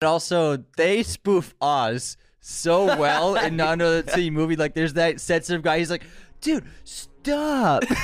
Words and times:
And 0.00 0.08
also, 0.08 0.58
they 0.76 1.02
spoof 1.02 1.56
Oz 1.60 2.16
so 2.38 2.84
well 2.96 3.34
in 3.34 3.56
Not 3.56 3.74
Another 3.74 4.02
Teen 4.02 4.32
movie. 4.32 4.54
Like, 4.54 4.74
there's 4.74 4.92
that 4.92 5.20
sensitive 5.20 5.62
guy. 5.62 5.78
He's 5.78 5.90
like, 5.90 6.04
dude, 6.40 6.64
stop. 6.84 7.82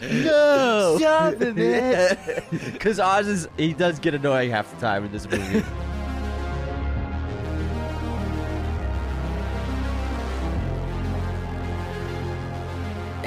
no. 0.00 0.96
Stop 0.96 1.42
it, 1.42 1.56
man. 1.56 2.16
Because 2.72 3.00
Oz 3.00 3.26
is, 3.26 3.48
he 3.56 3.72
does 3.72 3.98
get 3.98 4.14
annoying 4.14 4.52
half 4.52 4.72
the 4.72 4.80
time 4.80 5.04
in 5.06 5.10
this 5.10 5.28
movie. 5.28 5.64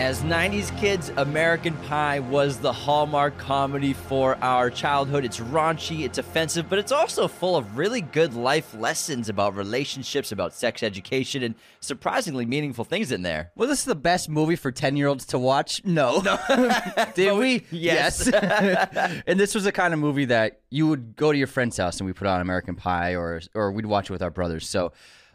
As 0.05 0.21
90s 0.21 0.77
kids, 0.79 1.11
American 1.17 1.73
Pie 1.77 2.19
was 2.19 2.59
the 2.59 2.71
hallmark 2.71 3.39
comedy 3.39 3.93
for 3.93 4.37
our 4.39 4.69
childhood. 4.69 5.25
It's 5.25 5.39
raunchy, 5.39 6.05
it's 6.05 6.19
offensive, 6.19 6.69
but 6.69 6.77
it's 6.77 6.91
also 6.91 7.27
full 7.27 7.55
of 7.55 7.75
really 7.75 8.01
good 8.01 8.35
life 8.35 8.75
lessons 8.75 9.29
about 9.29 9.55
relationships, 9.55 10.31
about 10.31 10.53
sex 10.53 10.83
education, 10.83 11.41
and 11.41 11.55
surprisingly 11.79 12.45
meaningful 12.45 12.85
things 12.85 13.11
in 13.11 13.23
there. 13.23 13.51
Was 13.55 13.69
this 13.69 13.83
the 13.83 13.95
best 13.95 14.29
movie 14.29 14.55
for 14.55 14.71
10 14.71 14.95
year 14.95 15.07
olds 15.07 15.25
to 15.25 15.39
watch? 15.39 15.83
No. 15.83 16.21
Did 17.15 17.33
we? 17.39 17.65
Yes. 17.71 18.27
and 18.31 19.39
this 19.39 19.55
was 19.55 19.63
the 19.63 19.71
kind 19.71 19.91
of 19.91 19.99
movie 19.99 20.25
that 20.25 20.59
you 20.69 20.85
would 20.87 21.15
go 21.15 21.31
to 21.31 21.37
your 21.37 21.47
friend's 21.47 21.77
house 21.77 21.97
and 21.99 22.05
we 22.05 22.13
put 22.13 22.27
on 22.27 22.41
American 22.41 22.75
Pie 22.75 23.15
or 23.15 23.41
or 23.55 23.71
we'd 23.71 23.87
watch 23.87 24.11
it 24.11 24.13
with 24.13 24.21
our 24.21 24.29
brothers. 24.29 24.69
So 24.69 24.93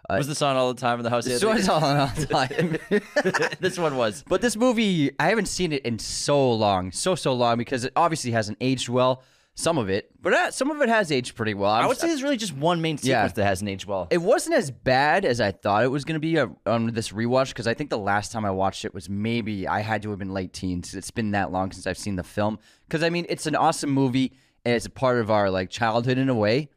was 0.09 0.29
this 0.29 0.43
on 0.43 0.57
all 0.57 0.73
the 0.73 0.81
time 0.81 0.99
in 0.99 1.05
the 1.05 1.11
house? 1.11 1.25
this 1.25 1.45
was 1.45 1.69
all 1.69 1.85
on 1.85 1.97
all 1.97 2.07
the 2.17 2.27
time. 2.27 2.79
this 3.61 3.79
one 3.79 3.97
was. 3.97 4.25
But 4.29 4.41
this 4.41 4.57
movie, 4.57 5.11
I 5.19 5.29
haven't 5.29 5.47
seen 5.49 5.73
it 5.73 5.85
in 5.85 5.99
so 5.99 6.53
long, 6.53 6.93
so 6.93 7.15
so 7.15 7.33
long, 7.33 7.59
because 7.59 7.85
it 7.85 7.93
obviously 7.97 8.31
hasn't 8.33 8.59
aged 8.61 8.89
well. 8.89 9.23
Some 9.57 9.77
of 9.79 9.91
it, 9.91 10.11
but 10.23 10.33
uh, 10.33 10.51
some 10.53 10.71
of 10.71 10.81
it 10.81 10.89
has 10.89 11.13
aged 11.13 11.35
pretty 11.35 11.53
well. 11.53 11.71
I 11.71 11.81
I'm- 11.81 11.89
would 11.89 11.99
say 11.99 12.07
there's 12.07 12.23
really 12.23 12.39
just 12.39 12.55
one 12.57 12.81
main 12.81 12.97
Yeah. 13.03 13.19
sequence 13.25 13.33
that 13.35 13.45
hasn't 13.45 13.69
aged 13.69 13.85
well. 13.85 14.07
it 14.11 14.19
wasn't 14.19 14.55
as 14.55 14.71
bad 14.71 15.27
as 15.27 15.39
I 15.41 15.51
thought 15.51 15.83
it 15.84 15.89
was 15.89 16.05
going 16.05 16.14
to 16.14 16.20
be 16.20 16.39
uh, 16.39 16.47
on 16.64 16.87
this 16.95 17.11
rewatch 17.11 17.48
because 17.48 17.67
I 17.67 17.75
think 17.75 17.91
the 17.91 17.98
last 17.98 18.33
time 18.33 18.47
I 18.47 18.53
watched 18.53 18.87
it 18.87 18.95
was 18.95 19.11
maybe 19.11 19.69
I 19.69 19.81
had 19.81 20.03
to 20.03 20.11
have 20.11 20.19
been 20.19 20.33
late 20.33 20.55
teens. 20.55 20.95
It's 20.95 21.11
been 21.11 21.33
that 21.33 21.53
long 21.53 21.73
since 21.73 21.87
I've 21.87 21.98
seen 21.98 22.17
the 22.17 22.23
film. 22.23 22.59
Because 22.89 23.03
I 23.03 23.11
mean, 23.11 23.27
it's 23.29 23.47
an 23.47 23.55
awesome 23.57 23.91
movie 23.91 24.33
and 24.64 24.75
it's 24.75 24.87
a 24.87 24.91
part 24.91 25.19
of 25.19 25.31
our 25.31 25.51
like 25.51 25.69
childhood 25.69 26.17
in 26.17 26.31
a 26.31 26.35
way, 26.35 26.70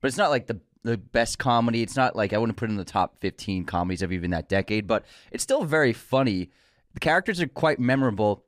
but 0.00 0.08
it's 0.08 0.16
not 0.16 0.30
like 0.30 0.46
the 0.46 0.60
the 0.82 0.96
best 0.96 1.38
comedy. 1.38 1.82
It's 1.82 1.96
not 1.96 2.16
like 2.16 2.32
I 2.32 2.38
wouldn't 2.38 2.56
put 2.56 2.68
it 2.68 2.72
in 2.72 2.76
the 2.76 2.84
top 2.84 3.18
fifteen 3.20 3.64
comedies 3.64 4.02
of 4.02 4.12
even 4.12 4.30
that 4.30 4.48
decade, 4.48 4.86
but 4.86 5.04
it's 5.30 5.42
still 5.42 5.64
very 5.64 5.92
funny. 5.92 6.50
The 6.94 7.00
characters 7.00 7.40
are 7.40 7.46
quite 7.46 7.78
memorable, 7.78 8.44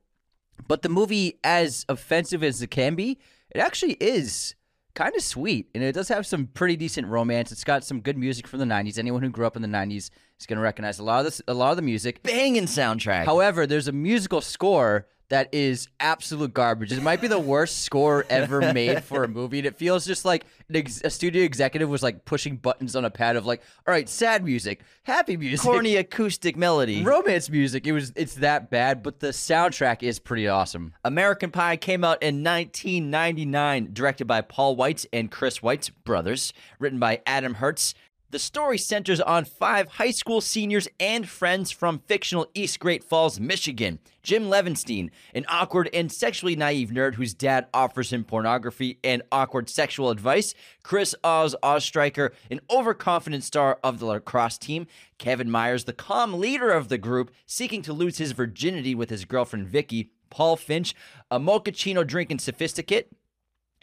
but 0.67 0.83
the 0.83 0.89
movie, 0.89 1.39
as 1.45 1.85
offensive 1.89 2.43
as 2.43 2.63
it 2.63 2.71
can 2.71 2.95
be, 2.95 3.19
it 3.51 3.59
actually 3.61 3.95
is 3.95 4.55
kind 4.95 5.15
of 5.15 5.23
sweet, 5.23 5.69
and 5.75 5.83
it 5.83 5.93
does 5.93 6.09
have 6.09 6.27
some 6.27 6.47
pretty 6.47 6.77
decent 6.77 7.07
romance. 7.07 7.53
It's 7.53 7.65
got 7.65 7.85
some 7.85 8.01
good 8.01 8.19
music 8.19 8.47
from 8.47 8.59
the 8.59 8.65
'90s. 8.67 8.99
Anyone 8.99 9.23
who 9.23 9.31
grew 9.31 9.47
up 9.47 9.57
in 9.57 9.63
the 9.63 9.69
'90s 9.69 10.11
is 10.41 10.47
going 10.47 10.57
to 10.57 10.63
recognize 10.63 10.99
a 10.99 11.05
lot 11.05 11.21
of 11.21 11.25
this, 11.27 11.43
a 11.47 11.55
lot 11.55 11.71
of 11.71 11.77
the 11.77 11.83
music. 11.83 12.23
Banging 12.23 12.65
soundtrack. 12.65 13.25
However, 13.25 13.67
there's 13.67 13.89
a 13.89 13.93
musical 13.93 14.41
score 14.41 15.07
that 15.33 15.49
is 15.51 15.89
absolute 15.99 16.53
garbage. 16.53 16.93
It 16.93 17.03
might 17.03 17.23
be 17.23 17.27
the 17.27 17.39
worst 17.39 17.87
score 17.87 18.27
ever 18.29 18.71
made 18.75 19.03
for 19.03 19.25
a 19.25 19.29
movie. 19.29 19.61
And 19.61 19.67
it 19.67 19.79
feels 19.79 20.05
just 20.05 20.27
like 20.27 20.45
an 20.69 20.77
ex- 20.77 21.01
a 21.03 21.09
studio 21.09 21.43
executive 21.43 21.89
was 21.89 22.03
like 22.03 22.27
pushing 22.27 22.57
buttons 22.57 22.95
on 22.95 23.07
a 23.07 23.11
pad 23.11 23.37
of 23.37 23.47
like, 23.47 23.63
all 23.87 23.95
right, 23.95 24.07
sad 24.11 24.45
music, 24.45 24.83
happy 25.05 25.39
music, 25.39 25.61
Corny 25.61 25.97
acoustic 25.97 26.55
melody. 26.55 27.03
romance 27.03 27.49
music. 27.49 27.87
It 27.87 27.93
was 27.93 28.13
it's 28.15 28.35
that 28.35 28.69
bad, 28.69 29.03
but 29.03 29.21
the 29.21 29.29
soundtrack 29.29 30.03
is 30.03 30.19
pretty 30.19 30.49
awesome. 30.49 30.93
American 31.03 31.51
Pie 31.51 31.79
came 31.79 32.05
out 32.05 32.23
in 32.23 32.45
1999, 32.45 33.89
directed 33.95 34.27
by 34.27 34.43
Paul 34.43 34.77
Weitz 34.77 35.07
and 35.15 35.31
Chris 35.31 35.61
Weitz 35.61 35.91
brothers, 36.05 36.53
written 36.79 36.99
by 36.99 37.23
Adam 37.25 37.55
Herz. 37.55 37.95
The 38.33 38.39
story 38.39 38.79
centers 38.79 39.21
on 39.21 39.45
five 39.45 39.89
high 39.89 40.11
school 40.11 40.41
seniors 40.41 40.89
and 40.99 41.29
friends 41.29 41.71
from 41.71 41.99
fictional 41.99 42.47
East 42.55 42.81
Great 42.81 43.05
Falls, 43.05 43.39
Michigan. 43.39 43.99
Jim 44.23 44.45
Levenstein, 44.45 45.11
an 45.35 45.45
awkward 45.49 45.91
and 45.93 46.11
sexually 46.11 46.57
naive 46.57 46.89
nerd 46.89 47.17
whose 47.17 47.35
dad 47.35 47.67
offers 47.75 48.11
him 48.11 48.25
pornography 48.25 48.99
and 49.05 49.21
awkward 49.31 49.69
sexual 49.69 50.09
advice. 50.09 50.55
Chris 50.83 51.15
Oz 51.23 51.55
Ostreicher, 51.63 52.31
an 52.51 52.63
overconfident 52.71 53.45
star 53.45 53.79
of 53.85 53.99
the 53.99 54.07
lacrosse 54.07 54.57
team. 54.57 54.87
Kevin 55.19 55.51
Myers, 55.51 55.85
the 55.85 55.93
calm 55.93 56.33
leader 56.33 56.71
of 56.71 56.89
the 56.89 56.97
group, 56.97 57.33
seeking 57.45 57.83
to 57.83 57.93
lose 57.93 58.17
his 58.17 58.33
virginity 58.33 58.95
with 58.95 59.11
his 59.11 59.27
girlfriend 59.27 59.69
Vicky. 59.69 60.11
Paul 60.31 60.57
Finch, 60.57 60.95
a 61.31 61.39
mochaccino 61.39 62.07
drinking 62.07 62.39
sophisticate, 62.39 63.11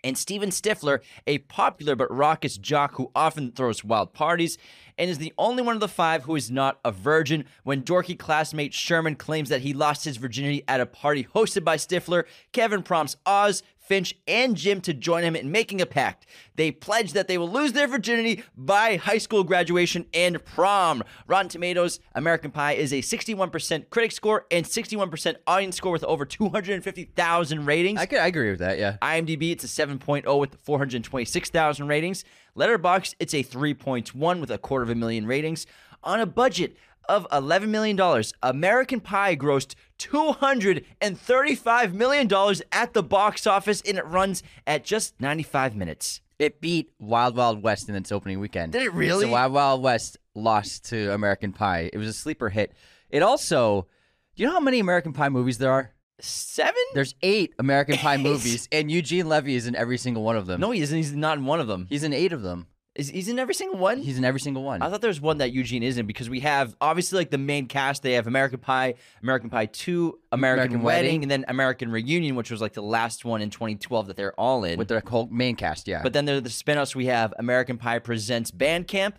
and 0.03 0.17
Steven 0.17 0.49
Stifler, 0.49 0.99
a 1.27 1.39
popular 1.39 1.95
but 1.95 2.13
raucous 2.13 2.57
jock 2.57 2.95
who 2.95 3.11
often 3.15 3.51
throws 3.51 3.83
wild 3.83 4.13
parties 4.13 4.57
and 4.99 5.09
is 5.09 5.17
the 5.17 5.33
only 5.37 5.63
one 5.63 5.75
of 5.75 5.79
the 5.79 5.87
five 5.87 6.23
who 6.23 6.35
is 6.35 6.51
not 6.51 6.79
a 6.83 6.91
virgin. 6.91 7.45
When 7.63 7.81
dorky 7.81 8.19
classmate 8.19 8.73
Sherman 8.73 9.15
claims 9.15 9.49
that 9.49 9.61
he 9.61 9.73
lost 9.73 10.03
his 10.03 10.17
virginity 10.17 10.63
at 10.67 10.81
a 10.81 10.85
party 10.85 11.23
hosted 11.33 11.63
by 11.63 11.77
Stifler, 11.77 12.25
Kevin 12.51 12.83
prompts 12.83 13.15
Oz, 13.25 13.63
Finch, 13.79 14.13
and 14.27 14.55
Jim 14.55 14.81
to 14.81 14.93
join 14.93 15.23
him 15.23 15.35
in 15.35 15.51
making 15.51 15.81
a 15.81 15.85
pact. 15.85 16.27
They 16.57 16.69
pledge 16.69 17.13
that 17.13 17.27
they 17.27 17.39
will 17.39 17.49
lose 17.49 17.71
their 17.73 17.87
virginity 17.87 18.43
by 18.55 18.97
high 18.97 19.17
school 19.17 19.43
graduation 19.43 20.05
and 20.13 20.43
prom. 20.45 21.01
Rotten 21.25 21.49
Tomatoes, 21.49 21.99
American 22.13 22.51
Pie 22.51 22.73
is 22.73 22.93
a 22.93 22.99
61% 22.99 23.89
critic 23.89 24.11
score 24.11 24.45
and 24.51 24.65
61% 24.65 25.37
audience 25.47 25.77
score 25.77 25.91
with 25.91 26.03
over 26.03 26.25
250,000 26.25 27.65
ratings. 27.65 27.99
I 27.99 28.05
could 28.05 28.19
I 28.19 28.27
agree 28.27 28.51
with 28.51 28.59
that. 28.59 28.77
Yeah. 28.77 28.97
IMDb, 29.01 29.51
it's 29.53 29.63
a 29.63 29.67
7.0 29.67 30.39
with 30.39 30.55
426,000 30.61 31.87
ratings. 31.87 32.25
Letterboxd, 32.57 33.15
it's 33.19 33.33
a 33.33 33.43
3.1 33.43 34.39
with 34.39 34.51
a 34.51 34.57
quarter 34.57 34.83
of 34.83 34.89
a 34.89 34.95
million 34.95 35.25
ratings. 35.25 35.65
On 36.03 36.19
a 36.19 36.25
budget 36.25 36.75
of 37.07 37.27
$11 37.29 37.69
million, 37.69 37.99
American 38.43 38.99
Pie 38.99 39.35
grossed 39.35 39.75
$235 39.97 41.93
million 41.93 42.31
at 42.71 42.93
the 42.93 43.03
box 43.03 43.47
office, 43.47 43.81
and 43.81 43.97
it 43.97 44.05
runs 44.05 44.43
at 44.67 44.83
just 44.83 45.19
95 45.19 45.75
minutes. 45.75 46.21
It 46.37 46.61
beat 46.61 46.91
Wild 46.99 47.35
Wild 47.35 47.63
West 47.63 47.89
in 47.89 47.95
its 47.95 48.11
opening 48.13 48.39
weekend. 48.39 48.71
Did 48.71 48.83
it 48.83 48.93
really? 48.93 49.25
So 49.25 49.31
Wild 49.31 49.51
Wild 49.51 49.81
West 49.83 50.17
lost 50.35 50.85
to 50.85 51.13
American 51.13 51.51
Pie. 51.51 51.89
It 51.91 51.97
was 51.97 52.07
a 52.07 52.13
sleeper 52.13 52.47
hit. 52.49 52.71
It 53.09 53.21
also, 53.21 53.87
do 54.35 54.43
you 54.43 54.47
know 54.47 54.53
how 54.53 54.61
many 54.61 54.79
American 54.79 55.11
Pie 55.11 55.29
movies 55.29 55.57
there 55.57 55.71
are? 55.71 55.91
Seven? 56.21 56.81
There's 56.93 57.15
eight 57.21 57.53
American 57.59 57.97
Pie 57.97 58.17
movies, 58.17 58.67
and 58.71 58.91
Eugene 58.91 59.27
Levy 59.27 59.55
is 59.55 59.67
in 59.67 59.75
every 59.75 59.97
single 59.97 60.23
one 60.23 60.35
of 60.37 60.45
them. 60.47 60.59
No, 60.61 60.71
he 60.71 60.81
isn't. 60.81 60.95
He's 60.95 61.13
not 61.13 61.37
in 61.37 61.45
one 61.45 61.59
of 61.59 61.67
them. 61.67 61.87
he's 61.89 62.03
in 62.03 62.13
eight 62.13 62.33
of 62.33 62.41
them. 62.41 62.67
Is 62.95 63.07
he's 63.09 63.29
in 63.29 63.39
every 63.39 63.53
single 63.53 63.77
one? 63.77 63.99
He's 63.99 64.17
in 64.17 64.25
every 64.25 64.39
single 64.41 64.63
one. 64.63 64.81
I 64.81 64.89
thought 64.89 64.99
there 64.99 65.09
was 65.09 65.21
one 65.21 65.37
that 65.37 65.53
Eugene 65.53 65.83
isn't 65.83 66.05
because 66.05 66.29
we 66.29 66.41
have 66.41 66.75
obviously 66.81 67.17
like 67.19 67.29
the 67.29 67.37
main 67.37 67.67
cast. 67.67 68.01
They 68.03 68.13
have 68.13 68.27
American 68.27 68.59
Pie, 68.59 68.95
American 69.21 69.49
Pie 69.49 69.67
Two, 69.67 70.19
American, 70.31 70.59
American 70.59 70.81
Wedding, 70.81 71.05
Wedding. 71.05 71.21
and 71.23 71.31
then 71.31 71.45
American 71.47 71.91
Reunion, 71.91 72.35
which 72.35 72.51
was 72.51 72.59
like 72.59 72.73
the 72.73 72.81
last 72.81 73.23
one 73.23 73.41
in 73.41 73.51
2012 73.51 74.07
that 74.07 74.17
they're 74.17 74.37
all 74.37 74.63
in. 74.65 74.77
with 74.77 74.87
their 74.89 75.01
whole 75.05 75.27
main 75.27 75.55
cast, 75.55 75.87
yeah. 75.87 76.01
but 76.03 76.11
then 76.13 76.25
there 76.25 76.37
are 76.37 76.41
the 76.41 76.49
spin-offs. 76.49 76.95
We 76.95 77.05
have 77.05 77.33
American 77.37 77.77
Pie 77.77 77.99
presents 77.99 78.51
Band 78.51 78.87
Camp, 78.87 79.17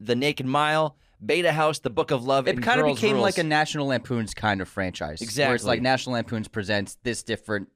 The 0.00 0.16
Naked 0.16 0.46
Mile, 0.46 0.96
Beta 1.24 1.52
House, 1.52 1.78
The 1.78 1.90
Book 1.90 2.10
of 2.10 2.24
Love. 2.24 2.48
it 2.48 2.62
kind 2.62 2.80
of 2.80 2.86
became 2.86 3.14
Rules. 3.14 3.22
like 3.22 3.38
a 3.38 3.44
National 3.44 3.86
Lampoon's 3.86 4.34
kind 4.34 4.60
of 4.60 4.68
franchise. 4.68 5.20
Where 5.36 5.54
it's 5.54 5.64
like 5.64 5.82
National 5.82 6.14
Lampoon's 6.14 6.48
presents 6.48 6.98
this 7.02 7.22
different 7.22 7.68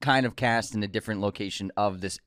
kind 0.00 0.26
of 0.26 0.36
cast 0.36 0.74
in 0.74 0.82
a 0.82 0.88
different 0.88 1.20
location 1.20 1.72
of 1.76 2.00
this 2.00 2.18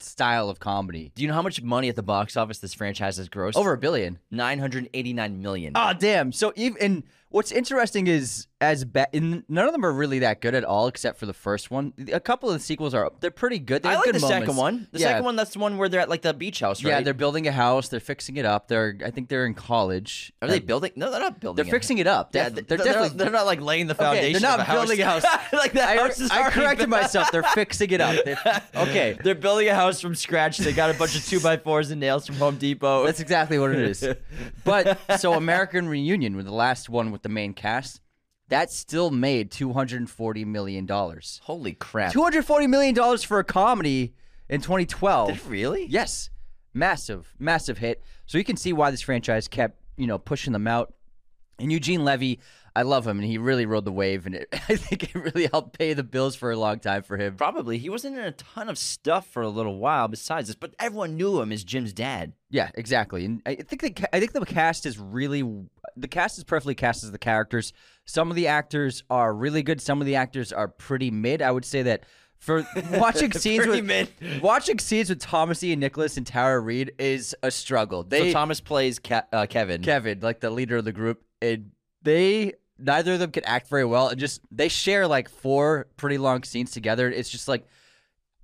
style 0.00 0.48
of 0.48 0.60
comedy. 0.60 1.12
Do 1.14 1.22
you 1.22 1.28
know 1.28 1.34
how 1.34 1.42
much 1.42 1.62
money 1.62 1.88
at 1.88 1.96
the 1.96 2.02
box 2.02 2.36
office 2.36 2.58
this 2.58 2.74
franchise 2.74 3.16
has 3.16 3.28
grossed? 3.28 3.56
Over 3.56 3.72
a 3.72 3.78
billion. 3.78 4.18
989 4.30 5.42
million. 5.42 5.72
Oh 5.74 5.92
damn! 5.98 6.32
So 6.32 6.52
even 6.56 7.04
what's 7.32 7.50
interesting 7.52 8.06
is 8.06 8.46
as 8.60 8.84
ba- 8.84 9.08
in, 9.12 9.42
none 9.48 9.66
of 9.66 9.72
them 9.72 9.84
are 9.84 9.92
really 9.92 10.20
that 10.20 10.40
good 10.40 10.54
at 10.54 10.62
all, 10.64 10.86
except 10.86 11.18
for 11.18 11.26
the 11.26 11.32
first 11.32 11.68
one. 11.70 11.92
A 12.12 12.20
couple 12.20 12.48
of 12.48 12.54
the 12.54 12.60
sequels 12.60 12.94
are 12.94 13.10
they're 13.20 13.32
pretty 13.32 13.58
good. 13.58 13.82
They 13.82 13.88
I 13.88 13.96
like 13.96 14.04
good 14.04 14.14
the 14.14 14.20
second 14.20 14.54
one. 14.56 14.86
The 14.92 15.00
yeah. 15.00 15.08
second 15.08 15.24
one, 15.24 15.34
that's 15.34 15.52
the 15.54 15.58
one 15.58 15.78
where 15.78 15.88
they're 15.88 16.00
at 16.00 16.08
like 16.08 16.22
the 16.22 16.32
beach 16.32 16.60
house, 16.60 16.84
right? 16.84 16.90
Yeah, 16.90 17.00
they're 17.00 17.12
building 17.14 17.48
a 17.48 17.52
house. 17.52 17.88
They're 17.88 17.98
fixing 17.98 18.36
it 18.36 18.44
up. 18.44 18.68
They're 18.68 18.96
I 19.04 19.10
think 19.10 19.28
they're 19.28 19.46
in 19.46 19.54
college. 19.54 20.32
Are 20.40 20.46
they 20.48 20.58
Uh, 20.58 20.60
building? 20.60 20.92
No, 20.94 21.10
they're 21.10 21.18
not 21.20 21.40
building. 21.40 21.64
They're 21.64 21.72
fixing 21.72 21.98
it 21.98 22.06
up. 22.06 22.34
Yeah, 22.34 22.50
they're, 22.50 22.62
they're 22.62 22.78
they're, 22.78 22.86
definitely 22.86 23.08
not, 23.08 23.18
they're 23.18 23.30
not 23.30 23.46
like 23.46 23.60
laying 23.60 23.88
the 23.88 23.94
Okay, 23.94 24.04
foundation. 24.04 24.32
they're 24.42 24.50
not 24.50 24.60
of 24.60 24.66
a 24.66 24.70
house. 24.70 24.76
building 24.78 25.00
a 25.00 25.04
house. 25.06 25.24
like 25.52 25.72
the 25.72 25.82
I, 25.82 25.96
house 25.96 26.20
is 26.20 26.30
I 26.30 26.50
corrected 26.50 26.88
myself. 26.88 27.32
They're 27.32 27.42
fixing 27.42 27.90
it 27.90 28.00
up. 28.00 28.24
They- 28.24 28.36
okay, 28.76 29.18
They're 29.24 29.34
building 29.34 29.68
a 29.68 29.74
house 29.74 30.00
from 30.00 30.14
scratch. 30.14 30.58
They 30.58 30.72
got 30.72 30.90
a 30.90 30.94
bunch 30.94 31.16
of 31.16 31.24
two 31.26 31.40
by 31.40 31.56
fours 31.56 31.90
and 31.90 32.00
nails 32.00 32.26
from 32.26 32.36
Home 32.36 32.56
Depot. 32.58 33.04
that's 33.06 33.18
exactly 33.20 33.58
what 33.58 33.72
it 33.72 33.80
is. 33.80 34.06
But 34.64 34.98
so 35.18 35.32
American 35.42 35.88
Reunion, 35.88 36.36
with 36.36 36.46
the 36.46 36.52
last 36.52 36.88
one 36.88 37.10
with 37.10 37.21
the 37.22 37.28
main 37.28 37.54
cast, 37.54 38.00
that 38.48 38.70
still 38.70 39.10
made 39.10 39.50
two 39.50 39.72
hundred 39.72 40.08
forty 40.10 40.44
million 40.44 40.86
dollars. 40.86 41.40
Holy 41.44 41.72
crap! 41.72 42.12
Two 42.12 42.22
hundred 42.22 42.44
forty 42.44 42.66
million 42.66 42.94
dollars 42.94 43.22
for 43.22 43.38
a 43.38 43.44
comedy 43.44 44.14
in 44.48 44.60
2012. 44.60 45.48
Really? 45.48 45.86
Yes, 45.86 46.30
massive, 46.74 47.34
massive 47.38 47.78
hit. 47.78 48.02
So 48.26 48.38
you 48.38 48.44
can 48.44 48.56
see 48.56 48.72
why 48.72 48.90
this 48.90 49.00
franchise 49.00 49.48
kept, 49.48 49.80
you 49.96 50.06
know, 50.06 50.18
pushing 50.18 50.52
them 50.52 50.66
out. 50.66 50.92
And 51.58 51.70
Eugene 51.72 52.04
Levy, 52.04 52.40
I 52.74 52.82
love 52.82 53.06
him, 53.06 53.18
and 53.18 53.26
he 53.28 53.36
really 53.38 53.66
rode 53.66 53.84
the 53.84 53.92
wave, 53.92 54.24
and 54.24 54.34
it, 54.34 54.48
I 54.52 54.76
think 54.76 55.02
it 55.04 55.14
really 55.14 55.46
helped 55.46 55.78
pay 55.78 55.92
the 55.92 56.02
bills 56.02 56.36
for 56.36 56.50
a 56.50 56.56
long 56.56 56.78
time 56.78 57.02
for 57.02 57.16
him. 57.16 57.36
Probably. 57.36 57.76
He 57.78 57.90
wasn't 57.90 58.16
in 58.16 58.24
a 58.24 58.32
ton 58.32 58.68
of 58.68 58.78
stuff 58.78 59.26
for 59.26 59.42
a 59.42 59.48
little 59.48 59.78
while 59.78 60.08
besides 60.08 60.48
this, 60.48 60.56
but 60.56 60.74
everyone 60.78 61.16
knew 61.16 61.40
him 61.40 61.52
as 61.52 61.64
Jim's 61.64 61.92
dad. 61.92 62.32
Yeah, 62.50 62.70
exactly. 62.74 63.24
And 63.24 63.42
I 63.46 63.56
think 63.56 63.82
the 63.82 64.14
I 64.14 64.20
think 64.20 64.32
the 64.32 64.44
cast 64.46 64.86
is 64.86 64.98
really 64.98 65.42
the 65.96 66.08
cast 66.08 66.38
is 66.38 66.44
perfectly 66.44 66.74
cast 66.74 67.04
as 67.04 67.10
the 67.10 67.18
characters. 67.18 67.72
Some 68.04 68.30
of 68.30 68.36
the 68.36 68.46
actors 68.48 69.04
are 69.10 69.32
really 69.32 69.62
good. 69.62 69.80
Some 69.80 70.00
of 70.00 70.06
the 70.06 70.16
actors 70.16 70.52
are 70.52 70.68
pretty 70.68 71.10
mid. 71.10 71.42
I 71.42 71.50
would 71.50 71.64
say 71.64 71.82
that 71.82 72.04
for 72.38 72.66
watching 72.92 73.32
scenes 73.32 73.66
with 73.66 73.84
mid. 73.84 74.08
watching 74.42 74.78
scenes 74.78 75.08
with 75.08 75.20
Thomas 75.20 75.62
Ian 75.62 75.80
Nicholas 75.80 76.16
and 76.16 76.26
Tara 76.26 76.58
Reid 76.58 76.92
is 76.98 77.34
a 77.42 77.50
struggle. 77.50 78.02
They 78.02 78.28
so 78.30 78.32
Thomas 78.32 78.60
plays 78.60 78.98
Ke- 78.98 79.24
uh, 79.32 79.46
Kevin. 79.48 79.82
Kevin, 79.82 80.20
like 80.20 80.40
the 80.40 80.50
leader 80.50 80.76
of 80.76 80.84
the 80.84 80.92
group, 80.92 81.22
and 81.40 81.70
they 82.02 82.54
neither 82.78 83.14
of 83.14 83.20
them 83.20 83.30
can 83.30 83.44
act 83.44 83.68
very 83.68 83.84
well, 83.84 84.08
and 84.08 84.18
just 84.18 84.40
they 84.50 84.68
share 84.68 85.06
like 85.06 85.28
four 85.28 85.86
pretty 85.96 86.18
long 86.18 86.42
scenes 86.42 86.70
together. 86.70 87.10
It's 87.10 87.30
just 87.30 87.48
like 87.48 87.66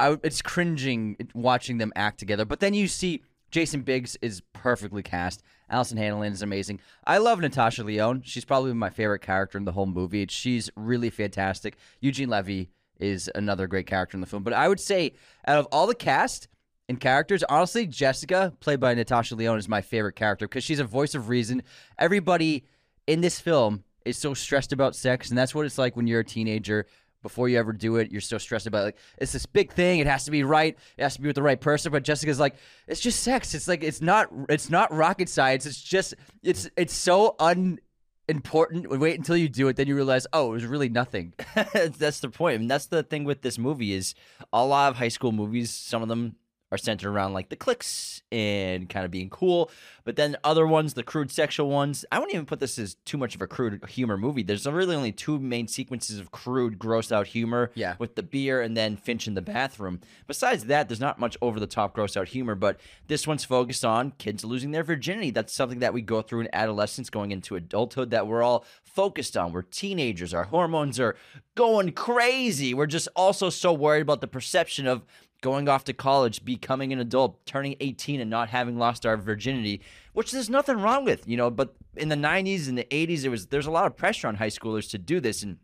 I, 0.00 0.16
it's 0.22 0.42
cringing 0.42 1.16
watching 1.34 1.78
them 1.78 1.92
act 1.96 2.18
together. 2.18 2.44
But 2.44 2.60
then 2.60 2.74
you 2.74 2.88
see 2.88 3.22
Jason 3.50 3.82
Biggs 3.82 4.16
is 4.22 4.42
perfectly 4.52 5.02
cast. 5.02 5.42
Allison 5.70 5.98
Hanlon 5.98 6.32
is 6.32 6.42
amazing. 6.42 6.80
I 7.04 7.18
love 7.18 7.40
Natasha 7.40 7.84
Lyonne. 7.84 8.22
She's 8.24 8.44
probably 8.44 8.72
my 8.72 8.90
favorite 8.90 9.22
character 9.22 9.58
in 9.58 9.64
the 9.64 9.72
whole 9.72 9.86
movie. 9.86 10.26
She's 10.28 10.70
really 10.76 11.10
fantastic. 11.10 11.76
Eugene 12.00 12.28
Levy 12.28 12.70
is 12.98 13.30
another 13.34 13.66
great 13.66 13.86
character 13.86 14.16
in 14.16 14.20
the 14.20 14.26
film. 14.26 14.42
But 14.42 14.52
I 14.52 14.68
would 14.68 14.80
say 14.80 15.14
out 15.46 15.58
of 15.58 15.66
all 15.72 15.86
the 15.86 15.94
cast 15.94 16.48
and 16.88 16.98
characters, 16.98 17.44
honestly, 17.44 17.86
Jessica, 17.86 18.52
played 18.60 18.80
by 18.80 18.94
Natasha 18.94 19.34
Lyonne, 19.34 19.58
is 19.58 19.68
my 19.68 19.82
favorite 19.82 20.16
character 20.16 20.48
because 20.48 20.64
she's 20.64 20.80
a 20.80 20.84
voice 20.84 21.14
of 21.14 21.28
reason. 21.28 21.62
Everybody 21.98 22.64
in 23.06 23.20
this 23.20 23.40
film 23.40 23.84
is 24.08 24.16
so 24.16 24.34
stressed 24.34 24.72
about 24.72 24.96
sex, 24.96 25.28
and 25.30 25.38
that's 25.38 25.54
what 25.54 25.66
it's 25.66 25.78
like 25.78 25.96
when 25.96 26.06
you're 26.06 26.20
a 26.20 26.24
teenager. 26.24 26.86
Before 27.20 27.48
you 27.48 27.58
ever 27.58 27.72
do 27.72 27.96
it, 27.96 28.12
you're 28.12 28.20
so 28.20 28.38
stressed 28.38 28.68
about 28.68 28.82
it. 28.82 28.84
like 28.84 28.96
it's 29.18 29.32
this 29.32 29.44
big 29.44 29.72
thing. 29.72 29.98
It 29.98 30.06
has 30.06 30.24
to 30.26 30.30
be 30.30 30.44
right. 30.44 30.78
It 30.96 31.02
has 31.02 31.16
to 31.16 31.20
be 31.20 31.26
with 31.26 31.34
the 31.34 31.42
right 31.42 31.60
person. 31.60 31.90
But 31.90 32.04
Jessica's 32.04 32.38
like, 32.38 32.54
it's 32.86 33.00
just 33.00 33.24
sex. 33.24 33.54
It's 33.54 33.66
like 33.66 33.82
it's 33.82 34.00
not. 34.00 34.28
It's 34.48 34.70
not 34.70 34.92
rocket 34.92 35.28
science. 35.28 35.66
It's 35.66 35.80
just. 35.82 36.14
It's 36.44 36.70
it's 36.76 36.94
so 36.94 37.34
unimportant. 37.40 38.88
Wait 38.88 39.18
until 39.18 39.36
you 39.36 39.48
do 39.48 39.66
it, 39.66 39.74
then 39.74 39.88
you 39.88 39.96
realize, 39.96 40.28
oh, 40.32 40.50
it 40.50 40.52
was 40.52 40.64
really 40.64 40.88
nothing. 40.88 41.34
that's 41.72 42.20
the 42.20 42.30
point. 42.30 42.60
And 42.60 42.70
that's 42.70 42.86
the 42.86 43.02
thing 43.02 43.24
with 43.24 43.42
this 43.42 43.58
movie 43.58 43.92
is 43.92 44.14
a 44.52 44.64
lot 44.64 44.90
of 44.90 44.96
high 44.96 45.08
school 45.08 45.32
movies, 45.32 45.72
some 45.72 46.02
of 46.02 46.08
them 46.08 46.36
are 46.70 46.78
centered 46.78 47.08
around 47.10 47.32
like 47.32 47.48
the 47.48 47.56
clicks 47.56 48.22
and 48.30 48.88
kind 48.88 49.04
of 49.04 49.10
being 49.10 49.30
cool. 49.30 49.70
But 50.04 50.16
then 50.16 50.36
other 50.44 50.66
ones, 50.66 50.94
the 50.94 51.02
crude 51.02 51.30
sexual 51.30 51.70
ones, 51.70 52.04
I 52.12 52.18
wouldn't 52.18 52.34
even 52.34 52.46
put 52.46 52.60
this 52.60 52.78
as 52.78 52.94
too 53.04 53.16
much 53.16 53.34
of 53.34 53.42
a 53.42 53.46
crude 53.46 53.82
humor 53.88 54.16
movie. 54.18 54.42
There's 54.42 54.66
really 54.66 54.94
only 54.96 55.12
two 55.12 55.38
main 55.38 55.66
sequences 55.68 56.18
of 56.18 56.30
crude, 56.30 56.78
gross 56.78 57.10
out 57.10 57.28
humor 57.28 57.70
Yeah. 57.74 57.96
with 57.98 58.14
the 58.16 58.22
beer 58.22 58.60
and 58.60 58.76
then 58.76 58.96
Finch 58.96 59.26
in 59.26 59.34
the 59.34 59.42
bathroom. 59.42 60.00
Besides 60.26 60.64
that, 60.66 60.88
there's 60.88 61.00
not 61.00 61.18
much 61.18 61.36
over 61.40 61.58
the 61.58 61.66
top 61.66 61.94
gross 61.94 62.16
out 62.16 62.28
humor, 62.28 62.54
but 62.54 62.78
this 63.06 63.26
one's 63.26 63.44
focused 63.44 63.84
on 63.84 64.12
kids 64.18 64.44
losing 64.44 64.70
their 64.72 64.84
virginity. 64.84 65.30
That's 65.30 65.52
something 65.54 65.78
that 65.78 65.94
we 65.94 66.02
go 66.02 66.20
through 66.22 66.40
in 66.40 66.48
adolescence 66.52 67.08
going 67.10 67.30
into 67.30 67.56
adulthood 67.56 68.10
that 68.10 68.26
we're 68.26 68.42
all 68.42 68.64
focused 68.82 69.36
on. 69.36 69.52
We're 69.52 69.62
teenagers, 69.62 70.34
our 70.34 70.44
hormones 70.44 70.98
are 71.00 71.16
going 71.54 71.92
crazy. 71.92 72.74
We're 72.74 72.86
just 72.86 73.08
also 73.16 73.50
so 73.50 73.72
worried 73.72 74.02
about 74.02 74.20
the 74.20 74.26
perception 74.26 74.86
of 74.86 75.04
going 75.40 75.68
off 75.68 75.84
to 75.84 75.92
college, 75.92 76.44
becoming 76.44 76.92
an 76.92 76.98
adult, 76.98 77.44
turning 77.46 77.76
18 77.80 78.20
and 78.20 78.30
not 78.30 78.48
having 78.48 78.76
lost 78.76 79.06
our 79.06 79.16
virginity, 79.16 79.80
which 80.12 80.32
there's 80.32 80.50
nothing 80.50 80.80
wrong 80.80 81.04
with, 81.04 81.28
you 81.28 81.36
know, 81.36 81.50
but 81.50 81.74
in 81.96 82.08
the 82.08 82.16
90s 82.16 82.68
and 82.68 82.76
the 82.76 82.84
80s 82.84 83.24
it 83.24 83.28
was 83.28 83.46
there's 83.46 83.66
a 83.66 83.70
lot 83.70 83.86
of 83.86 83.96
pressure 83.96 84.28
on 84.28 84.36
high 84.36 84.48
schoolers 84.48 84.90
to 84.90 84.98
do 84.98 85.20
this 85.20 85.42
and 85.42 85.58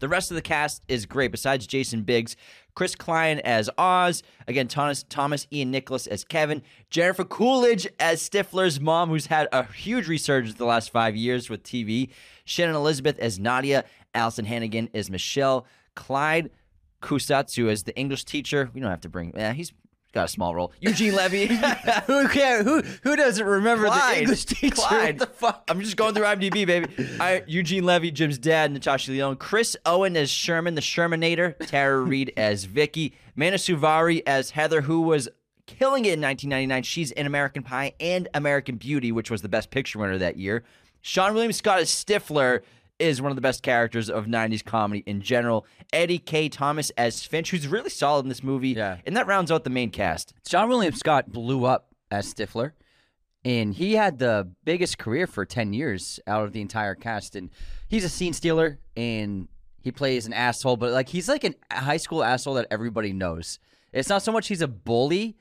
the 0.00 0.08
rest 0.08 0.30
of 0.30 0.34
the 0.34 0.42
cast 0.42 0.82
is 0.88 1.06
great. 1.06 1.30
Besides 1.30 1.66
Jason 1.66 2.02
Biggs, 2.02 2.36
Chris 2.74 2.94
Klein 2.94 3.38
as 3.40 3.70
Oz, 3.78 4.22
again 4.46 4.68
Thomas 4.68 5.04
Thomas 5.08 5.46
Ian 5.52 5.70
Nicholas 5.70 6.06
as 6.06 6.24
Kevin, 6.24 6.62
Jennifer 6.90 7.24
Coolidge 7.24 7.86
as 7.98 8.28
Stifler's 8.28 8.80
mom, 8.80 9.08
who's 9.08 9.26
had 9.26 9.48
a 9.52 9.64
huge 9.64 10.08
resurgence 10.08 10.56
the 10.56 10.64
last 10.64 10.90
five 10.90 11.16
years 11.16 11.48
with 11.48 11.62
TV. 11.62 12.10
Shannon 12.44 12.74
Elizabeth 12.74 13.18
as 13.18 13.38
Nadia, 13.38 13.84
Alyson 14.14 14.44
Hannigan 14.44 14.90
as 14.94 15.10
Michelle, 15.10 15.66
Clyde 15.94 16.50
Kusatsu 17.04 17.70
as 17.70 17.82
the 17.84 17.94
English 17.96 18.24
teacher. 18.24 18.70
We 18.72 18.80
don't 18.80 18.90
have 18.90 19.02
to 19.02 19.08
bring. 19.08 19.32
Yeah, 19.36 19.52
he's 19.52 19.72
got 20.12 20.24
a 20.24 20.28
small 20.28 20.54
role. 20.54 20.72
Eugene 20.80 21.14
Levy. 21.14 21.46
who 22.06 22.28
can 22.28 22.64
Who 22.64 22.82
who 23.02 23.16
doesn't 23.16 23.44
remember 23.44 23.86
Clyde. 23.86 24.16
the 24.16 24.20
English 24.20 24.44
teacher? 24.46 24.74
Clyde. 24.74 25.20
What 25.20 25.28
the 25.28 25.34
fuck? 25.34 25.64
I'm 25.68 25.80
just 25.80 25.96
going 25.96 26.14
through 26.14 26.24
IMDb, 26.24 26.66
baby. 26.66 26.86
I, 27.20 27.42
Eugene 27.46 27.84
Levy, 27.84 28.10
Jim's 28.10 28.38
dad, 28.38 28.72
Natasha 28.72 29.10
Lyonne, 29.12 29.36
Chris 29.36 29.76
Owen 29.84 30.16
as 30.16 30.30
Sherman, 30.30 30.74
the 30.74 30.80
Shermanator, 30.80 31.56
Tara 31.66 32.00
Reid 32.02 32.32
as 32.36 32.64
Vicky, 32.64 33.14
Mena 33.36 33.56
Suvari 33.56 34.22
as 34.26 34.50
Heather, 34.50 34.82
who 34.82 35.02
was 35.02 35.28
killing 35.66 36.04
it 36.04 36.14
in 36.14 36.20
1999. 36.20 36.82
She's 36.84 37.10
in 37.10 37.26
American 37.26 37.62
Pie 37.62 37.92
and 38.00 38.28
American 38.34 38.76
Beauty, 38.76 39.12
which 39.12 39.30
was 39.30 39.42
the 39.42 39.48
Best 39.48 39.70
Picture 39.70 39.98
winner 39.98 40.18
that 40.18 40.36
year. 40.36 40.64
Seann 41.02 41.34
William 41.34 41.52
Scott 41.52 41.80
as 41.80 41.90
Stifler 41.90 42.60
is 42.98 43.20
one 43.20 43.32
of 43.32 43.36
the 43.36 43.42
best 43.42 43.62
characters 43.62 44.08
of 44.08 44.26
90s 44.26 44.64
comedy 44.64 45.02
in 45.06 45.20
general. 45.20 45.66
Eddie 45.92 46.18
Kaye 46.18 46.48
Thomas 46.48 46.90
as 46.90 47.24
Finch, 47.24 47.50
who's 47.50 47.66
really 47.66 47.90
solid 47.90 48.24
in 48.24 48.28
this 48.28 48.42
movie. 48.42 48.70
Yeah. 48.70 48.98
And 49.06 49.16
that 49.16 49.26
rounds 49.26 49.50
out 49.50 49.64
the 49.64 49.70
main 49.70 49.90
cast. 49.90 50.34
Seann 50.48 50.68
William 50.68 50.94
Scott 50.94 51.32
blew 51.32 51.64
up 51.64 51.88
as 52.10 52.32
Stifler, 52.32 52.72
and 53.44 53.74
he 53.74 53.94
had 53.94 54.18
the 54.18 54.50
biggest 54.64 54.98
career 54.98 55.26
for 55.26 55.44
ten 55.44 55.72
years 55.72 56.20
out 56.26 56.44
of 56.44 56.52
the 56.52 56.60
entire 56.60 56.94
cast. 56.94 57.34
And 57.36 57.50
he's 57.88 58.04
a 58.04 58.08
scene 58.08 58.32
stealer, 58.32 58.78
and 58.96 59.48
he 59.82 59.92
plays 59.92 60.26
an 60.26 60.32
asshole, 60.32 60.76
but 60.76 60.92
like 60.92 61.08
he's 61.08 61.28
like 61.28 61.44
an 61.44 61.54
high 61.70 61.98
school 61.98 62.24
asshole 62.24 62.54
that 62.54 62.68
everybody 62.70 63.12
knows. 63.12 63.58
It's 63.92 64.08
not 64.08 64.22
so 64.22 64.32
much 64.32 64.48
he's 64.48 64.62
a 64.62 64.68
bully. 64.68 65.36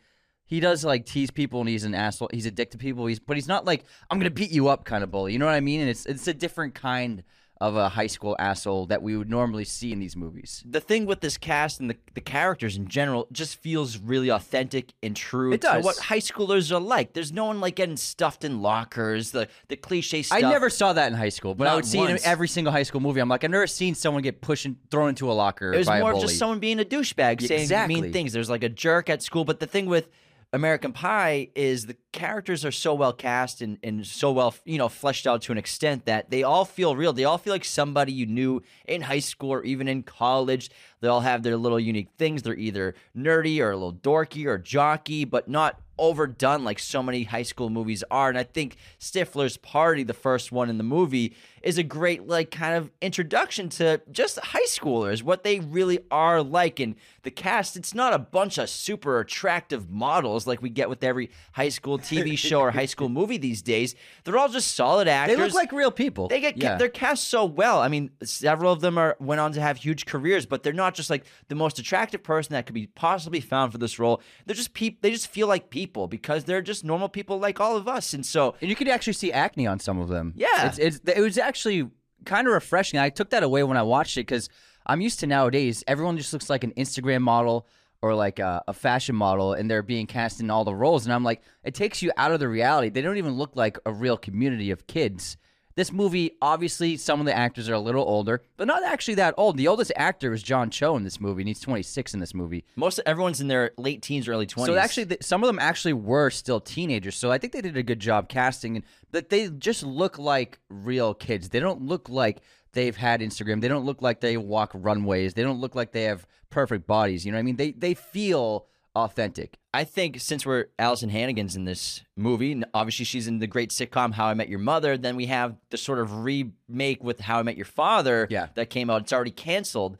He 0.45 0.59
does 0.59 0.83
like 0.83 1.05
tease 1.05 1.31
people, 1.31 1.61
and 1.61 1.69
he's 1.69 1.85
an 1.85 1.95
asshole. 1.95 2.29
He's 2.33 2.45
a 2.45 2.51
dick 2.51 2.71
to 2.71 2.77
people. 2.77 3.05
He's 3.05 3.19
but 3.19 3.37
he's 3.37 3.47
not 3.47 3.65
like 3.65 3.85
I'm 4.09 4.19
gonna 4.19 4.29
beat 4.31 4.51
you 4.51 4.67
up 4.67 4.85
kind 4.85 5.03
of 5.03 5.11
bully. 5.11 5.33
You 5.33 5.39
know 5.39 5.45
what 5.45 5.55
I 5.55 5.61
mean? 5.61 5.79
And 5.81 5.89
it's 5.89 6.05
it's 6.05 6.27
a 6.27 6.33
different 6.33 6.75
kind 6.75 7.23
of 7.63 7.77
a 7.77 7.87
high 7.87 8.07
school 8.07 8.35
asshole 8.39 8.85
that 8.87 9.01
we 9.01 9.15
would 9.15 9.29
normally 9.29 9.63
see 9.63 9.93
in 9.93 9.99
these 9.99 10.15
movies. 10.17 10.61
the 10.65 10.81
thing 10.81 11.05
with 11.05 11.21
this 11.21 11.37
cast 11.37 11.79
and 11.79 11.89
the, 11.89 11.95
the 12.13 12.19
characters 12.19 12.75
in 12.75 12.87
general 12.89 13.25
just 13.31 13.55
feels 13.55 13.97
really 13.97 14.27
authentic 14.29 14.91
and 15.01 15.15
true 15.15 15.53
It 15.53 15.61
to 15.61 15.67
does. 15.67 15.85
what 15.85 15.97
high 15.97 16.19
schoolers 16.19 16.71
are 16.75 16.79
like. 16.79 17.13
There's 17.13 17.31
no 17.31 17.45
one 17.45 17.61
like 17.61 17.75
getting 17.75 17.95
stuffed 17.95 18.43
in 18.43 18.61
lockers, 18.61 19.31
the 19.31 19.47
the 19.69 19.77
cliche 19.77 20.23
stuff. 20.23 20.37
I 20.37 20.41
never 20.41 20.69
saw 20.69 20.91
that 20.91 21.07
in 21.09 21.17
high 21.17 21.29
school, 21.29 21.55
but 21.55 21.67
I 21.67 21.69
Not 21.71 21.75
would 21.77 21.85
see 21.85 21.99
it 22.01 22.09
in 22.09 22.19
every 22.25 22.49
single 22.49 22.73
high 22.73 22.83
school 22.83 22.99
movie. 22.99 23.21
I'm 23.21 23.29
like, 23.29 23.45
I've 23.45 23.51
never 23.51 23.65
seen 23.67 23.95
someone 23.95 24.23
get 24.23 24.41
pushed 24.41 24.65
and 24.65 24.75
thrown 24.91 25.09
into 25.09 25.31
a 25.31 25.33
locker 25.33 25.71
It 25.73 25.77
was 25.77 25.87
more 25.87 26.11
of 26.13 26.19
just 26.19 26.37
someone 26.37 26.59
being 26.59 26.79
a 26.81 26.85
douchebag, 26.85 27.41
saying 27.47 27.61
Exactly. 27.61 28.01
mean 28.01 28.11
things. 28.11 28.33
There's 28.33 28.49
like 28.49 28.63
a 28.63 28.69
jerk 28.69 29.09
at 29.09 29.23
school, 29.23 29.45
but 29.45 29.61
the 29.61 29.67
thing 29.67 29.85
with 29.85 30.09
American 30.51 30.91
Pie 30.93 31.49
is 31.55 31.85
the 31.87 31.95
characters 32.13 32.63
are 32.63 32.71
so 32.71 32.93
well 32.93 33.11
cast 33.11 33.61
and, 33.61 33.77
and 33.83 34.05
so 34.07 34.31
well, 34.31 34.55
you 34.63 34.77
know, 34.77 34.87
fleshed 34.87 35.27
out 35.27 35.41
to 35.41 35.51
an 35.51 35.57
extent 35.57 36.05
that 36.05 36.29
they 36.29 36.43
all 36.43 36.63
feel 36.63 36.95
real. 36.95 37.11
They 37.11 37.25
all 37.25 37.37
feel 37.37 37.53
like 37.53 37.65
somebody 37.65 38.13
you 38.13 38.25
knew 38.25 38.61
in 38.85 39.01
high 39.01 39.19
school 39.19 39.51
or 39.51 39.63
even 39.63 39.87
in 39.89 40.03
college. 40.03 40.69
They 41.01 41.09
all 41.09 41.21
have 41.21 41.43
their 41.43 41.57
little 41.57 41.79
unique 41.79 42.11
things. 42.17 42.43
They're 42.43 42.55
either 42.55 42.95
nerdy 43.17 43.59
or 43.59 43.71
a 43.71 43.75
little 43.75 43.93
dorky 43.93 44.45
or 44.45 44.57
jockey, 44.57 45.25
but 45.25 45.49
not 45.49 45.81
overdone 45.97 46.63
like 46.63 46.79
so 46.79 47.03
many 47.03 47.23
high 47.23 47.43
school 47.43 47.69
movies 47.69 48.03
are. 48.09 48.29
And 48.29 48.37
I 48.37 48.43
think 48.43 48.77
Stifler's 48.99 49.57
Party, 49.57 50.03
the 50.03 50.13
first 50.13 50.51
one 50.51 50.69
in 50.69 50.77
the 50.77 50.83
movie, 50.83 51.35
is 51.61 51.77
a 51.77 51.83
great 51.83 52.27
like 52.27 52.51
kind 52.51 52.75
of 52.75 52.91
introduction 53.01 53.69
to 53.69 54.01
just 54.11 54.39
high 54.39 54.65
schoolers, 54.65 55.23
what 55.23 55.43
they 55.43 55.59
really 55.59 55.99
are 56.09 56.41
like. 56.41 56.79
And 56.79 56.95
the 57.23 57.31
cast, 57.31 57.77
it's 57.77 57.93
not 57.93 58.13
a 58.13 58.19
bunch 58.19 58.57
of 58.57 58.69
super 58.69 59.19
attractive 59.19 59.89
models 59.89 60.47
like 60.47 60.61
we 60.61 60.69
get 60.69 60.89
with 60.89 61.03
every 61.03 61.29
high 61.53 61.69
school 61.69 61.97
TV 62.03 62.37
show 62.37 62.59
or 62.59 62.71
high 62.71 62.85
school 62.85 63.09
movie 63.09 63.37
these 63.37 63.61
days. 63.61 63.95
They're 64.23 64.37
all 64.37 64.49
just 64.49 64.75
solid 64.75 65.07
actors. 65.07 65.37
they 65.37 65.43
look 65.43 65.53
like 65.53 65.71
real 65.71 65.91
people. 65.91 66.27
They 66.27 66.39
get 66.39 66.57
yeah. 66.57 66.77
they're 66.77 66.89
cast 66.89 67.27
so 67.27 67.45
well. 67.45 67.79
I 67.79 67.87
mean, 67.87 68.11
several 68.23 68.71
of 68.71 68.81
them 68.81 68.97
are 68.97 69.15
went 69.19 69.41
on 69.41 69.53
to 69.53 69.61
have 69.61 69.77
huge 69.77 70.05
careers, 70.05 70.45
but 70.45 70.63
they're 70.63 70.73
not 70.73 70.93
just 70.93 71.09
like 71.09 71.25
the 71.47 71.55
most 71.55 71.79
attractive 71.79 72.23
person 72.23 72.53
that 72.53 72.65
could 72.65 72.75
be 72.75 72.87
possibly 72.87 73.39
found 73.39 73.71
for 73.71 73.77
this 73.77 73.99
role. 73.99 74.21
They're 74.45 74.55
just 74.55 74.73
peop- 74.73 75.01
They 75.01 75.11
just 75.11 75.27
feel 75.27 75.47
like 75.47 75.69
people 75.69 76.07
because 76.07 76.43
they're 76.43 76.61
just 76.61 76.83
normal 76.83 77.09
people 77.09 77.39
like 77.39 77.59
all 77.59 77.75
of 77.77 77.87
us. 77.87 78.13
And 78.13 78.25
so 78.25 78.55
and 78.61 78.69
you 78.69 78.75
could 78.75 78.87
actually 78.87 79.13
see 79.13 79.31
acne 79.31 79.67
on 79.67 79.79
some 79.79 79.99
of 79.99 80.09
them. 80.09 80.33
Yeah. 80.35 80.67
it's, 80.67 80.77
it's 80.77 80.99
it 81.09 81.21
was 81.21 81.37
actually 81.37 81.89
kind 82.25 82.47
of 82.47 82.53
refreshing. 82.53 82.99
I 82.99 83.09
took 83.09 83.29
that 83.31 83.43
away 83.43 83.63
when 83.63 83.77
I 83.77 83.83
watched 83.83 84.17
it 84.17 84.21
because 84.21 84.49
I'm 84.85 85.01
used 85.01 85.19
to 85.21 85.27
nowadays 85.27 85.83
everyone 85.87 86.17
just 86.17 86.33
looks 86.33 86.49
like 86.49 86.63
an 86.63 86.71
Instagram 86.71 87.21
model 87.21 87.67
or 88.03 88.13
like 88.13 88.39
a, 88.39 88.61
a 88.67 88.73
fashion 88.73 89.15
model, 89.15 89.53
and 89.53 89.71
they're 89.71 89.81
being 89.81 90.05
cast 90.05 90.41
in 90.41 90.51
all 90.51 90.65
the 90.65 90.75
roles. 90.75 91.05
And 91.05 91.13
I'm 91.13 91.23
like, 91.23 91.41
it 91.63 91.73
takes 91.73 92.01
you 92.01 92.11
out 92.17 92.33
of 92.33 92.41
the 92.41 92.49
reality. 92.49 92.89
They 92.89 93.01
don't 93.01 93.17
even 93.17 93.35
look 93.35 93.55
like 93.55 93.79
a 93.85 93.93
real 93.93 94.17
community 94.17 94.71
of 94.71 94.85
kids. 94.87 95.37
This 95.75 95.91
movie, 95.91 96.33
obviously, 96.41 96.97
some 96.97 97.21
of 97.21 97.25
the 97.25 97.35
actors 97.35 97.67
are 97.69 97.73
a 97.73 97.79
little 97.79 98.03
older, 98.03 98.43
but 98.57 98.67
not 98.67 98.83
actually 98.83 99.15
that 99.15 99.33
old. 99.37 99.57
The 99.57 99.69
oldest 99.69 99.91
actor 99.95 100.33
is 100.33 100.43
John 100.43 100.69
Cho 100.69 100.97
in 100.97 101.03
this 101.03 101.19
movie, 101.19 101.41
and 101.41 101.47
he's 101.47 101.61
26 101.61 102.13
in 102.13 102.19
this 102.19 102.33
movie. 102.33 102.65
Most 102.75 102.99
everyone's 103.05 103.39
in 103.41 103.47
their 103.47 103.71
late 103.77 104.01
teens, 104.01 104.27
early 104.27 104.45
twenties. 104.45 104.75
So 104.75 104.79
actually, 104.79 105.17
some 105.21 105.41
of 105.41 105.47
them 105.47 105.57
actually 105.57 105.93
were 105.93 106.29
still 106.29 106.59
teenagers. 106.59 107.15
So 107.15 107.31
I 107.31 107.37
think 107.37 107.53
they 107.53 107.61
did 107.61 107.77
a 107.77 107.83
good 107.83 108.01
job 108.01 108.27
casting, 108.27 108.75
and 108.75 108.85
but 109.11 109.29
they 109.29 109.49
just 109.49 109.81
look 109.81 110.19
like 110.19 110.59
real 110.69 111.13
kids. 111.15 111.49
They 111.49 111.61
don't 111.61 111.81
look 111.81 112.07
like 112.09 112.41
they've 112.73 112.95
had 112.95 113.21
Instagram. 113.21 113.61
They 113.61 113.67
don't 113.67 113.85
look 113.85 114.01
like 114.01 114.19
they 114.19 114.37
walk 114.37 114.71
runways. 114.73 115.33
They 115.33 115.43
don't 115.43 115.59
look 115.61 115.75
like 115.75 115.91
they 115.91 116.03
have 116.03 116.27
perfect 116.49 116.85
bodies. 116.85 117.25
You 117.25 117.31
know 117.31 117.37
what 117.37 117.39
I 117.39 117.43
mean? 117.43 117.55
They 117.55 117.71
they 117.71 117.93
feel 117.93 118.65
authentic. 118.95 119.57
I 119.73 119.85
think 119.85 120.19
since 120.19 120.45
we're 120.45 120.65
Alyson 120.77 121.09
Hannigan's 121.09 121.55
in 121.55 121.65
this 121.65 122.01
movie, 122.15 122.51
and 122.51 122.65
obviously 122.75 123.05
she's 123.05 123.27
in 123.27 123.39
the 123.39 123.47
great 123.47 123.71
sitcom 123.71 124.13
How 124.13 124.27
I 124.27 124.35
Met 124.35 124.49
Your 124.49 124.59
Mother, 124.59 124.97
then 124.97 125.15
we 125.15 125.25
have 125.27 125.55
the 125.71 125.77
sort 125.77 125.97
of 125.99 126.23
remake 126.23 127.03
with 127.03 127.21
How 127.21 127.39
I 127.39 127.43
Met 127.43 127.55
Your 127.57 127.65
Father 127.65 128.27
Yeah. 128.29 128.49
that 128.53 128.69
came 128.69 128.91
out. 128.91 129.01
It's 129.01 129.13
already 129.13 129.31
canceled. 129.31 129.97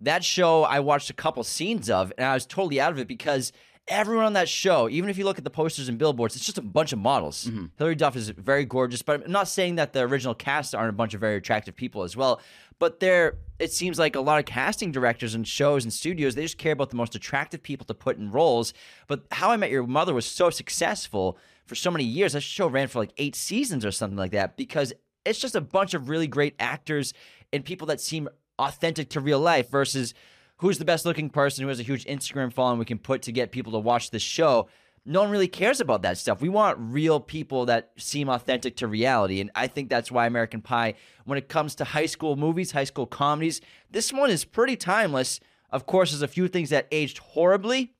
That 0.00 0.24
show 0.24 0.64
I 0.64 0.80
watched 0.80 1.08
a 1.08 1.12
couple 1.14 1.44
scenes 1.44 1.88
of, 1.88 2.12
and 2.18 2.26
I 2.26 2.34
was 2.34 2.44
totally 2.44 2.80
out 2.80 2.90
of 2.90 2.98
it 2.98 3.06
because 3.06 3.52
everyone 3.88 4.24
on 4.24 4.32
that 4.34 4.48
show, 4.48 4.88
even 4.88 5.10
if 5.10 5.18
you 5.18 5.24
look 5.24 5.38
at 5.38 5.44
the 5.44 5.50
posters 5.50 5.88
and 5.88 5.98
billboards, 5.98 6.36
it's 6.36 6.44
just 6.44 6.58
a 6.58 6.62
bunch 6.62 6.92
of 6.92 6.98
models. 6.98 7.46
Mm-hmm. 7.46 7.66
Hilary 7.78 7.94
Duff 7.94 8.16
is 8.16 8.28
very 8.30 8.64
gorgeous, 8.64 9.02
but 9.02 9.24
I'm 9.24 9.32
not 9.32 9.48
saying 9.48 9.76
that 9.76 9.92
the 9.92 10.00
original 10.00 10.34
cast 10.34 10.74
aren't 10.74 10.90
a 10.90 10.94
bunch 10.94 11.14
of 11.14 11.20
very 11.20 11.36
attractive 11.36 11.74
people 11.74 12.02
as 12.02 12.16
well. 12.16 12.40
But 12.78 13.00
there, 13.00 13.38
it 13.58 13.72
seems 13.72 13.98
like 13.98 14.16
a 14.16 14.20
lot 14.20 14.38
of 14.38 14.44
casting 14.44 14.92
directors 14.92 15.34
and 15.34 15.46
shows 15.46 15.84
and 15.84 15.92
studios, 15.92 16.34
they 16.34 16.42
just 16.42 16.58
care 16.58 16.72
about 16.72 16.90
the 16.90 16.96
most 16.96 17.14
attractive 17.14 17.62
people 17.62 17.86
to 17.86 17.94
put 17.94 18.18
in 18.18 18.30
roles. 18.30 18.72
But 19.08 19.24
How 19.32 19.50
I 19.50 19.56
Met 19.56 19.70
Your 19.70 19.86
Mother 19.86 20.14
was 20.14 20.26
so 20.26 20.50
successful 20.50 21.38
for 21.66 21.74
so 21.74 21.90
many 21.90 22.04
years. 22.04 22.32
That 22.32 22.40
show 22.42 22.68
ran 22.68 22.88
for 22.88 22.98
like 23.00 23.12
eight 23.18 23.36
seasons 23.36 23.84
or 23.84 23.92
something 23.92 24.16
like 24.16 24.32
that 24.32 24.56
because 24.56 24.92
it's 25.24 25.38
just 25.38 25.54
a 25.54 25.60
bunch 25.60 25.94
of 25.94 26.08
really 26.08 26.26
great 26.26 26.54
actors 26.58 27.14
and 27.52 27.64
people 27.64 27.86
that 27.88 28.00
seem 28.00 28.28
authentic 28.58 29.10
to 29.10 29.20
real 29.20 29.40
life 29.40 29.70
versus 29.70 30.14
who's 30.62 30.78
the 30.78 30.84
best 30.84 31.04
looking 31.04 31.28
person 31.28 31.64
who 31.64 31.68
has 31.68 31.80
a 31.80 31.82
huge 31.82 32.04
Instagram 32.04 32.52
following 32.52 32.78
we 32.78 32.84
can 32.84 32.96
put 32.96 33.22
to 33.22 33.32
get 33.32 33.50
people 33.50 33.72
to 33.72 33.80
watch 33.80 34.12
this 34.12 34.22
show. 34.22 34.68
No 35.04 35.22
one 35.22 35.30
really 35.30 35.48
cares 35.48 35.80
about 35.80 36.02
that 36.02 36.18
stuff. 36.18 36.40
We 36.40 36.48
want 36.48 36.78
real 36.78 37.18
people 37.18 37.66
that 37.66 37.90
seem 37.96 38.28
authentic 38.28 38.76
to 38.76 38.86
reality. 38.86 39.40
And 39.40 39.50
I 39.56 39.66
think 39.66 39.90
that's 39.90 40.12
why 40.12 40.24
American 40.24 40.62
Pie, 40.62 40.94
when 41.24 41.36
it 41.36 41.48
comes 41.48 41.74
to 41.74 41.84
high 41.84 42.06
school 42.06 42.36
movies, 42.36 42.70
high 42.70 42.84
school 42.84 43.06
comedies, 43.06 43.60
this 43.90 44.12
one 44.12 44.30
is 44.30 44.44
pretty 44.44 44.76
timeless. 44.76 45.40
Of 45.70 45.84
course, 45.86 46.12
there's 46.12 46.22
a 46.22 46.28
few 46.28 46.46
things 46.46 46.70
that 46.70 46.86
aged 46.92 47.18
horribly, 47.18 47.94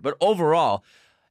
but 0.00 0.16
overall, 0.22 0.82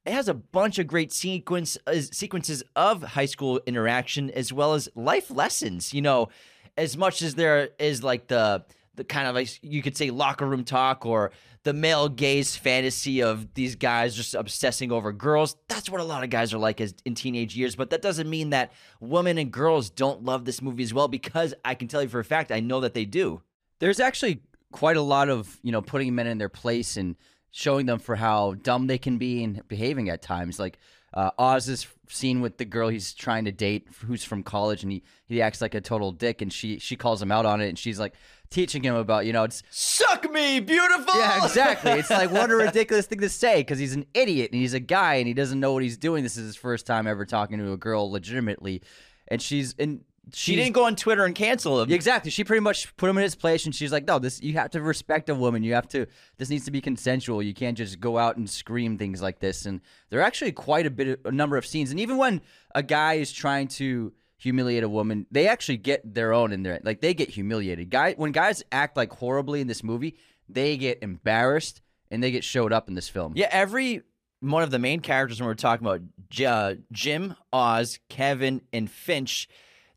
it 0.05 0.13
has 0.13 0.27
a 0.27 0.35
bunch 0.35 0.77
of 0.77 0.85
great 0.85 1.11
sequence 1.11 1.79
uh, 1.88 1.99
sequences 1.99 2.61
of 2.75 3.01
high 3.01 3.25
school 3.25 3.59
interaction 3.65 4.29
as 4.29 4.53
well 4.53 4.75
as 4.75 4.88
life 4.93 5.31
lessons. 5.31 5.95
You 5.95 6.03
know, 6.03 6.29
as 6.77 6.95
much 6.95 7.23
as 7.23 7.33
there 7.33 7.69
is 7.79 8.03
like 8.03 8.27
the 8.27 8.65
the 9.00 9.06
kind 9.06 9.27
of 9.29 9.34
like 9.34 9.48
you 9.63 9.82
could 9.82 9.96
say 9.96 10.10
locker 10.10 10.46
room 10.46 10.65
talk 10.65 11.06
or 11.06 11.32
the 11.63 11.72
male 11.72 12.10
gaze 12.10 12.58
fantasy 12.58 13.24
of 13.24 13.53
these 13.53 13.77
guys 13.77 14.13
just 14.13 14.36
obsessing 14.36 14.91
over 14.91 15.13
girls. 15.13 15.56
That's 15.70 15.89
what 15.89 16.01
a 16.01 16.03
lot 16.03 16.25
of 16.25 16.29
guys 16.29 16.53
are 16.53 16.58
like 16.58 16.82
as 16.82 16.94
in 17.06 17.15
teenage 17.15 17.56
years. 17.56 17.77
But 17.77 17.91
that 17.91 18.01
doesn't 18.01 18.29
mean 18.29 18.50
that 18.50 18.74
women 19.00 19.38
and 19.38 19.53
girls 19.53 19.89
don't 19.89 20.25
love 20.25 20.44
this 20.44 20.62
movie 20.62 20.84
as 20.84 20.94
well. 20.94 21.08
Because 21.08 21.53
I 21.63 21.75
can 21.75 21.88
tell 21.88 22.03
you 22.03 22.10
for 22.10 22.20
a 22.20 22.25
fact, 22.25 22.51
I 22.51 22.60
know 22.60 22.82
that 22.82 22.94
they 22.94 23.06
do. 23.06 23.41
There's 23.79 24.01
actually 24.01 24.41
quite 24.74 24.98
a 24.98 25.01
lot 25.01 25.29
of 25.29 25.60
you 25.63 25.72
know 25.72 25.82
putting 25.82 26.13
men 26.13 26.27
in 26.27 26.38
their 26.38 26.50
place 26.50 26.98
and 26.98 27.15
showing 27.51 27.86
them 27.86 28.00
for 28.00 28.18
how 28.18 28.56
dumb 28.56 28.88
they 28.88 28.98
can 28.98 29.18
be 29.18 29.46
and 29.46 29.65
behaving 29.70 30.10
at 30.10 30.22
times. 30.22 30.60
Like 30.60 30.77
uh, 31.13 31.31
Oz's 31.37 31.87
scene 32.07 32.41
with 32.41 32.57
the 32.57 32.65
girl 32.65 32.89
he's 32.89 33.13
trying 33.13 33.45
to 33.45 33.51
date, 33.51 33.87
who's 34.05 34.23
from 34.23 34.43
college, 34.43 34.83
and 34.83 34.91
he 34.91 35.03
he 35.27 35.41
acts 35.41 35.61
like 35.61 35.75
a 35.75 35.81
total 35.81 36.11
dick, 36.11 36.41
and 36.41 36.51
she 36.51 36.79
she 36.79 36.95
calls 36.95 37.21
him 37.21 37.31
out 37.31 37.45
on 37.45 37.61
it, 37.61 37.69
and 37.69 37.77
she's 37.79 37.99
like 37.99 38.13
teaching 38.49 38.83
him 38.83 38.95
about 38.95 39.25
you 39.27 39.33
know 39.33 39.43
it's 39.43 39.61
Suck 39.69 40.29
me, 40.31 40.59
beautiful. 40.59 41.15
yeah 41.15 41.43
exactly. 41.45 41.91
It's 41.91 42.09
like 42.09 42.31
what 42.31 42.49
a 42.51 42.55
ridiculous 42.67 43.05
thing 43.05 43.19
to 43.19 43.29
say 43.29 43.61
because 43.61 43.79
he's 43.79 43.93
an 43.93 44.05
idiot 44.13 44.51
and 44.51 44.59
he's 44.61 44.73
a 44.73 44.79
guy 44.79 45.15
and 45.15 45.27
he 45.27 45.33
doesn't 45.33 45.59
know 45.59 45.73
what 45.73 45.83
he's 45.83 45.97
doing. 45.97 46.23
This 46.23 46.37
is 46.37 46.45
his 46.45 46.55
first 46.55 46.85
time 46.85 47.05
ever 47.07 47.25
talking 47.25 47.57
to 47.59 47.71
a 47.73 47.77
girl 47.77 48.09
legitimately, 48.11 48.81
and 49.27 49.41
she's 49.41 49.75
and 49.77 50.01
She 50.33 50.55
didn't 50.55 50.74
go 50.74 50.86
on 50.86 50.95
Twitter 50.95 51.25
and 51.25 51.36
cancel 51.36 51.81
him. 51.81 51.91
Exactly. 51.91 52.31
She 52.31 52.43
pretty 52.43 52.62
much 52.62 52.95
put 52.98 53.09
him 53.09 53.17
in 53.17 53.24
his 53.24 53.36
place, 53.36 53.65
and 53.65 53.74
she's 53.74 53.91
like, 53.91 54.05
"No, 54.05 54.19
this 54.19 54.41
you 54.41 54.53
have 54.53 54.71
to 54.71 54.81
respect 54.81 55.29
a 55.29 55.36
woman. 55.36 55.63
You 55.63 55.74
have 55.74 55.88
to. 55.89 56.07
This 56.38 56.50
needs 56.50 56.65
to 56.65 56.71
be 56.71 56.81
consensual. 56.81 57.41
You 57.41 57.53
can't 57.53 57.77
just 57.77 58.00
go 58.00 58.17
out 58.17 58.38
and 58.38 58.50
scream 58.50 58.98
things 58.98 59.21
like 59.21 59.39
this." 59.39 59.65
And 59.65 59.81
there 60.09 60.19
are 60.19 60.24
actually 60.24 60.51
quite 60.51 60.86
a 60.86 60.91
bit, 60.91 61.07
of, 61.07 61.25
a 61.25 61.31
number 61.31 61.57
of 61.57 61.65
scenes. 61.65 61.91
And 61.91 62.00
even 62.00 62.17
when 62.17 62.41
a 62.74 62.83
guy 62.83 63.15
is 63.15 63.31
trying 63.31 63.67
to 63.69 64.13
humiliate 64.38 64.83
a 64.83 64.89
woman, 64.89 65.25
they 65.31 65.48
actually 65.48 65.77
get 65.77 66.13
their 66.13 66.33
own 66.33 66.51
in 66.51 66.63
there. 66.63 66.79
Like 66.83 67.01
they 67.01 67.13
get 67.13 67.29
humiliated. 67.29 67.89
Guy, 67.89 68.13
when 68.13 68.31
guys 68.31 68.63
act 68.71 68.98
like 68.98 69.12
horribly 69.12 69.62
in 69.62 69.67
this 69.67 69.83
movie, 69.83 70.15
they 70.48 70.77
get 70.77 71.00
embarrassed 71.01 71.81
and 72.09 72.24
they 72.24 72.31
get 72.31 72.43
showed 72.43 72.74
up 72.74 72.88
in 72.88 72.95
this 72.95 73.09
film. 73.09 73.33
Yeah, 73.36 73.50
every 73.51 74.01
one 74.41 74.63
of 74.63 74.71
the 74.71 74.79
main 74.79 75.01
characters 75.01 75.39
when 75.39 75.48
we're 75.48 75.55
talking 75.55 75.86
about 75.86 76.01
uh, 76.45 76.75
Jim, 76.91 77.36
Oz, 77.51 78.00
Kevin, 78.09 78.62
and 78.71 78.89
Finch, 78.89 79.48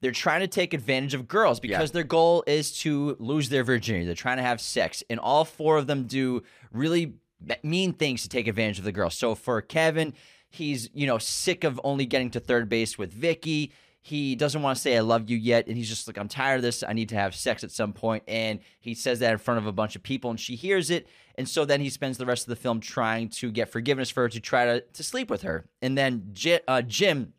they're 0.03 0.11
trying 0.11 0.41
to 0.41 0.49
take 0.49 0.75
advantage 0.75 1.15
of 1.15 1.29
girls 1.29 1.61
because 1.61 1.93
their 1.93 2.03
goal 2.03 2.43
is 2.47 2.73
to 2.81 3.17
lose 3.21 3.49
their 3.49 3.63
virginity. 3.63 4.05
They're 4.05 4.15
trying 4.15 4.39
to 4.39 4.43
have 4.43 4.61
sex, 4.61 5.03
and 5.09 5.19
all 5.19 5.45
four 5.45 5.79
of 5.79 5.87
them 5.87 6.05
do 6.05 6.43
really 6.73 7.15
mean 7.63 7.93
things 7.95 8.23
to 8.23 8.29
take 8.29 8.49
advantage 8.49 8.79
of 8.79 8.85
the 8.85 8.93
girl. 8.93 9.11
So 9.11 9.35
for 9.37 9.63
Kevin, 9.63 10.13
he's 10.51 10.91
you 10.93 11.07
know 11.07 11.19
sick 11.19 11.63
of 11.65 11.81
only 11.85 12.05
getting 12.05 12.31
to 12.31 12.41
third 12.41 12.69
base 12.69 12.99
with 12.99 13.13
Vicky. 13.13 13.73
He 14.05 14.35
doesn't 14.35 14.61
want 14.61 14.77
to 14.77 14.83
say 14.83 14.97
I 14.97 15.01
love 15.01 15.31
you 15.31 15.37
yet, 15.37 15.69
and 15.69 15.77
he's 15.77 15.89
just 15.89 16.09
like, 16.09 16.19
I'm 16.19 16.27
tired 16.27 16.57
of 16.57 16.63
this. 16.63 16.83
I 16.83 16.93
need 16.93 17.11
to 17.11 17.15
have 17.15 17.37
sex 17.37 17.63
at 17.63 17.71
some. 17.71 17.95
And 18.27 18.59
he 18.81 18.95
says 18.95 19.21
that 19.21 19.31
in 19.31 19.39
front 19.39 19.59
of 19.59 19.69
a 19.69 19.73
bunch 19.73 19.95
of 19.95 20.03
people, 20.03 20.31
and 20.31 20.41
she 20.41 20.57
hears 20.57 20.91
it. 20.91 21.07
And 21.37 21.49
so 21.49 21.65
then 21.65 21.81
he 21.81 21.89
spends 21.89 22.19
the 22.19 22.27
rest 22.27 22.43
of 22.43 22.49
the 22.49 22.57
film 22.57 22.81
trying 22.81 23.29
to 23.29 23.53
get 23.53 23.69
forgiveness 23.69 24.11
for 24.11 24.23
her 24.23 24.29
to 24.31 24.41
try 24.41 24.65
to, 24.65 24.81
to 24.81 25.05
sleep 25.05 25.31
with 25.31 25.43
her. 25.43 25.67
And 25.81 25.97
then 25.97 26.35
uh, 26.67 26.83
Jim 26.83 27.33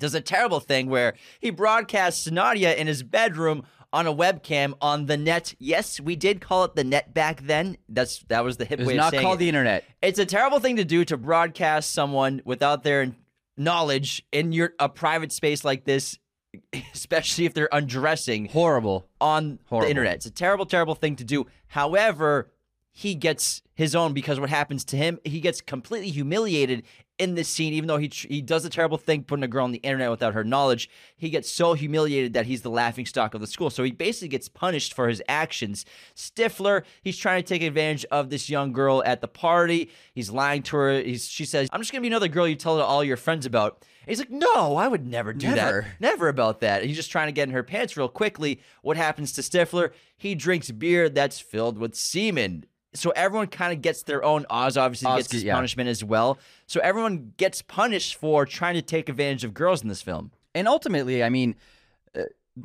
does 0.00 0.14
a 0.16 0.20
terrible 0.20 0.58
thing 0.58 0.88
where 0.90 1.14
he 1.38 1.50
broadcasts 1.50 2.28
Nadia 2.28 2.74
in 2.74 2.88
his 2.88 3.04
bedroom 3.04 3.62
on 3.92 4.06
a 4.06 4.14
webcam 4.14 4.74
on 4.80 5.06
the 5.06 5.16
net. 5.16 5.54
Yes, 5.58 6.00
we 6.00 6.16
did 6.16 6.40
call 6.40 6.64
it 6.64 6.74
the 6.74 6.84
net 6.84 7.12
back 7.14 7.42
then. 7.42 7.76
That's 7.88 8.18
that 8.28 8.42
was 8.44 8.56
the 8.56 8.64
hip 8.64 8.80
It 8.80 8.86
way 8.86 8.94
of 8.94 8.98
not 8.98 9.12
called 9.14 9.36
it. 9.36 9.40
the 9.40 9.48
internet. 9.48 9.84
It's 10.02 10.18
a 10.18 10.26
terrible 10.26 10.58
thing 10.60 10.76
to 10.76 10.84
do 10.84 11.04
to 11.04 11.16
broadcast 11.16 11.92
someone 11.92 12.40
without 12.44 12.82
their 12.82 13.12
knowledge 13.56 14.24
in 14.32 14.52
your 14.52 14.72
a 14.78 14.88
private 14.88 15.32
space 15.32 15.64
like 15.64 15.84
this, 15.84 16.18
especially 16.94 17.44
if 17.46 17.54
they're 17.54 17.68
undressing 17.72 18.46
Horrible. 18.46 19.06
on 19.20 19.58
Horrible. 19.66 19.86
the 19.86 19.90
internet. 19.90 20.14
It's 20.16 20.26
a 20.26 20.30
terrible, 20.30 20.66
terrible 20.66 20.94
thing 20.94 21.16
to 21.16 21.24
do. 21.24 21.46
However, 21.68 22.50
he 22.92 23.14
gets 23.14 23.62
his 23.74 23.94
own 23.94 24.12
because 24.12 24.40
what 24.40 24.50
happens 24.50 24.84
to 24.86 24.96
him, 24.96 25.18
he 25.24 25.40
gets 25.40 25.60
completely 25.60 26.10
humiliated 26.10 26.82
in 27.20 27.34
this 27.34 27.48
scene, 27.48 27.72
even 27.74 27.86
though 27.86 27.98
he 27.98 28.08
tr- 28.08 28.26
he 28.28 28.40
does 28.40 28.64
a 28.64 28.70
terrible 28.70 28.96
thing 28.96 29.22
putting 29.22 29.44
a 29.44 29.48
girl 29.48 29.64
on 29.64 29.72
the 29.72 29.78
internet 29.78 30.10
without 30.10 30.34
her 30.34 30.42
knowledge. 30.42 30.88
He 31.16 31.30
gets 31.30 31.50
so 31.50 31.74
humiliated 31.74 32.32
that 32.32 32.46
he's 32.46 32.62
the 32.62 32.70
laughing 32.70 33.06
stock 33.06 33.34
of 33.34 33.40
the 33.40 33.46
school. 33.46 33.70
So 33.70 33.82
he 33.82 33.92
basically 33.92 34.28
gets 34.28 34.48
punished 34.48 34.94
for 34.94 35.08
his 35.08 35.22
actions. 35.28 35.84
Stifler, 36.16 36.82
he's 37.02 37.18
trying 37.18 37.42
to 37.42 37.48
take 37.48 37.62
advantage 37.62 38.04
of 38.10 38.30
this 38.30 38.48
young 38.48 38.72
girl 38.72 39.02
at 39.04 39.20
the 39.20 39.28
party. 39.28 39.90
He's 40.14 40.30
lying 40.30 40.62
to 40.64 40.76
her. 40.76 41.00
He's, 41.00 41.28
she 41.28 41.44
says, 41.44 41.68
I'm 41.72 41.80
just 41.80 41.92
going 41.92 42.00
to 42.00 42.02
be 42.02 42.12
another 42.12 42.28
girl 42.28 42.48
you 42.48 42.56
tell 42.56 42.80
all 42.80 43.04
your 43.04 43.16
friends 43.16 43.46
about. 43.46 43.84
And 44.02 44.08
he's 44.08 44.18
like, 44.18 44.30
no, 44.30 44.76
I 44.76 44.88
would 44.88 45.06
never 45.06 45.34
do 45.34 45.46
Never. 45.48 45.82
that. 45.82 46.00
Never 46.00 46.28
about 46.28 46.60
that. 46.60 46.84
He's 46.84 46.96
just 46.96 47.10
trying 47.10 47.28
to 47.28 47.32
get 47.32 47.48
in 47.48 47.54
her 47.54 47.62
pants 47.62 47.96
real 47.96 48.08
quickly. 48.08 48.60
What 48.82 48.96
happens 48.96 49.32
to 49.32 49.42
Stifler? 49.42 49.92
He 50.16 50.34
drinks 50.34 50.70
beer 50.70 51.10
that's 51.10 51.38
filled 51.38 51.76
with 51.78 51.94
semen. 51.94 52.64
So 52.92 53.10
everyone 53.10 53.46
kind 53.46 53.72
of 53.72 53.82
gets 53.82 54.02
their 54.02 54.24
own. 54.24 54.46
Oz 54.50 54.76
obviously 54.76 55.08
Oz 55.08 55.18
gets 55.18 55.32
his 55.32 55.44
yeah. 55.44 55.54
punishment 55.54 55.88
as 55.88 56.02
well. 56.02 56.38
So 56.66 56.80
everyone 56.80 57.32
gets 57.36 57.62
punished 57.62 58.16
for 58.16 58.44
trying 58.46 58.74
to 58.74 58.82
take 58.82 59.08
advantage 59.08 59.44
of 59.44 59.54
girls 59.54 59.82
in 59.82 59.88
this 59.88 60.02
film. 60.02 60.32
and 60.54 60.66
ultimately, 60.66 61.22
I 61.22 61.28
mean, 61.28 61.54
uh, 62.16 62.22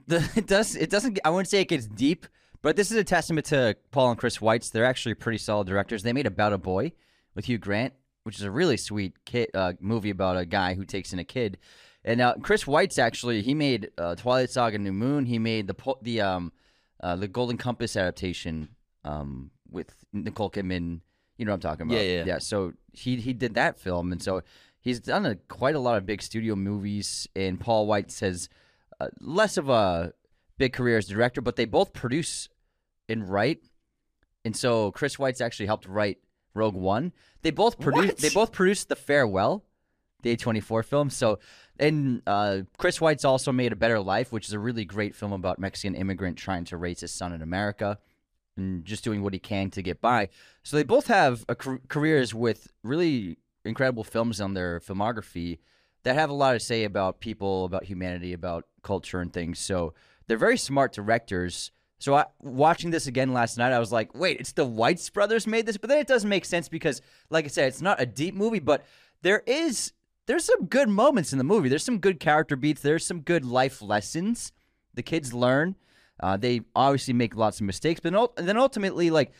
the, 0.08 0.28
it 0.36 0.48
does 0.48 0.76
it 0.76 0.90
doesn't. 0.90 1.20
I 1.24 1.30
wouldn't 1.30 1.50
say 1.50 1.62
it 1.62 1.68
gets 1.68 1.88
deep, 1.88 2.26
but 2.62 2.76
this 2.76 2.92
is 2.92 2.98
a 2.98 3.04
testament 3.04 3.46
to 3.48 3.76
Paul 3.92 4.12
and 4.12 4.20
Chris 4.20 4.40
Weitz. 4.40 4.72
They're 4.72 4.86
actually 4.86 5.14
pretty 5.16 5.38
solid 5.38 5.68
directors. 5.68 6.04
They 6.04 6.14
made 6.14 6.26
About 6.26 6.54
a 6.54 6.58
Boy 6.58 6.94
with 7.36 7.46
Hugh 7.46 7.58
Grant, 7.60 7.94
which 8.24 8.38
is 8.38 8.44
a 8.44 8.52
really 8.52 8.78
sweet 8.78 9.14
kid 9.26 9.50
uh, 9.54 9.74
movie 9.80 10.10
about 10.10 10.38
a 10.38 10.46
guy 10.46 10.74
who 10.74 10.86
takes 10.86 11.14
in 11.14 11.20
a 11.20 11.24
kid. 11.24 11.58
And 12.04 12.22
uh, 12.22 12.36
Chris 12.42 12.66
Weitz 12.66 13.00
actually 13.00 13.42
he 13.42 13.54
made 13.54 13.92
uh, 13.98 14.16
Twilight 14.16 14.50
Saga: 14.50 14.78
New 14.78 14.94
Moon. 14.94 15.26
He 15.26 15.40
made 15.40 15.68
the 15.68 15.96
the 16.02 16.22
um 16.22 16.52
uh, 17.02 17.16
the 17.16 17.28
Golden 17.28 17.58
Compass 17.58 17.96
adaptation 17.96 18.70
um 19.04 19.52
with 19.76 19.94
Nicole 20.12 20.50
Kidman. 20.50 21.02
You 21.38 21.46
know 21.46 21.52
what 21.52 21.66
I'm 21.66 21.70
talking 21.70 21.88
about? 21.88 21.98
Yeah, 21.98 22.20
yeah. 22.20 22.24
yeah. 22.26 22.38
So 22.40 22.74
he 22.94 23.18
he 23.18 23.34
did 23.34 23.54
that 23.54 23.78
film, 23.78 24.12
and 24.12 24.24
so 24.24 24.42
he's 24.80 25.00
done 25.00 25.26
a, 25.26 25.36
quite 25.36 25.76
a 25.76 25.80
lot 25.80 25.98
of 25.98 26.06
big 26.06 26.22
studio 26.22 26.56
movies. 26.56 27.28
And 27.36 27.60
Paul 27.60 27.88
Weitz 27.88 28.22
has 28.22 28.50
uh, 29.00 29.10
less 29.20 29.58
of 29.58 29.70
a 29.70 30.14
big 30.58 30.74
career 30.74 30.98
as 30.98 31.08
director, 31.08 31.42
but 31.42 31.58
they 31.58 31.66
both 31.66 31.94
produce 31.94 32.50
and 33.08 33.30
write. 33.30 33.60
And 34.46 34.56
so 34.56 34.92
Chris 34.92 35.18
Weitz 35.18 35.42
actually 35.42 35.66
helped 35.66 35.88
write 35.88 36.20
Rogue 36.54 36.76
One. 36.76 37.12
They 37.42 37.52
both 37.52 37.80
produced. 37.80 38.20
They 38.20 38.30
both 38.30 38.52
produced 38.52 38.90
The 38.90 38.96
Farewell, 38.96 39.66
the 40.22 40.36
A24 40.36 40.86
film. 40.86 41.10
So, 41.10 41.40
and 41.78 42.22
uh, 42.26 42.62
Chris 42.78 43.00
Weitz 43.00 43.26
also 43.26 43.52
made 43.52 43.74
A 43.74 43.76
Better 43.76 44.00
Life, 44.00 44.32
which 44.32 44.48
is 44.48 44.54
a 44.54 44.60
really 44.60 44.86
great 44.86 45.16
film 45.16 45.34
about 45.34 45.60
Mexican 45.60 45.96
immigrant 45.96 46.38
trying 46.38 46.64
to 46.66 46.78
raise 46.78 47.02
his 47.02 47.12
son 47.12 47.34
in 47.34 47.42
America 47.42 48.00
and 48.58 48.86
just 48.86 49.04
doing 49.04 49.22
what 49.22 49.34
he 49.34 49.40
can 49.40 49.70
to 49.72 49.82
get 49.82 50.02
by. 50.02 50.30
So 50.64 50.78
they 50.78 50.84
both 50.84 51.08
have 51.08 51.46
car- 51.58 51.82
careers 51.88 52.34
with 52.34 52.72
really 52.84 53.38
incredible 53.64 54.04
films 54.04 54.40
on 54.40 54.54
their 54.54 54.80
filmography 54.80 55.60
that 56.04 56.16
have 56.16 56.30
a 56.30 56.34
lot 56.34 56.54
to 56.54 56.60
say 56.60 56.84
about 56.84 57.20
people, 57.20 57.66
about 57.66 57.86
humanity, 57.86 58.34
about 58.34 58.66
culture 58.84 59.20
and 59.20 59.34
things. 59.34 59.60
So 59.60 59.94
they're 60.28 60.38
very 60.38 60.58
smart 60.58 60.94
directors. 60.94 61.72
So 61.98 62.14
I, 62.14 62.26
watching 62.40 62.92
this 62.92 63.08
again 63.08 63.34
last 63.34 63.58
night, 63.58 63.74
I 63.74 63.80
was 63.80 63.92
like, 63.92 64.14
wait, 64.14 64.40
it's 64.40 64.52
the 64.52 64.66
Weitz 64.66 65.12
brothers 65.12 65.48
made 65.48 65.66
this, 65.66 65.78
but 65.78 65.90
then 65.90 66.00
it 66.00 66.08
doesn't 66.08 66.30
make 66.30 66.46
sense 66.46 66.70
because, 66.70 67.02
like 67.30 67.46
I 67.46 67.48
said, 67.48 67.68
it's 67.70 67.82
not 67.82 68.02
a 68.02 68.06
deep 68.06 68.36
movie, 68.36 68.60
but 68.60 68.86
there 69.22 69.42
is 69.48 69.94
there's 70.28 70.46
some 70.46 70.66
good 70.66 70.90
moments 70.90 71.32
in 71.32 71.38
the 71.38 71.44
movie. 71.44 71.70
There's 71.70 71.84
some 71.84 72.00
good 72.00 72.20
character 72.20 72.56
beats. 72.56 72.82
There's 72.82 73.06
some 73.06 73.22
good 73.22 73.46
life 73.46 73.82
lessons 73.82 74.52
the 74.96 75.04
kids 75.04 75.34
learn. 75.34 75.76
Uh, 76.20 76.38
they 76.38 76.62
obviously 76.76 77.14
make 77.14 77.36
lots 77.36 77.60
of 77.60 77.66
mistakes, 77.66 78.00
but 78.00 78.36
then 78.38 78.58
ultimately, 78.58 79.10
like 79.10 79.32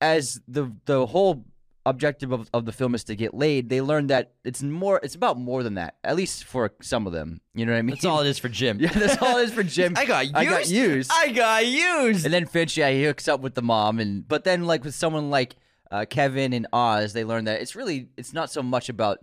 as 0.00 0.40
the 0.46 0.72
the 0.84 1.06
whole 1.06 1.44
objective 1.86 2.32
of, 2.32 2.50
of 2.52 2.64
the 2.64 2.72
film 2.72 2.94
is 2.94 3.04
to 3.04 3.14
get 3.14 3.32
laid, 3.32 3.68
they 3.68 3.80
learn 3.80 4.08
that 4.08 4.32
it's 4.44 4.62
more. 4.62 5.00
It's 5.02 5.14
about 5.14 5.38
more 5.38 5.62
than 5.62 5.74
that. 5.74 5.96
At 6.04 6.16
least 6.16 6.44
for 6.44 6.72
some 6.82 7.06
of 7.06 7.12
them, 7.12 7.40
you 7.54 7.64
know 7.64 7.72
what 7.72 7.78
I 7.78 7.82
mean. 7.82 7.94
That's 7.94 8.04
all 8.04 8.20
it 8.20 8.28
is 8.28 8.38
for 8.38 8.48
Jim. 8.48 8.78
yeah, 8.80 8.92
that's 8.92 9.20
all 9.22 9.38
it 9.38 9.44
is 9.44 9.52
for 9.52 9.62
Jim. 9.62 9.94
I 9.96 10.04
got 10.04 10.24
used. 10.24 10.36
I 10.36 10.44
got 10.44 10.68
used. 10.68 11.10
I 11.12 11.30
got 11.30 11.66
used. 11.66 12.24
And 12.24 12.34
then 12.34 12.46
Finch, 12.46 12.76
yeah, 12.76 12.90
he 12.90 13.04
hooks 13.04 13.28
up 13.28 13.40
with 13.40 13.54
the 13.54 13.62
mom, 13.62 13.98
and 13.98 14.26
but 14.26 14.44
then 14.44 14.64
like 14.64 14.84
with 14.84 14.94
someone 14.94 15.30
like 15.30 15.56
uh, 15.90 16.04
Kevin 16.08 16.52
and 16.52 16.66
Oz, 16.72 17.12
they 17.12 17.24
learn 17.24 17.44
that 17.44 17.60
it's 17.60 17.74
really 17.74 18.08
it's 18.16 18.32
not 18.32 18.50
so 18.50 18.62
much 18.62 18.88
about 18.88 19.18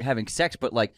having 0.00 0.26
sex, 0.26 0.56
but 0.56 0.72
like, 0.72 0.94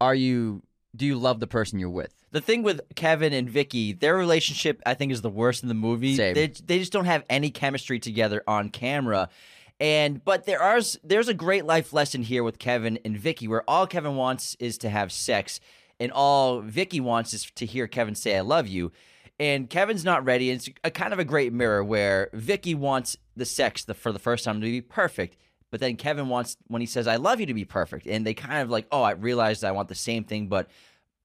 are 0.00 0.14
you 0.14 0.62
do 0.94 1.06
you 1.06 1.16
love 1.16 1.40
the 1.40 1.46
person 1.46 1.78
you're 1.78 1.90
with? 1.90 2.14
The 2.30 2.40
thing 2.40 2.62
with 2.62 2.80
Kevin 2.94 3.32
and 3.32 3.48
Vicky, 3.48 3.92
their 3.92 4.16
relationship, 4.16 4.80
I 4.84 4.94
think, 4.94 5.12
is 5.12 5.22
the 5.22 5.30
worst 5.30 5.62
in 5.62 5.68
the 5.68 5.74
movie. 5.74 6.16
Same. 6.16 6.34
They, 6.34 6.46
they 6.48 6.78
just 6.78 6.92
don't 6.92 7.06
have 7.06 7.24
any 7.30 7.50
chemistry 7.50 7.98
together 7.98 8.42
on 8.46 8.70
camera. 8.70 9.28
And 9.80 10.24
but 10.24 10.46
there 10.46 10.62
are 10.62 10.80
there's 11.02 11.28
a 11.28 11.34
great 11.34 11.64
life 11.64 11.92
lesson 11.92 12.22
here 12.22 12.44
with 12.44 12.58
Kevin 12.58 12.98
and 13.04 13.16
Vicky, 13.16 13.48
where 13.48 13.68
all 13.68 13.86
Kevin 13.86 14.16
wants 14.16 14.56
is 14.60 14.78
to 14.78 14.90
have 14.90 15.10
sex, 15.10 15.60
and 15.98 16.12
all 16.12 16.60
Vicky 16.60 17.00
wants 17.00 17.34
is 17.34 17.50
to 17.56 17.66
hear 17.66 17.88
Kevin 17.88 18.14
say 18.14 18.36
"I 18.36 18.42
love 18.42 18.68
you." 18.68 18.92
And 19.40 19.68
Kevin's 19.68 20.04
not 20.04 20.24
ready. 20.24 20.50
It's 20.50 20.68
a 20.84 20.90
kind 20.90 21.12
of 21.12 21.18
a 21.18 21.24
great 21.24 21.52
mirror 21.52 21.82
where 21.82 22.30
Vicky 22.32 22.76
wants 22.76 23.16
the 23.34 23.44
sex 23.44 23.82
the, 23.84 23.94
for 23.94 24.12
the 24.12 24.20
first 24.20 24.44
time 24.44 24.60
to 24.60 24.66
be 24.66 24.80
perfect, 24.80 25.36
but 25.72 25.80
then 25.80 25.96
Kevin 25.96 26.28
wants 26.28 26.56
when 26.68 26.80
he 26.80 26.86
says 26.86 27.08
"I 27.08 27.16
love 27.16 27.40
you" 27.40 27.46
to 27.46 27.54
be 27.54 27.64
perfect, 27.64 28.06
and 28.06 28.24
they 28.24 28.34
kind 28.34 28.62
of 28.62 28.70
like, 28.70 28.86
oh, 28.92 29.02
I 29.02 29.12
realized 29.12 29.64
I 29.64 29.72
want 29.72 29.88
the 29.88 29.96
same 29.96 30.22
thing, 30.22 30.46
but 30.46 30.68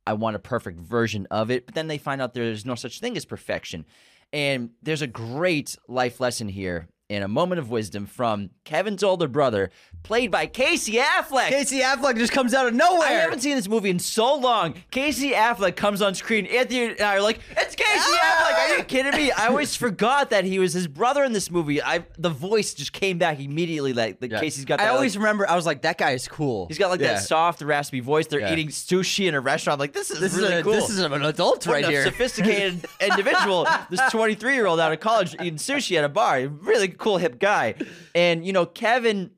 I 0.08 0.13
want 0.13 0.38
a 0.38 0.39
perfect 0.39 0.80
version 0.80 1.27
of 1.30 1.51
it. 1.51 1.66
But 1.66 1.75
then 1.75 1.88
they 1.88 1.98
find 2.00 2.22
out 2.22 2.34
there's 2.34 2.66
no 2.66 2.74
such 2.74 3.00
thing 3.01 3.16
as 3.18 3.25
perfection. 3.25 3.86
And 4.34 4.72
there's 4.82 5.01
a 5.01 5.08
great 5.08 5.77
life 5.88 6.20
lesson 6.20 6.48
here 6.48 6.88
in 7.10 7.24
a 7.24 7.28
moment 7.28 7.58
of 7.60 7.70
wisdom 7.70 8.06
from 8.06 8.50
Kevin's 8.66 9.02
older 9.02 9.30
brother, 9.30 9.72
played 10.04 10.30
by 10.30 10.46
Casey 10.46 10.94
Affleck. 10.98 11.48
Casey 11.48 11.80
Affleck 11.80 12.18
just 12.18 12.34
comes 12.34 12.54
out 12.54 12.68
of 12.68 12.74
nowhere. 12.74 13.08
I 13.08 13.12
haven't 13.14 13.40
seen 13.40 13.56
this 13.56 13.70
movie 13.70 13.90
in 13.90 13.98
so 14.00 14.36
long. 14.36 14.74
Casey 14.92 15.32
Affleck 15.32 15.78
comes 15.78 16.02
on 16.02 16.16
screen. 16.16 16.46
Anthony 16.48 16.86
and 16.88 17.00
I 17.02 17.16
are 17.16 17.22
like, 17.22 17.40
"It's 17.52 17.76
Casey 17.76 17.88
Ah! 17.96 18.52
Affleck." 18.52 18.58
Are 18.76 18.78
you 18.80 18.84
kidding 18.84 19.14
me? 19.16 19.32
I 19.32 19.48
always 19.48 19.74
forgot 19.76 20.32
that 20.32 20.44
he 20.44 20.60
was 20.60 20.74
his 20.74 20.88
brother 20.88 21.24
in 21.24 21.32
this 21.32 21.50
movie. 21.50 21.82
I 21.82 22.04
the 22.18 22.30
voice 22.30 22.74
just 22.74 22.92
came 22.92 23.18
back 23.18 23.40
immediately. 23.40 23.94
Like, 23.94 24.18
like 24.22 24.32
Yeah. 24.32 24.42
Casey's 24.42 24.66
got. 24.66 24.82
I 24.82 24.88
always 24.90 25.16
like, 25.16 25.24
remember. 25.24 25.50
I 25.50 25.56
was 25.56 25.66
like, 25.66 25.84
that 25.84 25.98
guy 25.98 26.12
is 26.12 26.28
cool. 26.28 26.68
he's 26.68 26.78
got 26.78 26.90
like 26.90 27.00
Yeah. 27.00 27.14
that 27.14 27.24
soft, 27.24 27.62
raspy 27.62 28.02
voice. 28.02 28.28
They're 28.28 28.42
Yeah. 28.42 28.52
eating 28.52 28.68
sushi 28.68 29.30
in 29.30 29.34
a 29.34 29.40
restaurant. 29.40 29.80
Like, 29.80 29.94
this 29.94 30.12
is 30.12 30.20
This 30.20 30.34
really 30.36 30.56
is 30.56 30.60
a, 30.60 30.64
cool. 30.64 30.74
this 30.74 30.90
is 30.90 31.00
an 31.00 31.14
adult 31.14 31.66
What 31.66 31.74
right 31.74 31.86
a 31.86 31.90
here. 31.90 32.04
sophisticated 32.04 32.86
individual. 33.00 33.66
This 33.90 34.02
23 34.12 34.56
year 34.56 34.66
old 34.68 34.82
out 34.82 34.92
of 34.92 35.00
college 35.00 35.36
eating 35.36 35.56
sushi 35.56 35.98
at 35.98 36.04
a 36.04 36.10
bar. 36.10 36.42
Really 36.48 36.90
cool, 36.98 37.18
hip 37.18 37.39
guy. 37.39 37.75
And, 38.13 38.46
you 38.46 38.54
know, 38.54 38.66
Kevin, 38.66 39.32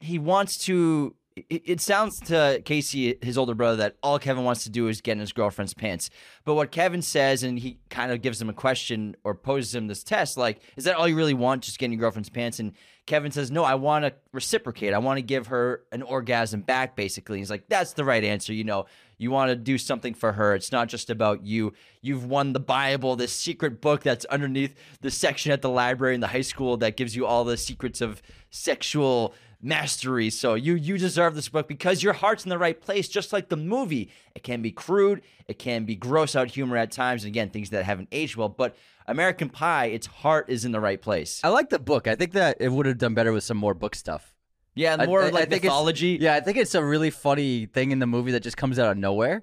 he 0.00 0.18
wants 0.18 0.58
to. 0.66 1.14
It 1.50 1.82
sounds 1.82 2.18
to 2.20 2.62
Casey, 2.64 3.18
his 3.20 3.36
older 3.36 3.54
brother, 3.54 3.76
that 3.76 3.96
all 4.02 4.18
Kevin 4.18 4.44
wants 4.44 4.64
to 4.64 4.70
do 4.70 4.88
is 4.88 5.02
get 5.02 5.12
in 5.12 5.18
his 5.18 5.34
girlfriend's 5.34 5.74
pants. 5.74 6.08
But 6.46 6.54
what 6.54 6.70
Kevin 6.70 7.02
says, 7.02 7.42
and 7.42 7.58
he 7.58 7.78
kind 7.90 8.10
of 8.10 8.22
gives 8.22 8.40
him 8.40 8.48
a 8.48 8.54
question 8.54 9.16
or 9.22 9.34
poses 9.34 9.74
him 9.74 9.86
this 9.86 10.02
test, 10.02 10.38
like, 10.38 10.62
is 10.78 10.84
that 10.84 10.96
all 10.96 11.06
you 11.06 11.14
really 11.14 11.34
want, 11.34 11.62
just 11.62 11.78
getting 11.78 11.92
your 11.92 12.00
girlfriend's 12.00 12.30
pants? 12.30 12.58
And 12.58 12.72
Kevin 13.04 13.32
says, 13.32 13.50
no, 13.50 13.64
I 13.64 13.74
want 13.74 14.06
to 14.06 14.14
reciprocate. 14.32 14.94
I 14.94 14.98
want 14.98 15.18
to 15.18 15.22
give 15.22 15.48
her 15.48 15.82
an 15.92 16.00
orgasm 16.00 16.62
back, 16.62 16.96
basically. 16.96 17.36
He's 17.36 17.50
like, 17.50 17.68
that's 17.68 17.92
the 17.92 18.06
right 18.06 18.24
answer. 18.24 18.54
You 18.54 18.64
know, 18.64 18.86
you 19.18 19.30
want 19.30 19.50
to 19.50 19.56
do 19.56 19.78
something 19.78 20.14
for 20.14 20.32
her. 20.32 20.54
It's 20.54 20.72
not 20.72 20.88
just 20.88 21.10
about 21.10 21.44
you. 21.44 21.72
You've 22.00 22.24
won 22.24 22.52
the 22.52 22.60
Bible, 22.60 23.16
this 23.16 23.32
secret 23.32 23.80
book 23.80 24.02
that's 24.02 24.24
underneath 24.26 24.74
the 25.00 25.10
section 25.10 25.52
at 25.52 25.62
the 25.62 25.70
library 25.70 26.14
in 26.14 26.20
the 26.20 26.28
high 26.28 26.42
school 26.42 26.76
that 26.78 26.96
gives 26.96 27.16
you 27.16 27.26
all 27.26 27.44
the 27.44 27.56
secrets 27.56 28.00
of 28.00 28.22
sexual 28.50 29.34
mastery. 29.62 30.30
So 30.30 30.54
you 30.54 30.74
you 30.74 30.98
deserve 30.98 31.34
this 31.34 31.48
book 31.48 31.66
because 31.66 32.02
your 32.02 32.12
heart's 32.12 32.44
in 32.44 32.50
the 32.50 32.58
right 32.58 32.80
place, 32.80 33.08
just 33.08 33.32
like 33.32 33.48
the 33.48 33.56
movie. 33.56 34.10
It 34.34 34.42
can 34.42 34.62
be 34.62 34.70
crude, 34.70 35.22
it 35.48 35.58
can 35.58 35.84
be 35.84 35.96
gross 35.96 36.36
out 36.36 36.50
humor 36.50 36.76
at 36.76 36.90
times, 36.90 37.24
and 37.24 37.30
again, 37.30 37.50
things 37.50 37.70
that 37.70 37.84
haven't 37.84 38.08
aged 38.12 38.36
well. 38.36 38.48
But 38.48 38.76
American 39.06 39.48
Pie, 39.48 39.86
its 39.86 40.06
heart 40.06 40.48
is 40.48 40.64
in 40.64 40.72
the 40.72 40.80
right 40.80 41.00
place. 41.00 41.40
I 41.42 41.48
like 41.48 41.70
the 41.70 41.78
book. 41.78 42.06
I 42.06 42.16
think 42.16 42.32
that 42.32 42.58
it 42.60 42.70
would 42.70 42.86
have 42.86 42.98
done 42.98 43.14
better 43.14 43.32
with 43.32 43.44
some 43.44 43.56
more 43.56 43.74
book 43.74 43.94
stuff. 43.94 44.35
Yeah, 44.76 44.96
I- 44.98 45.06
more 45.06 45.22
I- 45.22 45.26
I 45.26 45.30
like 45.30 45.44
it's- 45.46 45.62
mythology. 45.62 46.18
Yeah, 46.20 46.34
I 46.34 46.40
think 46.40 46.56
it's 46.58 46.74
a 46.76 46.84
really 46.84 47.10
funny 47.10 47.66
thing 47.66 47.90
in 47.90 47.98
the 47.98 48.06
movie 48.06 48.30
that 48.32 48.42
just 48.44 48.56
comes 48.56 48.78
out 48.78 48.90
of 48.92 48.96
nowhere. 48.96 49.42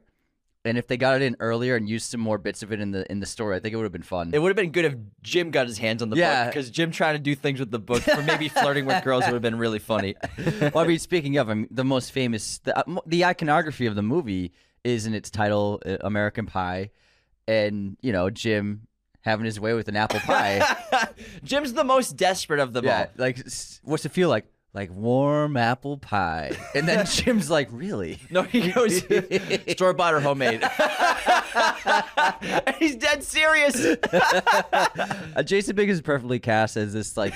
And 0.65 0.77
if 0.77 0.87
they 0.87 0.95
got 0.95 1.17
it 1.17 1.21
in 1.21 1.35
earlier 1.41 1.75
and 1.75 1.89
used 1.89 2.09
some 2.09 2.21
more 2.21 2.37
bits 2.37 2.63
of 2.63 2.71
it 2.71 2.79
in 2.79 2.91
the 2.91 3.05
in 3.11 3.19
the 3.19 3.25
story, 3.25 3.57
I 3.57 3.59
think 3.59 3.73
it 3.73 3.75
would 3.75 3.83
have 3.83 3.91
been 3.91 4.01
fun. 4.01 4.31
It 4.33 4.39
would 4.41 4.47
have 4.47 4.55
been 4.55 4.71
good 4.71 4.85
if 4.85 4.95
Jim 5.21 5.51
got 5.51 5.67
his 5.67 5.77
hands 5.77 6.01
on 6.01 6.09
the 6.09 6.15
Yeah. 6.15 6.45
book 6.45 6.53
because 6.53 6.69
Jim 6.69 6.89
trying 6.91 7.15
to 7.15 7.19
do 7.19 7.35
things 7.35 7.59
with 7.59 7.69
the 7.69 7.79
book 7.79 8.01
for 8.15 8.21
maybe 8.23 8.47
flirting 8.47 8.85
with 8.85 9.03
girls 9.03 9.25
would 9.25 9.33
have 9.33 9.41
been 9.41 9.57
really 9.57 9.79
funny. 9.79 10.15
well, 10.61 10.77
I 10.77 10.87
mean, 10.87 10.99
speaking 10.99 11.35
of, 11.35 11.49
I 11.49 11.55
mean, 11.55 11.67
the 11.69 11.83
most 11.83 12.13
famous, 12.13 12.59
the, 12.59 12.77
uh, 12.79 12.99
the 13.05 13.25
iconography 13.25 13.87
of 13.87 13.95
the 13.95 14.01
movie 14.03 14.53
is 14.85 15.05
in 15.05 15.13
its 15.13 15.29
title, 15.29 15.81
uh, 15.85 15.97
American 15.99 16.45
Pie, 16.45 16.91
and 17.45 17.97
you 18.01 18.13
know 18.13 18.29
Jim 18.29 18.87
having 19.19 19.45
his 19.45 19.59
way 19.59 19.73
with 19.73 19.89
an 19.89 19.97
apple 19.97 20.19
pie. 20.21 20.61
Jim's 21.43 21.73
the 21.73 21.83
most 21.83 22.15
desperate 22.15 22.61
of 22.61 22.71
them 22.71 22.85
yeah, 22.85 22.99
all. 22.99 23.07
like 23.17 23.37
what's 23.83 24.05
it 24.05 24.13
feel 24.13 24.29
like? 24.29 24.45
Like 24.75 24.89
warm 24.91 25.55
apple 25.55 25.99
pie, 25.99 26.57
and 26.73 26.87
then 26.87 27.05
Jim's 27.09 27.47
like, 27.47 27.67
"Really?" 27.71 28.17
No, 28.31 28.41
he 28.41 28.71
goes 28.71 29.03
store 29.69 29.93
bought 29.93 30.15
or 30.15 30.19
homemade. 30.19 30.63
And 31.55 32.75
He's 32.79 32.95
dead 32.95 33.23
serious. 33.23 33.75
Uh, 33.75 35.43
Jason 35.43 35.75
Biggs 35.75 35.93
is 35.93 36.01
perfectly 36.01 36.39
cast 36.39 36.75
as 36.77 36.91
this 36.93 37.15
like 37.15 37.33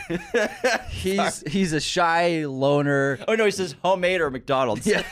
he's 0.90 1.44
he's 1.48 1.74
a 1.74 1.80
shy 1.80 2.46
loner. 2.48 3.20
Oh 3.28 3.36
no, 3.36 3.46
he 3.46 3.52
says 3.52 3.76
homemade 3.84 4.20
or 4.22 4.32
McDonald's. 4.32 4.88
Yeah. 4.88 5.04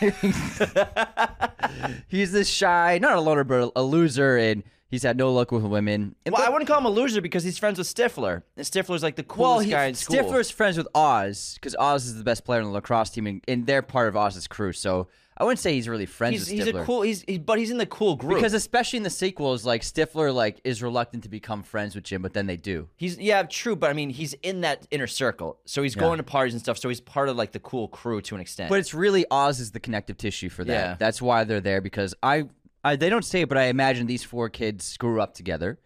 he's 2.08 2.32
this 2.32 2.50
shy, 2.50 2.98
not 3.00 3.16
a 3.18 3.22
loner, 3.22 3.44
but 3.44 3.72
a 3.76 3.84
loser, 3.84 4.36
and 4.38 4.64
he's 4.90 5.04
had 5.04 5.18
no 5.18 5.32
luck 5.32 5.52
with 5.52 5.64
women. 5.64 6.16
And 6.26 6.34
Well, 6.34 6.42
the- 6.42 6.48
I 6.48 6.52
wouldn't 6.52 6.68
call 6.68 6.80
him 6.80 6.86
a 6.86 6.90
loser 6.90 7.22
because 7.22 7.44
he's 7.44 7.58
friends 7.58 7.78
with 7.78 7.88
Stifler. 7.88 8.44
And 8.56 8.66
Stifler's 8.66 9.04
like 9.04 9.16
the 9.16 9.26
well, 9.28 9.54
coolest 9.54 9.66
he, 9.66 9.72
guy 9.72 9.86
in 9.86 9.96
school. 9.96 10.16
Stifler's 10.16 10.52
friends 10.52 10.78
with 10.78 10.88
Oz 10.96 11.56
because 11.56 11.76
Oz 11.76 12.06
is 12.06 12.18
the 12.18 12.24
best 12.24 12.46
player 12.46 12.62
on 12.62 12.68
the 12.68 12.72
lacrosse 12.72 13.10
team, 13.10 13.28
and, 13.28 13.44
and 13.48 13.66
they're 13.66 13.82
part 13.82 14.08
of 14.08 14.16
Oz's 14.16 14.48
crew. 14.48 14.74
So 14.74 15.08
I 15.38 15.44
wouldn't 15.44 15.60
say 15.60 15.74
he's 15.74 15.90
really 15.90 16.06
friends 16.06 16.48
he's, 16.48 16.60
with 16.60 16.68
he's 16.68 16.76
a 16.76 16.86
cool. 16.86 17.02
He's 17.02 17.24
he, 17.28 17.38
but 17.38 17.60
he's 17.60 17.70
in 17.70 17.78
the 17.78 17.86
cool 17.86 18.16
group 18.16 18.36
because 18.36 18.54
especially 18.54 18.98
in 18.98 19.04
the 19.04 19.10
sequels, 19.10 19.66
like 19.66 19.82
Stifler, 19.82 20.34
like 20.34 20.62
is 20.64 20.82
reluctant 20.82 21.24
to 21.24 21.30
become 21.30 21.62
friends 21.62 21.94
with 21.94 22.06
Jim, 22.06 22.22
but 22.22 22.34
then 22.34 22.46
they 22.46 22.56
do. 22.56 22.88
He's 22.96 23.18
yeah, 23.18 23.44
true, 23.44 23.76
but 23.76 23.90
I 23.90 23.94
mean, 23.94 24.10
he's 24.10 24.34
in 24.44 24.62
that 24.62 24.88
inner 24.92 25.08
circle, 25.08 25.60
so 25.66 25.84
he's 25.84 25.96
going 25.96 26.18
to 26.18 26.24
parties 26.24 26.54
and 26.54 26.62
stuff. 26.62 26.78
So 26.78 26.88
he's 26.88 27.02
part 27.02 27.28
of 27.28 27.36
like 27.36 27.52
the 27.52 27.60
cool 27.60 27.90
crew 27.90 28.22
to 28.22 28.36
an 28.36 28.42
extent. 28.42 28.70
But 28.70 28.80
it's 28.80 28.94
really 28.94 29.26
Oz 29.30 29.60
is 29.60 29.72
the 29.72 29.80
connective 29.82 30.18
tissue 30.18 30.48
for 30.48 30.64
that. 30.64 30.72
Yeah. 30.72 30.96
That's 30.98 31.22
why 31.22 31.44
they're 31.44 31.60
there 31.60 31.82
because 31.82 32.16
I, 32.24 32.46
I 32.86 32.96
they 32.96 33.10
don't 33.10 33.26
say 33.26 33.42
it, 33.42 33.50
but 33.50 33.58
I 33.58 33.64
imagine 33.64 34.06
these 34.06 34.24
four 34.24 34.48
kids 34.48 34.96
grew 34.98 35.20
up 35.20 35.34
together, 35.34 35.80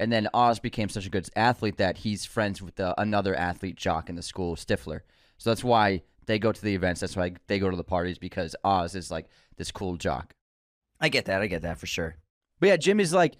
and 0.00 0.10
then 0.10 0.26
Oz 0.32 0.58
became 0.58 0.88
such 0.88 1.04
a 1.04 1.10
good 1.10 1.28
athlete 1.36 1.76
that 1.76 1.98
he's 1.98 2.24
friends 2.24 2.62
with 2.62 2.76
the, 2.76 2.98
another 2.98 3.34
athlete 3.34 3.76
jock 3.76 4.08
in 4.08 4.16
the 4.16 4.22
school, 4.22 4.56
Stifler. 4.56 5.00
So 5.36 5.50
that's 5.50 5.62
why 5.62 6.02
they 6.24 6.38
go 6.38 6.52
to 6.52 6.62
the 6.62 6.74
events. 6.74 7.02
That's 7.02 7.14
why 7.14 7.34
they 7.46 7.58
go 7.58 7.68
to 7.68 7.76
the 7.76 7.84
parties 7.84 8.16
because 8.16 8.56
Oz 8.64 8.94
is 8.94 9.10
like 9.10 9.26
this 9.58 9.70
cool 9.70 9.98
jock. 9.98 10.34
I 10.98 11.10
get 11.10 11.26
that. 11.26 11.42
I 11.42 11.46
get 11.46 11.60
that 11.60 11.76
for 11.76 11.86
sure. 11.86 12.16
But 12.58 12.68
yeah, 12.70 12.76
Jim 12.78 13.00
is 13.00 13.12
like 13.12 13.36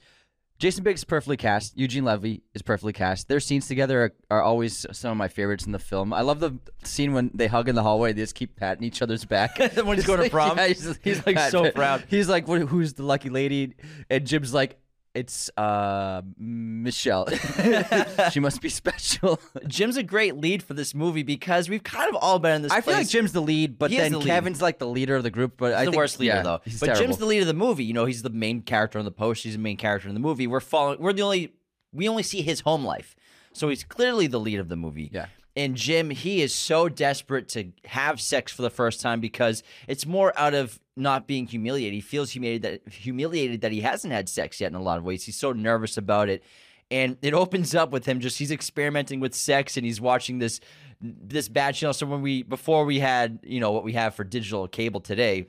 Jason 0.58 0.84
Biggs 0.84 1.00
is 1.00 1.04
perfectly 1.04 1.36
cast. 1.36 1.76
Eugene 1.76 2.04
Levy 2.04 2.42
is 2.54 2.62
perfectly 2.62 2.92
cast. 2.92 3.28
Their 3.28 3.40
scenes 3.40 3.68
together 3.68 4.04
are, 4.30 4.38
are 4.38 4.42
always 4.42 4.86
some 4.92 5.10
of 5.10 5.16
my 5.16 5.28
favorites 5.28 5.66
in 5.66 5.72
the 5.72 5.78
film. 5.78 6.12
I 6.14 6.22
love 6.22 6.40
the 6.40 6.58
scene 6.82 7.12
when 7.12 7.30
they 7.34 7.46
hug 7.46 7.68
in 7.68 7.74
the 7.74 7.82
hallway. 7.82 8.14
They 8.14 8.22
just 8.22 8.34
keep 8.34 8.56
patting 8.56 8.84
each 8.84 9.02
other's 9.02 9.24
back. 9.24 9.58
When 9.86 9.96
he's 9.96 10.06
going 10.06 10.22
to 10.22 10.30
prom? 10.30 10.56
Yeah, 10.56 10.68
he's, 10.68 10.98
He's, 11.04 11.26
like, 11.26 11.38
so 11.50 11.70
proud. 11.70 12.04
He's 12.08 12.28
like, 12.28 12.46
"Who's 12.46 12.94
the 12.94 13.02
lucky 13.02 13.28
lady?" 13.28 13.74
And 14.08 14.26
Jim's 14.26 14.54
like, 14.54 14.78
It's 15.16 15.50
uh 15.56 16.22
Michelle. 16.38 17.26
she 18.32 18.38
must 18.38 18.60
be 18.60 18.68
special. 18.68 19.40
Jim's 19.66 19.96
a 19.96 20.02
great 20.02 20.36
lead 20.36 20.62
for 20.62 20.74
this 20.74 20.94
movie 20.94 21.22
because 21.22 21.68
we've 21.70 21.82
kind 21.82 22.08
of 22.08 22.16
all 22.16 22.38
been 22.38 22.56
in 22.56 22.62
this. 22.62 22.72
I 22.72 22.82
feel 22.82 22.94
like. 22.94 23.08
Jim's 23.08 23.32
the 23.32 23.40
lead, 23.40 23.78
but 23.78 23.90
He 23.90 23.96
is 23.96 24.02
then 24.02 24.12
the 24.12 24.18
lead. 24.18 24.26
Kevin's 24.26 24.60
like 24.60 24.78
the 24.78 24.86
leader 24.86 25.16
of 25.16 25.22
the 25.22 25.30
group. 25.30 25.54
But 25.56 25.72
I 25.72 25.78
He's 25.78 25.86
the 25.86 25.90
think, 25.92 25.96
worst 25.96 26.20
leader 26.20 26.34
yeah, 26.34 26.42
though. 26.42 26.60
He's 26.64 26.78
but 26.80 26.86
terrible. 26.86 27.04
Jim's 27.04 27.16
the 27.18 27.26
lead 27.26 27.40
of 27.40 27.46
the 27.46 27.54
movie. 27.54 27.84
You 27.84 27.94
know, 27.94 28.04
he's 28.04 28.22
the 28.22 28.30
main 28.30 28.60
character 28.60 28.98
on 28.98 29.04
the 29.06 29.10
post. 29.10 29.42
He's 29.42 29.54
the 29.54 29.58
main 29.58 29.78
character 29.78 30.08
in 30.08 30.14
the 30.14 30.20
movie. 30.20 30.46
We're 30.46 30.60
following. 30.60 31.00
We're 31.00 31.12
the 31.14 31.22
only. 31.22 31.54
We 31.92 32.08
only 32.08 32.22
see 32.22 32.42
his 32.42 32.60
home 32.60 32.84
life, 32.84 33.16
so 33.54 33.70
he's 33.70 33.82
clearly 33.82 34.26
the 34.26 34.38
lead 34.38 34.58
of 34.58 34.68
the 34.68 34.76
movie. 34.76 35.08
Yeah. 35.14 35.26
And 35.56 35.74
Jim, 35.74 36.10
he 36.10 36.42
is 36.42 36.54
so 36.54 36.88
desperate 36.90 37.48
to 37.50 37.72
have 37.86 38.20
sex 38.20 38.52
for 38.52 38.60
the 38.60 38.70
first 38.70 39.00
time 39.00 39.20
because 39.20 39.62
it's 39.88 40.04
more 40.04 40.38
out 40.38 40.52
of 40.52 40.78
not 40.96 41.26
being 41.26 41.46
humiliated. 41.46 41.94
He 41.94 42.02
feels 42.02 42.30
humiliated 42.30 42.62
that 42.84 42.92
humiliated 42.92 43.62
that 43.62 43.72
he 43.72 43.80
hasn't 43.80 44.12
had 44.12 44.28
sex 44.28 44.60
yet 44.60 44.68
in 44.70 44.74
a 44.74 44.82
lot 44.82 44.98
of 44.98 45.04
ways. 45.04 45.24
He's 45.24 45.36
so 45.36 45.52
nervous 45.52 45.96
about 45.96 46.28
it. 46.28 46.44
And 46.90 47.16
it 47.22 47.34
opens 47.34 47.74
up 47.74 47.90
with 47.90 48.04
him 48.04 48.20
just 48.20 48.38
he's 48.38 48.50
experimenting 48.50 49.18
with 49.18 49.34
sex 49.34 49.76
and 49.76 49.84
he's 49.84 50.00
watching 50.00 50.38
this 50.38 50.60
this 51.00 51.48
bad 51.48 51.74
channel. 51.74 51.94
So 51.94 52.06
when 52.06 52.20
we 52.20 52.42
before 52.42 52.84
we 52.84 53.00
had, 53.00 53.40
you 53.42 53.58
know, 53.58 53.72
what 53.72 53.82
we 53.82 53.94
have 53.94 54.14
for 54.14 54.24
digital 54.24 54.68
cable 54.68 55.00
today, 55.00 55.48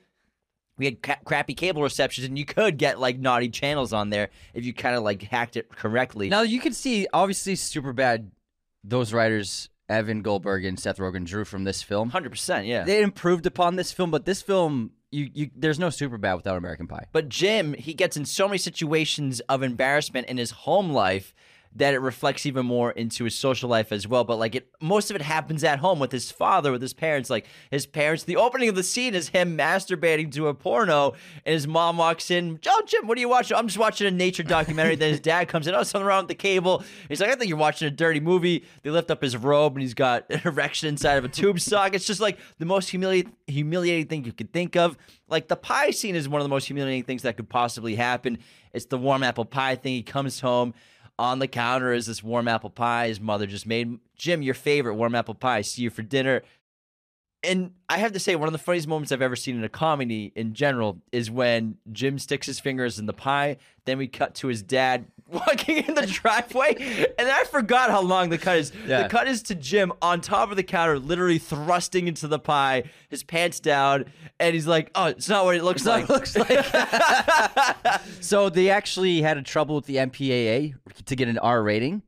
we 0.77 0.85
had 0.85 1.01
ca- 1.01 1.19
crappy 1.25 1.53
cable 1.53 1.83
receptions 1.83 2.25
and 2.25 2.39
you 2.39 2.45
could 2.45 2.77
get 2.77 2.99
like 2.99 3.19
naughty 3.19 3.49
channels 3.49 3.91
on 3.91 4.09
there 4.09 4.29
if 4.53 4.65
you 4.65 4.73
kind 4.73 4.95
of 4.95 5.03
like 5.03 5.21
hacked 5.21 5.57
it 5.57 5.69
correctly. 5.69 6.29
Now 6.29 6.41
you 6.41 6.61
can 6.61 6.73
see 6.73 7.07
obviously 7.11 7.55
Superbad. 7.55 8.29
Those 8.83 9.11
writers, 9.11 9.67
Evan 9.89 10.21
Goldberg 10.21 10.65
and 10.65 10.79
Seth 10.79 10.97
Rogen, 10.97 11.25
drew 11.25 11.45
from 11.45 11.63
this 11.63 11.81
film. 11.81 12.11
100%, 12.11 12.67
yeah. 12.67 12.83
They 12.83 13.01
improved 13.01 13.45
upon 13.45 13.75
this 13.75 13.91
film, 13.91 14.11
but 14.11 14.25
this 14.25 14.41
film, 14.41 14.91
you, 15.11 15.29
you 15.33 15.49
there's 15.55 15.79
no 15.79 15.87
Superbad 15.87 16.35
without 16.37 16.57
American 16.57 16.87
Pie. 16.87 17.05
But 17.11 17.29
Jim, 17.29 17.73
he 17.73 17.93
gets 17.93 18.17
in 18.17 18.25
so 18.25 18.47
many 18.47 18.57
situations 18.57 19.39
of 19.41 19.63
embarrassment 19.63 20.27
in 20.27 20.37
his 20.37 20.51
home 20.51 20.91
life 20.91 21.33
that 21.77 21.93
it 21.93 21.99
reflects 21.99 22.45
even 22.45 22.65
more 22.65 22.91
into 22.91 23.23
his 23.23 23.35
social 23.35 23.69
life 23.69 23.91
as 23.91 24.07
well. 24.07 24.23
But 24.23 24.37
like 24.37 24.55
it, 24.55 24.69
most 24.81 25.09
of 25.09 25.15
it 25.15 25.21
happens 25.21 25.63
at 25.63 25.79
home 25.79 25.99
with 25.99 26.11
his 26.11 26.31
father, 26.31 26.71
with 26.71 26.81
his 26.81 26.93
parents. 26.93 27.29
Like 27.29 27.45
his 27.71 27.85
parents, 27.85 28.23
the 28.23 28.35
opening 28.35 28.69
of 28.69 28.75
the 28.75 28.83
scene 28.83 29.13
is 29.15 29.29
him 29.29 29.57
masturbating 29.57 30.31
to 30.33 30.47
a 30.47 30.53
porno, 30.53 31.13
and 31.45 31.53
his 31.53 31.67
mom 31.67 31.97
walks 31.97 32.31
in. 32.31 32.59
Oh, 32.67 32.83
Jim, 32.85 33.07
what 33.07 33.17
are 33.17 33.21
you 33.21 33.29
watching? 33.29 33.55
I'm 33.55 33.67
just 33.67 33.77
watching 33.77 34.07
a 34.07 34.11
nature 34.11 34.43
documentary. 34.43 34.95
then 34.95 35.11
his 35.11 35.19
dad 35.19 35.47
comes 35.47 35.67
in. 35.67 35.75
Oh, 35.75 35.83
something 35.83 36.05
wrong 36.05 36.23
with 36.23 36.29
the 36.29 36.35
cable. 36.35 36.83
He's 37.07 37.21
like, 37.21 37.29
I 37.29 37.35
think 37.35 37.49
you're 37.49 37.57
watching 37.57 37.87
a 37.87 37.91
dirty 37.91 38.19
movie. 38.19 38.65
They 38.83 38.89
lift 38.89 39.11
up 39.11 39.21
his 39.21 39.37
robe, 39.37 39.73
and 39.73 39.81
he's 39.81 39.93
got 39.93 40.25
an 40.29 40.41
erection 40.45 40.89
inside 40.89 41.17
of 41.17 41.25
a 41.25 41.29
tube 41.29 41.59
sock. 41.59 41.93
It's 41.93 42.05
just 42.05 42.19
like 42.21 42.39
the 42.57 42.65
most 42.65 42.89
humiliating, 42.89 43.33
humiliating 43.45 44.07
thing 44.07 44.25
you 44.25 44.33
could 44.33 44.51
think 44.51 44.75
of. 44.75 44.97
Like 45.29 45.47
the 45.47 45.55
pie 45.55 45.91
scene 45.91 46.15
is 46.15 46.27
one 46.27 46.41
of 46.41 46.45
the 46.45 46.49
most 46.49 46.65
humiliating 46.65 47.03
things 47.03 47.21
that 47.23 47.37
could 47.37 47.49
possibly 47.49 47.95
happen. 47.95 48.39
It's 48.73 48.85
the 48.85 48.97
warm 48.97 49.23
apple 49.23 49.45
pie 49.45 49.75
thing. 49.75 49.93
He 49.93 50.03
comes 50.03 50.39
home. 50.39 50.73
On 51.19 51.39
the 51.39 51.47
counter 51.47 51.93
is 51.93 52.05
this 52.05 52.21
warm 52.23 52.47
apple 52.47 52.69
pie 52.69 53.07
his 53.07 53.19
mother 53.19 53.47
just 53.47 53.65
made. 53.65 53.99
Jim, 54.15 54.41
your 54.41 54.53
favorite 54.53 54.95
warm 54.95 55.15
apple 55.15 55.33
pie. 55.33 55.61
See 55.61 55.81
you 55.81 55.89
for 55.89 56.03
dinner. 56.03 56.43
And 57.43 57.71
I 57.87 57.97
have 57.99 58.13
to 58.13 58.19
say, 58.19 58.35
one 58.35 58.47
of 58.47 58.51
the 58.51 58.59
funniest 58.59 58.87
moments 58.87 59.11
I've 59.11 59.21
ever 59.21 59.35
seen 59.35 59.57
in 59.57 59.63
a 59.63 59.69
comedy 59.69 60.31
in 60.35 60.53
general 60.53 61.01
is 61.11 61.29
when 61.31 61.77
Jim 61.91 62.19
sticks 62.19 62.47
his 62.47 62.59
fingers 62.59 62.99
in 62.99 63.05
the 63.05 63.13
pie. 63.13 63.57
Then 63.85 63.97
we 63.97 64.07
cut 64.07 64.35
to 64.35 64.47
his 64.47 64.61
dad 64.61 65.05
walking 65.29 65.77
in 65.77 65.93
the 65.95 66.05
driveway. 66.05 66.75
And 66.75 67.27
then 67.27 67.31
I 67.31 67.43
forgot 67.45 67.89
how 67.89 68.01
long 68.01 68.29
the 68.29 68.37
cut 68.37 68.57
is. 68.57 68.71
Yeah. 68.85 69.03
The 69.03 69.09
cut 69.09 69.27
is 69.27 69.41
to 69.43 69.55
Jim 69.55 69.91
on 70.01 70.21
top 70.21 70.49
of 70.49 70.55
the 70.57 70.63
counter, 70.63 70.99
literally 70.99 71.37
thrusting 71.37 72.07
into 72.07 72.27
the 72.27 72.39
pie, 72.39 72.83
his 73.09 73.23
pants 73.23 73.59
down. 73.59 74.05
And 74.39 74.53
he's 74.53 74.67
like, 74.67 74.91
oh, 74.95 75.07
it's 75.07 75.29
not 75.29 75.45
what 75.45 75.55
it 75.55 75.63
looks 75.63 75.85
like. 75.85 76.09
looks 76.09 76.35
like. 76.37 76.65
so 78.21 78.49
they 78.49 78.69
actually 78.69 79.21
had 79.21 79.37
a 79.37 79.41
trouble 79.41 79.75
with 79.75 79.85
the 79.85 79.97
MPAA 79.97 80.75
to 81.05 81.15
get 81.15 81.27
an 81.27 81.37
R 81.37 81.61
rating. 81.63 82.03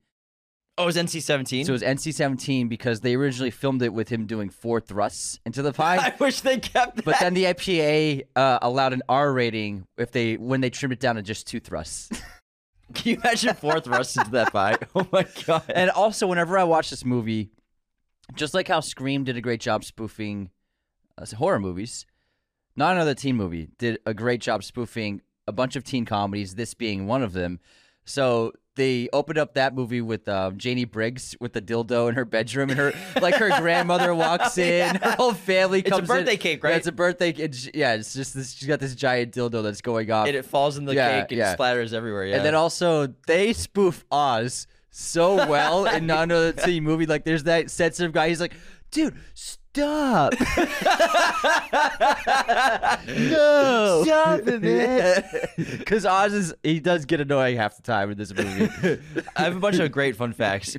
oh, 0.78 0.84
it 0.84 0.86
was 0.86 0.96
NC 0.96 1.22
17. 1.22 1.66
So 1.66 1.72
it 1.72 1.74
was 1.74 1.82
NC-17 1.82 2.70
because 2.70 3.02
they 3.02 3.16
originally 3.16 3.52
filmed 3.52 3.82
it 3.82 3.94
with 3.94 4.08
him 4.10 4.26
doing 4.26 4.50
four 4.50 4.80
thrusts 4.80 5.40
into 5.46 5.62
the 5.62 5.74
pie. 5.74 5.98
I 6.02 6.14
wish 6.20 6.40
they 6.42 6.58
kept 6.58 6.98
that. 6.98 7.06
But 7.06 7.20
then 7.20 7.34
the 7.34 7.46
IPA 7.46 8.24
uh, 8.36 8.60
allowed 8.62 8.94
an 8.94 9.02
R 9.10 9.34
rating 9.34 9.86
if 9.98 10.12
they 10.12 10.36
when 10.38 10.62
they 10.62 10.70
trimmed 10.70 10.94
it 10.94 11.00
down 11.02 11.16
to 11.16 11.22
just 11.22 11.48
two 11.48 11.60
thrusts. 11.60 12.10
Can 12.94 13.12
you 13.12 13.18
imagine 13.18 13.54
four 13.56 13.80
thrusts 13.80 14.18
into 14.18 14.32
that 14.32 14.52
pie? 14.52 14.78
Oh 14.96 15.08
my 15.12 15.26
god! 15.46 15.64
and 15.74 15.90
also, 15.92 16.28
whenever 16.28 16.58
I 16.58 16.64
watch 16.64 16.90
this 16.90 17.06
movie, 17.06 17.52
just 18.36 18.54
like 18.54 18.68
how 18.68 18.80
Scream 18.80 19.24
did 19.24 19.38
a 19.38 19.42
great 19.42 19.62
job 19.62 19.84
spoofing 19.84 20.50
uh, 21.18 21.26
horror 21.38 21.60
movies, 21.60 22.06
not 22.76 22.96
another 22.96 23.14
teen 23.14 23.36
movie 23.36 23.70
did 23.78 24.00
a 24.06 24.14
great 24.14 24.42
job 24.42 24.64
spoofing 24.64 25.22
a 25.48 25.52
bunch 25.52 25.76
of 25.76 25.84
teen 25.84 26.06
comedies. 26.06 26.56
This 26.56 26.74
being 26.74 27.08
one 27.08 27.24
of 27.24 27.34
them. 27.34 27.60
So 28.10 28.54
they 28.76 29.08
opened 29.14 29.38
up 29.38 29.54
that 29.54 29.76
movie 29.76 30.02
with 30.02 30.28
um, 30.28 30.58
Janie 30.58 30.86
Briggs 30.86 31.36
with 31.40 31.54
the 31.54 31.62
dildo 31.62 32.10
in 32.10 32.16
her 32.16 32.26
bedroom, 32.26 32.70
and 32.72 32.80
her 32.80 32.94
like 33.22 33.36
her 33.36 33.50
grandmother 33.62 34.16
walks 34.16 34.58
in, 34.58 34.96
her 34.96 35.12
whole 35.12 35.34
family 35.34 35.82
comes. 35.84 36.02
It's 36.02 36.10
a 36.10 36.14
birthday 36.14 36.32
in. 36.34 36.38
cake, 36.40 36.64
Yeah, 36.64 36.70
right? 36.70 36.78
it's 36.78 36.88
a 36.88 36.92
birthday. 36.92 37.30
It's, 37.32 37.70
yeah, 37.74 37.94
it's 37.94 38.14
just 38.14 38.34
this. 38.34 38.54
She's 38.54 38.68
got 38.68 38.80
this 38.80 38.96
giant 38.96 39.34
dildo 39.34 39.62
that's 39.62 39.82
going 39.82 40.10
off, 40.12 40.28
and 40.28 40.36
it 40.36 40.46
falls 40.46 40.78
in 40.78 40.86
the 40.86 40.96
Yeah, 40.96 41.22
cake 41.22 41.32
and 41.34 41.38
yeah. 41.40 41.56
splatters 41.56 41.94
everywhere. 41.94 42.26
Yeah. 42.26 42.38
and 42.38 42.46
then 42.46 42.56
also 42.56 43.14
they 43.28 43.54
spoof 43.54 44.06
Oz 44.12 44.66
so 44.90 45.36
well 45.48 45.86
in 45.86 46.08
not 46.08 46.24
another 46.24 46.52
teen 46.54 46.84
movie. 46.84 47.06
Like 47.06 47.26
there's 47.26 47.44
that 47.44 47.70
sensitive 47.70 48.12
guy. 48.12 48.30
He's 48.30 48.42
like, 48.42 48.54
dude, 48.92 49.16
stop. 49.74 50.34
no. 53.08 54.04
Stop 54.06 54.42
it. 54.46 55.26
Because 55.78 56.06
Oz 56.10 56.34
is 56.34 56.54
he 56.64 56.80
does 56.80 57.06
get 57.06 57.22
annoying 57.22 57.58
half 57.58 57.78
the 57.78 57.84
time 57.84 58.12
in 58.12 58.18
this 58.18 58.34
movie. 58.34 58.70
I 59.36 59.44
have 59.44 59.56
a 59.56 59.60
bunch 59.60 59.80
of 59.80 59.92
great 59.92 60.16
fun 60.16 60.34
facts 60.34 60.76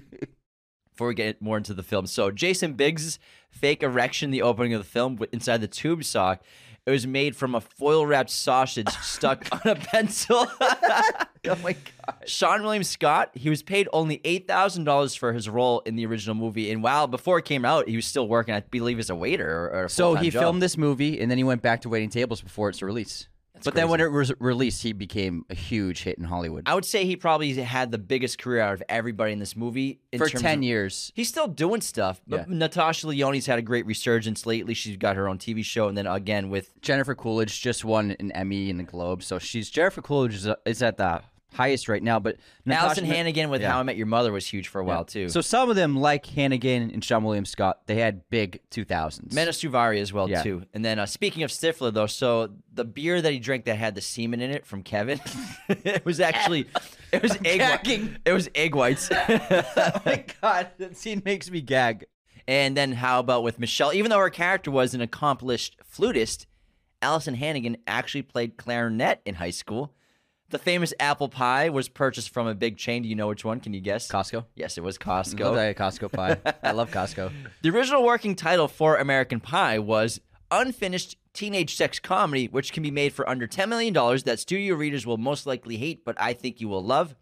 before 0.92 1.09
we 1.09 1.14
get 1.14 1.40
more 1.40 1.57
into 1.57 1.74
the 1.74 1.83
film. 1.83 2.07
So 2.07 2.31
Jason 2.31 2.74
Biggs' 2.74 3.18
fake 3.50 3.83
erection, 3.83 4.31
the 4.31 4.42
opening 4.42 4.74
of 4.74 4.83
the 4.83 4.88
film 4.88 5.18
inside 5.33 5.61
the 5.61 5.68
tube 5.68 6.05
sock, 6.05 6.42
it 6.87 6.90
was 6.90 7.07
made 7.07 7.37
from 7.37 7.55
a 7.55 7.61
foil 7.61 8.07
wrapped 8.07 8.31
sausage 8.31 8.88
stuck 9.03 9.47
on 9.53 9.61
a 9.71 9.75
pencil. 9.77 10.47
oh 10.61 11.57
my 11.62 11.73
god. 11.73 12.16
Seann 12.27 12.62
William 12.62 12.83
Scott, 12.83 13.31
he 13.35 13.49
was 13.51 13.62
paid 13.62 13.88
only 13.93 14.21
eight 14.25 14.47
thousand 14.49 14.85
dollars 14.85 15.14
for 15.14 15.33
his 15.33 15.49
role 15.49 15.81
in 15.81 15.97
the 15.97 16.07
original 16.07 16.35
movie, 16.35 16.71
and 16.71 16.83
while 16.83 17.07
before 17.07 17.38
it 17.38 17.45
came 17.45 17.64
out, 17.64 17.88
he 17.88 17.97
was 17.97 18.07
still 18.07 18.27
working, 18.29 18.55
I 18.55 18.61
believe, 18.61 18.99
as 18.99 19.11
a 19.11 19.14
waiter 19.14 19.49
or, 19.49 19.71
or 19.81 19.85
a 19.85 19.88
So 19.88 20.14
he 20.14 20.31
job. 20.31 20.43
filmed 20.43 20.62
this 20.62 20.77
movie 20.77 21.21
and 21.21 21.31
then 21.31 21.38
he 21.38 21.45
went 21.45 21.62
back 21.62 21.83
to 21.83 21.88
waiting 21.88 22.09
tables 22.11 22.40
before 22.40 22.69
its 22.69 22.83
release. 22.83 23.29
But 23.64 23.75
then 23.75 23.88
when 23.88 24.01
it 24.01 24.11
was 24.11 24.33
released, 24.40 24.83
he 24.83 24.92
became 24.92 25.44
a 25.51 25.55
huge 25.55 26.03
hit 26.03 26.18
in 26.18 26.25
Hollywood. 26.25 26.64
I 26.66 26.75
would 26.75 26.85
say 26.85 27.05
he 27.05 27.16
probably 27.16 27.53
had 27.55 27.90
the 27.90 27.99
biggest 27.99 28.38
career 28.38 28.61
out 28.61 28.75
of 28.75 28.83
everybody 28.88 29.33
in 29.33 29.38
this 29.38 29.57
movie 29.57 30.01
in 30.12 30.18
For 30.18 30.29
terms 30.29 30.42
ten 30.42 30.59
of- 30.59 30.64
years. 30.64 31.12
He's 31.14 31.29
still 31.29 31.49
doing 31.49 31.81
stuff. 31.81 32.20
But 32.27 32.49
Yeah. 32.49 32.57
Natasha 32.57 33.07
Lyonne's 33.09 33.46
had 33.46 33.59
a 33.59 33.62
great 33.62 33.87
resurgence 33.87 34.46
lately. 34.46 34.75
She's 34.75 34.96
got 34.96 35.16
her 35.16 35.29
own 35.29 35.38
TV 35.38 35.62
show, 35.64 35.88
and 35.88 35.96
then 35.96 36.07
again 36.07 36.51
with 36.51 36.81
Jennifer 36.81 37.14
Coolidge 37.14 37.61
just 37.61 37.85
won 37.85 38.16
an 38.20 38.33
Emmy 38.33 38.70
and 38.70 38.81
a 38.81 38.85
Globe, 38.85 39.23
so 39.23 39.38
she's 39.38 39.70
Jennifer 39.70 40.03
Coolidge 40.03 40.35
is, 40.35 40.49
is 40.64 40.83
at 40.83 40.96
the 40.96 41.23
highest 41.53 41.89
right 41.89 42.03
now. 42.03 42.19
But 42.19 42.37
Allison 42.69 43.05
Natasha- 43.05 43.17
Hannigan 43.17 43.51
with 43.51 43.61
yeah. 43.63 43.73
How 43.73 43.81
I 43.81 43.83
Met 43.83 43.97
Your 43.97 44.07
Mother 44.07 44.33
was 44.33 44.47
huge 44.47 44.69
for 44.69 44.81
a 44.81 44.85
while 44.85 45.05
too. 45.05 45.29
So 45.29 45.41
some 45.41 45.71
of 45.71 45.77
them, 45.77 45.97
like 45.97 46.27
Hannigan 46.27 46.91
and 46.91 47.03
Seann 47.03 47.23
William 47.23 47.45
Scott, 47.45 47.81
they 47.87 47.97
had 47.97 48.29
big 48.31 48.61
two 48.71 48.85
thousands. 48.85 49.35
Mena 49.35 49.51
Suvari 49.51 50.01
as 50.01 50.13
well 50.13 50.29
Yeah. 50.29 50.43
too. 50.43 50.63
And 50.75 50.85
then 50.85 50.99
uh, 50.99 51.07
speaking 51.07 51.43
of 51.43 51.51
Stifler 51.51 51.93
though, 51.93 52.07
so 52.07 52.51
the 52.73 52.85
beer 52.85 53.21
that 53.21 53.33
he 53.33 53.39
drank 53.39 53.65
that 53.65 53.77
had 53.77 53.95
the 53.95 54.01
semen 54.01 54.41
in 54.41 54.51
it 54.51 54.67
from 54.67 54.83
Kevin, 54.83 55.21
it 55.69 56.05
was 56.05 56.21
actually 56.21 56.67
it 57.13 57.23
was 57.23 57.37
egg 57.45 57.61
white, 57.61 58.11
it 58.25 58.33
was 58.33 58.49
egg 58.55 58.75
whites. 58.75 59.09
oh 59.29 60.03
my 60.05 60.25
god, 60.41 60.71
that 60.79 60.97
scene 60.97 61.23
makes 61.25 61.51
me 61.51 61.61
gag. 61.61 62.07
And 62.49 62.77
then 62.77 62.93
how 62.93 63.21
about 63.21 63.43
with 63.45 63.59
Michelle? 63.61 63.93
Even 63.93 64.11
though 64.11 64.19
her 64.19 64.31
character 64.31 64.71
was 64.73 64.93
an 64.95 65.01
accomplished 65.01 65.77
flutist, 65.85 66.47
Alyson 67.03 67.35
Hannigan 67.37 67.77
actually 67.87 68.23
played 68.23 68.57
clarinet 68.57 69.21
in 69.25 69.37
high 69.37 69.51
school. 69.51 69.93
The 70.51 70.59
famous 70.59 70.93
apple 70.99 71.29
pie 71.29 71.69
was 71.71 71.89
purchased 71.89 72.31
from 72.31 72.49
a 72.49 72.55
big 72.55 72.77
chain. 72.77 73.03
Do 73.03 73.09
you 73.09 73.15
know 73.15 73.29
which 73.29 73.45
one? 73.45 73.61
Can 73.61 73.73
you 73.73 73.81
guess? 73.81 74.09
Costco. 74.09 74.47
Yes, 74.57 74.77
it 74.77 74.83
was 74.83 74.99
Love 75.07 75.27
Costco. 75.27 75.55
that 75.55 75.77
Costco 75.77 76.13
pie. 76.13 76.39
I 76.63 76.73
love 76.73 76.91
Costco. 76.91 77.33
The 77.63 77.71
original 77.71 78.05
working 78.05 78.35
title 78.35 78.67
for 78.67 78.97
American 78.97 79.39
Pie 79.39 79.79
was 79.79 80.21
Unfinished 80.51 81.17
Teenage 81.33 81.77
Sex 81.77 82.01
Comedy, 82.01 82.49
which 82.49 82.73
can 82.73 82.83
be 82.83 82.91
made 82.91 83.13
for 83.13 83.29
under 83.29 83.47
$10 83.47 83.69
million 83.69 83.95
that 84.25 84.41
studio 84.41 84.75
readers 84.75 85.07
will 85.07 85.19
most 85.19 85.47
likely 85.47 85.77
hate, 85.77 86.05
but 86.05 86.21
I 86.21 86.33
think 86.33 86.61
you 86.61 86.69
will 86.69 86.85
love. 86.85 87.15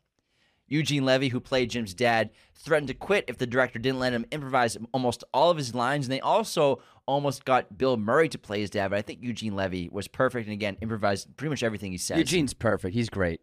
Eugene 0.67 1.05
Levy, 1.05 1.29
who 1.29 1.41
played 1.41 1.71
Jim's 1.71 1.95
dad, 1.95 2.31
threatened 2.55 2.89
to 2.89 2.95
quit 2.95 3.25
if 3.29 3.37
the 3.39 3.47
director 3.47 3.79
didn't 3.79 3.99
let 4.01 4.13
him 4.13 4.27
improvise 4.31 4.77
almost 4.93 5.25
all 5.35 5.51
of 5.51 5.57
his 5.57 5.75
lines. 5.75 6.07
And 6.07 6.13
they 6.13 6.21
also 6.21 6.81
almost 7.09 7.45
got 7.45 7.77
Bill 7.77 7.97
Murray 7.97 8.29
to 8.29 8.39
play 8.39 8.61
his 8.61 8.71
dad, 8.71 8.91
but 8.91 8.99
I 8.99 9.03
think 9.03 9.21
Eugene 9.23 9.57
Levy 9.57 9.89
was 9.91 10.07
perfect 10.07 10.47
and 10.47 10.53
again 10.53 10.77
improvised 10.81 11.35
pretty 11.37 11.49
much 11.49 11.63
everything 11.65 11.91
he 11.91 11.99
says. 11.99 12.19
Eugene's 12.19 12.55
perfect. 12.55 12.95
He's 12.95 13.09
great. 13.09 13.41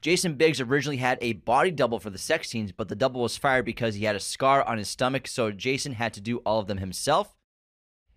Jason 0.00 0.34
Biggs 0.34 0.60
originally 0.60 0.98
had 0.98 1.18
a 1.20 1.32
body 1.32 1.70
double 1.70 1.98
for 1.98 2.10
the 2.10 2.18
sex 2.18 2.48
scenes, 2.48 2.72
but 2.72 2.88
the 2.88 2.94
double 2.94 3.22
was 3.22 3.36
fired 3.36 3.64
because 3.64 3.96
he 3.96 4.04
had 4.04 4.16
a 4.16 4.20
scar 4.20 4.62
on 4.62 4.78
his 4.78 4.88
stomach, 4.88 5.26
so 5.26 5.50
Jason 5.50 5.94
had 5.94 6.12
to 6.14 6.20
do 6.20 6.38
all 6.38 6.60
of 6.60 6.68
them 6.68 6.78
himself. 6.78 7.34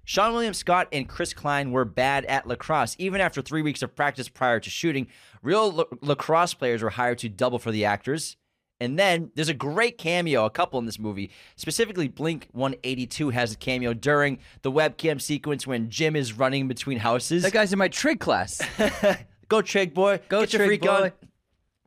Seann 0.05 0.33
William 0.33 0.53
Scott 0.53 0.89
and 0.91 1.07
Chris 1.07 1.33
Klein 1.33 1.71
were 1.71 1.85
bad 1.85 2.25
at 2.25 2.45
lacrosse. 2.45 2.95
Even 2.99 3.21
after 3.21 3.41
three 3.41 3.61
weeks 3.61 3.81
of 3.81 3.95
practice 3.95 4.27
prior 4.27 4.59
to 4.59 4.69
shooting, 4.69 5.07
real 5.41 5.71
la- 5.71 5.83
lacrosse 6.01 6.53
players 6.53 6.83
were 6.83 6.89
hired 6.91 7.17
to 7.19 7.29
double 7.29 7.59
for 7.59 7.71
the 7.71 7.85
actors. 7.85 8.35
And 8.83 8.99
then 8.99 9.31
there's 9.35 9.49
a 9.49 9.53
great 9.53 9.97
cameo, 9.97 10.45
a 10.45 10.49
couple 10.49 10.77
in 10.79 10.85
this 10.85 10.99
movie. 10.99 11.31
Specifically, 11.55 12.07
Blink 12.07 12.49
182 12.51 13.29
has 13.29 13.53
a 13.53 13.57
cameo 13.57 13.93
during 13.93 14.39
the 14.61 14.71
webcam 14.71 15.21
sequence 15.21 15.65
when 15.65 15.89
Jim 15.89 16.15
is 16.15 16.33
running 16.33 16.67
between 16.67 16.97
houses. 16.97 17.43
That 17.43 17.53
guy's 17.53 17.71
in 17.71 17.79
my 17.79 17.87
trig 17.87 18.19
class. 18.19 18.61
Go 19.47 19.61
Trig 19.61 19.93
boy. 19.93 20.19
Go 20.29 20.41
Get 20.41 20.53
your 20.53 20.59
Trig 20.59 20.69
freak 20.69 20.81
boy. 20.81 21.03
on. 21.05 21.11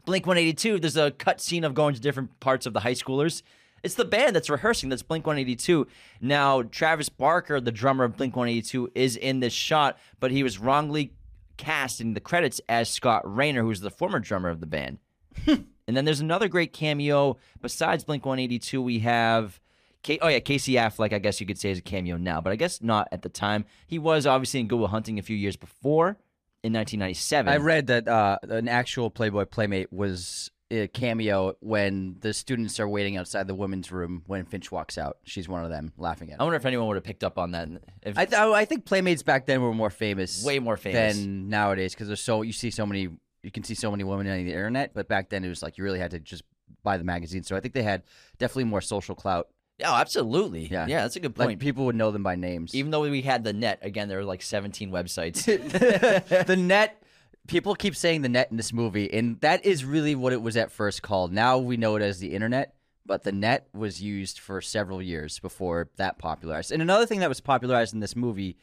Blink 0.07 0.27
182, 0.27 0.79
there's 0.79 0.97
a 0.97 1.11
cut 1.11 1.41
scene 1.41 1.65
of 1.65 1.75
going 1.75 1.95
to 1.95 2.01
different 2.01 2.39
parts 2.39 2.65
of 2.65 2.73
the 2.73 2.81
high 2.81 2.95
schoolers. 2.95 3.43
It's 3.83 3.95
the 3.95 4.05
band 4.05 4.37
that's 4.37 4.49
rehearsing. 4.49 4.89
That's 4.89 5.03
Blink 5.03 5.27
182. 5.27 5.87
Now, 6.21 6.63
Travis 6.63 7.09
Barker, 7.09 7.61
the 7.61 7.73
drummer 7.73 8.05
of 8.05 8.17
Blink 8.17 8.37
182, 8.37 8.93
is 8.95 9.17
in 9.17 9.41
this 9.41 9.53
shot, 9.53 9.99
but 10.21 10.31
he 10.31 10.43
was 10.43 10.59
wrongly 10.59 11.13
cast 11.57 12.01
in 12.01 12.15
the 12.15 12.21
credits 12.21 12.61
as 12.69 12.89
Scott 12.89 13.23
Raynor, 13.25 13.63
who's 13.63 13.81
the 13.81 13.91
former 13.91 14.21
drummer 14.21 14.49
of 14.49 14.61
the 14.61 14.67
band. 14.67 14.99
and 15.87 15.97
then 15.97 16.05
there's 16.05 16.21
another 16.21 16.49
great 16.49 16.73
cameo 16.73 17.37
besides 17.61 18.05
Blink 18.05 18.25
182. 18.27 18.81
We 18.83 19.01
have. 19.01 19.61
K- 20.03 20.19
oh 20.23 20.29
yeah, 20.29 20.39
Casey 20.39 20.75
Affleck. 20.75 21.13
I 21.13 21.19
guess 21.19 21.41
you 21.41 21.47
could 21.47 21.59
say 21.59 21.71
is 21.71 21.79
a 21.79 21.83
cameo 21.83 22.17
now, 22.17 22.41
but 22.41 22.53
I 22.53 22.57
guess 22.57 22.83
not 22.83 23.09
at 23.11 23.23
the 23.23 23.29
time. 23.29 23.65
He 23.87 23.99
was 23.99 24.27
obviously 24.27 24.61
in 24.61 24.69
Good 24.69 24.79
Will 24.79 24.87
Hunting 24.89 25.19
a 25.19 25.23
few 25.23 25.37
years 25.37 25.57
before, 25.57 26.17
in 26.63 26.73
1997. 26.73 27.53
I 27.53 27.57
read 27.57 27.87
that 27.89 28.09
uh, 28.09 28.39
an 28.43 28.69
actual 28.69 29.11
Playboy 29.11 29.47
Playmate 29.47 29.93
was 29.93 30.51
a 30.71 30.89
cameo 30.89 31.55
when 31.61 32.17
the 32.21 32.33
students 32.33 32.81
are 32.81 32.89
waiting 32.89 33.17
outside 33.17 33.47
the 33.47 33.55
women's 33.55 33.93
room 33.93 34.23
when 34.27 34.45
Finch 34.45 34.73
walks 34.73 34.99
out. 34.99 35.19
She's 35.23 35.49
one 35.49 35.65
of 35.65 35.71
them 35.71 35.93
laughing 35.97 36.33
at 36.33 36.41
I 36.41 36.43
wonder 36.43 36.57
if 36.57 36.67
anyone 36.67 36.89
would 36.89 36.97
have 36.97 37.05
picked 37.05 37.23
up 37.23 37.39
on 37.39 37.53
that. 37.53 37.69
If, 38.03 38.19
I, 38.19 38.25
th- 38.25 38.41
I 38.41 38.65
think 38.65 38.85
Playmates 38.85 39.23
back 39.23 39.47
then 39.47 39.63
were 39.63 39.73
more 39.73 39.91
famous. 39.91 40.45
way 40.45 40.59
more 40.59 40.77
famous. 40.77 41.17
than 41.17 41.49
nowadays 41.49 41.95
because 41.95 42.09
there's 42.09 42.23
so 42.23 42.43
you 42.43 42.53
see 42.53 42.71
so 42.71 42.85
many 42.85 43.11
you 43.47 43.53
can 43.53 43.63
see 43.63 43.75
so 43.75 43.91
many 43.91 44.05
women 44.05 44.27
on 44.27 44.45
the 44.45 44.53
internet 44.53 44.93
but 44.93 45.09
back 45.09 45.31
then 45.31 45.45
it 45.45 45.49
was 45.49 45.63
like 45.63 45.79
you 45.79 45.85
really 45.85 46.01
had 46.01 46.11
to 46.11 46.19
just 46.19 46.43
buy 46.83 46.99
the 46.99 47.05
magazine 47.05 47.43
so 47.43 47.57
i 47.57 47.61
think 47.61 47.73
they 47.73 47.83
had 47.83 48.03
definitely 48.39 48.65
more 48.65 48.81
social 48.81 49.15
clout 49.15 49.49
oh, 49.85 49.95
absolutely. 49.95 50.67
Yeah. 50.69 50.87
yeah, 50.87 51.03
that's 51.03 51.17
a 51.17 51.21
good 51.21 51.39
like 51.39 51.49
point. 51.49 51.61
people 51.61 51.85
would 51.85 51.97
know 51.97 52.11
them 52.11 52.23
by 52.23 52.35
names 52.35 52.75
Even 52.75 52.91
though 52.91 53.03
we 53.03 53.21
had 53.21 53.45
the 53.45 53.53
net, 53.53 53.79
again, 53.83 54.09
there 54.09 54.17
were 54.17 54.25
like 54.25 54.41
17 54.41 54.91
websites. 54.91 55.45
the 56.47 56.57
net 56.57 57.03
people 57.47 57.75
keep 57.75 57.95
saying 57.95 58.23
the 58.23 58.29
net 58.29 58.49
in 58.51 58.57
this 58.57 58.73
movie 58.73 59.13
and 59.13 59.41
that 59.41 59.65
is 59.65 59.85
really 59.85 60.15
what 60.15 60.33
it 60.33 60.43
was 60.43 60.57
at 60.57 60.73
first 60.73 61.03
called 61.03 61.33
now 61.33 61.59
we 61.59 61.77
know 61.77 61.97
it 61.97 62.03
as 62.03 62.19
the 62.19 62.35
internet 62.35 62.75
but 63.05 63.23
the 63.23 63.31
net 63.31 63.69
was 63.73 64.03
used 64.03 64.41
for 64.41 64.61
several 64.61 65.01
years 65.01 65.39
before 65.39 65.89
that 65.97 66.19
popularized 66.19 66.73
and 66.73 66.83
another 66.83 67.07
thing 67.07 67.21
that 67.21 67.29
was 67.29 67.41
popularized 67.41 67.95
in 67.95 68.01
this 68.01 68.17
movie 68.17 68.57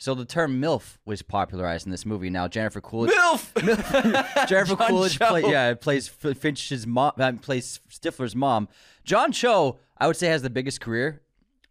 so 0.00 0.14
the 0.14 0.24
term 0.24 0.60
milf 0.60 0.96
was 1.04 1.20
popularized 1.22 1.86
in 1.86 1.90
this 1.92 2.04
movie 2.06 2.30
now 2.30 2.48
jennifer 2.48 2.80
coolidge 2.80 3.12
MILF! 3.12 3.52
Jennifer 4.48 4.74
John 4.76 4.88
Coolidge 4.88 5.18
play, 5.18 5.42
yeah, 5.42 5.74
plays 5.74 6.08
Finch's 6.08 6.86
mom, 6.86 7.12
uh, 7.18 7.32
plays 7.40 7.80
Stifler's 7.90 8.34
mom. 8.34 8.68
John 9.04 9.30
Cho, 9.32 9.78
I 9.98 10.06
would 10.06 10.16
say, 10.16 10.28
has 10.28 10.42
the 10.42 10.50
biggest 10.50 10.80
career 10.80 11.20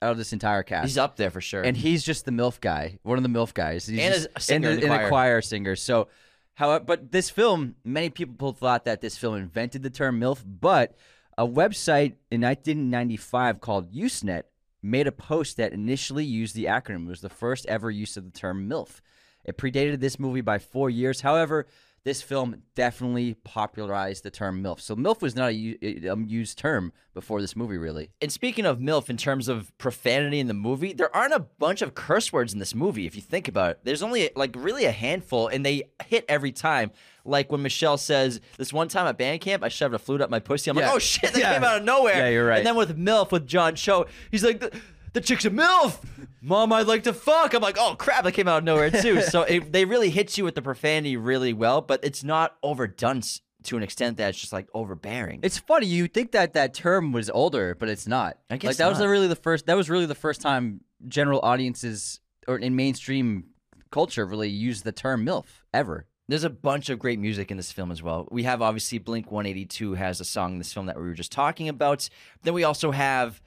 out 0.02 0.12
of 0.12 0.18
this 0.18 0.32
entire 0.32 0.64
cast. 0.64 0.86
He's 0.86 0.98
up 0.98 1.16
there 1.18 1.30
for 1.30 1.42
sure. 1.42 1.62
and 1.64 1.76
he's 1.76 2.04
just 2.04 2.24
the 2.26 2.32
MILF 2.32 2.62
guy, 2.62 3.00
one 3.04 3.18
of 3.18 3.24
the 3.24 3.30
MILF 3.30 3.54
guys. 3.54 3.86
He's 3.88 4.00
And 4.00 4.14
just, 4.14 4.28
a 4.36 4.40
singer 4.40 4.70
and 4.70 4.76
in 4.84 4.88
the 4.88 4.94
and 4.94 4.94
a 4.94 4.98
choir. 4.98 5.10
choir 5.10 5.42
singer. 5.42 5.76
So, 5.76 6.08
however, 6.54 6.86
but 6.86 7.12
this 7.12 7.30
film, 7.30 7.76
many 7.84 8.10
people 8.10 8.54
thought 8.54 8.86
that 8.86 9.02
this 9.02 9.18
film 9.18 9.36
invented 9.36 9.84
the 9.84 9.90
term 9.90 10.20
MILF, 10.20 10.44
but 10.46 10.96
a 11.38 11.46
website 11.48 12.14
in 12.32 12.42
1995 12.42 13.60
called 13.62 13.92
Usenet 13.94 14.44
made 14.82 15.08
a 15.08 15.12
post 15.12 15.58
that 15.58 15.74
initially 15.74 16.26
used 16.26 16.56
the 16.56 16.66
acronym. 16.66 17.06
It 17.06 17.10
was 17.10 17.22
the 17.22 17.30
first 17.30 17.66
ever 17.66 17.92
use 17.92 18.18
of 18.18 18.26
the 18.26 18.38
term 18.38 18.70
MILF. 18.70 19.02
It 19.44 19.58
predated 19.58 20.00
this 20.00 20.20
movie 20.20 20.42
by 20.42 20.60
four 20.60 20.90
years. 20.90 21.22
However, 21.22 21.66
this 22.04 22.22
film 22.22 22.64
definitely 22.76 23.34
popularized 23.34 24.24
the 24.24 24.32
term 24.32 24.64
MILF. 24.64 24.80
So 24.80 24.96
MILF 24.96 25.22
was 25.22 25.36
not 25.36 25.52
a 25.52 26.08
um, 26.10 26.26
used 26.28 26.58
term 26.58 26.94
before 27.14 27.42
this 27.42 27.56
movie, 27.56 27.78
really. 27.78 28.10
and 28.22 28.32
speaking 28.32 28.66
of 28.66 28.80
MILF, 28.80 29.10
in 29.10 29.18
terms 29.18 29.48
of 29.48 29.78
profanity 29.78 30.40
in 30.40 30.48
the 30.48 30.54
movie, 30.54 30.94
there 30.94 31.14
aren't 31.16 31.34
a 31.34 31.40
bunch 31.40 31.82
of 31.82 31.96
curse 31.96 32.32
words 32.32 32.54
in 32.54 32.60
this 32.60 32.74
movie, 32.74 33.06
if 33.06 33.16
you 33.16 33.22
think 33.22 33.48
about 33.48 33.72
it. 33.72 33.80
There's 33.84 34.02
only 34.02 34.30
like 34.36 34.56
really 34.58 34.86
a 34.86 34.92
handful, 34.92 35.48
and 35.48 35.66
they 35.66 35.84
hit 36.06 36.26
every 36.30 36.52
time. 36.52 36.92
Like 37.30 37.52
when 37.52 37.62
Michelle 37.62 37.98
says, 37.98 38.42
This 38.58 38.74
one 38.74 38.88
time 38.88 39.08
at 39.08 39.18
band 39.18 39.42
camp, 39.42 39.64
I 39.64 39.70
shoved 39.70 39.94
a 39.94 40.00
flute 40.00 40.22
up 40.22 40.30
my 40.30 40.40
pussy. 40.40 40.70
I'm 40.72 40.78
Yeah. 40.78 40.88
like, 40.88 40.96
Oh 40.96 41.00
shit, 41.00 41.32
that 41.34 41.40
Yeah. 41.40 41.54
came 41.54 41.64
out 41.64 41.78
of 41.78 41.84
nowhere. 41.84 42.16
Yeah, 42.18 42.30
you're 42.30 42.46
right. 42.46 42.58
And 42.58 42.66
then 42.68 42.76
with 42.76 42.98
MILF, 42.98 43.32
with 43.32 43.48
John 43.48 43.76
Cho, 43.76 44.08
he's 44.32 44.44
like, 44.44 44.60
The, 44.60 44.72
the 45.14 45.22
chick's 45.22 45.46
a 45.46 45.50
MILF. 45.50 45.98
Mom, 46.42 46.72
I'd 46.74 46.88
like 46.88 47.04
to 47.04 47.14
fuck. 47.14 47.54
I'm 47.54 47.62
like, 47.62 47.78
Oh 47.80 47.96
crap, 47.98 48.24
that 48.24 48.32
came 48.34 48.48
out 48.48 48.60
of 48.60 48.64
nowhere 48.64 48.90
too. 48.92 49.22
so 49.24 49.44
it, 49.44 49.72
they 49.72 49.86
really 49.86 50.10
hit 50.10 50.38
you 50.38 50.44
with 50.44 50.56
the 50.56 50.62
profanity 50.62 51.16
really 51.18 51.54
well, 51.54 51.82
but 51.82 52.00
it's 52.04 52.24
not 52.24 52.58
overdone 52.64 53.22
to 53.64 53.76
an 53.76 53.84
extent 53.84 54.16
that 54.18 54.30
it's 54.30 54.40
just 54.40 54.54
like 54.54 54.68
overbearing. 54.74 55.42
It's 55.44 55.58
funny. 55.58 55.86
You 55.86 56.08
think 56.08 56.32
that 56.32 56.54
that 56.54 56.74
term 56.74 57.12
was 57.12 57.30
older, 57.30 57.76
but 57.76 57.90
it's 57.90 58.08
not. 58.08 58.38
I 58.50 58.56
guess 58.58 58.70
like 58.70 58.78
that 58.78 58.88
was 58.90 59.00
really 59.06 59.28
the 59.28 59.36
first. 59.36 59.66
That 59.66 59.76
was 59.76 59.90
really 59.90 60.06
the 60.06 60.16
first 60.16 60.40
time 60.42 60.80
general 61.08 61.42
audiences 61.44 62.22
or 62.48 62.58
in 62.58 62.76
mainstream 62.76 63.46
culture 63.92 64.26
really 64.26 64.50
used 64.50 64.84
the 64.86 64.92
term 64.92 65.26
MILF 65.26 65.46
ever. 65.74 66.06
There's 66.30 66.44
a 66.44 66.50
bunch 66.52 66.92
of 66.92 67.00
great 67.00 67.18
music 67.18 67.50
in 67.50 67.58
this 67.58 67.72
film 67.72 67.90
as 67.92 68.04
well. 68.04 68.28
We 68.30 68.44
have 68.44 68.62
obviously 68.62 69.00
Blink 69.00 69.32
182 69.32 69.96
has 69.96 70.20
a 70.22 70.24
song 70.24 70.52
in 70.52 70.58
this 70.60 70.72
film 70.72 70.86
that 70.86 70.96
we 70.96 71.02
were 71.02 71.16
just 71.16 71.32
talking 71.32 71.68
about. 71.68 72.08
Then 72.44 72.54
we 72.54 72.64
also 72.64 72.92
have 72.92 73.42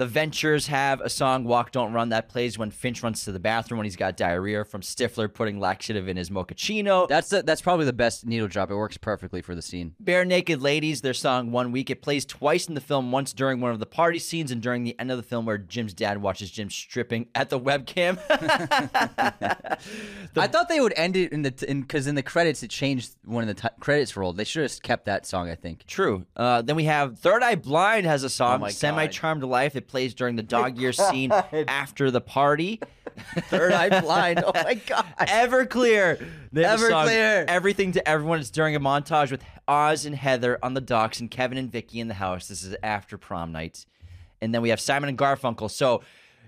the 0.00 0.06
Ventures 0.06 0.68
have 0.68 1.02
a 1.02 1.10
song 1.10 1.44
"Walk 1.44 1.72
Don't 1.72 1.92
Run" 1.92 2.08
that 2.08 2.30
plays 2.30 2.56
when 2.56 2.70
Finch 2.70 3.02
runs 3.02 3.22
to 3.24 3.32
the 3.32 3.38
bathroom 3.38 3.76
when 3.76 3.84
he's 3.84 3.96
got 3.96 4.16
diarrhea 4.16 4.64
from 4.64 4.80
Stifler 4.80 5.30
putting 5.32 5.60
laxative 5.60 6.08
in 6.08 6.16
his 6.16 6.30
mochaccino. 6.30 7.06
That's 7.06 7.28
the, 7.28 7.42
that's 7.42 7.60
probably 7.60 7.84
the 7.84 7.92
best 7.92 8.24
needle 8.24 8.48
drop. 8.48 8.70
It 8.70 8.76
works 8.76 8.96
perfectly 8.96 9.42
for 9.42 9.54
the 9.54 9.60
scene. 9.60 9.94
Barenaked 10.02 10.62
Ladies, 10.62 11.02
their 11.02 11.12
song 11.12 11.52
One 11.52 11.70
Week. 11.70 11.90
It 11.90 12.00
plays 12.00 12.24
twice 12.24 12.66
in 12.66 12.74
the 12.74 12.80
film, 12.80 13.12
once 13.12 13.34
during 13.34 13.60
one 13.60 13.72
of 13.72 13.78
the 13.78 13.84
party 13.84 14.18
scenes 14.18 14.50
and 14.50 14.62
during 14.62 14.84
the 14.84 14.98
end 14.98 15.10
of 15.10 15.18
the 15.18 15.22
film 15.22 15.44
where 15.44 15.58
Jim's 15.58 15.92
dad 15.92 16.22
watches 16.22 16.50
Jim 16.50 16.70
stripping 16.70 17.28
at 17.34 17.50
the 17.50 17.60
webcam. 17.60 18.18
I 20.34 20.46
thought 20.46 20.70
they 20.70 20.80
would 20.80 20.94
end 20.96 21.14
it 21.14 21.30
in 21.30 21.42
the 21.42 21.50
because 21.50 22.06
in, 22.06 22.14
the 22.14 22.22
credits 22.22 22.62
it 22.62 22.70
changed 22.70 23.16
when 23.26 23.46
the 23.46 23.54
t- 23.54 23.68
credits 23.80 24.16
rolled. 24.16 24.38
They 24.38 24.44
should 24.44 24.62
have 24.62 24.82
kept 24.82 25.04
that 25.04 25.26
song. 25.26 25.50
I 25.50 25.56
think. 25.56 25.84
True. 25.86 26.24
Uh, 26.34 26.62
then 26.62 26.76
we 26.76 26.84
have 26.84 27.18
Third 27.18 27.42
Eye 27.42 27.56
Blind 27.56 28.06
has 28.06 28.24
a 28.24 28.30
song, 28.30 28.62
Oh 28.62 28.68
Semi 28.68 29.08
Charmed 29.08 29.44
Life. 29.44 29.76
It 29.76 29.89
plays 29.90 30.14
during 30.14 30.36
the 30.36 30.42
dog 30.42 30.78
year 30.78 30.92
scene 31.10 31.32
after 31.32 32.10
the 32.10 32.20
party. 32.20 32.80
Third 33.48 33.72
Eye 33.72 34.00
Blind. 34.00 34.42
Oh 34.44 34.52
my 34.54 34.74
god. 34.86 35.04
Everclear. 35.18 36.24
They 36.52 36.62
have 36.62 36.80
a 36.80 36.88
song, 36.88 37.08
Everclear. 37.08 37.44
Everything 37.48 37.92
to 37.92 38.08
Everyone. 38.08 38.38
It's 38.40 38.50
during 38.50 38.76
a 38.76 38.80
montage 38.80 39.30
with 39.30 39.42
Oz 39.68 40.06
and 40.06 40.14
Heather 40.14 40.58
on 40.62 40.74
the 40.74 40.80
docks 40.80 41.20
and 41.20 41.30
Kevin 41.30 41.58
and 41.58 41.70
Vicky 41.70 42.00
in 42.00 42.08
the 42.08 42.14
house. 42.14 42.48
This 42.48 42.62
is 42.62 42.76
after 42.82 43.18
prom 43.18 43.52
night. 43.52 43.84
And 44.40 44.54
then 44.54 44.62
we 44.62 44.70
have 44.70 44.80
Simon 44.80 45.08
and 45.08 45.18
Garfunkel. 45.18 45.70
So 45.70 46.02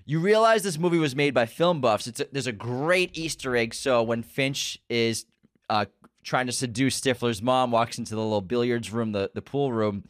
you 0.06 0.20
realize 0.20 0.62
this 0.62 0.78
movie 0.78 0.98
was 0.98 1.14
made 1.14 1.34
by 1.34 1.46
film 1.46 1.80
buffs. 1.80 2.06
It's 2.06 2.20
a, 2.20 2.26
there's 2.32 2.46
a 2.46 2.52
great 2.52 3.16
Easter 3.16 3.56
egg. 3.56 3.74
So 3.74 4.02
when 4.02 4.22
Finch 4.22 4.78
is 4.88 5.26
uh, 5.68 5.86
trying 6.24 6.46
to 6.46 6.52
seduce 6.52 7.00
Stifler's 7.00 7.42
mom, 7.42 7.70
walks 7.70 7.98
into 7.98 8.14
the 8.14 8.20
little 8.22 8.40
billiards 8.40 8.92
room, 8.92 9.12
the, 9.12 9.30
the 9.34 9.42
pool 9.42 9.72
room, 9.72 10.04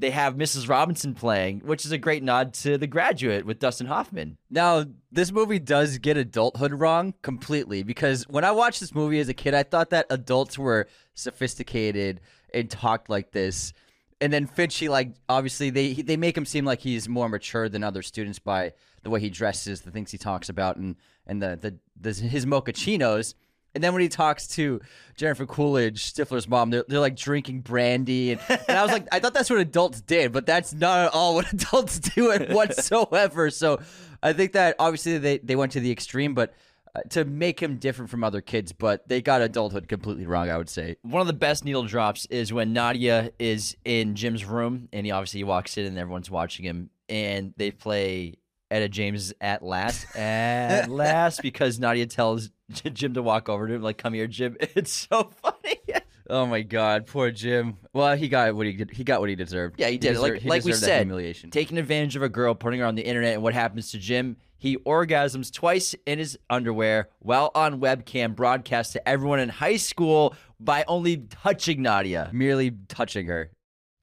they 0.00 0.10
have 0.10 0.34
Mrs. 0.34 0.68
Robinson 0.68 1.14
playing, 1.14 1.60
which 1.60 1.84
is 1.84 1.92
a 1.92 1.98
great 1.98 2.22
nod 2.22 2.54
to 2.54 2.78
The 2.78 2.86
Graduate 2.86 3.44
with 3.44 3.58
Dustin 3.58 3.86
Hoffman. 3.86 4.38
Now, 4.50 4.84
this 5.12 5.30
movie 5.30 5.58
does 5.58 5.98
get 5.98 6.16
adulthood 6.16 6.72
wrong 6.72 7.14
completely 7.22 7.82
because 7.82 8.26
when 8.28 8.44
I 8.44 8.50
watched 8.52 8.80
this 8.80 8.94
movie 8.94 9.20
as 9.20 9.28
a 9.28 9.34
kid, 9.34 9.54
I 9.54 9.62
thought 9.62 9.90
that 9.90 10.06
adults 10.08 10.58
were 10.58 10.88
sophisticated 11.14 12.20
and 12.54 12.70
talked 12.70 13.10
like 13.10 13.32
this. 13.32 13.72
And 14.20 14.32
then 14.32 14.46
Finch, 14.46 14.76
he 14.76 14.88
like 14.88 15.14
obviously 15.28 15.70
they 15.70 15.94
they 15.94 16.16
make 16.16 16.36
him 16.36 16.44
seem 16.44 16.64
like 16.64 16.80
he's 16.80 17.08
more 17.08 17.28
mature 17.28 17.68
than 17.68 17.82
other 17.82 18.02
students 18.02 18.38
by 18.38 18.72
the 19.02 19.10
way 19.10 19.20
he 19.20 19.30
dresses, 19.30 19.80
the 19.80 19.90
things 19.90 20.10
he 20.10 20.18
talks 20.18 20.48
about, 20.48 20.76
and 20.76 20.96
and 21.26 21.42
the 21.42 21.58
the, 21.60 21.78
the 21.98 22.12
his 22.22 22.44
mochaccinos. 22.44 23.34
And 23.74 23.84
then 23.84 23.92
when 23.92 24.02
he 24.02 24.08
talks 24.08 24.46
to 24.48 24.80
Jennifer 25.16 25.46
Coolidge, 25.46 26.12
Stifler's 26.12 26.48
mom, 26.48 26.70
they're, 26.70 26.84
they're 26.88 27.00
like 27.00 27.16
drinking 27.16 27.60
brandy. 27.60 28.32
And, 28.32 28.40
and 28.48 28.78
I 28.78 28.82
was 28.82 28.90
like, 28.90 29.06
I 29.12 29.20
thought 29.20 29.34
that's 29.34 29.50
what 29.50 29.60
adults 29.60 30.00
did, 30.00 30.32
but 30.32 30.46
that's 30.46 30.72
not 30.72 31.06
at 31.06 31.14
all 31.14 31.34
what 31.34 31.52
adults 31.52 31.98
do 31.98 32.32
whatsoever. 32.50 33.50
So 33.50 33.80
I 34.22 34.32
think 34.32 34.52
that 34.52 34.76
obviously 34.78 35.18
they, 35.18 35.38
they 35.38 35.56
went 35.56 35.72
to 35.72 35.80
the 35.80 35.90
extreme, 35.90 36.34
but 36.34 36.54
uh, 36.94 37.02
to 37.10 37.24
make 37.24 37.60
him 37.60 37.76
different 37.76 38.10
from 38.10 38.24
other 38.24 38.40
kids, 38.40 38.72
but 38.72 39.06
they 39.08 39.22
got 39.22 39.40
adulthood 39.42 39.86
completely 39.86 40.26
wrong, 40.26 40.50
I 40.50 40.58
would 40.58 40.68
say. 40.68 40.96
One 41.02 41.20
of 41.20 41.28
the 41.28 41.32
best 41.32 41.64
needle 41.64 41.84
drops 41.84 42.26
is 42.26 42.52
when 42.52 42.72
Nadia 42.72 43.30
is 43.38 43.76
in 43.84 44.16
Jim's 44.16 44.44
room 44.44 44.88
and 44.92 45.06
he 45.06 45.12
obviously 45.12 45.44
walks 45.44 45.78
in 45.78 45.86
and 45.86 45.96
everyone's 45.96 46.30
watching 46.30 46.64
him 46.64 46.90
and 47.08 47.54
they 47.56 47.70
play 47.70 48.38
Etta 48.70 48.88
James 48.88 49.32
at 49.40 49.62
last, 49.62 50.06
at 50.16 50.88
last, 50.88 51.42
because 51.42 51.78
Nadia 51.78 52.06
tells 52.06 52.50
Jim 52.70 53.14
to 53.14 53.22
walk 53.22 53.48
over 53.48 53.66
to 53.66 53.74
him, 53.74 53.82
like, 53.82 53.98
come 53.98 54.14
here, 54.14 54.26
Jim. 54.26 54.56
It's 54.60 54.92
so 54.92 55.30
funny. 55.42 55.78
Oh 56.32 56.46
my 56.46 56.62
God, 56.62 57.08
poor 57.08 57.32
Jim. 57.32 57.76
Well, 57.92 58.14
he 58.16 58.28
got 58.28 58.54
what 58.54 58.64
he 58.64 58.72
did. 58.74 58.92
He 58.92 59.02
got 59.02 59.18
what 59.18 59.28
he 59.28 59.34
deserved. 59.34 59.80
Yeah, 59.80 59.88
he 59.88 59.98
did. 59.98 60.10
deserved- 60.12 60.34
like 60.34 60.42
he 60.42 60.48
like 60.48 60.64
we 60.64 60.72
said, 60.74 60.98
humiliation. 61.00 61.50
taking 61.50 61.76
advantage 61.76 62.14
of 62.14 62.22
a 62.22 62.28
girl, 62.28 62.54
putting 62.54 62.78
her 62.78 62.86
on 62.86 62.94
the 62.94 63.02
internet, 63.02 63.34
and 63.34 63.42
what 63.42 63.52
happens 63.52 63.90
to 63.90 63.98
Jim? 63.98 64.36
He 64.56 64.76
orgasms 64.76 65.52
twice 65.52 65.92
in 66.06 66.20
his 66.20 66.38
underwear 66.48 67.08
while 67.18 67.50
on 67.56 67.80
webcam, 67.80 68.36
broadcast 68.36 68.92
to 68.92 69.08
everyone 69.08 69.40
in 69.40 69.48
high 69.48 69.78
school 69.78 70.36
by 70.60 70.84
only 70.86 71.16
touching 71.16 71.82
Nadia. 71.82 72.30
Merely 72.32 72.76
touching 72.86 73.26
her. 73.26 73.50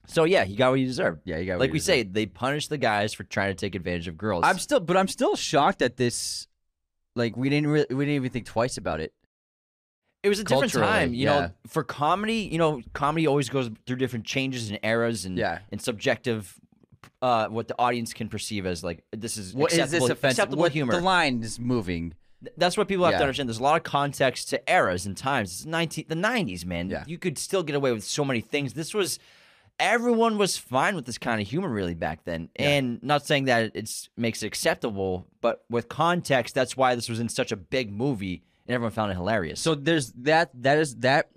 So 0.08 0.24
yeah, 0.24 0.44
he 0.44 0.56
got 0.56 0.70
what 0.70 0.78
he 0.78 0.84
deserved. 0.86 1.20
Yeah, 1.24 1.38
he 1.38 1.46
got 1.46 1.54
what 1.54 1.60
like 1.60 1.72
we 1.72 1.78
say, 1.78 2.02
they 2.02 2.26
punish 2.26 2.68
the 2.68 2.78
guys 2.78 3.12
for 3.12 3.24
trying 3.24 3.50
to 3.50 3.54
take 3.54 3.74
advantage 3.74 4.08
of 4.08 4.16
girls. 4.16 4.42
I'm 4.44 4.58
still, 4.58 4.80
but 4.80 4.96
I'm 4.96 5.06
still 5.08 5.36
shocked 5.36 5.82
at 5.82 5.96
this. 5.96 6.48
Like 7.14 7.36
we 7.36 7.48
didn't 7.50 7.68
really, 7.68 7.86
we 7.94 8.04
didn't 8.04 8.16
even 8.16 8.30
think 8.30 8.46
twice 8.46 8.76
about 8.78 9.00
it. 9.00 9.12
it 10.22 10.28
was 10.28 10.38
a 10.38 10.44
different 10.44 10.72
culturally, 10.72 10.86
time, 10.88 11.14
you 11.14 11.26
yeah. 11.26 11.40
know. 11.40 11.50
For 11.66 11.84
comedy, 11.84 12.48
you 12.50 12.58
know, 12.58 12.80
comedy 12.94 13.26
always 13.26 13.48
goes 13.48 13.70
through 13.86 13.96
different 13.96 14.24
changes 14.24 14.70
and 14.70 14.78
eras 14.82 15.24
and 15.24 15.36
Yeah. 15.36 15.58
and 15.70 15.80
subjective. 15.80 16.54
Uh, 17.20 17.48
what 17.48 17.66
the 17.68 17.74
audience 17.78 18.12
can 18.12 18.28
perceive 18.28 18.64
as 18.64 18.84
like 18.84 19.02
this 19.10 19.36
is 19.36 19.52
What 19.52 19.72
is 19.72 19.78
acceptable, 19.78 20.06
this 20.06 20.12
offensive? 20.16 20.38
acceptable 20.38 20.60
What, 20.62 20.72
humor. 20.72 20.92
The 20.94 21.00
line 21.00 21.42
is 21.42 21.58
moving. 21.58 22.14
That's 22.56 22.76
what 22.76 22.86
people 22.86 23.04
have 23.04 23.14
to 23.14 23.20
understand. 23.20 23.48
There's 23.48 23.58
a 23.58 23.62
lot 23.64 23.76
of 23.76 23.82
context 23.82 24.48
to 24.50 24.70
eras 24.72 25.04
and 25.06 25.16
times. 25.16 25.50
It's 25.52 25.66
19, 25.66 26.04
the 26.08 26.14
90s, 26.14 26.64
man. 26.64 26.88
Yeah. 26.88 27.02
You 27.06 27.18
could 27.18 27.36
still 27.36 27.64
get 27.64 27.74
away 27.74 27.90
with 27.92 28.04
so 28.04 28.24
many 28.24 28.40
things. 28.40 28.74
This 28.74 28.94
was, 28.94 29.18
everyone 29.78 30.38
was 30.38 30.56
fine 30.56 30.94
with 30.94 31.06
this 31.06 31.18
kind 31.18 31.40
of 31.40 31.48
humor 31.48 31.68
really 31.68 31.94
back 31.94 32.24
then. 32.24 32.48
Yeah. 32.58 32.68
And 32.68 33.02
not 33.02 33.26
saying 33.26 33.44
that 33.44 33.72
it 33.74 34.08
makes 34.16 34.42
it 34.42 34.46
acceptable, 34.46 35.26
but 35.40 35.64
with 35.70 35.88
context, 35.88 36.54
that's 36.54 36.76
why 36.76 36.94
this 36.94 37.08
was 37.08 37.20
in 37.20 37.28
such 37.28 37.52
a 37.52 37.56
big 37.56 37.92
movie 37.92 38.42
and 38.68 38.74
everyone 38.74 38.92
found 38.92 39.10
it 39.10 39.14
hilarious. 39.14 39.60
So 39.60 39.74
there's 39.74 40.12
that. 40.12 40.50
That 40.62 40.78
is 40.78 40.96
that 40.96 41.30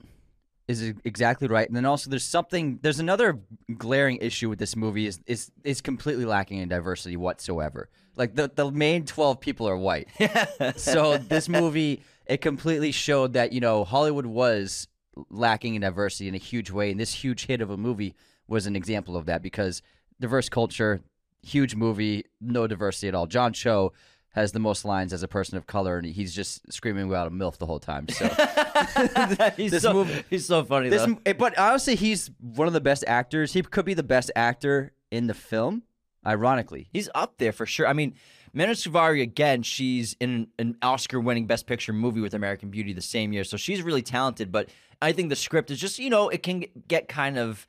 is 0.67 0.93
exactly 1.04 1.47
right. 1.47 1.67
And 1.67 1.75
then 1.75 1.86
also 1.86 2.10
there's 2.10 2.25
something. 2.25 2.80
There's 2.82 2.99
another 2.99 3.39
glaring 3.77 4.17
issue 4.17 4.49
with 4.49 4.60
this 4.60 4.75
movie 4.75 5.08
is 5.08 5.21
is 5.25 5.51
is 5.63 5.82
completely 5.82 6.25
lacking 6.25 6.58
in 6.58 6.69
diversity 6.69 7.15
whatsoever. 7.15 7.89
Like 8.17 8.36
the 8.36 8.51
the 8.54 8.69
main 8.69 9.06
twelve 9.06 9.39
people 9.39 9.67
are 9.67 9.77
white. 9.77 10.10
so 10.75 11.17
this 11.17 11.47
movie 11.47 12.01
it 12.25 12.41
completely 12.41 12.91
showed 12.91 13.34
that 13.34 13.54
you 13.54 13.62
know 13.62 13.86
Hollywood 13.86 14.25
was 14.25 14.88
lacking 15.30 15.75
in 15.75 15.82
diversity 15.82 16.27
in 16.27 16.36
a 16.36 16.39
huge 16.39 16.69
way, 16.69 16.91
and 16.91 16.99
this 16.99 17.13
huge 17.13 17.45
hit 17.45 17.62
of 17.62 17.69
a 17.69 17.77
movie 17.77 18.15
was 18.51 18.67
an 18.67 18.75
example 18.75 19.15
of 19.17 19.25
that 19.25 19.41
because 19.41 19.81
diverse 20.19 20.49
culture, 20.49 21.01
huge 21.41 21.73
movie, 21.75 22.25
no 22.39 22.67
diversity 22.67 23.07
at 23.07 23.15
all. 23.15 23.25
John 23.25 23.53
Cho 23.53 23.93
has 24.33 24.51
the 24.51 24.59
most 24.59 24.85
lines 24.85 25.11
as 25.13 25.23
a 25.23 25.27
person 25.27 25.57
of 25.57 25.67
color, 25.67 25.97
and 25.97 26.05
he's 26.05 26.33
just 26.33 26.71
screaming 26.71 27.07
about 27.07 27.27
a 27.27 27.31
milf 27.31 27.57
the 27.57 27.65
whole 27.65 27.79
time. 27.79 28.07
So 28.09 28.27
he's, 29.57 29.71
this 29.71 29.83
so, 29.83 29.93
movie- 29.93 30.23
he's 30.29 30.45
so 30.45 30.63
funny, 30.63 30.89
this, 30.89 31.05
though. 31.05 31.33
but 31.33 31.57
honestly, 31.57 31.95
he's 31.95 32.29
one 32.39 32.67
of 32.67 32.73
the 32.73 32.81
best 32.81 33.03
actors. 33.07 33.53
He 33.53 33.61
could 33.61 33.85
be 33.85 33.93
the 33.93 34.03
best 34.03 34.31
actor 34.35 34.93
in 35.09 35.27
the 35.27 35.33
film. 35.33 35.83
Ironically, 36.25 36.87
He's 36.93 37.09
up 37.15 37.39
there 37.39 37.51
for 37.51 37.65
sure. 37.65 37.87
I 37.87 37.93
mean, 37.93 38.13
Mena 38.53 38.73
Suvari 38.73 39.23
again. 39.23 39.63
She's 39.63 40.15
in 40.19 40.49
an 40.59 40.77
Oscar-winning 40.83 41.47
Best 41.47 41.65
Picture 41.65 41.93
movie 41.93 42.21
with 42.21 42.35
American 42.35 42.69
Beauty 42.69 42.93
the 42.93 43.01
same 43.01 43.33
year, 43.33 43.43
so 43.43 43.57
she's 43.57 43.81
really 43.81 44.03
talented. 44.03 44.51
But 44.51 44.69
I 45.01 45.13
think 45.13 45.29
the 45.29 45.35
script 45.35 45.71
is 45.71 45.79
just 45.79 45.97
you 45.97 46.11
know 46.11 46.29
it 46.29 46.43
can 46.43 46.65
get 46.87 47.07
kind 47.07 47.39
of 47.39 47.65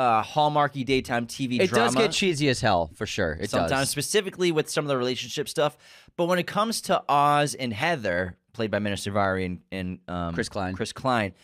uh, 0.00 0.22
hallmarky 0.22 0.84
daytime 0.84 1.26
TV 1.26 1.58
drama. 1.58 1.64
it 1.64 1.70
drama. 1.70 1.84
does 1.86 1.94
get 1.94 2.12
cheesy 2.12 2.48
as 2.48 2.60
hell 2.60 2.90
for 2.94 3.04
sure. 3.06 3.36
It 3.38 3.50
sometimes, 3.50 3.70
does. 3.70 3.90
specifically 3.90 4.50
with 4.50 4.70
some 4.70 4.84
of 4.84 4.88
the 4.88 4.96
relationship 4.96 5.46
stuff. 5.48 5.76
But 6.16 6.24
when 6.24 6.38
it 6.38 6.46
comes 6.46 6.80
to 6.82 7.02
Oz 7.06 7.54
and 7.54 7.72
Heather, 7.72 8.36
played 8.54 8.70
by 8.70 8.78
Mena 8.78 8.96
Suvari 8.96 9.44
and, 9.44 9.60
and 9.70 9.98
um, 10.08 10.34
Chris 10.34 10.48
Klein. 10.48 10.74
Chris 10.74 10.92
Klein. 10.92 11.34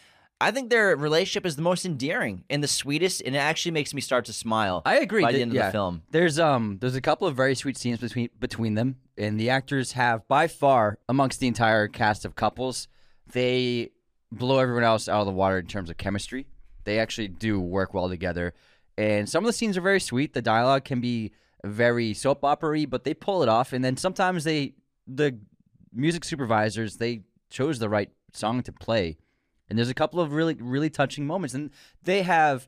I 0.41 0.51
think 0.51 0.71
their 0.71 0.95
relationship 0.97 1.47
is 1.47 1.57
the 1.57 1.63
most 1.63 1.85
endearing 1.87 2.45
and 2.51 2.63
the 2.63 2.69
sweetest, 2.69 3.23
and 3.25 3.35
it 3.35 3.39
actually 3.39 3.73
makes 3.73 3.95
me 3.95 4.01
start 4.01 4.27
to 4.27 4.33
smile. 4.33 4.83
I 4.85 4.99
agree. 4.99 5.23
By 5.23 5.33
the 5.33 5.39
that- 5.39 5.43
end 5.43 5.51
of 5.53 5.57
yeah. 5.57 5.67
the 5.67 5.73
film, 5.73 6.03
There's 6.11 6.39
um 6.39 6.79
there's 6.81 6.95
a 6.95 7.01
couple 7.01 7.27
of 7.27 7.37
very 7.37 7.55
sweet 7.55 7.77
scenes 7.77 8.01
between 8.01 8.31
between 8.39 8.75
them, 8.75 8.97
and 9.19 9.39
the 9.39 9.51
actors 9.51 9.93
have 9.93 10.27
by 10.29 10.47
far 10.47 10.99
amongst 11.09 11.41
the 11.41 11.47
entire 11.47 11.89
cast 11.89 12.25
of 12.25 12.35
couples, 12.35 12.89
they 13.33 13.91
blow 14.33 14.59
everyone 14.59 14.85
else 14.85 15.09
out 15.09 15.21
of 15.21 15.27
the 15.27 15.33
water 15.33 15.59
in 15.59 15.67
terms 15.67 15.89
of 15.91 15.97
chemistry. 15.97 16.47
They 16.87 16.99
actually 16.99 17.29
do 17.29 17.61
work 17.61 17.93
well 17.93 18.09
together, 18.09 18.55
and 18.97 19.29
some 19.29 19.45
of 19.45 19.47
the 19.47 19.53
scenes 19.53 19.77
are 19.77 19.83
very 19.83 20.01
sweet. 20.01 20.33
The 20.33 20.41
dialogue 20.41 20.85
can 20.85 21.03
be 21.03 21.33
very 21.65 22.15
soap 22.15 22.45
opera 22.45 22.87
but 22.87 23.05
they 23.05 23.13
pull 23.13 23.43
it 23.43 23.49
off. 23.49 23.73
And 23.73 23.85
then 23.85 23.99
sometimes 23.99 24.45
they 24.45 24.73
the 25.07 25.39
music 25.93 26.25
supervisors 26.25 26.97
they 26.97 27.23
chose 27.51 27.79
the 27.79 27.89
right 27.91 28.11
song 28.33 28.63
to 28.63 28.73
play, 28.73 29.19
and 29.69 29.79
there's 29.79 29.91
a 29.91 29.95
couple 29.95 30.21
of 30.21 30.33
really 30.33 30.55
really 30.55 30.89
touching 30.89 31.27
moments, 31.27 31.55
and 31.55 31.71
they 32.03 32.23
have 32.23 32.67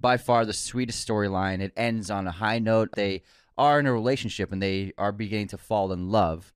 by 0.00 0.16
far 0.16 0.44
the 0.44 0.52
sweetest 0.52 1.06
storyline. 1.06 1.60
It 1.60 1.72
ends 1.76 2.10
on 2.10 2.26
a 2.26 2.32
high 2.32 2.58
note. 2.58 2.90
They 2.94 3.22
are 3.56 3.78
in 3.78 3.86
a 3.86 3.92
relationship 3.92 4.52
and 4.52 4.60
they 4.60 4.92
are 4.98 5.12
beginning 5.12 5.48
to 5.48 5.58
fall 5.58 5.92
in 5.92 6.10
love. 6.10 6.52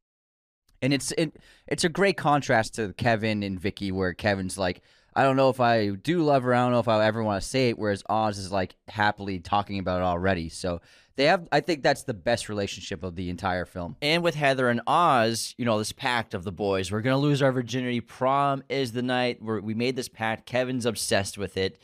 And 0.80 0.92
it's 0.92 1.12
it, 1.12 1.36
it's 1.66 1.84
a 1.84 1.88
great 1.88 2.16
contrast 2.16 2.74
to 2.74 2.92
Kevin 2.94 3.42
and 3.42 3.58
Vicky, 3.58 3.90
where 3.90 4.14
Kevin's 4.14 4.58
like, 4.58 4.80
I 5.18 5.24
don't 5.24 5.34
know 5.34 5.50
if 5.50 5.58
I 5.58 5.88
do 5.88 6.22
love 6.22 6.44
her. 6.44 6.54
I 6.54 6.62
don't 6.62 6.70
know 6.70 6.78
if 6.78 6.86
I 6.86 7.04
ever 7.04 7.24
want 7.24 7.42
to 7.42 7.48
say 7.48 7.70
it. 7.70 7.78
Whereas 7.78 8.04
Oz 8.08 8.38
is 8.38 8.52
like 8.52 8.76
happily 8.86 9.40
talking 9.40 9.80
about 9.80 10.00
it 10.00 10.04
already. 10.04 10.48
So 10.48 10.80
they 11.16 11.24
have. 11.24 11.48
I 11.50 11.58
think 11.58 11.82
that's 11.82 12.04
the 12.04 12.14
best 12.14 12.48
relationship 12.48 13.02
of 13.02 13.16
the 13.16 13.28
entire 13.28 13.64
film. 13.64 13.96
and 14.00 14.22
with 14.22 14.36
Heather 14.36 14.68
and 14.68 14.80
Oz, 14.86 15.56
you 15.58 15.64
know, 15.64 15.76
this 15.76 15.90
pact 15.90 16.34
of 16.34 16.44
the 16.44 16.52
boys, 16.52 16.92
we're 16.92 17.00
gonna 17.00 17.18
lose 17.18 17.42
our 17.42 17.50
virginity. 17.50 18.00
Prom 18.00 18.62
is 18.68 18.92
the 18.92 19.02
night 19.02 19.42
where 19.42 19.60
we 19.60 19.74
made 19.74 19.96
this 19.96 20.08
pact. 20.08 20.46
Kevin's 20.46 20.86
obsessed 20.86 21.36
with 21.36 21.56
it. 21.56 21.82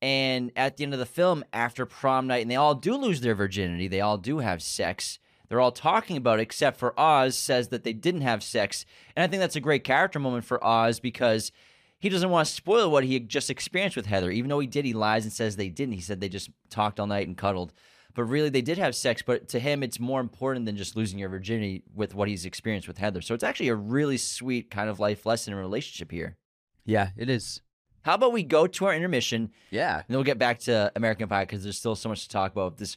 And 0.00 0.50
at 0.56 0.78
the 0.78 0.84
end 0.84 0.94
of 0.94 1.00
the 1.00 1.04
film, 1.04 1.44
after 1.52 1.84
prom 1.84 2.28
night, 2.28 2.40
and 2.40 2.50
they 2.50 2.56
all 2.56 2.74
do 2.74 2.96
lose 2.96 3.20
their 3.20 3.34
virginity, 3.34 3.88
they 3.88 4.00
all 4.00 4.16
do 4.16 4.38
have 4.38 4.62
sex. 4.62 5.18
They're 5.50 5.60
all 5.60 5.70
talking 5.70 6.16
about 6.16 6.38
it, 6.38 6.42
except 6.42 6.78
for 6.78 6.98
Oz 6.98 7.36
says 7.36 7.68
that 7.68 7.84
they 7.84 7.92
didn't 7.92 8.22
have 8.22 8.42
sex. 8.42 8.86
And 9.14 9.22
I 9.22 9.26
think 9.26 9.40
that's 9.40 9.56
a 9.56 9.60
great 9.60 9.84
character 9.84 10.18
moment 10.18 10.46
for 10.46 10.64
Oz 10.64 10.98
because 10.98 11.52
he 12.00 12.08
doesn't 12.08 12.30
want 12.30 12.48
to 12.48 12.52
spoil 12.54 12.90
what 12.90 13.04
he 13.04 13.20
just 13.20 13.50
experienced 13.50 13.96
with 13.96 14.06
Heather. 14.06 14.30
Even 14.30 14.48
though 14.48 14.58
he 14.58 14.66
did, 14.66 14.84
he 14.84 14.92
lies 14.92 15.24
and 15.24 15.32
says 15.32 15.54
they 15.56 15.68
didn't. 15.68 15.94
He 15.94 16.00
said 16.00 16.20
they 16.20 16.28
just 16.28 16.50
talked 16.70 16.98
all 16.98 17.06
night 17.06 17.28
and 17.28 17.36
cuddled. 17.36 17.72
But 18.14 18.24
really, 18.24 18.48
they 18.48 18.62
did 18.62 18.78
have 18.78 18.96
sex. 18.96 19.22
But 19.24 19.48
to 19.50 19.60
him, 19.60 19.82
it's 19.84 20.00
more 20.00 20.20
important 20.20 20.66
than 20.66 20.76
just 20.76 20.96
losing 20.96 21.18
your 21.18 21.28
virginity 21.28 21.84
with 21.94 22.14
what 22.14 22.26
he's 22.28 22.44
experienced 22.44 22.88
with 22.88 22.98
Heather. 22.98 23.20
So 23.20 23.34
it's 23.34 23.44
actually 23.44 23.68
a 23.68 23.74
really 23.76 24.16
sweet 24.16 24.70
kind 24.70 24.90
of 24.90 24.98
life 24.98 25.24
lesson 25.26 25.52
in 25.52 25.58
relationship 25.60 26.10
here. 26.10 26.36
Yeah, 26.84 27.10
it 27.16 27.28
is. 27.30 27.60
How 28.02 28.14
about 28.14 28.32
we 28.32 28.42
go 28.42 28.66
to 28.66 28.86
our 28.86 28.94
intermission 28.94 29.50
Yeah. 29.70 29.96
and 29.98 30.04
then 30.08 30.16
we'll 30.16 30.24
get 30.24 30.38
back 30.38 30.58
to 30.60 30.90
American 30.96 31.28
Pie 31.28 31.44
because 31.44 31.62
there's 31.62 31.76
still 31.78 31.94
so 31.94 32.08
much 32.08 32.22
to 32.22 32.28
talk 32.30 32.50
about 32.50 32.78
this 32.78 32.96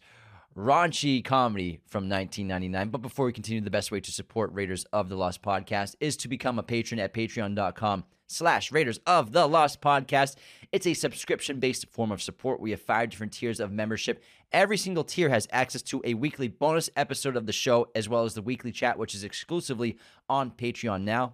raunchy 0.56 1.24
comedy 1.24 1.80
from 1.88 2.10
1999. 2.10 2.90
But 2.90 3.02
before 3.02 3.26
we 3.26 3.34
continue, 3.34 3.62
the 3.62 3.70
best 3.70 3.92
way 3.92 4.00
to 4.00 4.12
support 4.12 4.54
Raiders 4.54 4.86
of 4.94 5.10
the 5.10 5.16
Lost 5.16 5.42
podcast 5.42 5.96
is 6.00 6.16
to 6.18 6.28
become 6.28 6.58
a 6.60 6.64
patron 6.64 7.00
at 7.00 7.14
patreon.com 7.14 8.06
slash 8.34 8.72
Raiders 8.72 9.00
of 9.06 9.32
the 9.32 9.48
Lost 9.48 9.80
podcast. 9.82 10.36
It's 10.72 10.88
a 10.88 10.94
subscription-based 10.94 11.88
form 11.92 12.12
of 12.12 12.22
support. 12.22 12.60
We 12.60 12.72
have 12.72 12.82
five 12.82 13.10
different 13.10 13.34
tiers 13.34 13.60
of 13.60 13.72
membership. 13.72 14.24
Every 14.52 14.78
single 14.78 15.04
tier 15.04 15.30
has 15.30 15.48
access 15.52 15.82
to 15.84 16.02
a 16.04 16.16
weekly 16.16 16.48
bonus 16.48 16.90
episode 16.96 17.36
of 17.36 17.46
the 17.46 17.54
show, 17.54 17.88
as 17.96 18.10
well 18.10 18.26
as 18.26 18.34
the 18.34 18.42
weekly 18.42 18.72
chat, 18.72 18.98
which 18.98 19.14
is 19.14 19.24
exclusively 19.24 19.98
on 20.28 20.52
Patreon 20.52 21.04
now. 21.04 21.34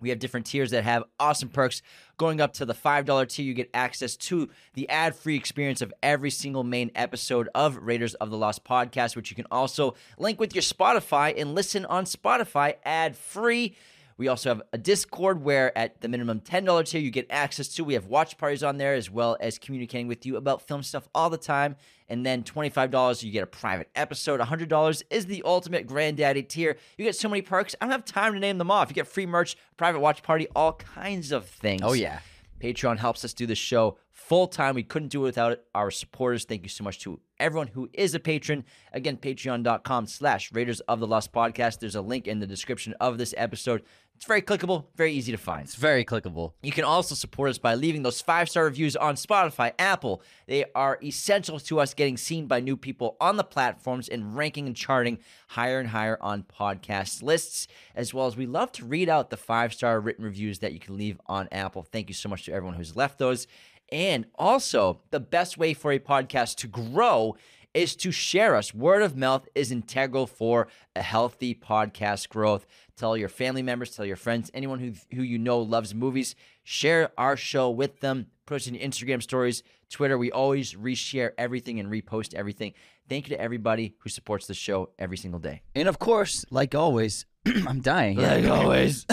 We 0.00 0.08
have 0.08 0.18
different 0.18 0.46
tiers 0.46 0.70
that 0.70 0.84
have 0.84 1.04
awesome 1.18 1.50
perks. 1.50 1.82
Going 2.16 2.40
up 2.40 2.54
to 2.54 2.64
the 2.64 2.74
$5 2.74 3.28
tier, 3.28 3.44
you 3.44 3.52
get 3.52 3.70
access 3.74 4.16
to 4.16 4.48
the 4.74 4.88
ad 4.88 5.14
free 5.14 5.36
experience 5.36 5.82
of 5.82 5.92
every 6.02 6.30
single 6.30 6.64
main 6.64 6.90
episode 6.94 7.48
of 7.54 7.76
Raiders 7.76 8.14
of 8.14 8.30
the 8.30 8.38
Lost 8.38 8.64
podcast, 8.64 9.14
which 9.14 9.30
you 9.30 9.36
can 9.36 9.46
also 9.50 9.94
link 10.18 10.40
with 10.40 10.54
your 10.54 10.62
Spotify 10.62 11.38
and 11.38 11.54
listen 11.54 11.84
on 11.84 12.04
Spotify 12.04 12.76
ad 12.84 13.14
free. 13.14 13.76
We 14.20 14.28
also 14.28 14.50
have 14.50 14.60
a 14.74 14.76
Discord 14.76 15.42
where 15.42 15.76
at 15.78 16.02
the 16.02 16.08
minimum 16.08 16.40
$10 16.40 16.86
tier 16.86 17.00
you 17.00 17.10
get 17.10 17.26
access 17.30 17.68
to. 17.68 17.84
We 17.84 17.94
have 17.94 18.04
watch 18.04 18.36
parties 18.36 18.62
on 18.62 18.76
there 18.76 18.92
as 18.92 19.10
well 19.10 19.38
as 19.40 19.58
communicating 19.58 20.08
with 20.08 20.26
you 20.26 20.36
about 20.36 20.60
film 20.60 20.82
stuff 20.82 21.08
all 21.14 21.30
the 21.30 21.38
time. 21.38 21.76
And 22.06 22.26
then 22.26 22.42
$25 22.42 23.22
you 23.22 23.32
get 23.32 23.44
a 23.44 23.46
private 23.46 23.88
episode. 23.94 24.38
$100 24.38 25.02
is 25.08 25.24
the 25.24 25.42
ultimate 25.46 25.86
granddaddy 25.86 26.42
tier. 26.42 26.76
You 26.98 27.06
get 27.06 27.16
so 27.16 27.30
many 27.30 27.40
perks. 27.40 27.74
I 27.80 27.86
don't 27.86 27.92
have 27.92 28.04
time 28.04 28.34
to 28.34 28.38
name 28.38 28.58
them 28.58 28.70
off. 28.70 28.90
You 28.90 28.94
get 28.94 29.08
free 29.08 29.24
merch, 29.24 29.56
private 29.78 30.00
watch 30.00 30.22
party, 30.22 30.48
all 30.54 30.74
kinds 30.74 31.32
of 31.32 31.46
things. 31.46 31.80
Oh 31.82 31.94
yeah. 31.94 32.20
Patreon 32.62 32.98
helps 32.98 33.24
us 33.24 33.32
do 33.32 33.46
the 33.46 33.54
show 33.54 33.96
full 34.26 34.46
time. 34.46 34.74
We 34.74 34.82
couldn't 34.82 35.08
do 35.08 35.22
it 35.22 35.28
without 35.28 35.60
our 35.74 35.90
supporters. 35.90 36.44
Thank 36.44 36.62
you 36.62 36.68
so 36.68 36.84
much 36.84 37.00
to 37.00 37.20
everyone 37.38 37.68
who 37.68 37.88
is 37.92 38.14
a 38.14 38.20
patron. 38.20 38.64
Again, 38.92 39.16
patreon.com 39.16 40.06
slash 40.06 40.52
Raiders 40.52 40.80
of 40.80 41.00
the 41.00 41.06
Lost 41.06 41.32
Podcast. 41.32 41.80
There's 41.80 41.96
a 41.96 42.00
link 42.00 42.28
in 42.28 42.38
the 42.38 42.46
description 42.46 42.94
of 43.00 43.18
this 43.18 43.34
episode. 43.36 43.82
It's 44.14 44.26
very 44.26 44.42
clickable, 44.42 44.84
very 44.96 45.14
easy 45.14 45.32
to 45.32 45.38
find. 45.38 45.62
It's 45.62 45.76
very 45.76 46.04
clickable. 46.04 46.52
You 46.62 46.72
can 46.72 46.84
also 46.84 47.14
support 47.14 47.48
us 47.48 47.56
by 47.56 47.74
leaving 47.74 48.02
those 48.02 48.20
five 48.20 48.50
star 48.50 48.64
reviews 48.64 48.94
on 48.94 49.14
Spotify, 49.14 49.72
Apple. 49.78 50.22
They 50.46 50.66
are 50.74 50.98
essential 51.02 51.58
to 51.58 51.80
us 51.80 51.94
getting 51.94 52.18
seen 52.18 52.46
by 52.46 52.60
new 52.60 52.76
people 52.76 53.16
on 53.18 53.38
the 53.38 53.44
platforms 53.44 54.10
and 54.10 54.36
ranking 54.36 54.66
and 54.66 54.76
charting 54.76 55.20
higher 55.48 55.80
and 55.80 55.88
higher 55.88 56.18
on 56.20 56.42
podcast 56.42 57.22
lists. 57.22 57.66
As 57.94 58.12
well 58.12 58.26
as 58.26 58.36
we 58.36 58.44
love 58.44 58.70
to 58.72 58.84
read 58.84 59.08
out 59.08 59.30
the 59.30 59.38
five 59.38 59.72
star 59.72 59.98
written 59.98 60.26
reviews 60.26 60.58
that 60.58 60.74
you 60.74 60.78
can 60.80 60.98
leave 60.98 61.18
on 61.24 61.48
Apple. 61.50 61.82
Thank 61.82 62.10
you 62.10 62.14
so 62.14 62.28
much 62.28 62.44
to 62.44 62.52
everyone 62.52 62.76
who's 62.76 62.94
left 62.94 63.18
those. 63.18 63.46
And 63.92 64.26
also, 64.36 65.00
the 65.10 65.20
best 65.20 65.58
way 65.58 65.74
for 65.74 65.92
a 65.92 65.98
podcast 65.98 66.56
to 66.56 66.68
grow 66.68 67.36
is 67.74 67.94
to 67.96 68.10
share 68.10 68.56
us. 68.56 68.74
Word 68.74 69.02
of 69.02 69.16
mouth 69.16 69.48
is 69.54 69.70
integral 69.70 70.26
for 70.26 70.68
a 70.96 71.02
healthy 71.02 71.54
podcast 71.54 72.28
growth. 72.28 72.66
Tell 72.96 73.16
your 73.16 73.28
family 73.28 73.62
members, 73.62 73.94
tell 73.94 74.04
your 74.04 74.16
friends, 74.16 74.50
anyone 74.52 74.78
who, 74.78 74.92
who 75.14 75.22
you 75.22 75.38
know 75.38 75.60
loves 75.60 75.94
movies, 75.94 76.34
share 76.64 77.12
our 77.16 77.36
show 77.36 77.70
with 77.70 78.00
them. 78.00 78.26
Put 78.46 78.56
us 78.56 78.66
in 78.66 78.74
your 78.74 78.86
Instagram 78.86 79.22
stories, 79.22 79.62
Twitter. 79.88 80.18
We 80.18 80.32
always 80.32 80.74
reshare 80.74 81.30
everything 81.38 81.78
and 81.78 81.90
repost 81.90 82.34
everything. 82.34 82.74
Thank 83.08 83.28
you 83.28 83.36
to 83.36 83.40
everybody 83.40 83.94
who 83.98 84.10
supports 84.10 84.46
the 84.46 84.54
show 84.54 84.90
every 84.98 85.16
single 85.16 85.40
day. 85.40 85.62
And 85.74 85.88
of 85.88 85.98
course, 85.98 86.44
like 86.50 86.74
always, 86.74 87.26
I'm 87.46 87.80
dying. 87.80 88.18
Like 88.18 88.46
always. 88.46 89.06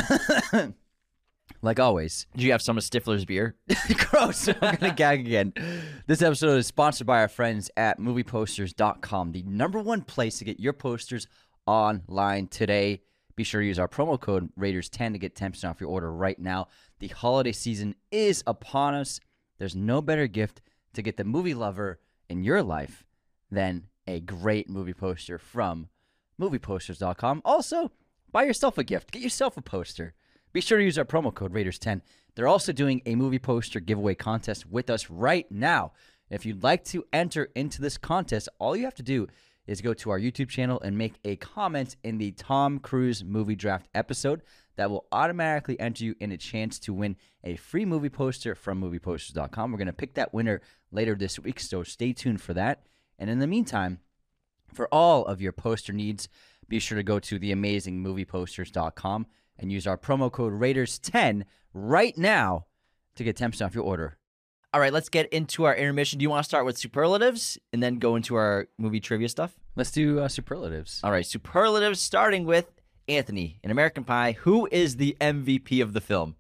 Like 1.61 1.79
always. 1.79 2.27
Do 2.35 2.45
you 2.45 2.51
have 2.51 2.61
some 2.61 2.77
of 2.77 2.83
Stifler's 2.83 3.25
beer? 3.25 3.55
Gross. 4.09 4.47
I'm 4.47 4.59
going 4.59 4.77
to 4.77 4.93
gag 4.95 5.21
again. 5.21 5.53
This 6.05 6.21
episode 6.21 6.57
is 6.57 6.67
sponsored 6.67 7.07
by 7.07 7.19
our 7.19 7.27
friends 7.27 7.71
at 7.75 7.99
movieposters.com, 7.99 9.31
the 9.31 9.43
number 9.43 9.79
one 9.79 10.01
place 10.03 10.37
to 10.39 10.45
get 10.45 10.59
your 10.59 10.73
posters 10.73 11.27
online 11.65 12.47
today. 12.47 13.01
Be 13.35 13.43
sure 13.43 13.61
to 13.61 13.67
use 13.67 13.79
our 13.79 13.87
promo 13.87 14.19
code 14.19 14.49
Raiders10 14.59 15.13
to 15.13 15.19
get 15.19 15.35
10% 15.35 15.69
off 15.69 15.81
your 15.81 15.89
order 15.89 16.11
right 16.11 16.39
now. 16.39 16.67
The 16.99 17.07
holiday 17.07 17.51
season 17.51 17.95
is 18.11 18.43
upon 18.47 18.93
us. 18.93 19.19
There's 19.57 19.75
no 19.75 20.01
better 20.01 20.27
gift 20.27 20.61
to 20.93 21.01
get 21.01 21.17
the 21.17 21.23
movie 21.23 21.53
lover 21.53 21.99
in 22.29 22.43
your 22.43 22.63
life 22.63 23.03
than 23.51 23.87
a 24.07 24.19
great 24.19 24.69
movie 24.69 24.93
poster 24.93 25.37
from 25.37 25.89
movieposters.com. 26.39 27.41
Also, 27.43 27.91
buy 28.31 28.43
yourself 28.43 28.77
a 28.77 28.83
gift. 28.83 29.11
Get 29.11 29.21
yourself 29.21 29.57
a 29.57 29.61
poster. 29.61 30.13
Be 30.53 30.61
sure 30.61 30.77
to 30.77 30.83
use 30.83 30.97
our 30.97 31.05
promo 31.05 31.33
code 31.33 31.53
Raiders10. 31.53 32.01
They're 32.35 32.47
also 32.47 32.71
doing 32.71 33.01
a 33.05 33.15
movie 33.15 33.39
poster 33.39 33.79
giveaway 33.79 34.15
contest 34.15 34.65
with 34.65 34.89
us 34.89 35.09
right 35.09 35.49
now. 35.51 35.93
If 36.29 36.45
you'd 36.45 36.63
like 36.63 36.83
to 36.85 37.05
enter 37.11 37.49
into 37.55 37.81
this 37.81 37.97
contest, 37.97 38.49
all 38.59 38.75
you 38.75 38.83
have 38.85 38.95
to 38.95 39.03
do 39.03 39.27
is 39.65 39.81
go 39.81 39.93
to 39.93 40.09
our 40.09 40.19
YouTube 40.19 40.49
channel 40.49 40.79
and 40.81 40.97
make 40.97 41.15
a 41.25 41.35
comment 41.35 41.95
in 42.03 42.17
the 42.17 42.31
Tom 42.31 42.79
Cruise 42.79 43.23
movie 43.23 43.55
draft 43.55 43.87
episode. 43.93 44.41
That 44.77 44.91
will 44.91 45.07
automatically 45.11 45.79
enter 45.79 46.03
you 46.03 46.15
in 46.19 46.31
a 46.31 46.37
chance 46.37 46.77
to 46.79 46.93
win 46.93 47.15
a 47.43 47.55
free 47.55 47.83
movie 47.83 48.09
poster 48.09 48.53
from 48.53 48.79
movieposters.com. 48.79 49.71
We're 49.71 49.77
going 49.79 49.87
to 49.87 49.93
pick 49.93 50.13
that 50.13 50.35
winner 50.35 50.61
later 50.91 51.15
this 51.15 51.39
week, 51.39 51.59
so 51.59 51.81
stay 51.81 52.13
tuned 52.13 52.41
for 52.41 52.53
that. 52.53 52.83
And 53.17 53.27
in 53.27 53.39
the 53.39 53.47
meantime, 53.47 53.99
for 54.71 54.87
all 54.93 55.25
of 55.25 55.41
your 55.41 55.51
poster 55.51 55.93
needs, 55.93 56.29
be 56.69 56.77
sure 56.77 56.95
to 56.95 57.03
go 57.03 57.17
to 57.17 57.39
theamazingmovieposters.com 57.39 59.25
and 59.59 59.71
use 59.71 59.87
our 59.87 59.97
promo 59.97 60.31
code 60.31 60.53
Raiders10 60.53 61.43
right 61.73 62.17
now 62.17 62.65
to 63.15 63.23
get 63.23 63.37
10% 63.37 63.65
off 63.65 63.75
your 63.75 63.83
order. 63.83 64.17
All 64.73 64.81
right, 64.81 64.93
let's 64.93 65.09
get 65.09 65.31
into 65.33 65.63
our 65.63 65.75
intermission. 65.75 66.19
Do 66.19 66.23
you 66.23 66.29
want 66.29 66.43
to 66.43 66.47
start 66.47 66.65
with 66.65 66.77
superlatives 66.77 67.57
and 67.71 67.81
then 67.81 67.99
go 67.99 68.15
into 68.15 68.35
our 68.35 68.67
movie 68.77 68.99
trivia 68.99 69.29
stuff? 69.29 69.57
Let's 69.75 69.91
do 69.91 70.19
uh, 70.19 70.27
superlatives. 70.27 70.99
All 71.03 71.11
right, 71.11 71.25
superlatives 71.25 71.99
starting 71.99 72.45
with 72.45 72.69
Anthony 73.07 73.59
in 73.63 73.71
American 73.71 74.03
Pie. 74.03 74.33
Who 74.41 74.67
is 74.71 74.97
the 74.97 75.15
MVP 75.21 75.81
of 75.81 75.93
the 75.93 76.01
film? 76.01 76.35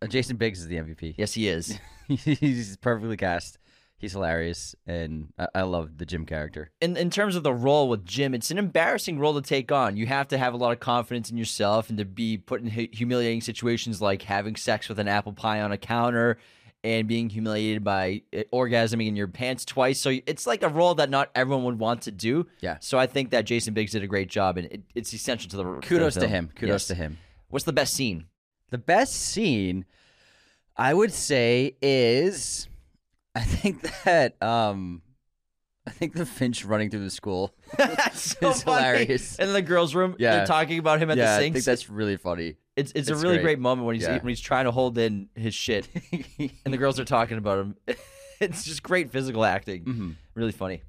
Uh, 0.00 0.06
Jason 0.06 0.36
Biggs 0.36 0.60
is 0.60 0.68
the 0.68 0.76
MVP. 0.76 1.14
Yes, 1.18 1.34
he 1.34 1.48
is. 1.48 1.78
He's 2.08 2.76
perfectly 2.76 3.16
cast. 3.16 3.58
He's 3.96 4.12
hilarious, 4.12 4.74
and 4.86 5.32
I, 5.38 5.48
I 5.54 5.62
love 5.62 5.96
the 5.96 6.04
Jim 6.04 6.26
character. 6.26 6.70
in 6.80 6.96
in 6.96 7.08
terms 7.10 7.36
of 7.36 7.42
the 7.42 7.54
role 7.54 7.88
with 7.88 8.04
Jim, 8.04 8.34
it's 8.34 8.50
an 8.50 8.58
embarrassing 8.58 9.18
role 9.18 9.34
to 9.34 9.40
take 9.40 9.72
on. 9.72 9.96
You 9.96 10.06
have 10.06 10.28
to 10.28 10.38
have 10.38 10.52
a 10.52 10.56
lot 10.56 10.72
of 10.72 10.80
confidence 10.80 11.30
in 11.30 11.36
yourself 11.38 11.88
and 11.88 11.96
to 11.98 12.04
be 12.04 12.36
put 12.36 12.60
in 12.60 12.66
humiliating 12.68 13.40
situations 13.40 14.02
like 14.02 14.22
having 14.22 14.56
sex 14.56 14.88
with 14.88 14.98
an 14.98 15.08
apple 15.08 15.32
pie 15.32 15.60
on 15.62 15.72
a 15.72 15.78
counter 15.78 16.38
and 16.82 17.08
being 17.08 17.30
humiliated 17.30 17.82
by 17.82 18.20
uh, 18.36 18.42
orgasming 18.52 19.06
in 19.06 19.16
your 19.16 19.26
pants 19.28 19.64
twice. 19.64 19.98
So 19.98 20.10
it's 20.26 20.46
like 20.46 20.62
a 20.62 20.68
role 20.68 20.94
that 20.96 21.08
not 21.08 21.30
everyone 21.34 21.64
would 21.64 21.78
want 21.78 22.02
to 22.02 22.10
do. 22.10 22.46
Yeah. 22.60 22.76
So 22.80 22.98
I 22.98 23.06
think 23.06 23.30
that 23.30 23.46
Jason 23.46 23.72
Biggs 23.72 23.92
did 23.92 24.02
a 24.02 24.06
great 24.06 24.28
job, 24.28 24.58
and 24.58 24.66
it, 24.70 24.82
it's 24.94 25.14
essential 25.14 25.48
to 25.50 25.56
the 25.56 25.62
to 25.64 25.74
the 25.80 25.86
Kudos 25.86 26.14
to 26.16 26.28
him. 26.28 26.50
Kudos 26.54 26.72
Yes. 26.82 26.86
to 26.88 26.94
him. 26.94 27.16
What's 27.48 27.64
the 27.64 27.72
best 27.72 27.94
scene? 27.94 28.26
The 28.68 28.76
best 28.76 29.14
scene, 29.14 29.86
I 30.76 30.92
would 30.92 31.12
say, 31.12 31.76
is 31.80 32.68
I 33.34 33.40
think 33.42 33.82
that 34.04 34.40
um, 34.42 35.02
I 35.86 35.90
think 35.90 36.14
the 36.14 36.24
Finch 36.26 36.64
running 36.64 36.90
through 36.90 37.04
the 37.04 37.10
school. 37.10 37.54
So 38.14 38.50
It's 38.50 38.62
funny. 38.62 38.82
hilarious. 38.82 39.38
In 39.38 39.52
the 39.52 39.60
girls' 39.62 39.94
room, 39.94 40.14
Yeah. 40.18 40.36
they're 40.36 40.46
talking 40.46 40.78
about 40.78 41.00
him 41.02 41.10
at 41.10 41.16
yeah, 41.16 41.36
the 41.36 41.42
sinks. 41.42 41.54
I 41.54 41.58
think 41.58 41.64
that's 41.64 41.90
really 41.90 42.16
funny. 42.16 42.56
it's 42.76 42.92
it's, 42.94 43.08
a 43.08 43.16
really 43.16 43.36
great. 43.36 43.42
great. 43.42 43.58
moment 43.58 43.86
when 43.86 43.94
he's 43.96 44.04
Yeah. 44.04 44.18
when 44.18 44.28
he's 44.28 44.40
trying 44.40 44.64
to 44.66 44.70
hold 44.70 44.96
in 44.98 45.28
his 45.34 45.54
shit, 45.54 45.88
and 46.64 46.72
the 46.72 46.78
girls 46.78 46.98
are 47.00 47.04
talking 47.04 47.38
about 47.38 47.58
him. 47.58 47.76
it's 48.40 48.64
just 48.64 48.82
great 48.82 49.10
physical 49.10 49.44
acting. 49.44 49.84
Mm-hmm. 49.84 50.10
Really 50.34 50.52
funny. 50.52 50.82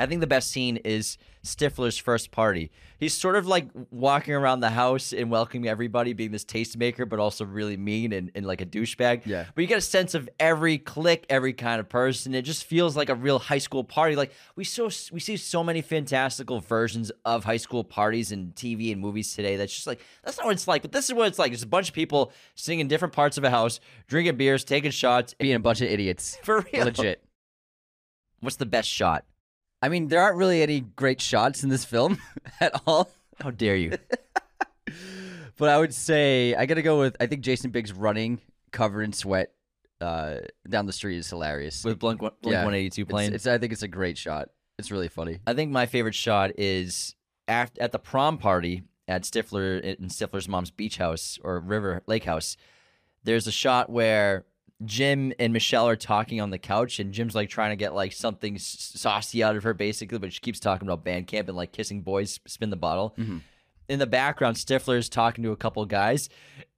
I 0.00 0.06
think 0.06 0.20
the 0.22 0.26
best 0.26 0.50
scene 0.50 0.78
is 0.78 1.18
Stifler's 1.44 1.98
first 1.98 2.30
party. 2.30 2.70
He's 2.98 3.12
sort 3.12 3.36
of 3.36 3.46
like 3.46 3.68
walking 3.90 4.34
around 4.34 4.60
the 4.60 4.70
house 4.70 5.12
and 5.12 5.30
welcoming 5.30 5.68
everybody, 5.68 6.12
being 6.14 6.30
this 6.30 6.44
tastemaker, 6.44 7.08
but 7.08 7.18
also 7.18 7.44
really 7.44 7.76
mean 7.76 8.12
and, 8.12 8.30
and 8.34 8.46
like 8.46 8.60
a 8.60 8.66
douchebag. 8.66 9.26
Yeah. 9.26 9.44
But 9.54 9.60
you 9.60 9.66
get 9.66 9.78
a 9.78 9.82
sense 9.82 10.14
of 10.14 10.28
every 10.38 10.78
clique, 10.78 11.26
every 11.28 11.52
kind 11.52 11.80
of 11.80 11.88
person. 11.88 12.34
It 12.34 12.42
just 12.42 12.64
feels 12.64 12.96
like 12.96 13.10
a 13.10 13.14
real 13.14 13.38
high 13.38 13.58
school 13.58 13.84
party. 13.84 14.16
Like 14.16 14.32
we 14.56 14.64
so 14.64 14.90
we 15.12 15.20
see 15.20 15.36
so 15.36 15.62
many 15.62 15.82
fantastical 15.82 16.60
versions 16.60 17.12
of 17.24 17.44
high 17.44 17.58
school 17.58 17.84
parties 17.84 18.32
in 18.32 18.52
TV 18.52 18.92
and 18.92 19.00
movies 19.00 19.34
today. 19.34 19.56
That's 19.56 19.74
just 19.74 19.86
like 19.86 20.00
that's 20.24 20.38
not 20.38 20.46
what 20.46 20.52
it's 20.52 20.68
like. 20.68 20.82
But 20.82 20.92
this 20.92 21.10
is 21.10 21.14
what 21.14 21.28
it's 21.28 21.38
like. 21.38 21.52
It's 21.52 21.62
a 21.62 21.66
bunch 21.66 21.88
of 21.88 21.94
people 21.94 22.32
sitting 22.54 22.80
in 22.80 22.88
different 22.88 23.12
parts 23.14 23.36
of 23.36 23.44
a 23.44 23.50
house, 23.50 23.80
drinking 24.08 24.36
beers, 24.36 24.64
taking 24.64 24.90
shots. 24.90 25.34
Being 25.34 25.54
a 25.54 25.60
bunch 25.60 25.82
of 25.82 25.88
idiots. 25.88 26.38
For 26.42 26.64
real. 26.72 26.86
Legit. 26.86 27.22
What's 28.40 28.56
the 28.56 28.66
best 28.66 28.88
shot? 28.88 29.24
I 29.82 29.88
mean, 29.88 30.08
there 30.08 30.20
aren't 30.20 30.36
really 30.36 30.62
any 30.62 30.80
great 30.80 31.20
shots 31.20 31.62
in 31.64 31.70
this 31.70 31.84
film 31.84 32.18
at 32.60 32.72
all. 32.86 33.10
How 33.40 33.50
dare 33.50 33.76
you? 33.76 33.96
But 35.56 35.68
I 35.68 35.78
would 35.78 35.92
say 35.92 36.54
I 36.54 36.64
gotta 36.64 36.80
go 36.80 36.98
with 37.00 37.16
I 37.20 37.26
think 37.26 37.42
Jason 37.42 37.70
Biggs 37.70 37.92
running 37.92 38.40
covered 38.72 39.02
in 39.02 39.12
sweat 39.12 39.52
uh, 40.00 40.36
down 40.66 40.86
the 40.86 40.92
street 40.94 41.18
is 41.18 41.28
hilarious. 41.28 41.84
With 41.84 41.98
Blink, 41.98 42.18
Blink 42.20 42.34
Yeah. 42.42 42.64
182 42.64 43.02
It's- 43.02 43.10
playing. 43.12 43.34
It's, 43.34 43.46
I 43.46 43.58
think 43.58 43.70
it's 43.74 43.82
a 43.82 43.88
great 43.88 44.16
shot. 44.16 44.48
It's 44.78 44.90
really 44.90 45.08
funny. 45.08 45.40
I 45.46 45.52
think 45.52 45.70
my 45.70 45.84
favorite 45.84 46.14
shot 46.14 46.52
is 46.56 47.14
after, 47.46 47.82
at 47.82 47.92
the 47.92 47.98
prom 47.98 48.38
party 48.38 48.84
at 49.06 49.24
Stifler 49.24 49.82
in 49.82 50.08
Stifler's 50.08 50.48
mom's 50.48 50.70
beach 50.70 50.96
house 50.96 51.38
or 51.44 51.60
river 51.60 52.02
lake 52.06 52.24
house. 52.24 52.56
There's 53.24 53.46
a 53.46 53.52
shot 53.52 53.90
where 53.90 54.46
Jim 54.84 55.32
and 55.38 55.52
Michelle 55.52 55.88
are 55.88 55.96
talking 55.96 56.40
on 56.40 56.50
the 56.50 56.58
couch, 56.58 56.98
and 56.98 57.12
Jim's 57.12 57.34
like 57.34 57.48
trying 57.50 57.70
to 57.70 57.76
get 57.76 57.94
like 57.94 58.12
something 58.12 58.54
s- 58.54 58.92
saucy 58.96 59.42
out 59.42 59.56
of 59.56 59.62
her, 59.62 59.74
basically, 59.74 60.18
but 60.18 60.32
she 60.32 60.40
keeps 60.40 60.58
talking 60.60 60.88
about 60.88 61.04
band 61.04 61.26
camp 61.26 61.48
and 61.48 61.56
like 61.56 61.72
kissing 61.72 62.00
boys, 62.00 62.40
spin 62.46 62.70
the 62.70 62.76
bottle. 62.76 63.14
Mm-hmm. 63.18 63.38
In 63.88 63.98
the 63.98 64.06
background, 64.06 64.56
Stifler 64.56 64.96
is 64.96 65.08
talking 65.08 65.42
to 65.44 65.50
a 65.50 65.56
couple 65.56 65.84
guys, 65.84 66.28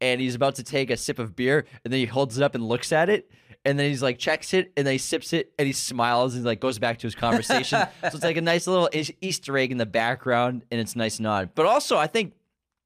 and 0.00 0.20
he's 0.20 0.34
about 0.34 0.56
to 0.56 0.64
take 0.64 0.90
a 0.90 0.96
sip 0.96 1.18
of 1.18 1.36
beer, 1.36 1.64
and 1.84 1.92
then 1.92 2.00
he 2.00 2.06
holds 2.06 2.38
it 2.38 2.42
up 2.42 2.54
and 2.54 2.66
looks 2.66 2.90
at 2.90 3.08
it, 3.08 3.30
and 3.64 3.78
then 3.78 3.88
he's 3.88 4.02
like 4.02 4.18
checks 4.18 4.52
it, 4.54 4.72
and 4.76 4.86
then 4.86 4.92
he 4.92 4.98
sips 4.98 5.32
it, 5.32 5.52
and 5.58 5.66
he 5.66 5.72
smiles 5.72 6.34
and 6.34 6.44
like 6.44 6.58
goes 6.58 6.78
back 6.78 6.98
to 6.98 7.06
his 7.06 7.14
conversation. 7.14 7.78
so 8.00 8.08
it's 8.08 8.24
like 8.24 8.36
a 8.36 8.40
nice 8.40 8.66
little 8.66 8.88
Easter 9.20 9.56
egg 9.58 9.70
in 9.70 9.78
the 9.78 9.86
background, 9.86 10.64
and 10.70 10.80
it's 10.80 10.96
nice 10.96 11.20
nod. 11.20 11.50
But 11.54 11.66
also, 11.66 11.98
I 11.98 12.06
think 12.08 12.32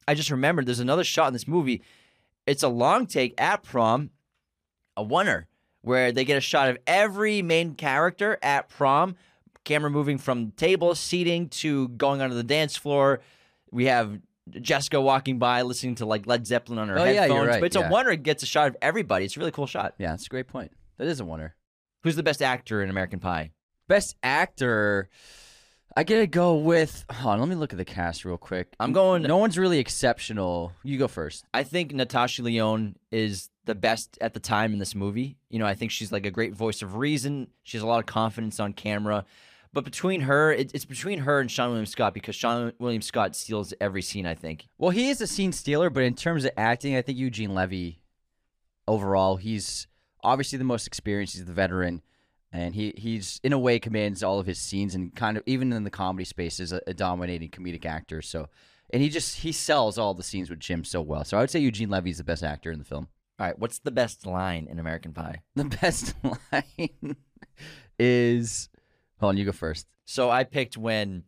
I 0.07 0.15
just 0.15 0.31
remembered 0.31 0.67
there's 0.67 0.81
another 0.81 1.05
shot 1.05 1.29
in 1.29 1.33
this 1.33 1.49
movie. 1.49 1.83
It's 2.47 2.63
a 2.63 2.69
long 2.69 3.07
take 3.07 3.41
at 3.41 3.63
prom, 3.63 4.11
a 4.97 5.05
oneer, 5.05 5.45
where 5.83 6.13
they 6.13 6.25
get 6.25 6.37
a 6.37 6.41
shot 6.41 6.69
of 6.69 6.79
every 6.87 7.43
main 7.43 7.75
character 7.75 8.39
at 8.43 8.69
prom. 8.69 9.17
Camera 9.65 9.91
moving 9.91 10.17
from 10.19 10.53
table 10.53 10.95
seating 10.95 11.49
to 11.49 11.89
going 11.89 12.21
onto 12.21 12.37
the 12.37 12.45
dance 12.45 12.77
floor. 12.77 13.21
We 13.73 13.87
have 13.87 14.21
Jessica 14.49 15.01
walking 15.01 15.41
by, 15.41 15.63
listening 15.63 15.97
to 15.97 16.07
like 16.07 16.27
Led 16.27 16.47
Zeppelin 16.47 16.79
on 16.79 16.89
her 16.89 16.99
Oh, 16.99 17.05
yeah, 17.05 17.23
headphones. 17.23 17.31
you're 17.35 17.47
right, 17.49 17.61
But 17.61 17.67
it's 17.67 17.77
yeah. 17.77 17.89
a 17.89 17.91
oneer. 17.91 18.15
It 18.15 18.23
gets 18.23 18.45
a 18.45 18.47
shot 18.47 18.69
of 18.69 18.77
everybody. 18.81 19.25
It's 19.25 19.37
a 19.37 19.41
really 19.41 19.51
cool 19.51 19.67
shot. 19.67 19.95
Yeah, 19.99 20.15
it's 20.15 20.27
a 20.27 20.29
great 20.29 20.47
point. 20.47 20.71
That 20.99 21.09
is 21.09 21.19
a 21.19 21.25
wonder. 21.25 21.57
Who's 22.05 22.15
the 22.15 22.23
best 22.23 22.41
actor 22.43 22.81
in 22.83 22.91
American 22.91 23.19
Pie? 23.19 23.51
Best 23.89 24.15
actor. 24.23 25.09
I 25.95 26.05
gotta 26.05 26.27
go 26.27 26.57
with. 26.57 27.05
Hold 27.11 27.35
on, 27.35 27.41
let 27.41 27.49
me 27.49 27.55
look 27.55 27.73
at 27.73 27.79
the 27.79 27.85
cast 27.85 28.25
real 28.25 28.37
quick. 28.37 28.75
I'm 28.81 28.93
going- 28.93 29.23
No 29.23 29.39
one's 29.39 29.57
really 29.59 29.79
exceptional. 29.79 30.73
You 30.83 30.99
go 30.99 31.09
first. 31.09 31.45
I 31.55 31.63
think 31.63 31.93
Natasha 31.95 32.43
Lyonne 32.43 32.97
is 33.11 33.51
the 33.65 33.75
best 33.75 34.19
at 34.21 34.35
the 34.35 34.41
time 34.41 34.73
in 34.73 34.79
this 34.79 34.95
movie. 34.95 35.39
You 35.49 35.59
know, 35.59 35.67
I 35.67 35.75
think 35.75 35.91
she's 35.91 36.13
like 36.13 36.27
a 36.27 36.31
great 36.31 36.55
voice 36.55 36.83
of 36.83 36.97
reason. 36.97 37.49
She 37.63 37.77
has 37.77 37.83
a 37.83 37.87
lot 37.87 37.99
of 38.01 38.07
confidence 38.07 38.61
on 38.61 38.73
camera. 38.75 39.25
But 39.73 39.85
between 39.85 40.23
her, 40.23 40.53
it, 40.53 40.71
it's 40.75 40.85
between 40.85 41.21
her 41.21 41.41
and 41.41 41.51
Seann 41.51 41.69
William 41.69 41.87
Scott 41.87 42.15
because 42.15 42.37
Seann 42.37 42.73
William 42.79 43.03
Scott 43.03 43.35
steals 43.37 43.75
every 43.81 44.01
scene. 44.03 44.25
I 44.27 44.35
think. 44.35 44.69
Well, 44.79 44.91
he 44.91 45.09
is 45.11 45.21
a 45.21 45.27
scene 45.27 45.53
stealer, 45.53 45.91
but 45.91 46.03
in 46.03 46.15
terms 46.15 46.45
of 46.45 46.53
acting, 46.57 46.95
I 46.97 47.03
think 47.03 47.19
Eugene 47.19 47.55
Levy, 47.55 48.01
overall, 48.89 49.37
he's 49.37 49.87
obviously 50.23 50.59
the 50.59 50.65
most 50.65 50.87
experienced. 50.87 51.35
He's 51.35 51.45
the 51.45 51.53
veteran, 51.53 52.01
and 52.53 52.75
he 52.75 52.95
he's 52.97 53.41
in 53.43 53.53
a 53.53 53.59
way 53.59 53.79
commands 53.79 54.23
all 54.23 54.39
of 54.39 54.47
his 54.47 54.59
scenes 54.59 54.95
and 54.95 55.15
kind 55.15 55.37
of 55.37 55.43
even 55.47 55.73
in 55.73 55.85
the 55.85 55.91
comedy 55.91 56.25
space 56.25 56.61
is 56.61 56.73
a, 56.73 56.81
a 56.87 56.95
dominating 56.95 57.51
comedic 57.51 57.85
actor. 57.85 58.23
So, 58.23 58.49
and 58.91 59.03
he 59.03 59.09
just 59.09 59.41
he 59.41 59.53
sells 59.53 59.99
all 59.99 60.15
the 60.15 60.23
scenes 60.23 60.51
with 60.51 60.61
Jim 60.61 60.85
so 60.85 61.01
well. 61.01 61.25
So 61.25 61.37
I 61.37 61.41
would 61.41 61.51
say 61.51 61.61
Eugene 61.61 61.91
Levy 61.91 62.11
is 62.11 62.19
the 62.19 62.25
best 62.25 62.43
actor 62.43 62.71
in 62.71 62.79
the 62.79 62.85
film. 62.85 63.09
All 63.39 63.47
right, 63.47 63.59
what's 63.59 63.79
the 63.81 63.91
best 63.91 64.27
line 64.27 64.67
in 64.71 64.79
American 64.79 65.13
Pie? 65.13 65.43
The 65.55 65.65
best 65.65 66.15
line 66.53 67.17
is. 67.99 68.69
Hold 69.21 69.31
on, 69.31 69.37
you 69.37 69.45
go 69.45 69.53
first. 69.53 69.87
So 70.05 70.31
I 70.31 70.45
picked 70.45 70.77
when 70.77 71.25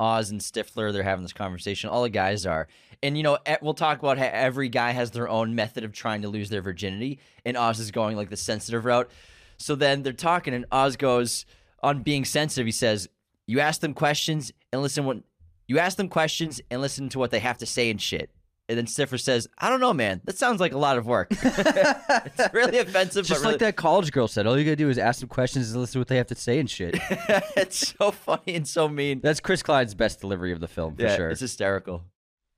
Oz 0.00 0.30
and 0.30 0.40
Stifler 0.40 0.92
they're 0.92 1.02
having 1.02 1.24
this 1.24 1.32
conversation. 1.32 1.90
All 1.90 2.02
the 2.02 2.10
guys 2.10 2.46
are, 2.46 2.68
and 3.02 3.16
you 3.16 3.22
know 3.22 3.38
we'll 3.60 3.74
talk 3.74 3.98
about 3.98 4.18
how 4.18 4.28
every 4.32 4.68
guy 4.68 4.92
has 4.92 5.10
their 5.10 5.28
own 5.28 5.54
method 5.54 5.84
of 5.84 5.92
trying 5.92 6.22
to 6.22 6.28
lose 6.28 6.48
their 6.48 6.62
virginity, 6.62 7.20
and 7.44 7.56
Oz 7.56 7.78
is 7.78 7.90
going 7.90 8.16
like 8.16 8.30
the 8.30 8.36
sensitive 8.36 8.84
route. 8.84 9.10
So 9.58 9.74
then 9.74 10.02
they're 10.02 10.12
talking, 10.12 10.54
and 10.54 10.66
Oz 10.70 10.96
goes 10.96 11.44
on 11.82 12.02
being 12.02 12.24
sensitive. 12.24 12.66
He 12.66 12.72
says, 12.72 13.08
"You 13.46 13.60
ask 13.60 13.80
them 13.80 13.94
questions 13.94 14.52
and 14.72 14.82
listen 14.82 15.04
what 15.04 15.18
you 15.66 15.78
ask 15.78 15.96
them 15.96 16.08
questions 16.08 16.60
and 16.70 16.80
listen 16.80 17.08
to 17.10 17.18
what 17.18 17.30
they 17.30 17.40
have 17.40 17.58
to 17.58 17.66
say 17.66 17.90
and 17.90 18.00
shit." 18.00 18.30
And 18.70 18.76
then 18.76 18.84
Stifler 18.84 19.18
says, 19.18 19.48
"I 19.58 19.70
don't 19.70 19.80
know, 19.80 19.94
man. 19.94 20.20
That 20.24 20.36
sounds 20.36 20.60
like 20.60 20.72
a 20.72 20.78
lot 20.78 20.98
of 20.98 21.06
work." 21.06 21.28
it's 21.32 22.52
really 22.52 22.78
offensive, 22.80 23.26
Just 23.26 23.40
really, 23.40 23.54
like 23.54 23.60
that 23.60 23.76
college 23.76 24.12
girl 24.12 24.28
said, 24.28 24.46
all 24.46 24.58
you 24.58 24.64
gotta 24.64 24.76
do 24.76 24.90
is 24.90 24.98
ask 24.98 25.20
them 25.20 25.28
questions 25.28 25.70
and 25.72 25.80
listen 25.80 25.94
to 25.94 25.98
what 26.00 26.08
they 26.08 26.18
have 26.18 26.26
to 26.26 26.34
say 26.34 26.60
and 26.60 26.68
shit. 26.68 26.94
it's 27.56 27.94
so 27.98 28.10
funny 28.10 28.54
and 28.54 28.68
so 28.68 28.88
mean. 28.88 29.20
That's 29.22 29.40
Chris 29.40 29.62
Klein's 29.62 29.94
best 29.94 30.20
delivery 30.20 30.52
of 30.52 30.60
the 30.60 30.68
film 30.68 30.96
for 30.96 31.02
yeah, 31.02 31.16
sure. 31.16 31.30
it's 31.30 31.40
hysterical. 31.40 32.04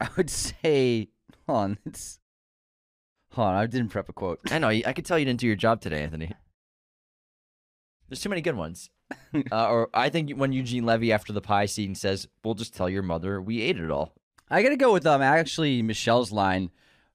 I 0.01 0.09
would 0.17 0.31
say, 0.31 1.11
hold 1.47 1.59
on, 1.59 1.79
it's 1.87 2.19
hold 3.33 3.49
on. 3.49 3.55
I 3.55 3.67
didn't 3.67 3.91
prep 3.91 4.09
a 4.09 4.13
quote. 4.13 4.41
I 4.51 4.59
know. 4.59 4.69
I 4.69 4.93
could 4.93 5.05
tell 5.05 5.19
you 5.19 5.25
didn't 5.25 5.41
do 5.41 5.47
your 5.47 5.57
job 5.57 5.81
today, 5.81 6.03
Anthony. 6.03 6.33
There's 8.11 8.21
too 8.21 8.29
many 8.29 8.43
good 8.43 8.57
ones. 8.57 8.91
uh, 9.53 9.69
or 9.69 9.89
I 9.95 10.09
think 10.09 10.33
when 10.33 10.53
Eugene 10.53 10.85
Levy 10.85 11.13
after 11.13 11.33
the 11.33 11.41
pie 11.41 11.67
scene 11.67 11.95
says, 11.95 12.27
"We'll 12.45 12.55
just 12.55 12.75
tell 12.75 12.89
your 12.89 13.03
mother 13.03 13.41
we 13.41 13.63
ate 13.63 13.79
it 13.79 13.91
all." 13.91 14.13
I 14.51 14.63
gotta 14.63 14.77
go 14.77 14.93
with 14.93 15.07
um 15.07 15.23
actually 15.23 15.81
Michelle's 15.81 16.33
line, 16.33 16.71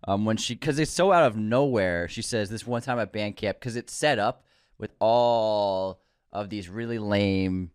um 0.06 0.24
when 0.24 0.38
she 0.38 0.56
because 0.56 0.80
it's 0.80 0.92
so 0.92 1.12
out 1.12 1.24
of 1.24 1.36
nowhere. 1.36 2.08
She 2.08 2.22
says 2.22 2.50
this 2.50 2.66
one 2.66 2.82
time 2.82 2.98
at 2.98 3.12
band 3.12 3.36
camp 3.36 3.60
because 3.60 3.76
it's 3.76 3.94
set 3.94 4.20
up 4.20 4.46
with 4.78 4.94
all 5.00 6.00
of 6.32 6.50
these 6.50 6.70
really 6.70 6.98
lame 6.98 7.72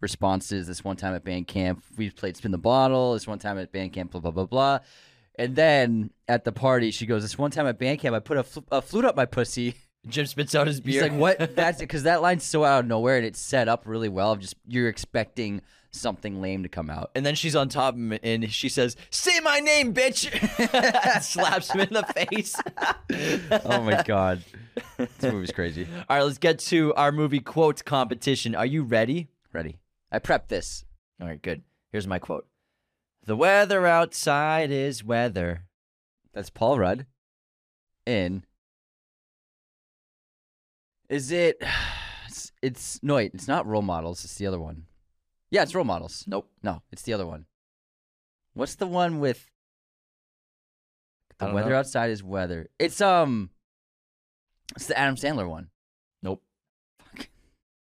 responses. 0.00 0.66
This 0.66 0.82
one 0.82 0.96
time 0.96 1.14
at 1.14 1.24
band 1.24 1.46
camp, 1.46 1.84
we 1.98 2.08
played 2.10 2.36
spin 2.38 2.50
the 2.50 2.58
bottle. 2.58 3.12
This 3.12 3.26
one 3.26 3.38
time 3.38 3.58
at 3.58 3.72
band 3.72 3.92
camp, 3.92 4.12
blah 4.12 4.20
blah 4.22 4.30
blah 4.30 4.46
blah. 4.46 4.78
And 5.36 5.54
then 5.56 6.10
at 6.28 6.44
the 6.44 6.52
party, 6.52 6.90
she 6.90 7.04
goes, 7.04 7.22
"This 7.22 7.36
one 7.36 7.50
time 7.50 7.66
at 7.66 7.78
band 7.78 7.98
camp, 7.98 8.16
I 8.16 8.20
put 8.20 8.38
a, 8.38 8.42
fl- 8.42 8.60
a 8.72 8.80
flute 8.80 9.04
up 9.04 9.16
my 9.16 9.26
pussy." 9.26 9.74
Jim 10.06 10.26
spits 10.26 10.54
out 10.54 10.66
his 10.66 10.80
He's 10.84 11.00
like, 11.00 11.12
"What? 11.12 11.38
That's 11.56 11.80
it, 11.80 11.84
because 11.84 12.02
that 12.04 12.22
line's 12.22 12.44
so 12.44 12.64
out 12.64 12.80
of 12.80 12.86
nowhere, 12.86 13.16
and 13.16 13.26
it's 13.26 13.40
set 13.40 13.68
up 13.68 13.84
really 13.86 14.08
well. 14.08 14.32
Of 14.32 14.40
just 14.40 14.56
you're 14.66 14.88
expecting 14.88 15.62
something 15.90 16.40
lame 16.40 16.62
to 16.62 16.68
come 16.68 16.90
out." 16.90 17.10
And 17.14 17.24
then 17.24 17.34
she's 17.34 17.56
on 17.56 17.68
top 17.68 17.94
of 17.94 18.00
him, 18.00 18.18
and 18.22 18.52
she 18.52 18.68
says, 18.68 18.96
"Say 19.10 19.40
my 19.40 19.60
name, 19.60 19.94
bitch!" 19.94 20.30
Slaps 21.22 21.70
him 21.70 21.80
in 21.80 21.94
the 21.94 22.02
face. 22.02 22.56
oh 23.64 23.82
my 23.82 24.02
god, 24.02 24.44
this 24.96 25.32
movie's 25.32 25.52
crazy. 25.52 25.86
All 26.08 26.16
right, 26.16 26.22
let's 26.22 26.38
get 26.38 26.58
to 26.60 26.92
our 26.94 27.12
movie 27.12 27.40
quote 27.40 27.84
competition. 27.84 28.54
Are 28.54 28.66
you 28.66 28.82
ready? 28.82 29.28
Ready? 29.52 29.78
I 30.12 30.18
prepped 30.18 30.48
this. 30.48 30.84
All 31.20 31.26
right, 31.26 31.40
good. 31.40 31.62
Here's 31.92 32.06
my 32.06 32.18
quote: 32.18 32.46
"The 33.24 33.36
weather 33.36 33.86
outside 33.86 34.70
is 34.70 35.02
weather." 35.02 35.64
That's 36.34 36.50
Paul 36.50 36.78
Rudd. 36.80 37.06
In. 38.06 38.44
Is 41.08 41.30
it? 41.30 41.62
It's, 42.26 42.50
it's 42.62 43.00
no 43.02 43.14
wait. 43.16 43.32
It's 43.34 43.46
not 43.46 43.64
role 43.64 43.82
models. 43.82 44.24
It's 44.24 44.34
the 44.34 44.46
other 44.48 44.58
one. 44.58 44.86
Yeah, 45.50 45.62
it's 45.62 45.72
role 45.72 45.84
models. 45.84 46.24
Nope. 46.26 46.50
No, 46.64 46.82
it's 46.90 47.02
the 47.02 47.12
other 47.12 47.26
one. 47.26 47.46
What's 48.54 48.74
the 48.74 48.88
one 48.88 49.20
with? 49.20 49.46
The 51.38 51.52
weather 51.52 51.70
know. 51.70 51.78
outside 51.78 52.10
is 52.10 52.24
weather. 52.24 52.70
It's 52.80 53.00
um. 53.00 53.50
It's 54.74 54.86
the 54.86 54.98
Adam 54.98 55.14
Sandler 55.14 55.48
one. 55.48 55.68
Nope. 56.22 56.42
Fuck. 56.98 57.28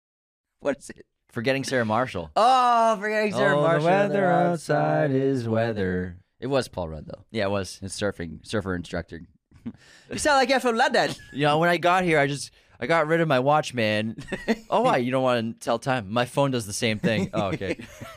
What 0.60 0.76
is 0.78 0.90
it? 0.90 1.06
Forgetting 1.30 1.64
Sarah 1.64 1.86
Marshall. 1.86 2.30
Oh, 2.36 2.98
forgetting 3.00 3.32
Sarah 3.32 3.58
Oh, 3.58 3.62
Marshall. 3.62 3.84
The 3.84 3.90
weather 3.90 4.26
outside 4.26 5.12
is 5.12 5.48
weather. 5.48 6.18
It 6.40 6.48
was 6.48 6.68
Paul 6.68 6.90
Rudd 6.90 7.06
though. 7.06 7.24
Yeah, 7.30 7.44
it 7.44 7.50
was. 7.50 7.78
His 7.78 7.94
surfing 7.94 8.46
surfer 8.46 8.74
instructor. 8.74 9.22
you 10.10 10.18
sound 10.18 10.36
like 10.36 10.50
you're 10.50 10.60
from 10.60 10.76
London. 10.76 11.10
You 11.32 11.46
know, 11.46 11.58
when 11.58 11.70
I 11.70 11.78
got 11.78 12.04
here, 12.04 12.18
I 12.18 12.26
just 12.26 12.50
I 12.82 12.86
got 12.86 13.06
rid 13.06 13.20
of 13.20 13.28
my 13.28 13.38
watch, 13.38 13.74
man. 13.74 14.16
oh, 14.70 14.80
why? 14.82 14.96
You 14.96 15.12
don't 15.12 15.22
want 15.22 15.60
to 15.60 15.64
tell 15.64 15.78
time? 15.78 16.10
My 16.10 16.24
phone 16.24 16.50
does 16.50 16.66
the 16.66 16.72
same 16.72 16.98
thing. 16.98 17.30
Oh, 17.32 17.52
okay. 17.52 17.76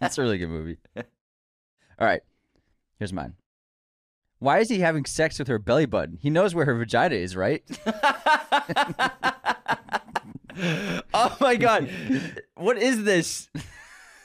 That's 0.00 0.18
a 0.18 0.22
really 0.22 0.38
good 0.38 0.48
movie. 0.48 0.78
All 0.96 1.04
right, 2.00 2.22
here's 2.98 3.12
mine. 3.12 3.34
Why 4.40 4.58
is 4.58 4.68
he 4.68 4.80
having 4.80 5.04
sex 5.04 5.38
with 5.38 5.46
her 5.46 5.60
belly 5.60 5.86
button? 5.86 6.18
He 6.20 6.28
knows 6.28 6.56
where 6.56 6.64
her 6.64 6.74
vagina 6.74 7.14
is, 7.14 7.36
right? 7.36 7.62
oh 11.14 11.36
my 11.40 11.54
god, 11.54 11.88
what 12.56 12.78
is 12.78 13.04
this? 13.04 13.48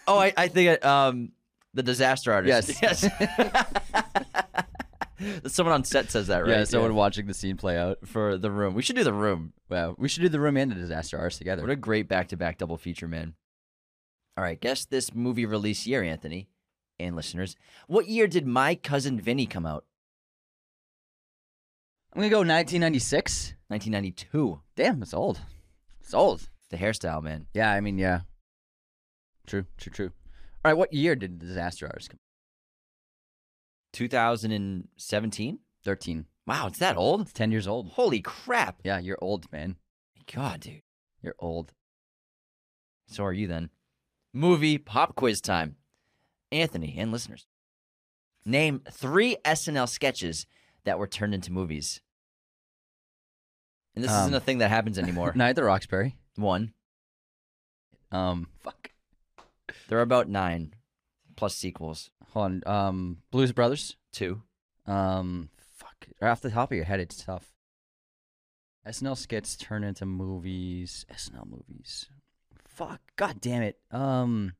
Oh, 0.07 0.17
I 0.17 0.33
I 0.35 0.47
think 0.47 0.83
um 0.83 1.31
the 1.75 1.83
disaster 1.83 2.33
artist. 2.33 2.81
Yes. 2.81 3.03
yes. 3.03 4.65
Someone 5.47 5.73
on 5.73 5.83
set 5.83 6.09
says 6.11 6.27
that, 6.27 6.39
right? 6.39 6.49
Yeah, 6.49 6.63
someone 6.63 6.95
watching 6.95 7.27
the 7.27 7.33
scene 7.33 7.57
play 7.57 7.77
out. 7.77 7.99
for 8.05 8.37
the 8.37 8.51
room. 8.51 8.73
We 8.73 8.81
should 8.81 8.95
do 8.95 9.03
the 9.03 9.13
room. 9.13 9.53
Wow, 9.69 9.95
we 9.97 10.07
should 10.07 10.21
do 10.21 10.29
the 10.29 10.39
room 10.39 10.57
and 10.57 10.71
the 10.71 10.75
disaster 10.75 11.17
artist 11.17 11.37
together. 11.37 11.61
What 11.61 11.71
a 11.71 11.75
great 11.75 12.07
back-to-back 12.07 12.57
double 12.57 12.77
feature, 12.77 13.07
man. 13.07 13.35
All 14.37 14.43
right, 14.43 14.59
guess 14.59 14.85
this 14.85 15.13
movie 15.13 15.45
release 15.45 15.85
year, 15.85 16.03
Anthony, 16.03 16.49
and 16.99 17.15
listeners. 17.15 17.55
What 17.87 18.07
year 18.07 18.27
did 18.27 18.47
My 18.47 18.75
Cousin 18.75 19.19
Vinny 19.19 19.45
come 19.45 19.65
out? 19.65 19.85
I'm 22.13 22.19
gonna 22.19 22.29
go 22.29 22.39
1996. 22.39 23.53
1992. 23.67 24.59
Damn, 24.75 25.01
it's 25.01 25.13
old. 25.13 25.39
It's 26.01 26.13
old. 26.13 26.49
The 26.69 26.77
hairstyle, 26.77 27.23
man. 27.23 27.47
Yeah, 27.53 27.71
I 27.71 27.79
mean, 27.79 27.97
yeah. 27.97 28.21
True, 29.47 29.65
true, 29.77 29.91
true. 29.91 30.11
All 30.63 30.71
right, 30.71 30.77
what 30.77 30.93
year 30.93 31.15
did 31.15 31.39
the 31.39 31.45
disaster 31.45 31.85
artist 31.87 32.09
come? 32.09 32.19
2017. 33.93 35.59
13. 35.83 36.25
Wow, 36.47 36.67
it's 36.67 36.79
that 36.79 36.97
old. 36.97 37.21
It's 37.21 37.33
10 37.33 37.51
years 37.51 37.67
old. 37.67 37.89
Holy 37.89 38.21
crap! 38.21 38.77
Yeah, 38.83 38.99
you're 38.99 39.17
old, 39.21 39.51
man. 39.51 39.77
God, 40.33 40.61
dude. 40.61 40.81
You're 41.21 41.35
old. 41.39 41.73
So 43.07 43.23
are 43.25 43.33
you 43.33 43.47
then. 43.47 43.69
Movie 44.33 44.77
pop 44.77 45.15
quiz 45.15 45.41
time. 45.41 45.75
Anthony 46.51 46.95
and 46.97 47.11
listeners, 47.13 47.47
name 48.45 48.81
three 48.91 49.37
SNL 49.45 49.87
sketches 49.87 50.45
that 50.83 50.99
were 50.99 51.07
turned 51.07 51.33
into 51.33 51.51
movies. 51.51 52.01
And 53.95 54.03
this 54.03 54.11
Um, 54.11 54.21
isn't 54.23 54.33
a 54.33 54.39
thing 54.41 54.57
that 54.57 54.69
happens 54.69 54.99
anymore. 54.99 55.31
Neither 55.35 55.63
Roxbury. 55.63 56.17
One. 56.35 56.73
Um, 58.11 58.47
fuck. 58.59 58.91
There 59.87 59.97
are 59.99 60.01
about 60.01 60.27
nine 60.27 60.73
plus 61.41 61.55
sequels. 61.55 62.11
Hold 62.33 62.61
on. 62.67 62.87
Um, 62.87 63.17
Blues 63.31 63.51
Brothers. 63.51 63.95
Two. 64.13 64.43
Um, 64.85 65.49
fuck. 65.75 66.05
Right 66.21 66.29
off 66.29 66.39
the 66.41 66.51
top 66.51 66.71
of 66.71 66.75
your 66.75 66.85
head, 66.85 66.99
it's 66.99 67.23
tough. 67.23 67.51
SNL 68.87 69.17
skits 69.17 69.55
turn 69.55 69.83
into 69.83 70.05
movies. 70.05 71.03
SNL 71.11 71.49
movies. 71.49 72.09
Fuck. 72.67 73.01
God 73.15 73.41
damn 73.41 73.63
it. 73.63 73.79
Um. 73.89 74.53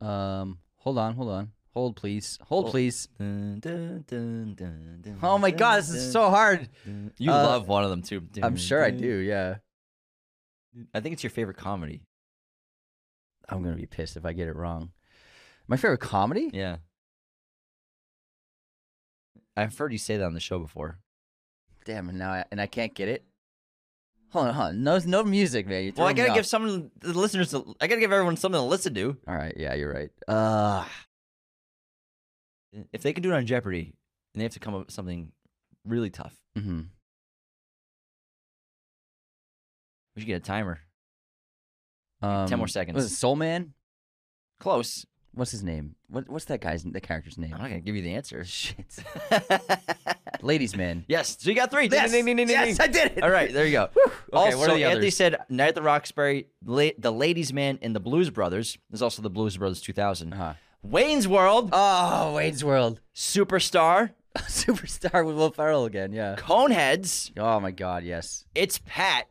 Um. 0.00 0.58
Hold 0.76 0.98
on. 0.98 1.14
Hold 1.14 1.30
on. 1.30 1.50
Hold, 1.74 1.96
please. 1.96 2.38
Hold, 2.42 2.64
Hold. 2.66 2.70
please. 2.72 3.08
Dun, 3.18 3.58
dun, 3.58 4.04
dun, 4.06 4.54
dun, 4.54 4.98
dun, 5.02 5.18
Oh 5.22 5.38
my 5.38 5.50
god, 5.50 5.78
this 5.78 5.88
is 5.90 6.12
so 6.12 6.28
hard. 6.30 6.68
You 7.18 7.32
Uh, 7.32 7.34
love 7.34 7.66
one 7.66 7.82
of 7.82 7.90
them 7.90 8.02
too. 8.02 8.22
I'm 8.42 8.56
sure 8.56 8.84
I 8.84 8.90
do. 8.90 9.08
Yeah. 9.08 9.56
I 10.94 11.00
think 11.00 11.14
it's 11.14 11.24
your 11.24 11.30
favorite 11.30 11.56
comedy. 11.56 12.02
I'm 13.48 13.62
gonna 13.62 13.76
be 13.76 13.86
pissed 13.86 14.16
if 14.16 14.24
I 14.24 14.32
get 14.32 14.48
it 14.48 14.56
wrong. 14.56 14.90
My 15.68 15.76
favorite 15.76 15.98
comedy? 16.00 16.50
Yeah. 16.52 16.76
I've 19.56 19.76
heard 19.76 19.92
you 19.92 19.98
say 19.98 20.16
that 20.16 20.24
on 20.24 20.34
the 20.34 20.40
show 20.40 20.58
before. 20.58 20.98
Damn, 21.84 22.08
and 22.08 22.18
now 22.18 22.30
I, 22.32 22.44
and 22.50 22.60
I 22.60 22.66
can't 22.66 22.94
get 22.94 23.08
it. 23.08 23.24
Hold 24.30 24.46
on, 24.48 24.54
hold 24.54 24.68
on. 24.68 24.82
No, 24.82 24.98
no 25.04 25.24
music, 25.24 25.66
man. 25.66 25.84
You're 25.84 25.92
Well, 25.96 26.06
I 26.06 26.14
gotta 26.14 26.32
give 26.32 26.46
some 26.46 26.90
the 27.00 27.12
listeners. 27.12 27.50
to- 27.50 27.74
I 27.80 27.86
gotta 27.86 28.00
give 28.00 28.12
everyone 28.12 28.36
something 28.38 28.58
to 28.60 28.64
listen 28.64 28.94
to. 28.94 29.16
All 29.28 29.34
right, 29.34 29.54
yeah, 29.56 29.74
you're 29.74 29.92
right. 29.92 30.10
Uh, 30.26 30.86
If 32.92 33.02
they 33.02 33.12
can 33.12 33.22
do 33.22 33.30
it 33.32 33.36
on 33.36 33.44
Jeopardy, 33.44 33.92
and 34.32 34.40
they 34.40 34.44
have 34.44 34.52
to 34.54 34.60
come 34.60 34.74
up 34.74 34.86
with 34.86 34.90
something 34.94 35.32
really 35.84 36.08
tough, 36.08 36.34
hmm 36.56 36.82
we 40.14 40.20
should 40.22 40.26
get 40.26 40.36
a 40.42 40.44
timer. 40.44 40.78
Um, 42.22 42.58
more 42.58 42.68
seconds. 42.68 42.94
Was 42.96 43.06
it 43.06 43.14
Soul 43.14 43.36
Man? 43.36 43.72
Close. 44.60 45.06
What's 45.34 45.50
his 45.50 45.62
name? 45.62 45.94
What 46.08 46.28
What's 46.28 46.44
that 46.46 46.60
guy's 46.60 46.84
the 46.84 47.00
character's 47.00 47.38
name? 47.38 47.54
I'm 47.54 47.60
not 47.60 47.68
gonna 47.68 47.80
give 47.80 47.96
you 47.96 48.02
the 48.02 48.14
answer. 48.14 48.44
Shit. 48.46 48.84
Ladies 50.42 50.76
Man. 50.76 51.04
yes. 51.08 51.36
So 51.40 51.50
you 51.50 51.56
got 51.56 51.70
three. 51.70 51.88
Yes, 51.90 52.10
Ding, 52.10 52.24
ding, 52.26 52.36
ding, 52.36 52.48
yes. 52.48 52.80
I 52.80 52.86
did 52.88 53.12
it. 53.16 53.22
All 53.22 53.30
right, 53.30 53.52
there 53.52 53.64
you 53.66 53.72
go. 53.72 53.88
Okay, 54.34 54.46
also, 54.46 54.58
what 54.60 54.70
are 54.70 54.74
the 54.76 54.84
Anthony 54.84 55.10
said 55.10 55.36
Night 55.50 55.68
at 55.68 55.74
the 55.74 55.82
Roxbury, 55.82 56.46
La- 56.64 56.88
The 56.96 57.12
Ladies 57.12 57.52
Man, 57.52 57.78
and 57.82 57.94
The 57.94 58.00
Blues 58.00 58.30
Brothers. 58.30 58.78
There's 58.88 59.02
also 59.02 59.20
The 59.20 59.28
Blues 59.28 59.58
Brothers 59.58 59.82
2000. 59.82 60.32
Uh-huh. 60.32 60.54
Wayne's 60.82 61.28
World, 61.28 61.68
Oh, 61.70 62.32
Wayne's 62.32 62.64
World. 62.64 62.98
Superstar, 63.14 64.12
Superstar 64.38 65.26
with 65.26 65.36
Will 65.36 65.50
Ferrell 65.50 65.84
again. 65.84 66.12
Yeah. 66.14 66.36
Coneheads. 66.38 67.30
Oh 67.36 67.60
my 67.60 67.72
God. 67.72 68.04
Yes. 68.04 68.46
It's 68.54 68.80
Pat. 68.86 69.28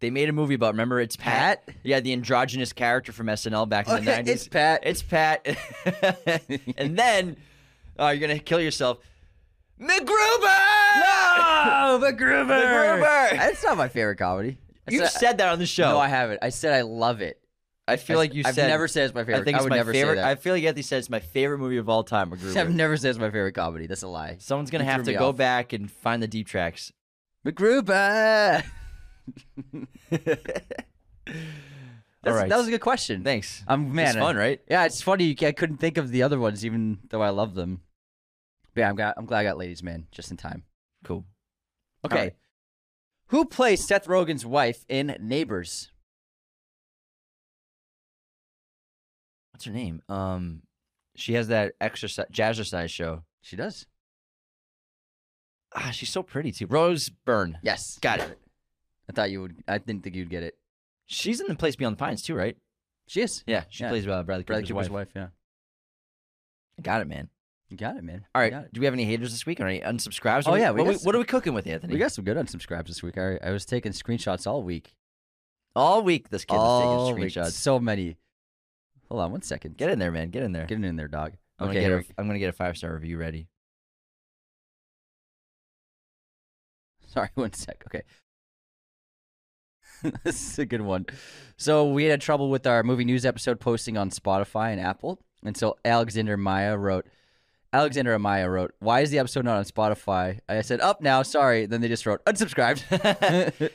They 0.00 0.10
made 0.10 0.28
a 0.28 0.32
movie 0.32 0.54
about. 0.54 0.72
Remember, 0.74 0.98
it's 1.00 1.16
Pat. 1.16 1.62
Yeah, 1.84 2.00
the 2.00 2.12
androgynous 2.12 2.72
character 2.72 3.12
from 3.12 3.26
SNL 3.26 3.68
back 3.68 3.86
in 3.88 3.96
the 3.96 4.00
nineties. 4.10 4.34
it's 4.34 4.48
Pat. 4.48 4.80
It's 4.84 5.02
Pat. 5.02 5.46
and 6.78 6.98
then, 6.98 7.36
oh, 7.98 8.08
you're 8.08 8.26
gonna 8.26 8.38
kill 8.40 8.60
yourself. 8.60 8.98
MacGruber. 9.80 10.00
no, 11.00 11.98
MacGruber. 12.02 12.46
MacGruber. 12.48 13.30
That's 13.32 13.62
not 13.64 13.76
my 13.76 13.88
favorite 13.88 14.16
comedy. 14.16 14.58
You 14.88 15.06
said 15.06 15.38
that 15.38 15.48
on 15.48 15.58
the 15.58 15.66
show. 15.66 15.90
No, 15.90 15.98
I 15.98 16.08
haven't. 16.08 16.40
I 16.42 16.48
said 16.48 16.72
I 16.72 16.82
love 16.82 17.20
it. 17.20 17.38
I 17.86 17.96
feel 17.96 18.18
like 18.18 18.34
you 18.34 18.42
said 18.42 18.48
I've 18.50 18.54
said. 18.54 18.68
never 18.68 18.88
said 18.88 19.04
it's 19.06 19.14
my 19.14 19.22
favorite. 19.22 19.40
I 19.40 19.44
think 19.44 19.56
it's 19.56 19.64
would 19.64 19.70
my 19.70 19.76
never 19.76 19.92
favorite. 19.92 20.16
say 20.16 20.22
I 20.22 20.34
feel 20.36 20.52
like 20.54 20.62
Anthony 20.64 20.82
said 20.82 20.98
it's 20.98 21.10
my 21.10 21.18
favorite 21.20 21.58
movie 21.58 21.76
of 21.76 21.88
all 21.88 22.04
time. 22.04 22.32
I've 22.32 22.74
never 22.74 22.96
said 22.96 23.10
it's 23.10 23.18
my 23.18 23.30
favorite 23.30 23.52
comedy. 23.54 23.86
That's 23.86 24.02
a 24.02 24.08
lie. 24.08 24.36
Someone's 24.38 24.70
gonna 24.70 24.84
You 24.84 24.90
have 24.90 24.98
threw 25.04 25.06
to 25.06 25.10
me 25.12 25.18
go 25.18 25.28
off. 25.30 25.36
back 25.36 25.72
and 25.72 25.90
find 25.90 26.22
the 26.22 26.28
deep 26.28 26.46
tracks. 26.46 26.92
MacGruber. 27.44 28.64
That's, 32.22 32.36
right. 32.36 32.48
That 32.50 32.58
was 32.58 32.68
a 32.68 32.70
good 32.70 32.80
question. 32.82 33.24
Thanks. 33.24 33.64
I'm 33.66 33.94
man, 33.94 34.08
it's 34.08 34.16
fun, 34.16 34.36
right? 34.36 34.60
Yeah, 34.68 34.84
it's 34.84 35.00
funny. 35.00 35.34
I 35.40 35.52
couldn't 35.52 35.78
think 35.78 35.96
of 35.96 36.10
the 36.10 36.22
other 36.22 36.38
ones, 36.38 36.66
even 36.66 36.98
though 37.08 37.22
I 37.22 37.30
love 37.30 37.54
them. 37.54 37.80
But 38.74 38.82
yeah, 38.82 38.88
I'm 38.90 38.96
glad. 38.96 39.14
I'm 39.16 39.26
glad 39.26 39.40
I 39.40 39.44
got 39.44 39.58
Ladies 39.58 39.82
Man 39.82 40.06
just 40.12 40.30
in 40.30 40.36
time. 40.36 40.64
Cool. 41.02 41.24
Okay, 42.04 42.16
right. 42.16 42.32
who 43.28 43.46
plays 43.46 43.86
Seth 43.86 44.06
Rogen's 44.06 44.44
wife 44.44 44.84
in 44.88 45.16
Neighbors? 45.20 45.90
What's 49.52 49.64
her 49.64 49.72
name? 49.72 50.02
Um, 50.08 50.62
she 51.16 51.34
has 51.34 51.48
that 51.48 51.72
exercise 51.80 52.26
jazzercise 52.32 52.90
show. 52.90 53.24
She 53.40 53.56
does. 53.56 53.86
Ah, 55.74 55.90
she's 55.92 56.10
so 56.10 56.22
pretty 56.22 56.52
too. 56.52 56.66
Rose 56.66 57.08
Byrne. 57.08 57.58
Yes, 57.62 57.98
Got 58.00 58.20
it. 58.20 58.38
I 59.10 59.12
thought 59.12 59.30
you 59.30 59.42
would. 59.42 59.56
I 59.66 59.78
didn't 59.78 60.02
think 60.04 60.14
you'd 60.14 60.30
get 60.30 60.42
it. 60.44 60.56
She's 61.06 61.40
in 61.40 61.48
the 61.48 61.56
Place 61.56 61.74
Beyond 61.74 61.96
the 61.96 61.98
Pines 61.98 62.22
too, 62.22 62.34
right? 62.36 62.56
She 63.08 63.20
is. 63.22 63.42
Yeah, 63.46 63.64
she 63.68 63.82
Yeah. 63.82 63.90
plays 63.90 64.06
uh, 64.06 64.22
Bradley 64.22 64.44
Bradley 64.44 64.62
Cooper's, 64.68 64.86
Cooper's 64.86 64.90
wife. 64.90 65.08
wife. 65.14 65.30
Yeah, 66.76 66.82
Got 66.82 67.00
it, 67.02 67.08
man. 67.08 67.28
you 67.68 67.76
got 67.76 67.96
it, 67.96 68.04
man. 68.04 68.24
All 68.34 68.40
right. 68.40 68.52
Got 68.52 68.64
it. 68.66 68.72
Do 68.72 68.80
we 68.80 68.84
have 68.86 68.94
any 68.94 69.04
haters 69.04 69.32
this 69.32 69.44
week 69.44 69.60
or 69.60 69.66
any 69.66 69.80
unsubscribes? 69.80 70.44
Oh, 70.46 70.52
What 70.52 70.60
yeah, 70.60 70.70
What, 70.70 70.84
we 70.84 70.90
we 70.90 70.94
got 70.94 71.02
what 71.04 71.14
are 71.16 71.18
we 71.18 71.24
cooking 71.24 71.52
with, 71.54 71.66
Anthony? 71.66 71.92
We 71.94 71.98
got 71.98 72.12
some 72.12 72.24
good 72.24 72.36
unsubscribes 72.36 72.86
this 72.86 73.02
week. 73.02 73.18
I, 73.18 73.38
I 73.42 73.50
was 73.50 73.64
taking 73.64 73.90
screenshots 73.92 74.46
all 74.46 74.62
week. 74.62 74.94
all 75.74 76.02
week. 76.02 76.28
This 76.30 76.44
kid 76.44 76.54
is 76.54 76.60
week. 76.60 77.24
taking 77.32 77.42
screenshots. 77.42 77.52
So 77.52 77.80
many. 77.80 78.16
Hold 79.08 79.20
on 79.22 79.32
one 79.32 79.42
second. 79.42 79.76
Get 79.76 79.90
in 79.90 79.98
there, 79.98 80.12
man. 80.12 80.30
Get 80.30 80.44
in 80.44 80.52
there. 80.52 80.66
Getting 80.66 80.84
in 80.84 80.94
there, 80.94 81.08
dog. 81.08 81.32
I'm 81.58 81.68
okay, 81.68 81.74
gonna 81.80 81.86
here 81.86 81.98
get 82.02 82.08
we- 82.08 82.14
I'm 82.18 82.26
gonna 82.28 82.38
get 82.38 82.48
a 82.50 82.52
five 82.52 82.76
star 82.76 82.94
review 82.94 83.18
ready. 83.18 83.48
Sorry, 87.06 87.28
one 87.34 87.52
sec. 87.52 87.82
Okay. 87.88 88.02
this 90.24 90.52
is 90.52 90.58
a 90.58 90.66
good 90.66 90.82
one. 90.82 91.06
So 91.56 91.90
we 91.90 92.04
had 92.04 92.20
trouble 92.20 92.50
with 92.50 92.66
our 92.66 92.82
movie 92.82 93.04
news 93.04 93.24
episode 93.24 93.60
posting 93.60 93.96
on 93.96 94.10
Spotify 94.10 94.72
and 94.72 94.80
Apple. 94.80 95.20
And 95.44 95.56
so 95.56 95.76
Alexander 95.84 96.36
Maya 96.36 96.76
wrote 96.76 97.06
Alexander 97.72 98.18
Amaya 98.18 98.50
wrote, 98.50 98.74
Why 98.80 99.00
is 99.00 99.10
the 99.10 99.18
episode 99.18 99.44
not 99.44 99.58
on 99.58 99.64
Spotify? 99.64 100.40
I 100.48 100.62
said, 100.62 100.80
Up 100.80 101.00
now, 101.00 101.22
sorry. 101.22 101.66
Then 101.66 101.80
they 101.80 101.88
just 101.88 102.04
wrote, 102.04 102.24
Unsubscribed. 102.24 102.82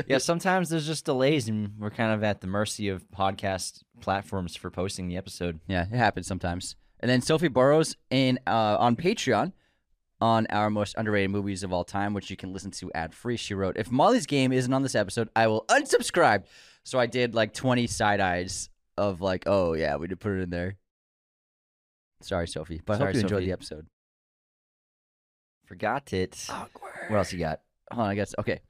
yeah, 0.07 0.17
sometimes 0.17 0.69
there's 0.69 0.85
just 0.85 1.05
delays, 1.05 1.47
and 1.47 1.71
we're 1.79 1.91
kind 1.91 2.11
of 2.11 2.23
at 2.23 2.41
the 2.41 2.47
mercy 2.47 2.89
of 2.89 3.09
podcast 3.11 3.83
platforms 4.01 4.55
for 4.55 4.69
posting 4.69 5.07
the 5.07 5.15
episode. 5.15 5.59
Yeah, 5.67 5.83
it 5.83 5.95
happens 5.95 6.27
sometimes. 6.27 6.75
And 6.99 7.09
then 7.09 7.21
Sophie 7.21 7.47
Burrows 7.47 7.95
in 8.09 8.39
uh, 8.45 8.77
on 8.79 8.95
Patreon 8.95 9.53
on 10.21 10.47
our 10.49 10.69
most 10.69 10.95
underrated 10.97 11.29
movies 11.31 11.63
of 11.63 11.73
all 11.73 11.83
time, 11.83 12.13
which 12.13 12.29
you 12.29 12.37
can 12.37 12.53
listen 12.53 12.71
to 12.71 12.91
ad 12.93 13.13
free. 13.13 13.37
She 13.37 13.53
wrote, 13.53 13.77
"If 13.77 13.91
Molly's 13.91 14.25
Game 14.25 14.51
isn't 14.53 14.73
on 14.73 14.81
this 14.81 14.95
episode, 14.95 15.29
I 15.35 15.47
will 15.47 15.65
unsubscribe." 15.67 16.45
So 16.83 16.99
I 16.99 17.05
did 17.05 17.35
like 17.35 17.53
twenty 17.53 17.87
side 17.87 18.19
eyes 18.19 18.69
of 18.97 19.19
like, 19.21 19.43
"Oh 19.45 19.73
yeah, 19.73 19.95
we 19.97 20.07
did 20.07 20.19
put 20.19 20.31
it 20.33 20.41
in 20.41 20.49
there." 20.49 20.77
Sorry, 22.21 22.47
Sophie, 22.47 22.81
but 22.85 22.93
I 22.93 22.97
Sorry, 22.97 23.07
hope 23.09 23.15
you 23.15 23.21
enjoyed 23.21 23.37
Sophie. 23.39 23.45
the 23.47 23.51
episode. 23.51 23.87
Forgot 25.65 26.13
it. 26.13 26.45
Awkward. 26.49 26.93
What 27.09 27.17
else 27.17 27.33
you 27.33 27.39
got? 27.39 27.61
Hold 27.91 28.05
on, 28.05 28.09
I 28.11 28.15
guess 28.15 28.33
okay. 28.39 28.61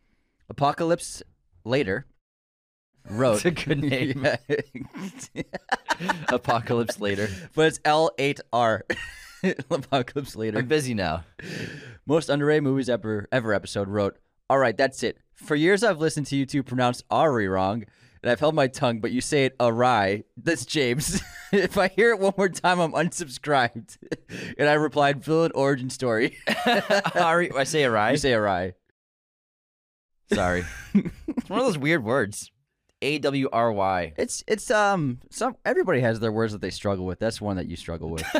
Apocalypse 0.49 1.21
later 1.63 2.05
wrote 3.09 3.35
It's 3.45 3.45
a 3.45 3.51
good 3.65 3.81
name. 3.83 4.25
Apocalypse 6.29 6.99
later. 6.99 7.29
but 7.53 7.67
it's 7.67 7.79
L 7.85 8.11
eight 8.17 8.39
R. 8.51 8.85
Apocalypse 9.69 10.35
later. 10.35 10.59
I'm 10.59 10.67
busy 10.67 10.93
now. 10.93 11.23
Most 12.05 12.29
underrated 12.29 12.63
movies 12.63 12.89
ever 12.89 13.27
ever 13.31 13.53
episode 13.53 13.87
wrote, 13.87 14.17
All 14.49 14.57
right, 14.57 14.75
that's 14.75 15.03
it. 15.03 15.17
For 15.33 15.55
years 15.55 15.83
I've 15.83 15.99
listened 15.99 16.27
to 16.27 16.35
you 16.35 16.45
two 16.45 16.63
pronounce 16.63 17.03
Ari 17.09 17.47
wrong, 17.47 17.85
and 18.21 18.31
I've 18.31 18.39
held 18.39 18.55
my 18.55 18.67
tongue, 18.67 18.99
but 18.99 19.11
you 19.11 19.21
say 19.21 19.45
it 19.45 19.55
awry. 19.59 20.23
That's 20.37 20.65
James. 20.65 21.21
if 21.51 21.77
I 21.77 21.89
hear 21.89 22.11
it 22.11 22.19
one 22.19 22.33
more 22.37 22.49
time, 22.49 22.79
I'm 22.79 22.93
unsubscribed. 22.93 23.97
and 24.57 24.69
I 24.69 24.73
replied, 24.73 25.23
Villain 25.23 25.51
origin 25.53 25.89
story. 25.89 26.37
Ari, 27.15 27.51
I 27.51 27.63
say 27.63 27.83
awry. 27.83 28.11
you 28.11 28.17
say 28.17 28.33
awry. 28.33 28.73
Sorry. 30.33 30.65
it's 30.93 31.49
one 31.49 31.59
of 31.59 31.65
those 31.67 31.77
weird 31.77 32.03
words. 32.03 32.51
A 33.01 33.19
W 33.19 33.49
R 33.51 33.71
Y. 33.71 34.13
It's 34.17 34.43
it's 34.47 34.71
um 34.71 35.19
some 35.29 35.55
everybody 35.65 35.99
has 36.01 36.19
their 36.19 36.31
words 36.31 36.53
that 36.53 36.61
they 36.61 36.69
struggle 36.69 37.05
with. 37.05 37.19
That's 37.19 37.39
one 37.41 37.57
that 37.57 37.67
you 37.67 37.75
struggle 37.75 38.09
with. 38.09 38.25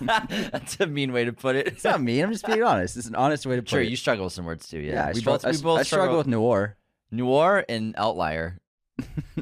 That's 0.00 0.80
a 0.80 0.86
mean 0.86 1.12
way 1.12 1.24
to 1.24 1.32
put 1.32 1.56
it. 1.56 1.66
It's 1.68 1.84
not 1.84 2.00
mean. 2.02 2.22
I'm 2.24 2.32
just 2.32 2.46
being 2.46 2.62
honest. 2.64 2.96
It's 2.96 3.06
an 3.06 3.14
honest 3.14 3.46
way 3.46 3.56
to 3.56 3.62
put 3.62 3.68
Sure, 3.70 3.80
it. 3.80 3.84
Sure, 3.84 3.90
you 3.90 3.96
struggle 3.96 4.24
with 4.24 4.32
some 4.32 4.44
words 4.44 4.68
too. 4.68 4.80
Yeah, 4.80 4.92
yeah, 5.08 5.12
we 5.14 5.20
both 5.22 5.44
we 5.44 5.56
both 5.62 5.80
I 5.80 5.82
struggle 5.84 6.18
with 6.18 6.26
Noir. 6.26 6.76
Noir 7.10 7.64
and 7.68 7.94
outlier. 7.96 8.58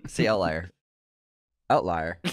say 0.07 0.27
outlier. 0.27 0.71
Outlier. 1.71 2.19
I 2.25 2.31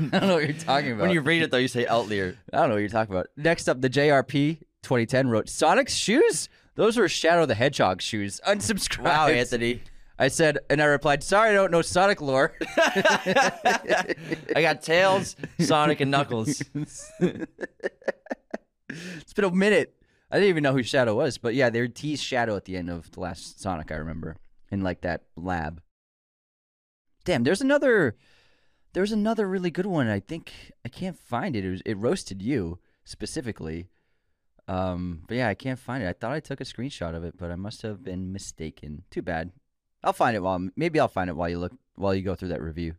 don't 0.00 0.12
know 0.26 0.34
what 0.34 0.42
you're 0.44 0.52
talking 0.52 0.90
about. 0.92 1.02
when 1.02 1.10
you 1.12 1.20
read 1.20 1.42
it 1.42 1.52
though, 1.52 1.58
you 1.58 1.68
say 1.68 1.86
outlier. 1.86 2.36
I 2.52 2.56
don't 2.56 2.70
know 2.70 2.74
what 2.74 2.80
you're 2.80 2.88
talking 2.88 3.14
about. 3.14 3.28
Next 3.36 3.68
up, 3.68 3.80
the 3.80 3.88
JRP 3.90 4.58
2010 4.82 5.28
wrote 5.28 5.48
Sonic's 5.48 5.94
shoes. 5.94 6.48
Those 6.74 6.96
were 6.96 7.08
Shadow 7.08 7.46
the 7.46 7.54
Hedgehog 7.54 8.02
shoes. 8.02 8.40
Unsubscribe. 8.48 9.04
Wow, 9.04 9.28
Anthony. 9.28 9.82
I 10.18 10.28
said, 10.28 10.58
and 10.68 10.82
I 10.82 10.86
replied, 10.86 11.22
"Sorry, 11.22 11.50
I 11.50 11.52
don't 11.52 11.70
know 11.70 11.82
Sonic 11.82 12.20
lore." 12.20 12.54
I 12.76 14.14
got 14.56 14.82
Tails, 14.82 15.36
Sonic, 15.60 16.00
and 16.00 16.10
Knuckles. 16.10 16.60
it's 16.74 17.46
been 19.34 19.44
a 19.44 19.50
minute. 19.50 19.94
I 20.30 20.36
didn't 20.36 20.50
even 20.50 20.62
know 20.62 20.72
who 20.72 20.82
Shadow 20.82 21.14
was, 21.14 21.38
but 21.38 21.54
yeah, 21.54 21.70
they 21.70 21.86
teased 21.88 22.24
Shadow 22.24 22.56
at 22.56 22.64
the 22.64 22.76
end 22.76 22.90
of 22.90 23.10
the 23.12 23.20
last 23.20 23.60
Sonic. 23.60 23.92
I 23.92 23.96
remember 23.96 24.36
in 24.70 24.82
like 24.82 25.02
that 25.02 25.22
lab. 25.36 25.80
Damn, 27.24 27.44
there's 27.44 27.60
another. 27.60 28.16
There's 28.94 29.12
another 29.12 29.46
really 29.46 29.70
good 29.70 29.86
one. 29.86 30.08
I 30.08 30.18
think 30.18 30.50
I 30.84 30.88
can't 30.88 31.16
find 31.16 31.54
it. 31.54 31.64
It, 31.64 31.70
was, 31.70 31.82
it 31.84 31.94
roasted 31.98 32.42
you 32.42 32.78
specifically. 33.04 33.90
Um, 34.66 35.22
but 35.28 35.36
yeah, 35.36 35.48
I 35.48 35.54
can't 35.54 35.78
find 35.78 36.02
it. 36.02 36.08
I 36.08 36.12
thought 36.14 36.32
I 36.32 36.40
took 36.40 36.60
a 36.60 36.64
screenshot 36.64 37.14
of 37.14 37.22
it, 37.22 37.36
but 37.38 37.50
I 37.50 37.56
must 37.56 37.82
have 37.82 38.02
been 38.02 38.32
mistaken. 38.32 39.04
Too 39.10 39.22
bad. 39.22 39.52
I'll 40.04 40.12
find 40.12 40.36
it 40.36 40.42
while 40.42 40.68
maybe 40.76 41.00
I'll 41.00 41.08
find 41.08 41.28
it 41.30 41.36
while 41.36 41.48
you 41.48 41.58
look 41.58 41.72
while 41.96 42.14
you 42.14 42.22
go 42.22 42.34
through 42.34 42.48
that 42.48 42.62
review. 42.62 42.94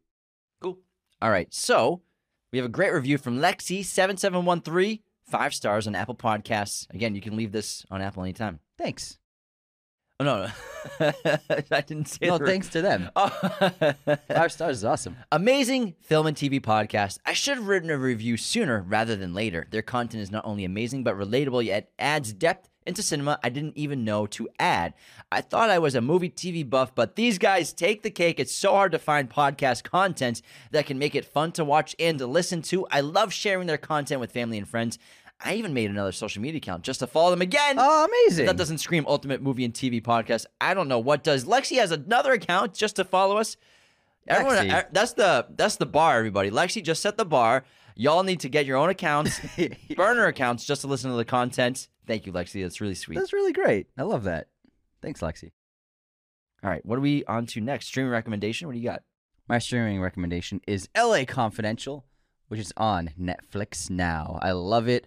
Cool. 0.61 0.77
All 1.21 1.29
right, 1.31 1.53
so 1.53 2.01
we 2.51 2.57
have 2.59 2.65
a 2.65 2.69
great 2.69 2.91
review 2.93 3.17
from 3.17 3.39
Lexi 3.39 3.83
seven 3.85 4.17
seven 4.17 4.45
one 4.45 4.61
three. 4.61 5.03
Five 5.25 5.53
stars 5.53 5.85
on 5.87 5.93
Apple 5.95 6.15
Podcasts. 6.15 6.87
Again, 6.89 7.13
you 7.13 7.21
can 7.21 7.37
leave 7.37 7.51
this 7.51 7.85
on 7.91 8.01
Apple 8.01 8.23
anytime. 8.23 8.59
Thanks. 8.79 9.19
Oh 10.21 10.25
no, 10.25 10.47
no. 10.99 11.11
I 11.71 11.81
didn't 11.81 12.07
say 12.09 12.25
No, 12.27 12.37
the- 12.37 12.45
thanks 12.45 12.67
to 12.69 12.81
them. 12.81 13.09
Oh. 13.15 13.29
Five 14.27 14.51
stars 14.51 14.77
is 14.77 14.83
awesome. 14.85 15.15
Amazing 15.31 15.95
film 16.01 16.27
and 16.27 16.35
TV 16.35 16.59
podcast. 16.59 17.19
I 17.25 17.31
should 17.33 17.55
have 17.57 17.67
written 17.67 17.89
a 17.89 17.97
review 17.97 18.35
sooner 18.35 18.81
rather 18.81 19.15
than 19.15 19.33
later. 19.33 19.67
Their 19.71 19.81
content 19.81 20.21
is 20.21 20.29
not 20.31 20.45
only 20.45 20.65
amazing 20.65 21.03
but 21.05 21.15
relatable, 21.15 21.63
yet 21.63 21.91
adds 21.99 22.33
depth 22.33 22.67
into 22.89 23.01
cinema 23.01 23.39
I 23.41 23.47
didn't 23.49 23.77
even 23.77 24.03
know 24.03 24.25
to 24.27 24.49
add. 24.59 24.93
I 25.31 25.39
thought 25.39 25.69
I 25.69 25.79
was 25.79 25.95
a 25.95 26.01
movie 26.01 26.29
TV 26.29 26.69
buff, 26.69 26.93
but 26.93 27.15
these 27.15 27.37
guys 27.37 27.71
take 27.71 28.03
the 28.03 28.09
cake. 28.11 28.39
It's 28.39 28.53
so 28.53 28.71
hard 28.71 28.91
to 28.91 28.99
find 28.99 29.29
podcast 29.29 29.83
content 29.83 30.41
that 30.71 30.85
can 30.85 30.99
make 30.99 31.15
it 31.15 31.23
fun 31.23 31.53
to 31.53 31.63
watch 31.63 31.95
and 31.99 32.19
to 32.19 32.27
listen 32.27 32.61
to. 32.63 32.85
I 32.91 32.99
love 32.99 33.31
sharing 33.31 33.67
their 33.67 33.77
content 33.77 34.19
with 34.19 34.33
family 34.33 34.57
and 34.57 34.67
friends. 34.67 34.99
I 35.41 35.53
even 35.53 35.73
made 35.73 35.89
another 35.89 36.11
social 36.11 36.41
media 36.41 36.57
account 36.57 36.83
just 36.83 36.99
to 36.99 37.07
follow 37.07 37.29
them 37.29 37.41
again. 37.41 37.77
Oh, 37.79 38.05
amazing. 38.05 38.45
That 38.45 38.57
doesn't 38.57 38.79
scream 38.79 39.05
ultimate 39.07 39.41
movie 39.41 39.63
and 39.63 39.73
TV 39.73 40.01
podcast. 40.01 40.45
I 40.59 40.73
don't 40.73 40.89
know 40.89 40.99
what 40.99 41.23
does. 41.23 41.45
Lexi 41.45 41.77
has 41.77 41.91
another 41.91 42.33
account 42.33 42.73
just 42.73 42.97
to 42.97 43.05
follow 43.05 43.37
us. 43.37 43.55
Everyone, 44.27 44.57
Lexi. 44.57 44.73
uh, 44.73 44.83
that's 44.91 45.13
the 45.13 45.47
that's 45.55 45.77
the 45.77 45.85
bar, 45.85 46.17
everybody. 46.17 46.51
Lexi 46.51 46.83
just 46.83 47.01
set 47.01 47.17
the 47.17 47.25
bar. 47.25 47.63
Y'all 47.95 48.23
need 48.23 48.39
to 48.41 48.49
get 48.49 48.65
your 48.65 48.77
own 48.77 48.89
accounts, 48.89 49.41
burner 49.95 50.25
accounts, 50.27 50.65
just 50.65 50.81
to 50.81 50.87
listen 50.87 51.11
to 51.11 51.17
the 51.17 51.25
content. 51.25 51.87
Thank 52.09 52.25
you, 52.25 52.33
Lexi. 52.33 52.63
That's 52.63 52.81
really 52.81 52.95
sweet. 52.95 53.19
That's 53.19 53.33
really 53.33 53.53
great. 53.53 53.85
I 53.95 54.01
love 54.01 54.23
that. 54.23 54.47
Thanks, 54.99 55.21
Lexi. 55.21 55.51
All 56.63 56.69
right, 56.71 56.83
what 56.83 56.97
are 56.97 57.01
we 57.01 57.23
on 57.25 57.45
to 57.45 57.61
next? 57.61 57.85
Streaming 57.85 58.11
recommendation. 58.11 58.67
What 58.67 58.73
do 58.73 58.79
you 58.79 58.89
got? 58.89 59.03
My 59.47 59.59
streaming 59.59 60.01
recommendation 60.01 60.59
is 60.65 60.89
LA 60.97 61.23
Confidential, 61.27 62.05
which 62.47 62.59
is 62.59 62.73
on 62.75 63.11
Netflix 63.21 63.91
now. 63.91 64.39
I 64.41 64.53
love 64.53 64.87
it. 64.89 65.05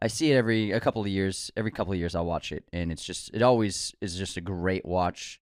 I 0.00 0.06
see 0.06 0.32
it 0.32 0.36
every 0.36 0.72
a 0.72 0.80
couple 0.80 1.02
of 1.02 1.08
years. 1.08 1.50
Every 1.54 1.70
couple 1.70 1.92
of 1.92 1.98
years, 1.98 2.14
I'll 2.14 2.24
watch 2.24 2.50
it, 2.50 2.64
and 2.72 2.90
it's 2.90 3.04
just 3.04 3.30
it 3.34 3.42
always 3.42 3.94
is 4.00 4.16
just 4.16 4.38
a 4.38 4.40
great 4.40 4.86
watch. 4.86 5.42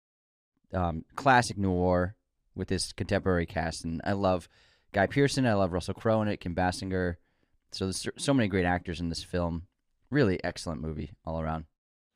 Um, 0.72 1.04
classic 1.16 1.58
noir 1.58 2.16
with 2.54 2.68
this 2.68 2.94
contemporary 2.94 3.48
cast, 3.48 3.86
and 3.86 4.02
I 4.06 4.12
love 4.12 4.48
Guy 4.92 5.08
Pearson. 5.08 5.48
I 5.48 5.56
love 5.56 5.74
Russell 5.74 5.96
Crowe 5.96 6.22
in 6.22 6.28
it, 6.28 6.42
Kim 6.42 6.54
Basinger. 6.54 7.16
So 7.72 7.86
there's 7.86 8.08
so 8.18 8.36
many 8.36 8.48
great 8.48 8.66
actors 8.66 9.00
in 9.00 9.10
this 9.10 9.24
film. 9.24 9.64
Really 10.12 10.44
excellent 10.44 10.82
movie 10.82 11.14
all 11.26 11.42
around. 11.42 11.66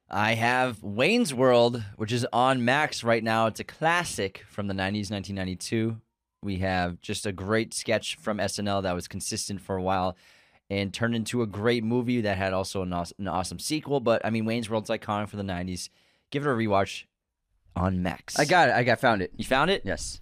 I 0.09 0.33
have 0.33 0.83
Wayne's 0.83 1.33
World, 1.33 1.81
which 1.95 2.11
is 2.11 2.27
on 2.31 2.63
Max 2.63 3.03
right 3.03 3.23
now. 3.23 3.47
It's 3.47 3.59
a 3.59 3.63
classic 3.63 4.43
from 4.47 4.67
the 4.67 4.73
90s, 4.73 5.09
1992. 5.09 5.97
We 6.43 6.57
have 6.57 7.01
just 7.01 7.25
a 7.25 7.31
great 7.31 7.73
sketch 7.73 8.17
from 8.17 8.37
SNL 8.37 8.83
that 8.83 8.93
was 8.93 9.07
consistent 9.07 9.61
for 9.61 9.77
a 9.77 9.81
while 9.81 10.15
and 10.69 10.93
turned 10.93 11.15
into 11.15 11.41
a 11.41 11.47
great 11.47 11.83
movie 11.83 12.21
that 12.21 12.37
had 12.37 12.53
also 12.53 12.81
an 12.81 12.93
awesome, 12.93 13.15
an 13.17 13.27
awesome 13.27 13.59
sequel. 13.59 13.99
But 13.99 14.23
I 14.25 14.29
mean, 14.29 14.45
Wayne's 14.45 14.69
World's 14.69 14.89
iconic 14.89 15.29
for 15.29 15.37
the 15.37 15.43
90s. 15.43 15.89
Give 16.31 16.45
it 16.45 16.49
a 16.49 16.53
rewatch 16.53 17.05
on 17.75 18.03
Max. 18.03 18.37
I 18.37 18.45
got 18.45 18.69
it. 18.69 18.75
I 18.75 18.83
got 18.83 18.99
found 18.99 19.21
it. 19.21 19.31
You 19.37 19.45
found 19.45 19.71
it? 19.71 19.83
Yes. 19.85 20.21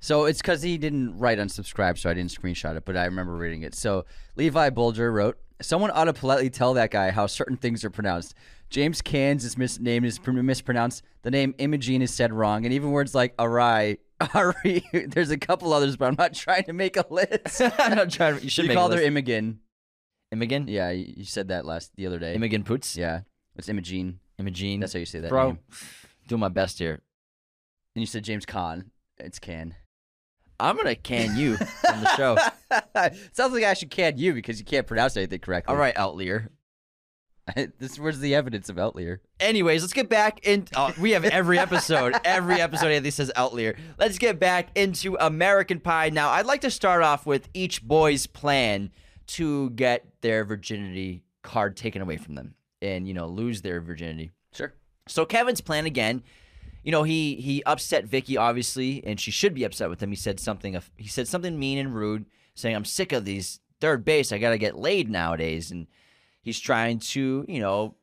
So 0.00 0.26
it's 0.26 0.40
because 0.40 0.62
he 0.62 0.76
didn't 0.78 1.18
write 1.18 1.38
unsubscribe, 1.38 1.98
so 1.98 2.10
I 2.10 2.14
didn't 2.14 2.30
screenshot 2.30 2.76
it, 2.76 2.84
but 2.84 2.96
I 2.96 3.06
remember 3.06 3.34
reading 3.34 3.62
it. 3.62 3.74
So 3.74 4.04
Levi 4.36 4.70
Bulger 4.70 5.10
wrote, 5.10 5.38
Someone 5.62 5.90
ought 5.94 6.04
to 6.04 6.12
politely 6.12 6.50
tell 6.50 6.74
that 6.74 6.90
guy 6.90 7.10
how 7.10 7.26
certain 7.26 7.56
things 7.56 7.84
are 7.84 7.90
pronounced. 7.90 8.34
James 8.70 9.00
Caan's 9.02 9.44
is 9.44 9.56
mis- 9.56 9.78
name 9.78 10.04
is 10.04 10.18
mispronounced. 10.26 11.02
The 11.22 11.30
name 11.30 11.54
Imogene 11.58 12.02
is 12.02 12.12
said 12.12 12.32
wrong, 12.32 12.64
and 12.64 12.74
even 12.74 12.90
words 12.90 13.14
like 13.14 13.36
Arai, 13.36 13.98
Ari. 14.34 14.84
There's 15.08 15.30
a 15.30 15.38
couple 15.38 15.72
others, 15.72 15.96
but 15.96 16.06
I'm 16.06 16.16
not 16.18 16.34
trying 16.34 16.64
to 16.64 16.72
make 16.72 16.96
a 16.96 17.04
list. 17.08 17.60
I'm 17.78 17.94
not 17.96 18.10
trying. 18.10 18.42
You 18.42 18.48
should 18.50 18.66
you 18.66 18.72
a 18.72 18.96
her. 18.96 19.00
Imogen. 19.02 19.60
Imogen. 20.32 20.66
Yeah, 20.66 20.90
you 20.90 21.24
said 21.24 21.48
that 21.48 21.64
last 21.64 21.92
the 21.96 22.06
other 22.06 22.18
day. 22.18 22.34
Imogen 22.34 22.64
Poots. 22.64 22.96
Yeah, 22.96 23.20
it's 23.56 23.68
Imogene. 23.68 24.18
Imogene. 24.38 24.80
That's 24.80 24.92
how 24.92 24.98
you 24.98 25.06
say 25.06 25.20
that 25.20 25.28
Bro, 25.28 25.46
name. 25.50 25.58
doing 26.26 26.40
my 26.40 26.48
best 26.48 26.78
here. 26.80 27.00
And 27.94 28.02
you 28.02 28.06
said 28.06 28.24
James 28.24 28.44
Caan. 28.44 28.86
It's 29.18 29.38
Can. 29.38 29.76
I'm 30.60 30.76
gonna 30.76 30.94
can 30.94 31.36
you 31.36 31.56
on 31.88 32.00
the 32.00 32.16
show. 32.16 32.36
Sounds 33.32 33.52
like 33.52 33.64
I 33.64 33.74
should 33.74 33.90
can 33.90 34.18
you 34.18 34.34
because 34.34 34.58
you 34.58 34.64
can't 34.64 34.86
pronounce 34.86 35.16
anything 35.16 35.40
correctly. 35.40 35.72
All 35.72 35.78
right, 35.78 35.96
Outlier. 35.96 36.50
this 37.78 37.98
where's 37.98 38.20
the 38.20 38.34
evidence 38.34 38.68
of 38.68 38.78
Outlier? 38.78 39.20
Anyways, 39.38 39.82
let's 39.82 39.92
get 39.92 40.08
back 40.08 40.46
in. 40.46 40.66
Oh, 40.74 40.94
we 40.98 41.12
have 41.12 41.24
every 41.24 41.58
episode. 41.58 42.14
every 42.24 42.60
episode, 42.60 42.90
Anthony 42.90 43.10
says 43.10 43.30
Outlier. 43.36 43.76
Let's 43.98 44.18
get 44.18 44.38
back 44.38 44.68
into 44.74 45.16
American 45.20 45.80
Pie. 45.80 46.10
Now, 46.10 46.30
I'd 46.30 46.46
like 46.46 46.62
to 46.62 46.70
start 46.70 47.02
off 47.02 47.26
with 47.26 47.48
each 47.52 47.82
boy's 47.82 48.26
plan 48.26 48.90
to 49.26 49.70
get 49.70 50.06
their 50.22 50.44
virginity 50.44 51.24
card 51.42 51.76
taken 51.76 52.00
away 52.00 52.16
from 52.16 52.34
them 52.34 52.54
and, 52.80 53.06
you 53.06 53.14
know, 53.14 53.26
lose 53.26 53.62
their 53.62 53.80
virginity. 53.80 54.32
Sure. 54.52 54.72
So 55.06 55.26
Kevin's 55.26 55.60
plan 55.60 55.84
again, 55.84 56.22
you 56.84 56.92
know, 56.92 57.02
he 57.02 57.36
he 57.36 57.64
upset 57.64 58.04
Vicky 58.04 58.36
obviously, 58.36 59.02
and 59.04 59.18
she 59.18 59.30
should 59.30 59.54
be 59.54 59.64
upset 59.64 59.88
with 59.88 60.02
him. 60.02 60.10
He 60.10 60.16
said 60.16 60.38
something 60.38 60.78
he 60.96 61.08
said 61.08 61.26
something 61.26 61.58
mean 61.58 61.78
and 61.78 61.94
rude, 61.94 62.26
saying, 62.54 62.76
"I'm 62.76 62.84
sick 62.84 63.12
of 63.12 63.24
these 63.24 63.60
third 63.80 64.04
base. 64.04 64.30
I 64.30 64.38
gotta 64.38 64.58
get 64.58 64.78
laid 64.78 65.08
nowadays." 65.10 65.70
And 65.70 65.86
he's 66.42 66.60
trying 66.60 66.98
to, 66.98 67.46
you 67.48 67.58
know, 67.58 67.96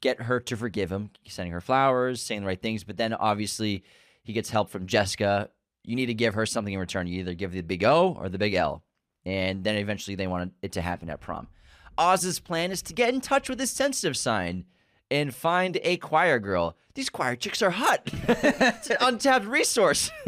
get 0.00 0.22
her 0.22 0.40
to 0.40 0.56
forgive 0.56 0.90
him, 0.90 1.10
sending 1.28 1.52
her 1.52 1.60
flowers, 1.60 2.20
saying 2.20 2.40
the 2.40 2.46
right 2.48 2.60
things. 2.60 2.82
But 2.82 2.96
then 2.96 3.14
obviously 3.14 3.84
he 4.24 4.32
gets 4.32 4.50
help 4.50 4.68
from 4.68 4.86
Jessica. 4.86 5.50
You 5.84 5.94
need 5.94 6.06
to 6.06 6.14
give 6.14 6.34
her 6.34 6.44
something 6.44 6.74
in 6.74 6.80
return. 6.80 7.06
You 7.06 7.20
either 7.20 7.34
give 7.34 7.52
the 7.52 7.62
big 7.62 7.84
O 7.84 8.16
or 8.18 8.28
the 8.28 8.36
big 8.36 8.54
L. 8.54 8.82
And 9.24 9.62
then 9.62 9.76
eventually 9.76 10.16
they 10.16 10.26
want 10.26 10.52
it 10.60 10.72
to 10.72 10.82
happen 10.82 11.08
at 11.08 11.20
prom. 11.20 11.48
Oz's 11.96 12.40
plan 12.40 12.70
is 12.70 12.82
to 12.82 12.92
get 12.92 13.14
in 13.14 13.20
touch 13.20 13.48
with 13.48 13.58
his 13.58 13.70
sensitive 13.70 14.16
sign 14.16 14.64
and 15.10 15.34
find 15.34 15.78
a 15.82 15.96
choir 15.96 16.38
girl. 16.38 16.76
These 16.94 17.10
choir 17.10 17.36
chicks 17.36 17.62
are 17.62 17.70
hot. 17.70 18.02
it's 18.28 18.90
an 18.90 18.96
untapped 19.00 19.46
resource. 19.46 20.10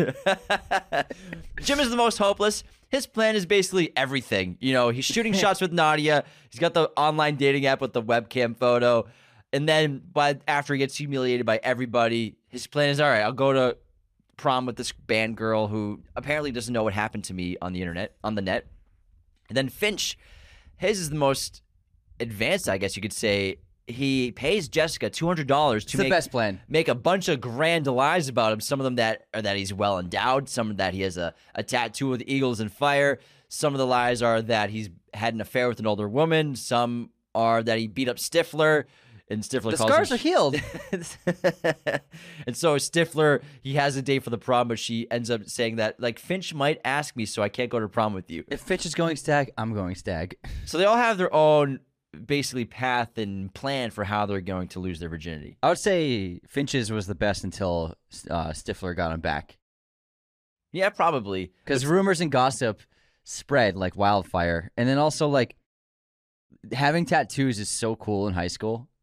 Jim 1.61 1.81
is 1.81 1.91
the 1.91 1.97
most 1.97 2.19
hopeless. 2.19 2.63
His 2.89 3.07
plan 3.07 3.37
is 3.37 3.47
basically 3.47 3.93
everything. 3.97 4.57
You 4.61 4.73
know, 4.73 4.91
he's 4.91 5.05
shooting 5.05 5.33
shots 5.35 5.61
with 5.61 5.73
Nadia. 5.73 6.25
He's 6.51 6.61
got 6.61 6.75
the 6.75 6.91
online 6.97 7.37
dating 7.37 7.67
app 7.67 7.81
with 7.81 7.93
the 7.93 8.03
webcam 8.03 8.57
photo. 8.57 9.07
And 9.53 9.69
then 9.69 10.03
by 10.13 10.39
after 10.47 10.75
he 10.75 10.79
gets 10.79 10.97
humiliated 10.97 11.45
by 11.45 11.61
everybody, 11.63 12.37
his 12.49 12.67
plan 12.67 12.91
is 12.91 13.01
all 13.01 13.09
right, 13.09 13.23
I'll 13.23 13.33
go 13.33 13.53
to 13.53 13.77
prom 14.37 14.65
with 14.65 14.77
this 14.77 14.93
band 14.93 15.37
girl 15.37 15.67
who 15.67 16.01
apparently 16.17 16.51
doesn't 16.51 16.73
know 16.73 16.83
what 16.83 16.95
happened 16.95 17.25
to 17.25 17.35
me 17.35 17.57
on 17.61 17.73
the 17.73 17.81
internet, 17.81 18.15
on 18.25 18.37
the 18.37 18.43
net. 18.43 18.67
And 19.49 19.57
then 19.57 19.69
Finch, 19.69 20.17
his 20.77 20.99
is 20.99 21.11
the 21.11 21.17
most 21.17 21.63
advanced, 22.21 22.69
I 22.69 22.79
guess 22.79 22.97
you 22.97 23.03
could 23.03 23.13
say. 23.13 23.57
He 23.87 24.31
pays 24.33 24.69
Jessica 24.69 25.11
two 25.11 25.27
hundred 25.27 25.47
dollars 25.49 25.83
It's 25.83 25.93
to 25.93 25.97
the 25.97 26.05
make 26.05 26.13
best 26.13 26.31
plan. 26.31 26.61
make 26.69 26.89
a 26.89 26.95
bunch 26.95 27.29
of 27.29 27.41
grand 27.41 27.87
lies 27.87 28.29
about 28.29 28.53
him. 28.53 28.61
Some 28.61 28.79
of 28.81 28.85
them 28.85 28.97
that 28.97 29.27
are 29.35 29.43
that 29.43 29.57
he's 29.57 29.73
well 29.75 29.99
endowed. 29.99 30.49
Some 30.49 30.77
that 30.77 30.95
he 30.95 31.01
has 31.03 31.17
a, 31.17 31.35
a 31.55 31.63
tattoo 31.63 32.09
with 32.09 32.23
eagles 32.27 32.61
and 32.61 32.73
fire. 32.73 33.19
Some 33.49 33.75
of 33.75 33.79
the 33.79 33.87
lies 33.87 34.23
are 34.23 34.41
that 34.43 34.71
he's 34.71 34.91
had 35.13 35.35
an 35.35 35.41
affair 35.41 35.69
with 35.69 35.81
an 35.81 35.87
older 35.89 36.09
woman. 36.09 36.55
Some 36.55 37.11
are 37.35 37.63
that 37.63 37.79
he 37.79 37.89
beat 37.89 38.09
up 38.09 38.17
Stifler. 38.19 38.85
And 39.29 39.43
Stifler 39.45 39.71
The 39.71 39.77
scars 39.77 40.11
him 40.11 40.15
are 40.15 40.19
healed. 40.19 40.57
and 42.47 42.57
so 42.57 42.77
Stifler, 42.77 43.43
he 43.61 43.75
has 43.75 43.97
a 43.97 44.03
date 44.03 44.25
for 44.25 44.31
the 44.31 44.39
prom, 44.39 44.69
but 44.69 44.79
she 44.79 45.09
ends 45.11 45.31
up 45.31 45.49
saying 45.49 45.77
that 45.77 46.01
like 46.01 46.19
Finch 46.19 46.53
might 46.55 46.81
ask 46.85 47.17
me, 47.17 47.25
so 47.27 47.43
I 47.43 47.49
can't 47.49 47.71
go 47.71 47.79
to 47.79 47.89
prom 47.89 48.13
with 48.13 48.31
you. 48.31 48.45
if 48.49 48.61
Finch 48.61 48.87
is 48.87 48.95
going 48.95 49.17
stag, 49.17 49.53
I'm 49.57 49.73
going 49.75 49.95
stag. 49.95 50.37
So 50.67 50.79
they 50.79 50.85
all 50.85 50.97
have 50.97 51.17
their 51.19 51.33
own 51.33 51.81
basically 52.27 52.65
path 52.65 53.19
and 53.19 53.53
plan 53.55 53.91
for 53.91 54.05
how 54.05 54.27
they're 54.27 54.41
going 54.41 54.69
to 54.69 54.81
lose 54.81 55.01
their 55.01 55.09
virginity. 55.09 55.57
I 55.63 55.69
would 55.69 55.79
say 55.79 56.41
Finch's 56.49 56.91
was 56.91 57.07
the 57.07 57.15
best 57.15 57.45
until 57.45 57.95
uh, 58.31 58.49
Stifler 58.49 58.97
got 58.97 59.13
him 59.13 59.21
back. 59.21 59.59
Yeah, 60.73 60.91
probably. 60.91 61.53
Because 61.65 61.87
rumors 61.87 62.21
and 62.21 62.31
gossip 62.31 62.81
spread 63.25 63.77
like 63.77 63.97
wildfire. 63.97 64.71
And 64.77 64.89
then 64.89 64.99
also, 64.99 65.29
like, 65.29 65.57
having 66.73 67.07
tattoos 67.07 67.59
is 67.59 67.69
so 67.69 67.97
cool 67.97 68.29
in 68.29 68.35
high 68.35 68.49
school. 68.49 68.89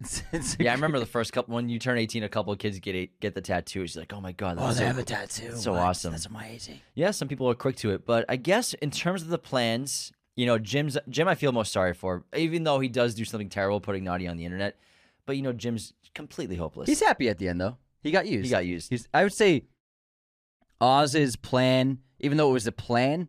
It's, 0.00 0.22
it's 0.32 0.56
Yeah, 0.58 0.72
I 0.72 0.74
remember 0.74 0.98
the 1.06 1.06
first 1.06 1.32
couple 1.32 1.54
when 1.54 1.68
you 1.68 1.78
turn 1.78 1.96
eighteen, 1.98 2.24
a 2.24 2.28
couple 2.28 2.52
of 2.52 2.58
kids 2.58 2.78
get 2.80 2.96
a, 2.96 3.08
get 3.20 3.34
the 3.34 3.40
tattoo. 3.40 3.86
She's 3.86 3.96
like, 3.96 4.12
"Oh 4.12 4.20
my 4.20 4.32
god, 4.32 4.58
that's 4.58 4.66
Oh, 4.66 4.72
so 4.72 4.80
they 4.80 4.86
have 4.86 4.98
a 4.98 5.04
tattoo. 5.04 5.52
So 5.52 5.72
What? 5.72 5.80
awesome. 5.82 6.10
That's 6.10 6.26
amazing. 6.26 6.80
Yeah, 6.94 7.12
some 7.12 7.28
people 7.28 7.48
are 7.48 7.54
quick 7.54 7.76
to 7.76 7.90
it, 7.92 8.04
but 8.04 8.24
I 8.28 8.34
guess 8.36 8.74
in 8.74 8.90
terms 8.90 9.22
of 9.22 9.28
the 9.28 9.38
plans, 9.38 10.12
you 10.36 10.46
know, 10.46 10.58
Jim's 10.58 10.98
Jim, 11.08 11.28
I 11.28 11.34
feel 11.34 11.52
most 11.52 11.72
sorry 11.72 11.94
for, 11.94 12.24
even 12.36 12.64
though 12.64 12.80
he 12.80 12.88
does 12.88 13.14
do 13.14 13.24
something 13.24 13.48
terrible, 13.48 13.80
putting 13.80 14.04
Nadia 14.04 14.30
on 14.30 14.36
the 14.36 14.44
internet. 14.44 14.78
But 15.26 15.36
you 15.36 15.42
know, 15.42 15.52
Jim's 15.52 15.92
completely 16.14 16.56
hopeless. 16.56 16.88
He's 16.88 17.00
happy 17.00 17.28
at 17.28 17.38
the 17.38 17.48
end, 17.48 17.60
though. 17.60 17.78
He 18.02 18.10
got 18.10 18.26
used. 18.26 18.44
he 18.44 18.50
got 18.50 18.66
used. 18.66 18.90
He's, 18.90 19.08
I 19.14 19.22
would 19.22 19.32
say 19.32 19.64
Oz's 20.80 21.36
plan, 21.36 21.98
even 22.20 22.36
though 22.36 22.50
it 22.50 22.52
was 22.52 22.66
a 22.66 22.72
plan, 22.72 23.28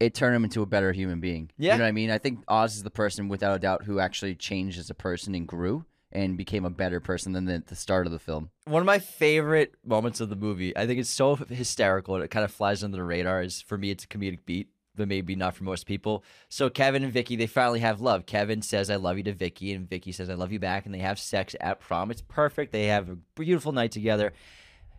it 0.00 0.14
turned 0.14 0.36
him 0.36 0.44
into 0.44 0.62
a 0.62 0.66
better 0.66 0.92
human 0.92 1.20
being. 1.20 1.50
Yeah. 1.56 1.72
You 1.72 1.78
know 1.78 1.84
what 1.84 1.88
I 1.88 1.92
mean? 1.92 2.10
I 2.10 2.18
think 2.18 2.40
Oz 2.48 2.76
is 2.76 2.82
the 2.82 2.90
person, 2.90 3.28
without 3.28 3.56
a 3.56 3.58
doubt, 3.58 3.84
who 3.84 4.00
actually 4.00 4.34
changed 4.34 4.78
as 4.78 4.90
a 4.90 4.94
person 4.94 5.34
and 5.34 5.46
grew 5.46 5.86
and 6.10 6.36
became 6.36 6.66
a 6.66 6.70
better 6.70 7.00
person 7.00 7.32
than 7.32 7.46
the, 7.46 7.62
the 7.66 7.76
start 7.76 8.04
of 8.04 8.12
the 8.12 8.18
film. 8.18 8.50
One 8.66 8.82
of 8.82 8.86
my 8.86 8.98
favorite 8.98 9.74
moments 9.84 10.20
of 10.20 10.28
the 10.28 10.36
movie, 10.36 10.76
I 10.76 10.86
think 10.86 11.00
it's 11.00 11.08
so 11.08 11.36
hysterical 11.36 12.16
and 12.16 12.22
it 12.24 12.28
kind 12.28 12.44
of 12.44 12.52
flies 12.52 12.84
under 12.84 12.98
the 12.98 13.04
radar. 13.04 13.42
Is 13.42 13.62
for 13.62 13.78
me, 13.78 13.90
it's 13.90 14.04
a 14.04 14.08
comedic 14.08 14.40
beat, 14.44 14.68
but 14.96 15.08
maybe 15.08 15.34
not 15.36 15.54
for 15.54 15.64
most 15.64 15.86
people. 15.86 16.24
So 16.48 16.70
Kevin 16.70 17.02
and 17.04 17.12
Vicky, 17.12 17.36
they 17.36 17.46
finally 17.46 17.80
have 17.80 18.00
love. 18.00 18.26
Kevin 18.26 18.62
says, 18.62 18.90
"I 18.90 18.96
love 18.96 19.16
you" 19.16 19.24
to 19.24 19.32
Vicky, 19.32 19.72
and 19.72 19.88
Vicky 19.88 20.12
says, 20.12 20.28
"I 20.28 20.34
love 20.34 20.52
you 20.52 20.58
back," 20.58 20.86
and 20.86 20.94
they 20.94 20.98
have 20.98 21.18
sex 21.18 21.56
at 21.60 21.80
prom. 21.80 22.10
It's 22.10 22.22
perfect. 22.22 22.72
They 22.72 22.86
have 22.86 23.08
a 23.08 23.16
beautiful 23.34 23.72
night 23.72 23.92
together, 23.92 24.32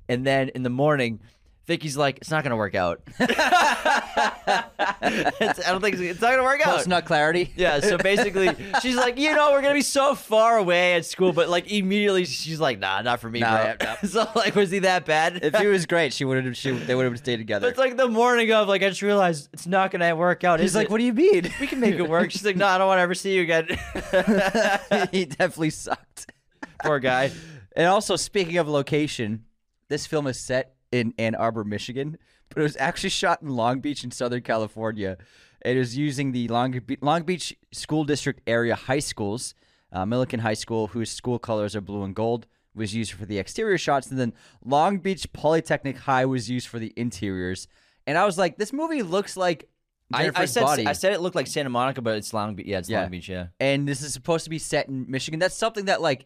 and 0.08 0.26
then 0.26 0.50
in 0.50 0.64
the 0.64 0.70
morning. 0.70 1.20
Vicky's 1.66 1.95
like, 1.95 2.18
it's 2.18 2.30
not 2.30 2.43
gonna 2.43 2.57
work 2.57 2.76
out. 2.76 3.01
I 3.20 4.66
don't 5.68 5.82
think 5.82 5.93
it's, 5.95 6.01
it's 6.01 6.22
not 6.22 6.32
gonna 6.32 6.43
work 6.43 6.59
out. 6.66 6.76
Post 6.76 6.88
nut 6.89 7.05
clarity. 7.05 7.53
Yeah, 7.55 7.80
so 7.80 7.97
basically, 7.97 8.49
she's 8.82 8.95
like, 8.97 9.18
you 9.18 9.34
know, 9.34 9.51
we're 9.51 9.61
gonna 9.61 9.74
be 9.74 9.82
so 9.82 10.14
far 10.14 10.57
away 10.57 10.95
at 10.95 11.05
school, 11.05 11.32
but 11.32 11.47
like 11.49 11.72
immediately, 11.72 12.26
she's 12.26 12.59
like, 12.59 12.80
nah, 12.80 13.01
not 13.01 13.22
for 13.22 13.30
me, 13.30 13.39
Nah, 13.39 13.64
bro. 13.64 13.76
yeah, 13.80 14.01
so 14.03 14.30
like, 14.36 14.55
was 14.55 14.72
he 14.72 14.80
that 14.80 15.05
bad? 15.05 15.39
if 15.43 15.55
he 15.55 15.68
was 15.68 15.86
great, 15.86 16.11
she 16.14 16.26
would 16.26 16.43
have. 16.43 16.57
She, 16.57 16.72
they 16.72 16.95
would 16.95 17.05
have 17.05 17.18
stayed 17.18 17.36
But 17.36 17.39
together. 17.39 17.70
it's 17.70 17.78
like 17.80 17.95
the 17.95 18.09
morning 18.09 18.51
of, 18.51 18.68
like, 18.68 18.84
I 18.84 18.89
just 18.89 19.01
realized 19.01 19.49
it's 19.53 19.66
not 19.68 19.91
gonna 19.91 20.16
work 20.16 20.43
out. 20.43 20.59
He's 20.59 20.76
like, 20.76 20.86
it? 20.86 20.91
"What 20.91 20.97
do 20.97 21.05
you 21.05 21.14
mean?" 21.14 21.49
We 21.59 21.68
can 21.68 21.80
make 21.80 21.95
it 21.95 22.09
work. 22.09 22.32
She's 22.32 22.45
like, 22.45 22.57
no, 22.57 22.68
I 22.68 22.78
don't 22.78 22.88
want 22.88 22.97
to 22.97 23.03
ever 23.03 23.16
see 23.16 23.36
you 23.36 23.41
again. 23.43 23.68
he 25.11 25.26
definitely 25.26 25.70
sucked. 25.70 26.28
Poor 26.84 26.99
guy. 26.99 27.32
And 27.76 27.88
also, 27.88 28.16
speaking 28.18 28.57
of 28.57 28.68
location, 28.68 29.45
this 29.88 30.05
film 30.05 30.28
is 30.28 30.39
set 30.39 30.76
in 30.94 31.14
Ann 31.18 31.36
Arbor, 31.36 31.64
Michigan, 31.64 32.18
but 32.50 32.60
it 32.60 32.64
was 32.64 32.78
actually 32.78 33.10
shot 33.10 33.41
in 33.41 33.50
Long 33.50 33.80
Beach 33.80 34.04
in 34.04 34.12
Southern 34.12 34.41
California. 34.41 35.18
It 35.66 35.78
was 35.78 35.98
using 35.98 36.32
the 36.34 36.48
Long, 36.50 36.72
Be- 36.86 36.98
Long 37.02 37.24
Beach 37.24 37.56
School 37.72 38.04
District 38.04 38.41
area 38.48 38.76
high 38.76 39.00
schools. 39.00 39.56
Uh, 39.91 40.06
Millikan 40.06 40.39
High 40.39 40.56
School, 40.56 40.88
whose 40.88 41.12
school 41.12 41.38
colors 41.39 41.76
are 41.76 41.82
blue 41.82 42.04
and 42.04 42.16
gold, 42.16 42.48
was 42.76 42.96
used 42.96 43.12
for 43.12 43.26
the 43.26 43.38
exterior 43.38 43.78
shots, 43.78 44.10
and 44.10 44.20
then 44.20 44.34
Long 44.66 44.98
Beach 44.98 45.32
Polytechnic 45.34 45.98
High 45.98 46.26
was 46.26 46.50
used 46.50 46.68
for 46.68 46.80
the 46.80 46.91
interiors. 46.96 47.68
And 48.08 48.18
I 48.18 48.26
was 48.26 48.38
like, 48.38 48.58
this 48.58 48.74
movie 48.74 49.04
looks 49.04 49.38
like 49.38 49.70
I, 50.12 50.32
I 50.36 50.46
said 50.46 50.62
body. 50.64 50.88
I 50.88 50.94
said 50.94 51.14
it 51.14 51.22
looked 51.22 51.36
like 51.36 51.48
Santa 51.48 51.70
Monica, 51.70 52.02
but 52.02 52.18
it's 52.18 52.34
Long 52.34 52.56
Beach. 52.56 52.66
Yeah, 52.68 52.80
it's 52.80 52.89
Yeah. 52.89 53.02
Long 53.02 53.12
Beach. 53.12 53.30
Yeah. 53.30 53.48
and 53.60 53.88
this 53.88 54.02
is 54.02 54.14
supposed 54.14 54.44
to 54.44 54.50
be 54.50 54.60
set 54.60 54.88
in 54.89 55.10
Michigan. 55.10 55.39
That's 55.39 55.56
something 55.56 55.86
that 55.86 56.02
like 56.02 56.26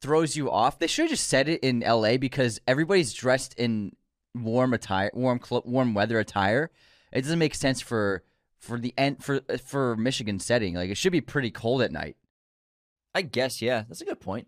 throws 0.00 0.36
you 0.36 0.50
off. 0.50 0.78
They 0.78 0.86
should 0.86 1.02
have 1.02 1.10
just 1.10 1.26
said 1.26 1.48
it 1.48 1.60
in 1.62 1.82
L.A. 1.82 2.16
because 2.18 2.60
everybody's 2.68 3.12
dressed 3.12 3.54
in 3.58 3.96
warm 4.42 4.72
attire, 4.74 5.10
warm 5.14 5.38
clo- 5.38 5.62
warm 5.64 5.94
weather 5.94 6.18
attire. 6.18 6.70
It 7.12 7.22
doesn't 7.22 7.38
make 7.38 7.54
sense 7.54 7.80
for 7.80 8.22
for 8.58 8.78
the 8.78 8.92
end 8.98 9.22
for 9.24 9.40
for 9.64 9.96
Michigan 9.96 10.38
setting. 10.40 10.74
Like 10.74 10.90
it 10.90 10.96
should 10.96 11.12
be 11.12 11.20
pretty 11.20 11.50
cold 11.50 11.82
at 11.82 11.92
night. 11.92 12.16
I 13.14 13.22
guess. 13.22 13.60
Yeah, 13.62 13.84
that's 13.88 14.00
a 14.00 14.04
good 14.04 14.20
point. 14.20 14.46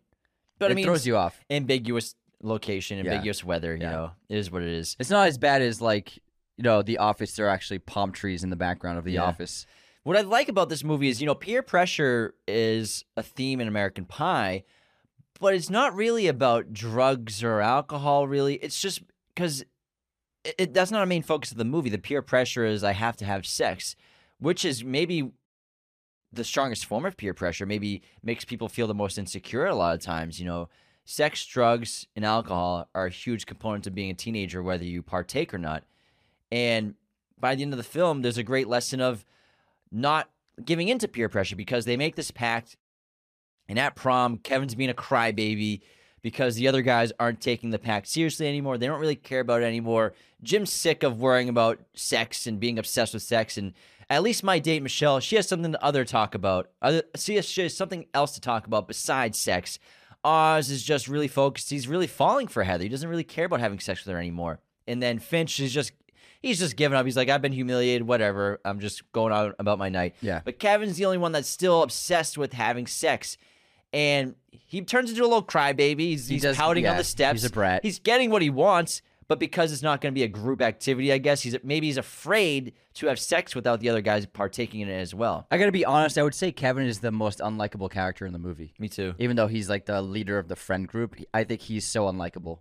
But 0.58 0.70
it 0.70 0.72
I 0.72 0.74
mean, 0.74 0.84
throws 0.84 1.06
you 1.06 1.16
off. 1.16 1.40
ambiguous 1.48 2.14
location, 2.42 2.98
Yeah. 2.98 3.12
ambiguous 3.12 3.42
weather. 3.42 3.74
You 3.74 3.82
Yeah. 3.82 3.90
know, 3.90 4.10
it 4.28 4.36
is 4.36 4.50
what 4.50 4.62
it 4.62 4.68
is. 4.68 4.96
It's 4.98 5.10
not 5.10 5.28
as 5.28 5.38
bad 5.38 5.62
as 5.62 5.80
like 5.80 6.16
you 6.56 6.64
know 6.64 6.82
the 6.82 6.98
office. 6.98 7.34
There 7.36 7.46
are 7.46 7.50
actually 7.50 7.78
palm 7.78 8.12
trees 8.12 8.44
in 8.44 8.50
the 8.50 8.56
background 8.56 8.98
of 8.98 9.04
the 9.04 9.12
Yeah. 9.12 9.22
office. 9.24 9.64
What 10.02 10.16
I 10.16 10.22
like 10.22 10.48
about 10.48 10.68
this 10.70 10.82
movie 10.82 11.08
is, 11.08 11.20
you 11.20 11.26
know, 11.26 11.34
peer 11.34 11.62
pressure 11.62 12.34
is 12.48 13.04
a 13.16 13.22
theme 13.22 13.60
in 13.60 13.68
American 13.68 14.06
Pie, 14.06 14.64
but 15.40 15.54
it's 15.54 15.68
not 15.70 15.94
really 15.94 16.26
about 16.26 16.72
drugs 16.72 17.42
or 17.44 17.60
alcohol, 17.60 18.26
really. 18.26 18.54
It's 18.56 18.80
just 18.80 19.02
because 19.34 19.64
it, 20.44 20.74
that's 20.74 20.90
not 20.90 21.02
a 21.02 21.06
main 21.06 21.22
focus 21.22 21.50
of 21.50 21.58
the 21.58 21.64
movie. 21.64 21.90
The 21.90 21.98
peer 21.98 22.22
pressure 22.22 22.64
is 22.64 22.82
I 22.82 22.92
have 22.92 23.16
to 23.18 23.24
have 23.24 23.46
sex, 23.46 23.96
which 24.38 24.64
is 24.64 24.84
maybe 24.84 25.32
the 26.32 26.44
strongest 26.44 26.86
form 26.86 27.04
of 27.04 27.16
peer 27.16 27.34
pressure, 27.34 27.66
maybe 27.66 28.02
makes 28.22 28.44
people 28.44 28.68
feel 28.68 28.86
the 28.86 28.94
most 28.94 29.18
insecure 29.18 29.66
a 29.66 29.74
lot 29.74 29.94
of 29.94 30.00
times. 30.00 30.38
You 30.38 30.46
know, 30.46 30.68
sex, 31.04 31.44
drugs, 31.44 32.06
and 32.14 32.24
alcohol 32.24 32.88
are 32.94 33.06
a 33.06 33.10
huge 33.10 33.46
component 33.46 33.86
of 33.86 33.94
being 33.94 34.10
a 34.10 34.14
teenager, 34.14 34.62
whether 34.62 34.84
you 34.84 35.02
partake 35.02 35.52
or 35.52 35.58
not. 35.58 35.84
And 36.52 36.94
by 37.38 37.54
the 37.54 37.62
end 37.62 37.72
of 37.72 37.78
the 37.78 37.82
film, 37.82 38.22
there's 38.22 38.38
a 38.38 38.42
great 38.42 38.68
lesson 38.68 39.00
of 39.00 39.24
not 39.90 40.30
giving 40.64 40.88
into 40.88 41.08
peer 41.08 41.28
pressure 41.28 41.56
because 41.56 41.84
they 41.84 41.96
make 41.96 42.16
this 42.16 42.30
pact. 42.30 42.76
And 43.68 43.78
at 43.78 43.96
prom, 43.96 44.38
Kevin's 44.38 44.74
being 44.74 44.90
a 44.90 44.94
crybaby 44.94 45.80
because 46.22 46.56
the 46.56 46.68
other 46.68 46.82
guys 46.82 47.12
aren't 47.18 47.40
taking 47.40 47.70
the 47.70 47.78
pact 47.78 48.08
seriously 48.08 48.48
anymore. 48.48 48.78
They 48.78 48.86
don't 48.86 49.00
really 49.00 49.16
care 49.16 49.40
about 49.40 49.62
it 49.62 49.66
anymore. 49.66 50.14
Jim's 50.42 50.72
sick 50.72 51.02
of 51.02 51.20
worrying 51.20 51.48
about 51.48 51.80
sex 51.94 52.46
and 52.46 52.60
being 52.60 52.78
obsessed 52.78 53.14
with 53.14 53.22
sex. 53.22 53.56
And 53.56 53.74
at 54.08 54.22
least 54.22 54.42
my 54.42 54.58
date, 54.58 54.82
Michelle, 54.82 55.20
she 55.20 55.36
has 55.36 55.48
something 55.48 55.72
to 55.72 55.84
other 55.84 56.04
talk 56.04 56.34
about. 56.34 56.70
Other, 56.82 57.02
she, 57.16 57.36
has, 57.36 57.46
she 57.46 57.62
has 57.62 57.76
something 57.76 58.06
else 58.14 58.32
to 58.32 58.40
talk 58.40 58.66
about 58.66 58.88
besides 58.88 59.38
sex. 59.38 59.78
Oz 60.24 60.70
is 60.70 60.82
just 60.82 61.08
really 61.08 61.28
focused. 61.28 61.70
He's 61.70 61.88
really 61.88 62.06
falling 62.06 62.48
for 62.48 62.62
Heather. 62.64 62.82
He 62.84 62.88
doesn't 62.90 63.08
really 63.08 63.24
care 63.24 63.46
about 63.46 63.60
having 63.60 63.80
sex 63.80 64.04
with 64.04 64.12
her 64.12 64.20
anymore. 64.20 64.60
And 64.86 65.02
then 65.02 65.18
Finch 65.18 65.60
is 65.60 65.72
just 65.72 65.92
he's 66.40 66.58
just 66.58 66.76
giving 66.76 66.96
up. 66.96 67.04
He's 67.04 67.16
like, 67.16 67.28
I've 67.28 67.42
been 67.42 67.52
humiliated, 67.52 68.06
whatever. 68.06 68.60
I'm 68.64 68.80
just 68.80 69.10
going 69.12 69.32
out 69.32 69.54
about 69.58 69.78
my 69.78 69.88
night. 69.88 70.14
Yeah. 70.20 70.40
But 70.44 70.58
Kevin's 70.58 70.96
the 70.96 71.04
only 71.04 71.18
one 71.18 71.32
that's 71.32 71.48
still 71.48 71.82
obsessed 71.82 72.36
with 72.36 72.52
having 72.52 72.86
sex. 72.86 73.36
And 73.92 74.34
he 74.50 74.82
turns 74.82 75.10
into 75.10 75.22
a 75.22 75.24
little 75.26 75.42
crybaby. 75.42 75.98
He's, 75.98 76.28
He 76.28 76.34
he's 76.34 76.42
does- 76.42 76.56
pouting 76.56 76.86
on 76.86 76.96
the 76.96 77.04
steps. 77.04 77.42
he's 77.42 77.50
a 77.50 77.52
brat. 77.52 77.82
He's 77.82 77.98
getting 77.98 78.30
what 78.30 78.40
he 78.42 78.50
wants, 78.50 79.02
but 79.26 79.38
because 79.40 79.72
it's 79.72 79.82
not 79.82 80.00
going 80.00 80.12
to 80.12 80.18
be 80.18 80.22
a 80.22 80.28
group 80.28 80.60
activity, 80.62 81.12
I 81.12 81.18
guess 81.18 81.40
he's 81.42 81.56
maybe 81.64 81.86
he's 81.88 81.96
afraid 81.96 82.72
to 82.94 83.06
have 83.06 83.18
sex 83.18 83.54
without 83.54 83.80
the 83.80 83.88
other 83.88 84.00
guys 84.00 84.26
partaking 84.26 84.80
in 84.80 84.88
it 84.88 84.94
as 85.00 85.14
well. 85.14 85.46
I 85.50 85.58
gotta 85.58 85.70
be 85.72 85.84
honest. 85.84 86.18
I 86.18 86.22
would 86.24 86.34
say 86.34 86.50
Kevin 86.52 86.86
is 86.86 86.98
the 87.00 87.12
most 87.12 87.38
unlikable 87.38 87.90
character 87.90 88.26
in 88.26 88.32
the 88.32 88.38
movie. 88.40 88.74
Me 88.80 88.88
too. 88.88 89.14
Even 89.18 89.36
though 89.36 89.46
he's 89.46 89.68
like 89.70 89.86
the 89.86 90.02
leader 90.02 90.38
of 90.38 90.48
the 90.48 90.56
friend 90.56 90.86
group, 90.88 91.14
I 91.32 91.44
think 91.44 91.60
he's 91.60 91.86
so 91.86 92.06
unlikable. 92.06 92.58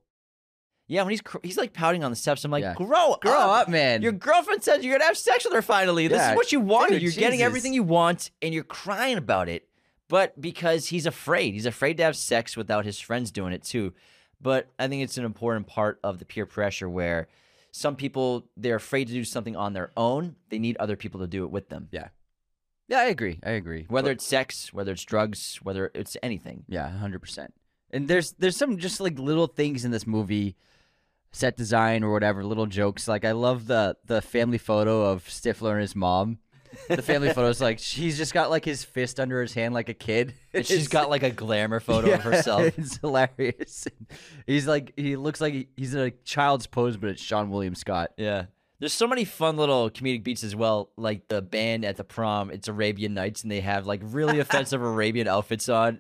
Yeah, 0.88 1.04
when 1.04 1.12
he's 1.12 1.22
cr- 1.22 1.38
he's 1.44 1.58
like 1.58 1.74
pouting 1.74 2.04
on 2.04 2.12
the 2.12 2.16
steps, 2.16 2.44
I'm 2.46 2.50
like, 2.52 2.64
Yeah. 2.64 2.74
grow, 2.74 3.16
Grow 3.22 3.32
up, 3.32 3.62
up, 3.64 3.70
man. 3.70 4.02
Your 4.02 4.12
girlfriend 4.12 4.64
said 4.64 4.84
you're 4.84 4.94
gonna 4.96 5.06
have 5.08 5.18
sex 5.18 5.44
with 5.46 5.54
her 5.54 5.62
finally. 5.62 6.08
This 6.08 6.18
Yeah, 6.18 6.32
is 6.32 6.36
what 6.36 6.52
you 6.52 6.60
wanted. 6.60 6.94
dude, 6.96 7.04
you're 7.04 7.12
getting 7.12 7.42
everything 7.44 7.74
you 7.74 7.84
want, 7.84 8.32
and 8.42 8.54
you're 8.56 8.64
crying 8.64 9.18
about 9.18 9.50
it. 9.50 9.68
But 10.10 10.42
because 10.42 10.88
he's 10.88 11.06
afraid, 11.06 11.54
he's 11.54 11.68
afraid 11.68 11.98
to 11.98 12.04
have 12.04 12.18
sex 12.18 12.58
without 12.58 12.84
his 12.84 13.00
friends 13.00 13.32
doing 13.32 13.54
it 13.54 13.64
too. 13.64 13.94
But 14.42 14.68
I 14.78 14.88
think 14.88 15.04
it's 15.04 15.18
an 15.18 15.24
important 15.24 15.68
part 15.68 16.00
of 16.04 16.20
the 16.20 16.26
peer 16.26 16.46
pressure 16.46 16.90
where 16.90 17.28
some 17.72 17.96
people 17.96 18.48
they're 18.58 18.76
afraid 18.76 19.08
to 19.08 19.14
do 19.14 19.24
something 19.24 19.56
on 19.56 19.74
their 19.74 19.92
own. 19.96 20.36
They 20.50 20.60
need 20.60 20.78
other 20.78 20.96
people 20.96 21.20
to 21.22 21.28
do 21.28 21.44
it 21.44 21.52
with 21.52 21.70
them. 21.70 21.88
Yeah, 21.92 22.08
Yeah, 22.88 23.00
I 23.00 23.06
agree. 23.06 23.40
I 23.44 23.52
agree. 23.52 23.86
Whether 23.88 24.12
it's 24.12 24.26
sex, 24.26 24.74
whether 24.74 24.92
it's 24.92 25.04
drugs, 25.04 25.60
whether 25.62 25.92
it's 25.94 26.18
anything. 26.24 26.64
Yeah, 26.68 26.90
hundred 26.90 27.20
percent. 27.20 27.54
And 27.92 28.08
there's 28.08 28.32
there's 28.34 28.58
some 28.58 28.78
just 28.78 29.00
like 29.00 29.20
little 29.20 29.48
things 29.48 29.86
in 29.86 29.92
this 29.92 30.08
movie, 30.08 30.56
set 31.32 31.56
design 31.56 32.04
or 32.04 32.12
whatever, 32.12 32.44
little 32.44 32.66
jokes. 32.66 33.08
Like 33.08 33.26
I 33.26 33.34
love 33.34 33.68
the 33.68 33.98
the 34.06 34.22
family 34.22 34.58
photo 34.58 35.04
of 35.04 35.26
Stifler 35.26 35.74
and 35.74 35.82
his 35.82 35.96
mom. 35.96 36.40
The 36.88 37.02
family 37.02 37.30
photo 37.30 37.48
is 37.50 37.60
like 37.62 37.80
she's 37.80 38.18
just 38.18 38.34
got 38.34 38.50
like 38.50 38.66
his 38.66 38.84
fist 38.84 39.20
under 39.20 39.42
his 39.42 39.54
hand 39.54 39.74
like 39.74 39.90
a 39.90 39.94
kid. 39.94 40.34
And 40.54 40.66
she's 40.66 40.88
got 40.88 41.10
like 41.12 41.22
a 41.24 41.30
glamour 41.30 41.80
photo 41.80 42.12
of 42.14 42.22
herself. 42.24 42.74
It's 42.78 42.98
hilarious. 42.98 43.88
He's 44.48 44.68
like 44.68 44.94
he 44.98 45.16
looks 45.16 45.40
like 45.42 45.54
he- 45.54 45.68
he's 45.78 45.94
in 45.94 46.02
a 46.02 46.12
child's 46.12 46.66
pose, 46.68 46.98
but 46.98 47.10
it's 47.12 47.24
Seann 47.24 47.50
William 47.50 47.76
Scott. 47.76 48.12
Yeah. 48.18 48.46
There's 48.80 48.94
so 48.94 49.08
many 49.08 49.26
fun 49.26 49.58
little 49.58 49.90
comedic 49.90 50.24
beats 50.24 50.42
as 50.44 50.56
well, 50.56 50.90
like 50.96 51.28
the 51.28 51.42
band 51.42 51.84
at 51.84 51.98
the 51.98 52.06
prom. 52.06 52.50
It's 52.50 52.70
Arabian 52.70 53.14
Nights, 53.14 53.44
and 53.44 53.52
they 53.52 53.60
have 53.60 53.86
like 53.86 54.00
really 54.04 54.40
offensive 54.46 54.82
Arabian 54.82 55.28
outfits 55.28 55.68
on. 55.68 56.00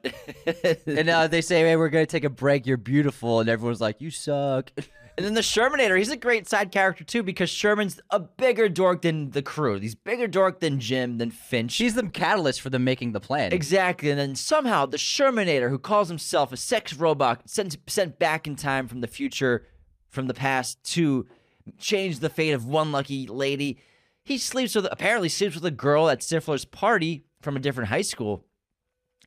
And 0.88 1.09
uh, 1.09 1.28
they 1.28 1.41
say, 1.41 1.59
"Hey, 1.59 1.76
we're 1.76 1.89
gonna 1.89 2.05
take 2.05 2.24
a 2.24 2.30
break. 2.30 2.65
You're 2.65 2.78
beautiful," 2.78 3.41
and 3.41 3.49
everyone's 3.49 3.82
like, 3.82 3.99
"You 3.99 4.11
suck." 4.11 4.72
And 5.20 5.26
then 5.26 5.34
the 5.34 5.41
Shermanator, 5.41 5.97
he's 5.97 6.09
a 6.09 6.15
great 6.15 6.47
side 6.47 6.72
character 6.72 7.03
too 7.03 7.24
because 7.24 7.49
Sherman's 7.49 7.99
a 8.09 8.22
bigger 8.22 8.70
dork 8.70 9.01
than 9.01 9.32
the 9.32 9.41
crew. 9.41 9.78
He's 9.78 9.93
bigger 9.93 10.28
dork 10.28 10.61
than 10.61 10.80
Jim, 10.80 11.17
than 11.17 11.30
Finch. 11.30 11.76
He's 11.76 11.93
the 11.93 12.07
catalyst 12.07 12.61
for 12.61 12.70
them 12.70 12.86
making 12.86 13.11
the 13.11 13.20
plan. 13.20 13.51
Exactly. 13.51 14.09
And 14.11 14.17
then 14.17 14.36
somehow 14.36 14.86
the 14.86 14.95
Shermanator, 14.95 15.70
who 15.70 15.78
calls 15.78 16.07
himself 16.07 16.53
a 16.53 16.57
sex 16.57 16.93
robot, 16.93 17.49
sent, 17.49 17.76
sent 17.88 18.17
back 18.17 18.47
in 18.47 18.55
time 18.55 18.88
from 18.88 19.01
the 19.01 19.07
future, 19.07 19.67
from 20.07 20.28
the 20.28 20.34
past 20.34 20.82
to 20.93 21.28
change 21.78 22.20
the 22.20 22.30
fate 22.30 22.53
of 22.53 22.65
one 22.65 22.93
lucky 22.93 23.28
lady. 23.28 23.80
He 24.24 24.38
sleeps 24.38 24.74
with, 24.74 24.88
apparently 24.89 25.28
sleeps 25.28 25.55
with 25.55 25.65
a 25.65 25.72
girl 25.72 26.07
at 26.09 26.22
Stifler's 26.22 26.63
party 26.63 27.26
from 27.41 27.57
a 27.57 27.59
different 27.59 27.89
high 27.89 28.03
school. 28.03 28.45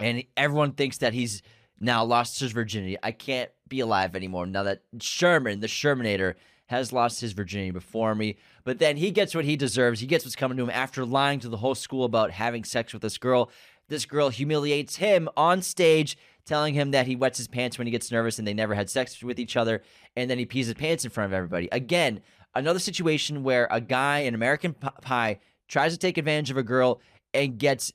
And 0.00 0.24
everyone 0.38 0.72
thinks 0.72 0.96
that 0.98 1.12
he's 1.12 1.42
now 1.78 2.02
lost 2.02 2.40
his 2.40 2.52
virginity. 2.52 2.96
I 3.02 3.12
can't 3.12 3.50
be 3.72 3.80
alive 3.80 4.14
anymore 4.14 4.46
now 4.46 4.62
that 4.62 4.82
Sherman, 5.00 5.60
the 5.60 5.66
Shermanator, 5.66 6.34
has 6.66 6.92
lost 6.92 7.20
his 7.20 7.32
virginity 7.32 7.70
before 7.70 8.14
me. 8.14 8.36
But 8.64 8.78
then 8.78 8.96
he 8.96 9.10
gets 9.10 9.34
what 9.34 9.44
he 9.44 9.56
deserves. 9.56 10.00
He 10.00 10.06
gets 10.06 10.24
what's 10.24 10.36
coming 10.36 10.56
to 10.58 10.64
him 10.64 10.70
after 10.70 11.04
lying 11.04 11.40
to 11.40 11.48
the 11.48 11.56
whole 11.56 11.74
school 11.74 12.04
about 12.04 12.30
having 12.30 12.64
sex 12.64 12.92
with 12.92 13.02
this 13.02 13.18
girl. 13.18 13.50
This 13.88 14.04
girl 14.04 14.28
humiliates 14.28 14.96
him 14.96 15.28
on 15.36 15.62
stage, 15.62 16.16
telling 16.44 16.74
him 16.74 16.90
that 16.92 17.06
he 17.06 17.16
wets 17.16 17.38
his 17.38 17.48
pants 17.48 17.78
when 17.78 17.86
he 17.86 17.90
gets 17.90 18.12
nervous 18.12 18.38
and 18.38 18.46
they 18.46 18.54
never 18.54 18.74
had 18.74 18.88
sex 18.88 19.22
with 19.22 19.40
each 19.40 19.56
other. 19.56 19.82
And 20.16 20.30
then 20.30 20.38
he 20.38 20.46
pees 20.46 20.66
his 20.66 20.74
pants 20.74 21.04
in 21.04 21.10
front 21.10 21.32
of 21.32 21.34
everybody. 21.34 21.68
Again, 21.72 22.20
another 22.54 22.78
situation 22.78 23.42
where 23.42 23.68
a 23.70 23.80
guy 23.80 24.20
in 24.20 24.34
American 24.34 24.74
Pie 24.74 25.40
tries 25.68 25.92
to 25.92 25.98
take 25.98 26.18
advantage 26.18 26.50
of 26.50 26.56
a 26.56 26.62
girl 26.62 27.00
and 27.34 27.58
gets 27.58 27.92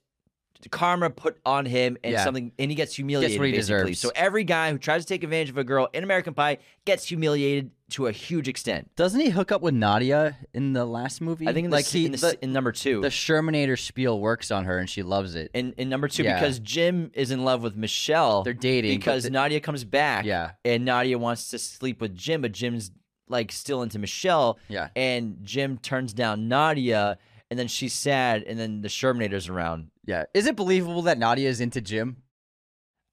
karma 0.71 1.09
put 1.09 1.37
on 1.45 1.65
him 1.65 1.97
and 2.03 2.13
Yeah. 2.13 2.23
something 2.23 2.51
and 2.59 2.69
he 2.71 2.75
gets 2.75 2.95
humiliated 2.95 3.39
what 3.39 3.45
he 3.47 3.51
basically. 3.53 3.91
deserves. 3.91 3.99
So 3.99 4.11
every 4.15 4.43
guy 4.43 4.71
who 4.71 4.77
tries 4.77 5.05
to 5.05 5.07
take 5.07 5.23
advantage 5.23 5.49
of 5.49 5.57
a 5.57 5.63
girl 5.63 5.87
in 5.93 6.03
American 6.03 6.33
Pie 6.33 6.57
gets 6.85 7.05
humiliated 7.07 7.71
to 7.91 8.07
a 8.07 8.11
huge 8.11 8.47
extent. 8.49 8.89
Doesn't 8.95 9.19
he 9.21 9.29
hook 9.29 9.51
up 9.51 9.61
with 9.61 9.73
Nadia 9.73 10.37
in 10.53 10.73
the 10.73 10.83
last 10.85 11.21
movie? 11.21 11.47
I 11.47 11.53
think 11.53 11.65
in 11.65 11.71
like 11.71 11.85
s- 11.85 11.91
he 11.93 12.05
in, 12.07 12.11
the, 12.11 12.17
the, 12.17 12.37
in 12.43 12.51
number 12.51 12.71
two. 12.73 13.01
the 13.01 13.07
Shermanator 13.07 13.79
spiel 13.79 14.19
works 14.19 14.51
on 14.51 14.65
her 14.65 14.77
and 14.77 14.89
she 14.89 15.03
loves 15.03 15.35
it. 15.35 15.51
in, 15.53 15.73
in 15.77 15.87
number 15.87 16.07
two, 16.07 16.23
Yeah. 16.23 16.39
because 16.39 16.59
Jim 16.59 17.11
is 17.13 17.31
in 17.31 17.45
love 17.45 17.61
with 17.63 17.75
Michelle. 17.77 18.43
They're 18.43 18.53
dating 18.53 18.97
because 18.99 19.23
the- 19.23 19.29
Nadia 19.29 19.59
comes 19.61 19.83
back. 19.85 20.25
Yeah. 20.25 20.51
and 20.65 20.83
Nadia 20.83 21.17
wants 21.17 21.49
to 21.51 21.59
sleep 21.59 22.01
with 22.01 22.15
Jim, 22.15 22.41
but 22.41 22.51
Jim's 22.51 22.91
like 23.29 23.51
still 23.51 23.81
into 23.83 23.99
Michelle. 23.99 24.57
Yeah. 24.67 24.89
and 24.95 25.37
Jim 25.43 25.77
turns 25.77 26.13
down 26.13 26.47
Nadia, 26.49 27.17
and 27.49 27.57
then 27.57 27.67
she's 27.69 27.93
sad, 27.93 28.43
and 28.43 28.59
then 28.59 28.81
the 28.81 28.87
Shermanator's 28.89 29.47
around. 29.47 29.89
Yeah. 30.07 30.23
Is 30.33 30.47
it 30.47 30.55
believable 30.55 31.03
that 31.03 31.19
Nadia 31.19 31.47
is 31.47 31.61
into 31.61 31.79
Jim? 31.81 32.17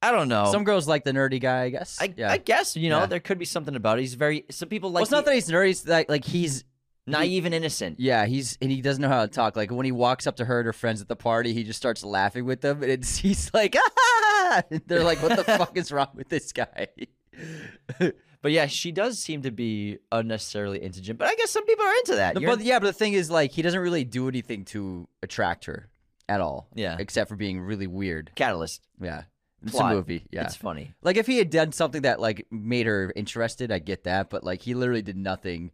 I 0.01 0.11
don't 0.11 0.29
know. 0.29 0.51
Some 0.51 0.65
girls 0.65 0.87
like 0.89 1.05
the 1.05 1.13
nerdy 1.13 1.41
guy, 1.41 1.63
I 1.63 1.69
guess. 1.71 1.99
I, 2.01 2.13
yeah. 2.17 2.31
I 2.31 2.39
guess 2.39 2.77
you 2.77 2.89
know 2.91 3.01
Yeah. 3.01 3.07
there 3.07 3.21
could 3.21 3.39
be 3.39 3.45
something 3.45 3.75
about 3.75 3.99
it. 3.99 4.03
He's 4.03 4.15
very. 4.15 4.45
Some 4.51 4.69
people 4.69 4.91
like 4.91 5.01
well, 5.01 5.03
it's 5.05 5.11
not 5.11 5.25
that 5.27 5.35
he's 5.35 5.49
nerdy. 5.51 5.71
It's 5.71 5.83
that 5.83 6.09
like 6.09 6.25
he's 6.25 6.65
naive 7.07 7.45
and 7.45 7.55
innocent. 7.55 8.01
yeah 8.01 8.25
he's 8.25 8.57
and 8.63 8.71
he 8.71 8.81
doesn't 8.81 9.03
know 9.03 9.09
how 9.09 9.23
to 9.23 9.29
talk. 9.29 9.57
Like 9.57 9.71
when 9.71 9.85
he 9.85 9.93
walks 9.93 10.27
up 10.27 10.37
to 10.37 10.45
her 10.47 10.61
and 10.61 10.67
her 10.67 10.73
friends 10.73 11.03
at 11.03 11.09
the 11.09 11.17
party, 11.17 11.53
he 11.53 11.63
just 11.65 11.77
starts 11.79 12.03
laughing 12.05 12.45
with 12.47 12.61
them, 12.63 12.83
and 12.83 12.91
it's, 12.93 13.17
he's 13.25 13.51
like, 13.53 13.77
ah! 13.77 14.63
They're 14.87 15.03
like, 15.05 15.23
what 15.23 15.37
the 15.37 15.45
fuck 15.45 15.77
is 15.77 15.91
wrong 15.93 16.11
with 16.15 16.29
this 16.29 16.53
guy? 16.53 16.89
But 18.43 18.53
yeah, 18.53 18.67
she 18.67 18.93
does 18.93 19.19
seem 19.19 19.41
to 19.41 19.51
be 19.51 19.97
unnecessarily 20.13 20.83
into 20.83 21.01
Jim. 21.01 21.17
But 21.17 21.29
I 21.29 21.35
guess 21.35 21.51
some 21.51 21.65
people 21.65 21.87
are 21.87 21.95
into 21.95 22.17
that. 22.17 22.35
But 22.35 22.61
yeah, 22.61 22.79
but 22.79 22.89
the 22.89 22.93
thing 22.93 23.15
is, 23.15 23.31
like, 23.31 23.53
he 23.53 23.63
doesn't 23.63 23.81
really 23.81 24.05
do 24.05 24.29
anything 24.29 24.67
to 24.67 25.09
attract 25.23 25.65
her 25.65 25.89
at 26.29 26.41
all. 26.41 26.69
Yeah. 26.75 26.97
except 26.99 27.29
for 27.29 27.37
being 27.37 27.61
really 27.61 27.87
weird. 27.87 28.31
catalyst. 28.35 28.83
Yeah, 29.01 29.25
it's 29.63 29.73
Plot. 29.73 29.93
a 29.93 29.97
movie. 29.97 30.27
Yeah, 30.31 30.45
It's 30.45 30.57
funny. 30.57 30.93
like 31.03 31.17
if 31.17 31.27
he 31.27 31.39
had 31.39 31.51
done 31.51 31.73
something 31.73 32.03
that 32.03 32.21
like 32.21 32.47
made 32.51 32.87
her 32.87 33.13
interested, 33.17 33.71
I 33.73 33.79
get 33.79 34.05
that. 34.05 34.31
But 34.31 34.45
like 34.45 34.63
he 34.63 34.75
literally 34.75 35.03
did 35.03 35.17
nothing 35.17 35.71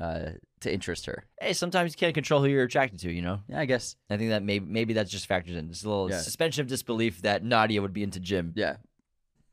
uh, 0.00 0.30
to 0.60 0.72
interest 0.72 1.06
her. 1.06 1.24
Hey, 1.40 1.52
sometimes 1.52 1.92
you 1.92 1.98
can't 1.98 2.14
control 2.14 2.40
who 2.40 2.48
you're 2.48 2.64
attracted 2.64 2.98
to. 3.00 3.12
You 3.12 3.22
know. 3.22 3.40
Yeah, 3.48 3.60
I 3.60 3.64
guess. 3.66 3.96
I 4.10 4.16
think 4.16 4.30
that 4.30 4.42
maybe 4.42 4.64
maybe 4.66 4.94
that 4.94 5.08
just 5.08 5.26
factors 5.26 5.54
in. 5.56 5.66
A 5.66 5.88
little 5.88 6.10
Yeah. 6.10 6.18
suspension 6.20 6.62
of 6.62 6.68
disbelief 6.68 7.22
that 7.22 7.44
Nadia 7.44 7.80
would 7.82 7.92
be 7.92 8.02
into 8.02 8.18
Jim. 8.20 8.52
Yeah, 8.56 8.76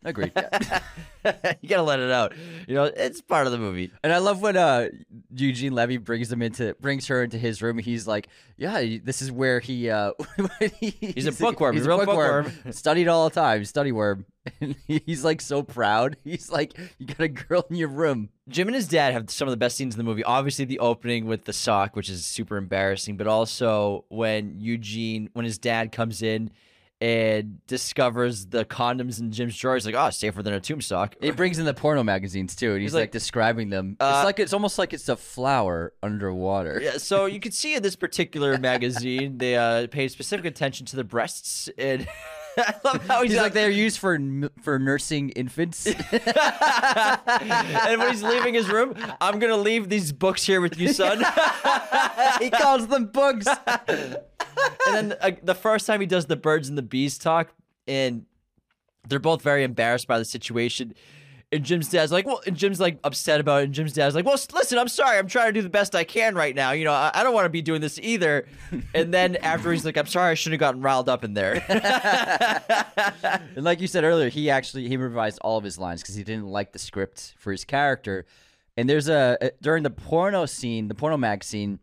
agreed. 0.04 0.32
you 1.62 1.70
gotta 1.70 1.84
let 1.84 2.00
it 2.00 2.12
out. 2.12 2.34
You 2.68 2.76
know, 2.76 2.86
it's 2.86 3.22
part 3.22 3.46
of 3.46 3.52
the 3.52 3.58
movie. 3.58 3.92
And 4.04 4.14
I 4.14 4.20
love 4.20 4.42
when 4.42 4.56
uh, 4.56 4.90
Eugene 5.34 5.74
Levy 5.74 5.98
brings 5.98 6.30
them 6.30 6.42
into 6.42 6.76
brings 6.80 7.08
her 7.08 7.24
into 7.24 7.38
his 7.38 7.62
room. 7.62 7.78
He's 7.78 8.08
like, 8.08 8.28
"Yeah, 8.58 8.98
this 9.04 9.22
is 9.22 9.32
where 9.32 9.60
he 9.60 9.90
uh, 9.90 10.14
he's, 10.80 11.26
a 11.26 11.32
bookworm. 11.32 11.74
He's 11.74 11.82
He's 11.82 11.88
a 11.88 11.90
real 11.90 12.06
bookworm. 12.06 12.52
Studied 12.72 13.08
all 13.08 13.28
the 13.28 13.36
time. 13.36 13.66
Study 13.66 13.92
worm. 13.92 14.26
And 14.62 14.76
he's 14.88 15.24
like 15.24 15.42
so 15.42 15.64
proud. 15.64 16.18
He's 16.24 16.50
like, 16.50 16.78
"You 16.98 17.06
got 17.06 17.20
a 17.20 17.28
girl 17.28 17.66
in 17.70 17.76
your 17.76 17.90
room." 17.90 18.30
Jim 18.48 18.68
and 18.68 18.76
his 18.76 18.88
dad 18.88 19.14
have 19.14 19.30
some 19.30 19.48
of 19.48 19.52
the 19.52 19.58
best 19.58 19.76
scenes 19.76 19.94
in 19.94 19.98
the 19.98 20.04
movie. 20.04 20.24
Obviously, 20.24 20.66
the 20.66 20.80
opening 20.80 21.26
with 21.26 21.46
the 21.46 21.54
sock, 21.54 21.96
which 21.96 22.10
is 22.10 22.26
super 22.26 22.58
embarrassing, 22.58 23.18
but 23.18 23.28
also 23.28 24.06
when 24.10 24.60
Eugene, 24.60 25.30
when 25.34 25.46
his 25.46 25.58
dad 25.58 25.92
comes 25.92 26.22
in 26.22 26.52
and 27.02 27.66
discovers 27.68 28.48
the 28.48 28.66
condoms 28.66 29.20
in 29.20 29.32
Jim's 29.32 29.58
drawer, 29.58 29.76
he's 29.76 29.86
like, 29.86 29.96
"Oh, 29.96 30.10
safer 30.10 30.44
than 30.44 30.54
a 30.54 30.60
tomb 30.60 30.82
sock." 30.82 31.16
He 31.22 31.32
brings 31.32 31.58
in 31.60 31.66
the 31.66 31.74
porno 31.74 32.04
magazines 32.04 32.56
too, 32.56 32.72
and 32.74 32.82
he's, 32.82 32.90
He's 32.92 32.94
like, 32.96 33.04
like, 33.04 33.12
describing 33.12 33.70
them. 33.70 33.96
uh, 34.00 34.14
it's 34.18 34.26
like 34.26 34.40
it's 34.40 34.54
almost 34.54 34.78
like 34.78 34.94
it's 34.94 35.08
a 35.10 35.16
flower 35.16 35.94
underwater. 36.04 36.80
Yeah, 36.84 36.98
so 36.98 37.26
you 37.26 37.40
can 37.40 37.52
see 37.52 37.76
in 37.76 37.84
this 37.84 37.96
particular 37.96 38.58
magazine, 38.58 39.38
they 39.38 39.56
uh, 39.56 39.88
pay 39.88 40.08
specific 40.10 40.46
attention 40.46 40.86
to 40.88 40.96
the 40.98 41.04
breasts, 41.06 41.70
and 41.78 42.08
I 42.58 42.74
love 42.84 43.08
how 43.08 43.22
he's, 43.22 43.32
He's 43.32 43.38
like 43.38 43.44
like, 43.46 43.54
they're 43.54 43.70
used 43.70 44.00
for 44.00 44.16
n- 44.16 44.50
for 44.62 44.78
nursing 44.80 45.30
infants. 45.30 45.88
and 46.12 48.00
when 48.02 48.12
he's 48.12 48.24
leaving 48.24 48.54
his 48.54 48.70
room, 48.70 48.96
I'm 49.22 49.40
gonna 49.40 49.56
leave 49.58 49.88
these 49.88 50.12
books 50.12 50.46
here 50.46 50.60
with 50.60 50.78
you, 50.78 50.92
son. 50.92 51.20
he 52.42 52.50
calls 52.50 52.88
them 52.88 53.06
books. 53.08 53.46
And 54.88 55.12
then 55.12 55.18
uh, 55.22 55.32
the 55.44 55.56
first 55.56 55.86
time 55.88 56.02
he 56.02 56.08
does 56.08 56.26
the 56.26 56.36
birds 56.36 56.70
and 56.70 56.78
the 56.78 56.82
bees 56.84 57.18
talk, 57.18 57.54
and 57.88 58.26
they're 59.08 59.20
both 59.20 59.42
very 59.42 59.64
embarrassed 59.64 60.08
by 60.08 60.18
the 60.20 60.26
situation. 60.26 60.94
And 61.52 61.64
Jim's 61.66 61.90
dad's 61.90 62.12
like, 62.12 62.28
well, 62.28 62.42
and 62.46 62.56
Jim's 62.56 62.80
like 62.80 63.00
upset 63.04 63.40
about 63.40 63.62
it. 63.62 63.64
And 63.66 63.74
Jim's 63.74 63.94
dad's 63.94 64.14
like, 64.14 64.24
well, 64.24 64.38
listen, 64.54 64.78
I'm 64.78 64.88
sorry. 64.88 65.18
I'm 65.18 65.26
trying 65.28 65.48
to 65.48 65.54
do 65.54 65.64
the 65.64 65.70
best 65.70 65.96
I 65.96 66.04
can 66.04 66.36
right 66.36 66.54
now. 66.54 66.74
You 66.74 66.86
know, 66.86 66.94
I, 66.94 67.10
I 67.12 67.24
don't 67.24 67.34
want 67.34 67.46
to 67.46 67.50
be 67.50 67.64
doing 67.64 67.82
this 67.82 67.98
either. 68.04 68.46
And 68.94 69.12
then 69.12 69.36
after 69.38 69.72
he's 69.72 69.84
like, 69.84 69.98
I'm 69.98 70.06
sorry, 70.06 70.30
I 70.30 70.34
shouldn't 70.36 70.62
have 70.62 70.68
gotten 70.68 70.82
riled 70.84 71.10
up 71.10 71.24
in 71.24 71.34
there. 71.34 71.56
And 73.56 73.64
like 73.66 73.82
you 73.82 73.88
said 73.88 74.04
earlier, 74.04 74.30
he 74.30 74.50
actually 74.50 74.88
he 74.88 74.96
revised 74.98 75.40
all 75.42 75.58
of 75.58 75.64
his 75.64 75.78
lines 75.78 76.02
because 76.02 76.16
he 76.16 76.24
didn't 76.24 76.48
like 76.48 76.72
the 76.72 76.80
script 76.80 77.34
for 77.38 77.52
his 77.52 77.66
character. 77.66 78.26
And 78.78 78.90
there's 78.90 79.10
a 79.10 79.38
a- 79.42 79.52
during 79.62 79.84
the 79.84 79.90
porno 79.90 80.46
scene, 80.46 80.88
the 80.88 80.96
porno 80.96 81.18
mag 81.18 81.44
scene, 81.44 81.80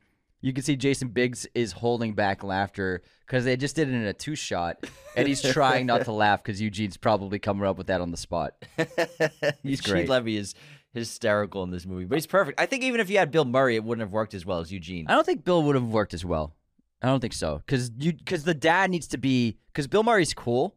you 0.46 0.52
can 0.52 0.62
see 0.62 0.76
Jason 0.76 1.08
Biggs 1.08 1.44
is 1.56 1.72
holding 1.72 2.14
back 2.14 2.44
laughter 2.44 3.02
because 3.26 3.44
they 3.44 3.56
just 3.56 3.74
did 3.74 3.88
it 3.88 3.94
in 3.94 4.04
a 4.04 4.12
two 4.12 4.36
shot, 4.36 4.76
and 5.16 5.26
he's 5.26 5.42
trying 5.52 5.86
not 5.86 6.04
to 6.04 6.12
laugh 6.12 6.40
because 6.40 6.62
Eugene's 6.62 6.96
probably 6.96 7.40
coming 7.40 7.66
up 7.66 7.76
with 7.76 7.88
that 7.88 8.00
on 8.00 8.12
the 8.12 8.16
spot. 8.16 8.52
He's 8.76 9.80
Eugene 9.80 9.92
great. 9.92 10.08
Levy 10.08 10.36
is 10.36 10.54
hysterical 10.92 11.64
in 11.64 11.72
this 11.72 11.84
movie, 11.84 12.04
but 12.04 12.14
he's 12.14 12.28
perfect. 12.28 12.60
I 12.60 12.66
think 12.66 12.84
even 12.84 13.00
if 13.00 13.10
you 13.10 13.18
had 13.18 13.32
Bill 13.32 13.44
Murray, 13.44 13.74
it 13.74 13.82
wouldn't 13.82 14.06
have 14.06 14.12
worked 14.12 14.34
as 14.34 14.46
well 14.46 14.60
as 14.60 14.70
Eugene. 14.70 15.06
I 15.08 15.14
don't 15.14 15.26
think 15.26 15.44
Bill 15.44 15.64
would 15.64 15.74
have 15.74 15.88
worked 15.88 16.14
as 16.14 16.24
well. 16.24 16.54
I 17.02 17.08
don't 17.08 17.20
think 17.20 17.32
so 17.32 17.62
because 17.66 17.90
you 17.98 18.12
because 18.12 18.44
the 18.44 18.54
dad 18.54 18.88
needs 18.90 19.08
to 19.08 19.18
be 19.18 19.58
because 19.72 19.88
Bill 19.88 20.04
Murray's 20.04 20.32
cool, 20.32 20.76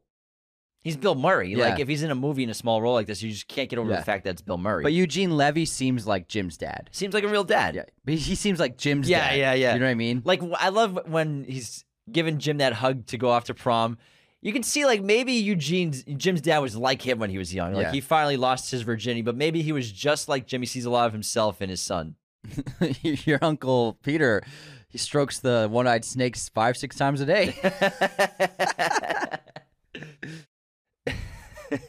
He's 0.82 0.96
Bill 0.96 1.16
Murray. 1.16 1.52
Yeah. 1.56 1.70
Like 1.70 1.80
if 1.80 1.88
he's 1.90 2.04
in 2.04 2.10
a 2.12 2.16
movie 2.16 2.44
in 2.44 2.50
a 2.50 2.54
small 2.54 2.82
role 2.82 2.94
like 2.94 3.06
this, 3.08 3.22
you 3.22 3.32
just 3.32 3.48
can't 3.50 3.70
get 3.70 3.78
over 3.80 3.90
Yeah. 3.90 3.98
the 3.98 4.04
fact 4.06 4.24
that 4.24 4.30
it's 4.32 4.42
Bill 4.42 4.58
Murray. 4.58 4.84
but 4.84 4.94
Eugene 4.94 5.36
Levy 5.36 5.66
seems 5.66 6.08
like 6.08 6.28
Jim's 6.30 6.56
dad. 6.58 6.90
seems 6.94 7.14
like 7.14 7.24
a 7.26 7.28
real 7.28 7.44
dad. 7.44 7.76
Yeah, 7.76 7.84
but 8.06 8.14
he 8.14 8.36
seems 8.36 8.60
like 8.60 8.78
Jim's 8.78 9.10
Yeah, 9.10 9.30
dad. 9.30 9.38
yeah, 9.38 9.54
yeah. 9.54 9.74
You 9.74 9.80
know 9.80 9.86
what 9.88 9.92
I 9.92 9.96
mean? 9.96 10.22
Like 10.24 10.42
I 10.58 10.70
love 10.70 10.98
when 11.06 11.44
he's 11.44 11.84
giving 12.12 12.38
Jim 12.40 12.58
that 12.60 12.74
hug 12.74 13.06
to 13.08 13.18
go 13.18 13.30
off 13.30 13.44
to 13.46 13.54
prom. 13.54 13.98
You 14.42 14.54
can 14.54 14.64
see 14.64 14.86
like 14.86 15.04
maybe 15.04 15.34
Eugene's 15.34 16.04
Jim's 16.06 16.40
dad 16.40 16.60
was 16.60 16.78
like 16.78 17.02
him 17.02 17.20
when 17.20 17.30
he 17.30 17.38
was 17.38 17.54
young. 17.54 17.74
Like 17.74 17.88
Yeah. 17.88 17.92
he 17.92 18.00
finally 18.00 18.38
lost 18.38 18.72
his 18.72 18.84
virginity, 18.84 19.22
but 19.22 19.36
maybe 19.36 19.62
he 19.62 19.74
was 19.74 19.92
just 19.92 20.30
like 20.30 20.48
Jimmy 20.48 20.66
sees 20.66 20.86
a 20.86 20.90
lot 20.90 21.08
of 21.08 21.12
himself 21.12 21.62
in 21.62 21.70
his 21.70 21.82
son. 21.82 22.16
Your 23.02 23.40
uncle 23.42 23.98
Peter, 24.02 24.42
he 24.88 24.98
strokes 24.98 25.40
the 25.40 25.68
one-eyed 25.70 26.06
snakes 26.06 26.48
five, 26.48 26.78
six 26.78 26.96
times 26.96 27.20
a 27.20 27.26
day. 27.26 27.54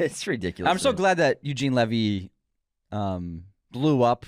it's 0.05 0.27
ridiculous. 0.27 0.71
I'm 0.71 0.79
so 0.79 0.91
man. 0.91 0.97
glad 0.97 1.17
that 1.19 1.39
Eugene 1.43 1.75
Levy 1.75 2.31
um, 2.91 3.45
blew 3.71 4.03
up 4.03 4.25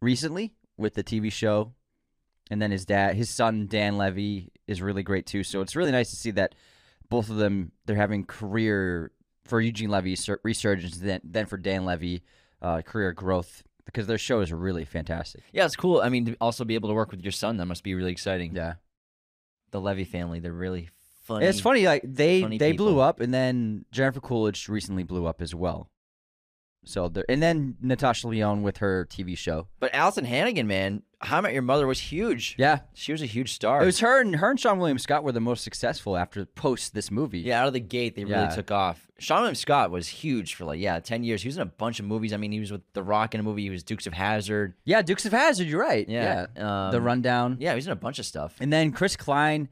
recently 0.00 0.54
with 0.76 0.94
the 0.94 1.02
TV 1.02 1.32
show, 1.32 1.72
and 2.50 2.62
then 2.62 2.70
his 2.70 2.86
dad, 2.86 3.16
his 3.16 3.28
son 3.28 3.66
Dan 3.66 3.98
Levy, 3.98 4.52
is 4.66 4.80
really 4.80 5.02
great 5.02 5.26
too. 5.26 5.42
So 5.42 5.60
it's 5.60 5.74
really 5.74 5.90
nice 5.90 6.10
to 6.10 6.16
see 6.16 6.30
that 6.32 6.54
both 7.08 7.28
of 7.28 7.36
them 7.36 7.72
they're 7.86 7.96
having 7.96 8.24
career 8.24 9.10
for 9.44 9.60
Eugene 9.60 9.90
Levy 9.90 10.16
resurgence, 10.44 10.98
then 10.98 11.20
then 11.24 11.46
for 11.46 11.56
Dan 11.56 11.84
Levy 11.84 12.22
uh, 12.62 12.82
career 12.82 13.12
growth 13.12 13.64
because 13.84 14.06
their 14.06 14.18
show 14.18 14.40
is 14.40 14.52
really 14.52 14.84
fantastic. 14.84 15.42
Yeah, 15.52 15.64
it's 15.64 15.74
cool. 15.74 16.00
I 16.00 16.08
mean, 16.08 16.26
to 16.26 16.36
also 16.40 16.64
be 16.64 16.76
able 16.76 16.88
to 16.88 16.94
work 16.94 17.10
with 17.10 17.22
your 17.22 17.32
son 17.32 17.56
that 17.56 17.66
must 17.66 17.82
be 17.82 17.94
really 17.94 18.12
exciting. 18.12 18.54
Yeah, 18.54 18.74
The 19.72 19.80
Levy 19.80 20.04
family, 20.04 20.38
they're 20.38 20.52
really 20.52 20.88
funny. 21.20 21.46
it's 21.46 21.60
funny 21.60 21.86
like 21.86 22.02
they 22.04 22.42
funny 22.42 22.58
they 22.58 22.72
blew 22.72 22.98
up, 23.00 23.20
and 23.20 23.32
then 23.32 23.84
Jennifer 23.92 24.20
Coolidge 24.20 24.68
recently 24.68 25.02
blew 25.04 25.26
up 25.26 25.40
as 25.42 25.54
well. 25.54 25.90
So 26.86 27.08
there, 27.08 27.26
and 27.28 27.42
then 27.42 27.76
Natasha 27.82 28.26
Lyonne 28.26 28.62
with 28.62 28.78
her 28.78 29.06
TV 29.10 29.36
show. 29.36 29.66
But 29.80 29.92
Alyson 29.92 30.24
Hannigan, 30.24 30.66
man, 30.66 31.02
How 31.20 31.36
I 31.36 31.40
Met 31.42 31.52
Your 31.52 31.60
Mother 31.60 31.86
was 31.86 32.00
huge. 32.00 32.54
Yeah, 32.58 32.78
She 32.94 33.12
was 33.12 33.20
a 33.20 33.26
huge 33.26 33.52
star. 33.52 33.82
It 33.82 33.86
was 33.86 34.00
her 34.00 34.18
and 34.22 34.36
her 34.36 34.48
and 34.48 34.58
Seann 34.58 34.78
William 34.78 34.98
Scott 34.98 35.22
were 35.22 35.30
the 35.32 35.40
most 35.40 35.62
successful 35.62 36.16
after 36.16 36.46
post 36.46 36.94
this 36.94 37.10
movie. 37.10 37.40
Yeah, 37.40 37.60
out 37.60 37.66
of 37.66 37.74
the 37.74 37.80
gate, 37.80 38.16
they 38.16 38.22
Yeah. 38.22 38.44
really 38.44 38.56
took 38.56 38.70
off. 38.70 39.06
Seann 39.20 39.40
William 39.40 39.54
Scott 39.56 39.90
was 39.90 40.08
huge 40.08 40.54
for 40.54 40.64
like, 40.64 40.80
yeah, 40.80 40.98
10 41.00 41.22
years. 41.22 41.42
He 41.42 41.48
was 41.48 41.56
in 41.58 41.62
a 41.62 41.66
bunch 41.66 42.00
of 42.00 42.06
movies. 42.06 42.32
I 42.32 42.38
mean, 42.38 42.50
he 42.50 42.60
was 42.60 42.72
with 42.72 42.80
The 42.94 43.02
Rock 43.02 43.34
in 43.34 43.40
a 43.40 43.44
movie. 43.44 43.60
He 43.62 43.70
was 43.70 43.82
Dukes 43.84 44.06
of 44.06 44.14
Hazzard. 44.14 44.72
Yeah, 44.86 45.02
Dukes 45.02 45.26
of 45.26 45.32
Hazzard. 45.32 45.66
You're 45.66 45.82
right. 45.82 46.08
Yeah. 46.08 46.46
Yeah, 46.56 46.86
Um, 46.86 46.92
the 46.92 47.02
rundown. 47.02 47.58
Yeah, 47.60 47.72
he 47.72 47.76
was 47.76 47.86
in 47.88 47.92
a 47.92 47.96
bunch 47.96 48.18
of 48.18 48.24
stuff. 48.24 48.56
And 48.58 48.72
then 48.72 48.90
Chris 48.92 49.16
Klein, 49.16 49.68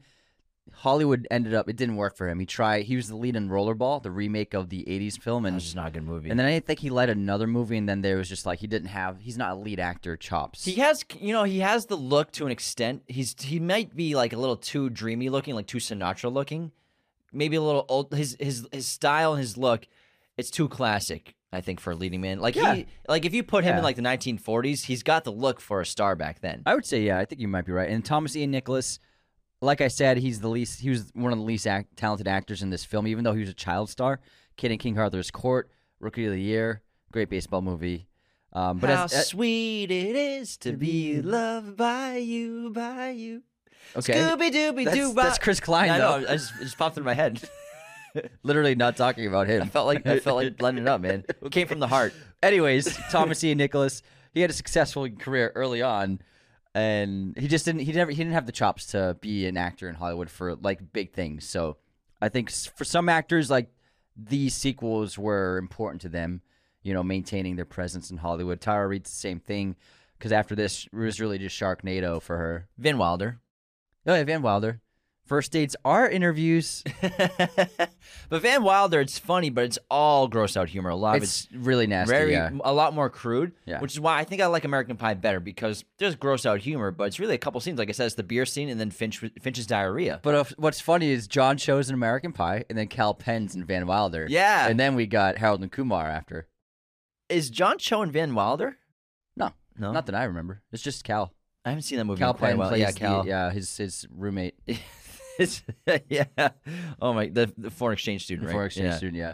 Hollywood 0.73 1.27
ended 1.31 1.53
up. 1.53 1.69
It 1.69 1.75
didn't 1.75 1.95
work 1.95 2.15
for 2.15 2.27
him. 2.27 2.39
He 2.39 2.45
tried. 2.45 2.83
He 2.85 2.95
was 2.95 3.07
the 3.07 3.15
lead 3.15 3.35
in 3.35 3.49
Rollerball, 3.49 4.01
the 4.03 4.11
remake 4.11 4.53
of 4.53 4.69
the 4.69 4.83
'80s 4.87 5.19
film, 5.19 5.45
and 5.45 5.59
just 5.59 5.75
not 5.75 5.87
a 5.87 5.91
good 5.91 6.03
movie. 6.03 6.29
and 6.29 6.39
then 6.39 6.45
I 6.45 6.59
think 6.59 6.79
he 6.79 6.89
led 6.89 7.09
another 7.09 7.47
movie, 7.47 7.77
and 7.77 7.87
then 7.87 8.01
there 8.01 8.17
was 8.17 8.29
just 8.29 8.45
like 8.45 8.59
he 8.59 8.67
didn't 8.67 8.89
have. 8.89 9.19
He's 9.19 9.37
not 9.37 9.51
a 9.51 9.55
lead 9.55 9.79
actor 9.79 10.15
chops. 10.17 10.65
he 10.65 10.73
has, 10.75 11.03
you 11.19 11.33
know, 11.33 11.43
he 11.43 11.59
has 11.59 11.85
the 11.87 11.95
look 11.97 12.31
to 12.33 12.45
an 12.45 12.51
extent. 12.51 13.03
He's 13.07 13.35
he 13.39 13.59
might 13.59 13.95
be 13.95 14.15
like 14.15 14.33
a 14.33 14.37
little 14.37 14.57
too 14.57 14.89
dreamy 14.89 15.29
looking, 15.29 15.55
like 15.55 15.67
too 15.67 15.77
Sinatra 15.79 16.31
looking. 16.31 16.71
Maybe 17.31 17.55
a 17.55 17.61
little 17.61 17.85
old. 17.89 18.13
His 18.13 18.35
his 18.39 18.67
his 18.71 18.87
style 18.87 19.33
and 19.33 19.41
his 19.41 19.57
look, 19.57 19.87
it's 20.37 20.49
too 20.49 20.67
classic. 20.67 21.35
I 21.51 21.61
think 21.61 21.79
for 21.79 21.91
a 21.91 21.95
leading 21.95 22.21
man, 22.21 22.39
like 22.39 22.55
Yeah. 22.55 22.75
he, 22.75 22.85
like 23.07 23.25
if 23.25 23.33
you 23.33 23.41
put 23.41 23.63
him 23.63 23.71
Yeah. 23.71 23.77
in 23.79 23.83
like 23.83 23.95
the 23.95 24.03
1940s, 24.03 24.85
he's 24.85 25.01
got 25.01 25.23
the 25.23 25.31
look 25.31 25.59
for 25.59 25.81
a 25.81 25.85
star 25.85 26.15
back 26.15 26.41
then. 26.41 26.61
I 26.65 26.75
would 26.75 26.85
say 26.85 27.01
yeah. 27.01 27.17
I 27.17 27.25
think 27.25 27.41
you 27.41 27.47
might 27.47 27.65
be 27.65 27.71
right. 27.71 27.89
And 27.89 28.05
Thomas 28.05 28.35
Ian 28.35 28.51
Nicholas, 28.51 28.99
like 29.61 29.81
I 29.81 29.87
said, 29.89 30.17
he's 30.17 30.39
the 30.39 30.47
least. 30.49 30.79
He 30.79 30.89
was 30.89 31.09
one 31.13 31.31
of 31.33 31.37
the 31.39 31.45
least 31.45 31.67
act, 31.67 31.97
talented 31.97 32.27
actors 32.27 32.61
in 32.61 32.69
this 32.69 32.85
film, 32.85 33.07
even 33.07 33.23
though 33.23 33.33
he 33.33 33.41
was 33.41 33.49
a 33.49 33.53
child 33.53 33.89
star. 33.89 34.19
Kid 34.57 34.71
in 34.71 34.77
King 34.77 34.97
Arthur's 34.97 35.31
Court, 35.31 35.69
Rookie 35.99 36.25
of 36.25 36.31
the 36.31 36.41
Year, 36.41 36.81
great 37.11 37.29
baseball 37.29 37.61
movie. 37.61 38.07
Um, 38.51 38.79
but 38.79 38.89
How 38.89 39.05
as, 39.05 39.13
as- 39.13 39.27
sweet 39.27 39.91
it 39.91 40.15
is 40.15 40.57
to 40.57 40.73
be 40.73 41.21
loved 41.21 41.77
by 41.77 42.17
you, 42.17 42.71
by 42.73 43.11
you. 43.11 43.43
okay, 43.95 44.13
Scooby 44.13 44.51
Dooby 44.51 44.91
Doo. 44.93 45.13
that's 45.13 45.37
Chris 45.37 45.59
Klein 45.59 45.89
I 45.91 45.97
though. 45.99 46.19
know. 46.21 46.27
I 46.27 46.33
just, 46.33 46.53
it 46.59 46.63
just 46.63 46.77
popped 46.77 46.97
in 46.97 47.03
my 47.03 47.13
head. 47.13 47.41
Literally 48.43 48.73
not 48.75 48.97
talking 48.97 49.27
about 49.27 49.47
him. 49.47 49.61
I 49.61 49.65
felt 49.67 49.85
like 49.85 50.05
I 50.07 50.19
felt 50.19 50.37
like 50.37 50.57
blending 50.57 50.87
up, 50.87 50.99
man. 50.99 51.23
It 51.29 51.37
came 51.51 51.67
from 51.67 51.79
the 51.79 51.87
heart. 51.87 52.13
Anyways, 52.41 52.97
Thomas 53.11 53.43
Ian 53.43 53.59
Nicholas, 53.59 54.01
he 54.33 54.41
had 54.41 54.49
a 54.49 54.53
successful 54.53 55.07
career 55.09 55.51
early 55.53 55.81
on, 55.83 56.19
and 56.73 57.37
he 57.37 57.47
just 57.47 57.65
didn't. 57.65 57.81
He 57.81 57.91
never. 57.91 58.11
He 58.11 58.17
didn't 58.17 58.33
have 58.33 58.45
the 58.45 58.51
chops 58.51 58.87
to 58.87 59.17
be 59.21 59.47
an 59.47 59.57
actor 59.57 59.89
in 59.89 59.95
Hollywood 59.95 60.29
for 60.29 60.55
like 60.55 60.93
big 60.93 61.13
things. 61.13 61.47
So 61.47 61.77
I 62.21 62.29
think 62.29 62.51
for 62.51 62.83
some 62.83 63.09
actors, 63.09 63.49
like 63.49 63.71
these 64.15 64.53
sequels 64.53 65.17
were 65.17 65.57
important 65.57 66.01
to 66.01 66.09
them. 66.09 66.41
You 66.81 66.93
know, 66.93 67.03
maintaining 67.03 67.55
their 67.55 67.65
presence 67.65 68.09
in 68.09 68.17
Hollywood. 68.17 68.61
Tara 68.61 68.87
Reid's 68.87 69.09
the 69.09 69.17
same 69.17 69.39
thing. 69.39 69.75
Because 70.17 70.31
after 70.31 70.53
this, 70.53 70.85
it 70.91 70.95
was 70.95 71.21
really 71.21 71.37
just 71.37 71.57
Sharknado 71.57 72.21
for 72.21 72.37
her. 72.37 72.67
Vin 72.77 72.97
Wilder. 72.97 73.39
Oh 74.05 74.15
yeah, 74.15 74.23
Van 74.23 74.41
Wilder. 74.41 74.81
First 75.29 75.51
dates 75.51 75.75
are 75.85 76.09
interviews. 76.09 76.83
but 78.29 78.41
Van 78.41 78.63
Wilder, 78.63 78.99
it's 78.99 79.19
funny, 79.19 79.51
but 79.51 79.63
it's 79.65 79.77
all 79.89 80.27
gross 80.27 80.57
out 80.57 80.69
humor. 80.69 80.89
A 80.89 80.95
lot 80.95 81.17
of 81.17 81.21
it's 81.23 81.43
It's 81.45 81.53
really 81.53 81.85
nasty. 81.85 82.11
very 82.11 82.31
yeah. 82.31 82.49
a 82.63 82.73
lot 82.73 82.95
more 82.95 83.11
crude. 83.11 83.51
Yeah. 83.65 83.79
Which 83.79 83.93
is 83.93 83.99
why 83.99 84.17
I 84.17 84.23
think 84.23 84.41
I 84.41 84.47
like 84.47 84.63
American 84.65 84.97
Pie 84.97 85.13
better 85.13 85.39
because 85.39 85.85
there's 85.99 86.15
gross 86.15 86.47
out 86.47 86.61
humor, 86.61 86.89
but 86.89 87.03
it's 87.03 87.19
really 87.19 87.35
a 87.35 87.37
couple 87.37 87.61
scenes. 87.61 87.77
Like 87.77 87.89
I 87.89 87.91
said, 87.91 88.07
it's 88.07 88.15
the 88.15 88.23
beer 88.23 88.43
scene 88.47 88.69
and 88.69 88.79
then 88.79 88.89
Finch 88.89 89.19
Finch's 89.39 89.67
diarrhea. 89.67 90.19
But 90.23 90.33
uh, 90.35 90.43
what's 90.57 90.81
funny 90.81 91.11
is 91.11 91.27
John 91.27 91.57
Cho's 91.57 91.89
in 91.89 91.93
American 91.93 92.31
Pie, 92.33 92.65
and 92.67 92.75
then 92.75 92.87
Kal 92.87 93.13
Penn's 93.13 93.53
in 93.53 93.63
Van 93.65 93.85
Wilder. 93.85 94.25
Yeah. 94.27 94.67
and 94.67 94.79
then 94.79 94.95
we 94.95 95.05
got 95.05 95.37
Harold 95.37 95.61
and 95.61 95.71
Kumar 95.71 96.07
after. 96.09 96.47
Is 97.29 97.51
John 97.51 97.77
Cho 97.77 98.01
and 98.01 98.11
Van 98.11 98.33
Wilder? 98.33 98.77
No. 99.37 99.51
No? 99.77 99.91
not 99.91 100.07
that 100.07 100.15
I 100.15 100.23
remember. 100.23 100.63
It's 100.71 100.81
just 100.81 101.03
Kal. 101.03 101.31
I 101.65 101.69
haven't 101.69 101.83
seen 101.83 101.97
that 101.99 102.05
movie 102.05 102.19
Cal 102.19 102.31
in 102.31 102.37
Penn 102.37 102.57
while. 102.57 102.69
plays 102.69 102.79
Yeah, 102.81 102.91
the- 102.91 102.99
Kal. 102.99 103.27
yeah, 103.27 103.51
his 103.51 103.77
his 103.77 104.07
roommate, 104.09 104.55
It's- 105.39 105.63
yeah. 106.09 106.49
Oh 107.01 107.13
my, 107.13 107.27
the, 107.27 107.51
the 107.57 107.71
foreign 107.71 107.93
exchange 107.93 108.25
student, 108.25 108.47
right? 108.47 108.53
foreign 108.53 108.65
exchange 108.67 108.89
yeah. 108.89 108.97
student. 108.97 109.17
Yeah, 109.17 109.33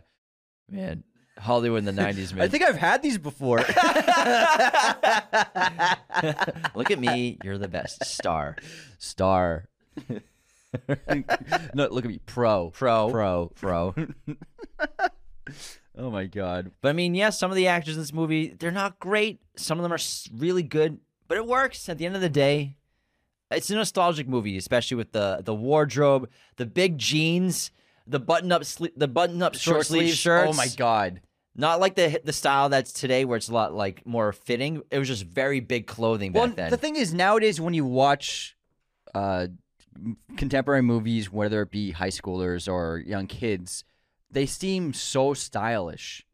Man, 0.70 1.04
Hollywood 1.38 1.80
in 1.80 1.86
the 1.86 2.02
'90s, 2.02 2.34
man. 2.34 2.44
I 2.44 2.48
think 2.48 2.64
I've 2.64 2.78
had 2.78 3.02
these 3.02 3.18
before. 3.18 3.58
Look 6.76 6.92
at 6.92 7.00
me, 7.00 7.38
you're 7.44 7.58
the 7.58 7.68
best 7.68 8.06
star. 8.06 8.56
Star. 9.00 9.68
no, 11.74 11.88
look 11.88 12.04
at 12.04 12.12
me, 12.12 12.20
pro, 12.26 12.70
Pro. 12.72 13.10
pro. 13.10 13.52
Pro. 13.56 13.96
Oh 15.98 16.10
my 16.10 16.26
god. 16.26 16.72
But 16.82 16.90
I 16.90 16.94
mean, 16.94 17.16
yes, 17.16 17.40
some 17.40 17.52
of 17.52 17.56
the 17.56 17.68
actors 17.68 17.96
in 17.96 18.02
this 18.02 18.14
movie, 18.14 18.54
they're 18.60 18.72
not 18.72 19.00
great. 19.00 19.40
Some 19.56 19.80
of 19.80 19.84
them 19.84 19.94
are 19.94 20.00
really 20.34 20.64
good, 20.64 21.00
but 21.28 21.38
it 21.38 21.46
works 21.46 21.88
at 21.88 21.98
the 21.98 22.06
end 22.06 22.16
of 22.16 22.22
the 22.22 22.30
day. 22.30 22.76
It's 23.52 23.70
a 23.70 23.76
nostalgic 23.76 24.28
movie, 24.28 24.58
especially 24.58 24.96
with 24.96 25.12
the 25.12 25.42
the 25.44 25.54
wardrobe, 25.54 26.30
the 26.58 26.66
big 26.66 26.98
jeans, 26.98 27.72
the 28.08 28.20
button 28.20 28.52
up 28.52 28.64
the 28.96 29.08
button 29.08 29.42
up 29.42 29.56
short, 29.56 29.86
sleeve 29.86 30.16
shirts. 30.16 30.50
Oh 30.52 30.54
my 30.54 30.68
god. 30.76 31.22
Not 31.56 31.80
like 31.80 31.96
the 31.96 32.20
the 32.24 32.34
style 32.34 32.70
that's 32.70 32.92
today, 32.92 33.24
where 33.24 33.38
it's 33.38 33.48
a 33.48 33.54
lot 33.54 33.74
like 33.74 34.06
more 34.06 34.34
fitting. 34.34 34.82
It 34.92 35.00
was 35.00 35.08
just 35.08 35.24
very 35.26 35.60
big 35.60 35.88
clothing 35.88 36.32
back 36.34 36.40
Well, 36.42 36.52
then. 36.52 36.70
the 36.72 36.78
thing 36.78 36.96
is, 36.98 37.14
nowadays 37.14 37.62
when 37.62 37.74
you 37.74 37.86
watch 37.86 38.58
uh, 39.14 39.48
contemporary 40.36 40.82
movies, 40.82 41.32
whether 41.32 41.62
it 41.62 41.72
be 41.72 41.92
high 41.92 42.10
schoolers 42.10 42.72
or 42.72 42.98
young 42.98 43.28
kids, 43.28 43.86
they 44.30 44.46
seem 44.46 44.92
so 44.94 45.34
stylish 45.34 46.25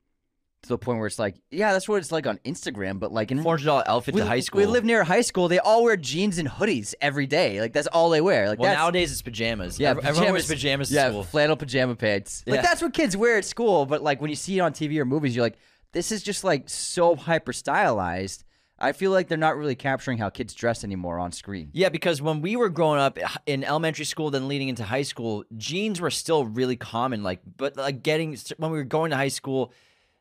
to 0.63 0.69
the 0.69 0.77
point 0.77 0.99
where 0.99 1.07
it's 1.07 1.17
like, 1.17 1.35
yeah, 1.49 1.73
that's 1.73 1.89
what 1.89 1.95
it's 1.97 2.11
like 2.11 2.27
on 2.27 2.37
Instagram. 2.45 2.99
But 2.99 3.11
like 3.11 3.31
in 3.31 3.41
Four 3.41 3.53
hundred 3.57 3.65
dollar 3.65 3.83
outfit 3.87 4.13
we, 4.13 4.21
to 4.21 4.27
high 4.27 4.39
school. 4.41 4.59
we 4.59 4.65
live 4.67 4.85
near 4.85 5.01
a 5.01 5.05
high 5.05 5.21
school. 5.21 5.47
They 5.47 5.59
all 5.59 5.83
wear 5.83 5.97
jeans 5.97 6.37
and 6.37 6.47
hoodies 6.47 6.93
every 7.01 7.25
day. 7.27 7.59
Like 7.59 7.73
that's 7.73 7.87
all 7.87 8.09
they 8.09 8.21
wear. 8.21 8.47
Like 8.47 8.59
well, 8.59 8.73
nowadays 8.73 9.11
it's 9.11 9.21
pajamas. 9.21 9.79
Yeah, 9.79 9.91
Ev- 9.91 9.99
everyone 10.05 10.33
wears 10.33 10.47
pajamas 10.47 10.91
yeah, 10.91 11.09
school. 11.09 11.23
flannel 11.23 11.55
pajama 11.55 11.95
pants. 11.95 12.43
Like 12.45 12.57
Yeah. 12.57 12.61
that's 12.61 12.81
what 12.81 12.93
kids 12.93 13.17
wear 13.17 13.37
at 13.37 13.45
school. 13.45 13.85
But 13.85 14.03
like 14.03 14.21
when 14.21 14.29
you 14.29 14.35
see 14.35 14.57
it 14.57 14.61
on 14.61 14.73
TV 14.73 14.97
or 14.99 15.05
movies, 15.05 15.35
you're 15.35 15.43
like, 15.45 15.57
this 15.93 16.11
is 16.11 16.21
just 16.21 16.43
like 16.43 16.69
so 16.69 17.15
hyper 17.15 17.53
stylized. 17.53 18.43
I 18.83 18.93
feel 18.93 19.11
like 19.11 19.27
they're 19.27 19.37
not 19.37 19.57
really 19.57 19.75
capturing 19.75 20.17
how 20.17 20.29
kids 20.31 20.55
dress 20.55 20.83
anymore 20.83 21.19
on 21.19 21.31
screen. 21.31 21.69
Yeah, 21.71 21.89
because 21.89 22.19
when 22.19 22.41
we 22.41 22.55
were 22.55 22.69
growing 22.69 22.99
up 22.99 23.19
in 23.45 23.63
elementary 23.63 24.05
school, 24.05 24.31
then 24.31 24.47
leading 24.47 24.69
into 24.69 24.83
high 24.83 25.03
school, 25.03 25.43
jeans 25.55 26.01
were 26.01 26.09
still 26.09 26.45
really 26.45 26.77
common. 26.77 27.21
Like, 27.21 27.41
but 27.57 27.77
like 27.77 28.01
getting 28.01 28.35
when 28.57 28.71
we 28.71 28.77
were 28.79 28.83
going 28.83 29.11
to 29.11 29.17
high 29.17 29.27
school, 29.27 29.71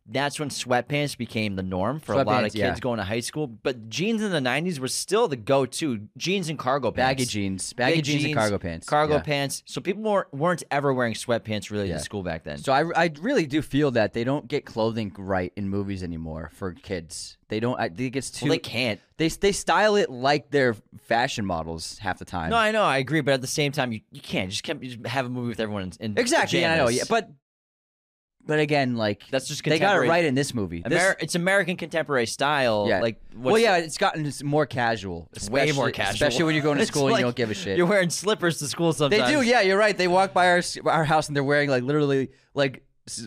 that's 0.07 0.41
when 0.41 0.49
sweatpants 0.49 1.17
became 1.17 1.57
the 1.57 1.63
norm 1.63 2.01
for 2.01 2.15
a 2.15 2.25
lot 2.25 2.45
of 2.45 2.53
kids 2.53 2.57
yeah. 2.57 2.79
going 2.81 2.99
to 2.99 3.05
high 3.05 3.21
school. 3.21 3.47
But 3.47 3.89
jeans 3.89 4.23
in 4.23 4.33
the 4.33 4.39
'90s 4.41 4.79
were 4.79 4.89
still 4.89 5.29
the 5.29 5.37
go-to. 5.37 6.09
Jeans 6.17 6.49
and 6.49 6.59
cargo 6.59 6.91
pants, 6.91 7.09
Baggy 7.09 7.25
jeans, 7.27 7.73
baggy 7.73 7.97
Big 7.97 8.05
jeans, 8.05 8.25
and 8.25 8.35
cargo 8.35 8.59
pants, 8.59 8.89
cargo 8.89 9.15
Yeah. 9.15 9.23
pants. 9.23 9.63
So 9.67 9.81
people 9.81 10.03
weren't 10.03 10.33
weren't 10.35 10.63
ever 10.71 10.93
wearing 10.93 11.15
sweatpants 11.15 11.71
really 11.71 11.89
Yeah. 11.89 11.99
to 11.99 12.03
school 12.03 12.23
back 12.23 12.45
then. 12.45 12.59
So 12.59 12.73
I, 12.73 13.05
I 13.05 13.13
really 13.21 13.47
do 13.47 13.63
feel 13.63 13.91
that 13.93 14.13
they 14.13 14.25
don't 14.25 14.49
get 14.49 14.65
clothing 14.65 15.13
right 15.17 15.53
in 15.57 15.69
movies 15.69 16.03
anymore 16.03 16.51
for 16.55 16.73
kids. 16.73 17.37
They 17.49 17.61
don't. 17.61 17.79
I 17.79 17.89
think 17.89 18.17
it's 18.17 18.31
too. 18.31 18.47
well, 18.47 18.53
they 18.55 18.59
can't. 18.59 19.01
they 19.17 19.29
they 19.29 19.53
style 19.53 19.97
it 19.97 20.11
like 20.11 20.51
they're 20.51 20.75
fashion 21.03 21.45
models 21.45 21.99
half 21.99 22.19
the 22.19 22.25
time. 22.25 22.51
No, 22.51 22.57
I 22.57 22.71
know, 22.71 22.83
I 22.83 22.99
agree, 22.99 23.21
but 23.21 23.35
at 23.35 23.41
the 23.41 23.47
same 23.47 23.73
time, 23.73 23.93
you, 23.93 24.01
you 24.11 24.21
can't 24.21 24.51
just 24.51 24.63
can't 24.63 24.81
just 24.81 25.05
have 25.07 25.27
a 25.27 25.29
movie 25.29 25.49
with 25.49 25.61
everyone 25.61 25.83
in, 25.83 26.13
in 26.13 26.19
exactly. 26.19 26.65
I 26.65 26.77
know. 26.77 26.89
Yeah, 26.89 27.05
but 27.09 27.29
but 28.47 28.59
again, 28.59 28.97
like 28.97 29.23
that's 29.31 29.47
just 29.49 29.63
they 29.65 29.71
got 29.71 29.75
it 29.75 29.79
contemporary- 29.81 30.09
right 30.09 30.25
in 30.25 30.35
this 30.35 30.55
movie. 30.55 30.83
This- 30.87 31.01
Amer- 31.03 31.17
it's 31.21 31.35
American 31.35 31.77
contemporary 31.77 32.27
style. 32.27 32.87
Yeah. 32.89 33.01
Like, 33.01 33.21
well, 33.35 33.53
what's- 33.53 33.63
yeah, 33.63 33.77
it's 33.77 33.99
gotten 33.99 34.27
s- 34.27 34.43
more 34.43 34.67
casual. 34.67 35.29
way 35.51 35.73
more 35.73 35.89
especially- 35.89 35.93
casual. 35.93 36.15
especially 36.15 36.45
when 36.45 36.55
you're 36.55 36.65
going 36.65 36.77
to 36.79 36.83
It's 36.83 36.91
school 36.91 37.05
and 37.07 37.13
like 37.13 37.21
you 37.21 37.27
don't 37.27 37.37
give 37.37 37.51
a 37.51 37.55
shit. 37.55 37.77
You're 37.77 37.87
wearing 37.87 38.11
slippers 38.11 38.59
to 38.59 38.67
school 38.67 38.93
sometimes. 38.93 39.11
They 39.21 39.27
sometimes. 39.27 39.45
do, 39.47 39.51
yeah. 39.51 39.61
You're 39.61 39.79
right. 39.79 39.97
They 39.97 40.09
walk 40.09 40.33
by 40.33 40.49
our 40.49 40.59
s- 40.59 40.79
our 40.85 41.05
house 41.05 41.29
and 41.29 41.37
they're 41.37 41.45
wearing 41.45 41.71
like 41.71 41.83
literally 41.83 42.31
like 42.55 42.83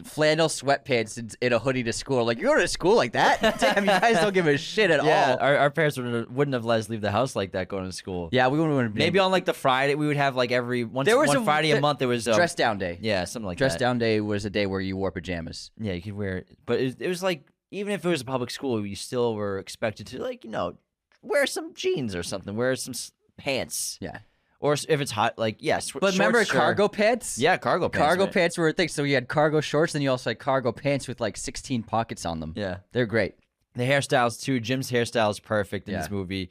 flannel 0.06 0.48
sweatpants 0.48 1.18
and, 1.18 1.36
in 1.42 1.54
a 1.54 1.60
hoodie 1.60 1.84
to 1.84 1.94
school. 1.94 2.26
Like 2.26 2.38
you 2.38 2.46
go 2.46 2.58
to 2.60 2.68
school 2.68 2.96
like 2.96 3.14
that? 3.14 3.42
Damn, 3.60 3.84
you 3.86 3.90
guys 3.92 4.16
don't 4.20 4.34
give 4.34 4.48
a 4.48 4.58
shit 4.58 4.90
at 4.92 5.04
Yeah, 5.04 5.32
all. 5.40 5.46
our, 5.46 5.58
our 5.58 5.70
parents 5.72 5.98
wouldn't, 5.98 6.32
wouldn't 6.32 6.54
have 6.54 6.66
let 6.66 6.80
us 6.80 6.90
leave 6.90 7.02
the 7.02 7.12
house 7.12 7.36
like 7.36 7.52
that 7.54 7.68
going 7.68 7.86
to 7.86 7.92
school. 7.92 8.30
Yeah, 8.32 8.48
we 8.48 8.58
wouldn't 8.60 8.76
want 8.76 8.94
to 8.94 8.98
Maybe 8.98 9.20
on 9.20 9.32
like 9.32 9.46
the 9.46 9.54
Friday, 9.54 9.96
we 9.96 10.08
would 10.08 10.18
have 10.18 10.36
like 10.36 10.52
every 10.52 10.84
once 10.84 11.08
There 11.08 11.18
was 11.18 11.28
one 11.30 11.38
a- 11.38 11.44
Friday 11.46 11.72
a 11.72 11.82
month. 11.82 12.00
There 12.00 12.08
was 12.08 12.28
um, 12.28 12.36
dress 12.36 12.56
down 12.56 12.78
day. 12.78 12.98
Yeah, 13.02 13.26
something 13.26 13.48
like 13.48 13.58
that. 13.58 13.60
Dress 13.60 13.74
that. 13.74 13.80
down 13.80 13.98
day 14.00 14.22
was 14.22 14.46
a 14.46 14.50
day 14.50 14.66
where 14.66 14.82
you 14.82 14.96
wore 14.98 15.12
pajamas. 15.12 15.72
Yeah, 15.80 15.94
you 15.94 16.02
could 16.02 16.14
wear 16.14 16.38
it, 16.38 16.48
but 16.66 16.80
it, 16.80 17.02
it 17.02 17.08
was 17.08 17.22
like 17.24 17.44
even 17.72 17.94
if 17.94 18.06
it 18.06 18.10
was 18.10 18.22
a 18.22 18.26
public 18.26 18.52
school, 18.52 18.86
you 18.86 18.96
still 18.96 19.36
were 19.36 19.58
expected 19.60 20.08
to 20.08 20.22
like 20.22 20.44
you 20.44 20.50
know 20.52 20.76
wear 21.22 21.46
some 21.48 21.74
jeans 21.74 22.16
or 22.16 22.24
something, 22.24 22.56
wear 22.56 22.76
some 22.76 22.92
s- 22.94 23.12
pants, 23.38 23.98
Yeah, 24.02 24.20
or 24.64 24.74
if 24.74 24.90
it's 25.02 25.12
hot, 25.12 25.38
like 25.38 25.58
yes. 25.60 25.92
Yeah, 25.94 26.00
but 26.00 26.14
remember 26.14 26.44
cargo 26.46 26.88
pants? 26.88 27.38
Yeah, 27.38 27.58
cargo 27.58 27.90
pants. 27.90 28.06
cargo 28.06 28.24
man. 28.24 28.34
pants 28.34 28.58
were 28.58 28.70
a 28.70 28.74
thing. 28.74 28.88
So 28.88 29.04
you 29.04 29.14
had 29.16 29.28
cargo 29.28 29.60
shorts, 29.60 29.94
and 29.94 30.02
you 30.02 30.10
also 30.10 30.30
had 30.30 30.40
cargo 30.40 30.72
pants 30.72 31.08
with 31.08 31.20
like 31.20 31.36
16 31.36 31.84
pockets 31.84 32.26
on 32.26 32.40
them. 32.40 32.54
Yeah, 32.56 32.78
They're 32.94 33.06
great. 33.06 33.36
the 33.76 33.84
hairstyles 33.84 34.42
too. 34.42 34.60
Jim's 34.62 34.90
hairstyle 34.90 35.30
is 35.32 35.40
perfect 35.42 35.88
in 35.90 35.94
Yeah. 35.96 36.02
this 36.02 36.10
movie. 36.10 36.50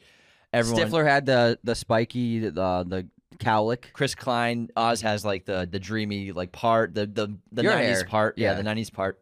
Everyone, 0.52 0.82
Stifler 0.90 1.06
had 1.06 1.24
the 1.24 1.58
the 1.64 1.74
spiky 1.74 2.40
the 2.40 2.50
the 2.86 3.08
cowlick. 3.38 3.92
Chris 3.94 4.14
Klein, 4.14 4.68
Oz 4.76 5.00
has 5.00 5.24
like 5.24 5.46
the 5.46 5.66
the 5.70 5.80
dreamy 5.80 6.32
like 6.32 6.52
part, 6.52 6.94
the 6.94 7.06
the 7.06 7.34
the 7.50 7.62
Your 7.62 7.72
nineties 7.72 8.00
hair, 8.02 8.06
part. 8.06 8.36
Yeah, 8.36 8.50
yeah. 8.50 8.54
the 8.56 8.62
nineties 8.62 8.90
part. 8.90 9.18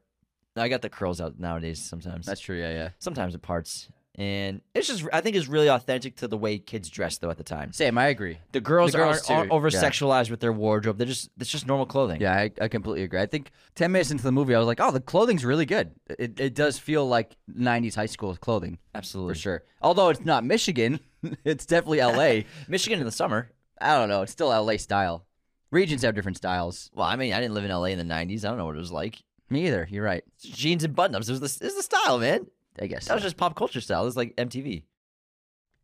I 0.57 0.69
got 0.69 0.83
the 0.83 0.91
curls 0.91 1.21
out 1.21 1.39
nowadays 1.39 1.81
sometimes. 1.81 2.27
That's 2.27 2.41
true. 2.41 2.59
Yeah, 2.59 2.73
yeah. 2.73 2.89
sometimes 2.99 3.37
it 3.37 3.43
parts. 3.43 3.89
And 4.17 4.61
it's 4.75 4.89
just 4.89 5.05
I 5.13 5.21
think 5.21 5.37
it's 5.37 5.47
really 5.47 5.69
authentic 5.69 6.17
to 6.17 6.29
the 6.29 6.37
way 6.37 6.59
kids 6.59 6.91
dress 6.91 7.19
though 7.19 7.31
at 7.31 7.37
the 7.39 7.45
time. 7.45 7.73
Same. 7.73 7.97
I 7.97 8.09
agree. 8.09 8.39
The 8.53 8.61
girls, 8.61 8.93
The 8.93 8.99
girls, 8.99 9.19
aren't, 9.29 9.31
aren't 9.31 9.51
too, 9.51 9.55
over 9.55 9.71
sexualized 9.71 10.31
with 10.31 10.41
their 10.41 10.53
wardrobe. 10.53 10.99
They're 10.99 11.07
just 11.07 11.31
it's 11.39 11.51
just 11.51 11.67
normal 11.67 11.87
clothing. 11.87 12.21
Yeah, 12.21 12.35
I, 12.35 12.51
I 12.61 12.69
completely 12.69 13.05
agree. 13.05 13.21
I 13.21 13.27
think 13.27 13.51
10 13.77 13.93
minutes 13.93 14.11
into 14.11 14.25
the 14.25 14.33
movie, 14.33 14.55
I 14.55 14.59
was 14.59 14.67
like, 14.67 14.81
oh, 14.81 14.91
the 14.91 15.01
clothing's 15.01 15.45
really 15.45 15.65
good. 15.65 15.93
It, 16.19 16.41
it 16.41 16.55
does 16.55 16.79
feel 16.79 17.07
like 17.07 17.37
90s 17.57 17.95
high 17.95 18.07
school 18.07 18.35
clothing 18.37 18.79
absolutely. 18.95 19.35
for 19.35 19.41
sure. 19.41 19.63
Although 19.81 20.09
it's 20.09 20.25
not 20.25 20.45
Michigan, 20.45 21.01
it's 21.45 21.65
definitely 21.65 21.99
LA. 22.03 22.43
Michigan 22.69 22.99
in 22.99 23.07
the 23.07 23.13
summer. 23.13 23.51
I 23.81 23.97
don't 23.97 24.09
know. 24.09 24.23
It's 24.23 24.33
still 24.33 24.49
LA 24.49 24.77
style. 24.77 25.25
Regions 25.71 26.03
have 26.03 26.17
different 26.17 26.37
styles. 26.37 26.91
Well, 26.95 27.07
I 27.07 27.15
mean, 27.15 27.33
I 27.33 27.41
didn't 27.41 27.55
live 27.55 27.65
in 27.65 27.71
LA 27.71 27.85
in 27.85 27.99
the 27.99 28.05
'90s. 28.05 28.45
I 28.45 28.49
don't 28.49 28.59
know 28.59 28.67
what 28.67 28.75
it 28.75 28.81
was 28.81 28.91
like. 28.91 29.23
Me 29.49 29.67
either. 29.69 29.87
You're 29.89 30.05
right. 30.05 30.25
It's 30.35 30.45
jeans 30.49 30.85
and 30.85 30.95
button-ups. 30.95 31.29
It 31.29 31.33
was 31.33 31.41
the, 31.41 31.65
it 31.65 31.69
was 31.69 31.77
the 31.77 31.83
style, 31.83 32.19
man. 32.19 32.47
I 32.79 32.87
guess. 32.87 33.07
That 33.07 33.15
was 33.15 33.23
just 33.23 33.37
pop 33.37 33.55
culture 33.57 33.81
style. 33.81 34.03
It 34.03 34.07
was 34.07 34.17
like 34.17 34.37
MTV. 34.37 34.83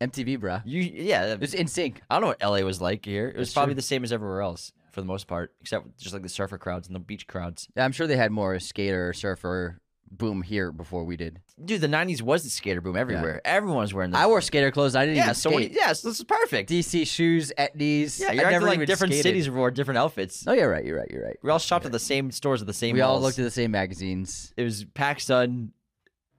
MTV, 0.00 0.38
bruh. 0.38 0.62
You, 0.64 0.80
yeah. 0.82 1.26
It 1.32 1.40
was 1.40 1.54
NSYNC. 1.54 1.96
I 2.10 2.14
don't 2.18 2.22
know 2.22 2.28
what 2.28 2.42
LA 2.42 2.64
was 2.66 2.80
like 2.80 3.04
here. 3.04 3.28
It 3.28 3.36
was 3.38 3.48
That's 3.48 3.54
probably 3.54 3.74
true. 3.74 3.76
the 3.76 3.82
same 3.82 4.04
as 4.04 4.12
everywhere 4.12 4.42
else 4.42 4.72
for 4.92 5.00
the 5.00 5.06
most 5.06 5.26
part, 5.26 5.54
except 5.60 5.98
just 5.98 6.12
like 6.12 6.22
the 6.22 6.28
surfer 6.28 6.58
crowds 6.58 6.86
and 6.86 6.94
the 6.94 7.00
beach 7.00 7.26
crowds. 7.26 7.68
I'm 7.76 7.92
sure 7.92 8.06
they 8.06 8.16
had 8.16 8.30
more 8.30 8.58
skater, 8.58 9.12
surfer 9.14 9.80
boom 10.10 10.42
here 10.42 10.70
before 10.70 11.02
we 11.04 11.16
did. 11.16 11.40
Dude, 11.62 11.80
the 11.80 11.88
'90s 11.88 12.22
was 12.22 12.44
the 12.44 12.50
skater 12.50 12.80
boom 12.80 12.96
everywhere. 12.96 13.40
Everyone 13.44 13.78
was 13.78 13.92
wearing. 13.94 14.14
I 14.14 14.26
wore 14.26 14.40
skater 14.40 14.70
clothes. 14.70 14.94
I 14.94 15.04
didn't 15.06 15.16
yeah. 15.16 15.22
even 15.24 15.34
So 15.34 15.50
skate. 15.50 15.72
yes, 15.72 16.02
this 16.02 16.18
is 16.18 16.24
perfect. 16.24 16.70
DC 16.70 17.06
shoes, 17.06 17.52
Etnies. 17.58 18.20
yeah, 18.20 18.32
you're 18.32 18.50
never 18.50 18.66
like 18.66 18.86
different 18.86 19.14
skated. 19.14 19.22
cities 19.24 19.50
wore 19.50 19.70
different 19.70 19.98
outfits. 19.98 20.44
Oh, 20.46 20.52
you're 20.52 20.70
right. 20.70 20.84
You're 20.84 20.98
right. 20.98 21.10
You're 21.10 21.24
right. 21.24 21.36
We 21.42 21.50
all 21.50 21.58
shopped 21.58 21.86
at 21.86 21.92
the 21.92 21.98
same 21.98 22.30
stores 22.30 22.60
at 22.60 22.66
the 22.66 22.74
same. 22.74 22.94
We 22.94 23.00
all 23.00 23.20
looked 23.20 23.38
at 23.38 23.44
the 23.44 23.50
same 23.50 23.70
magazines. 23.70 24.52
It 24.56 24.62
was 24.64 24.84
PacSun, 24.84 25.70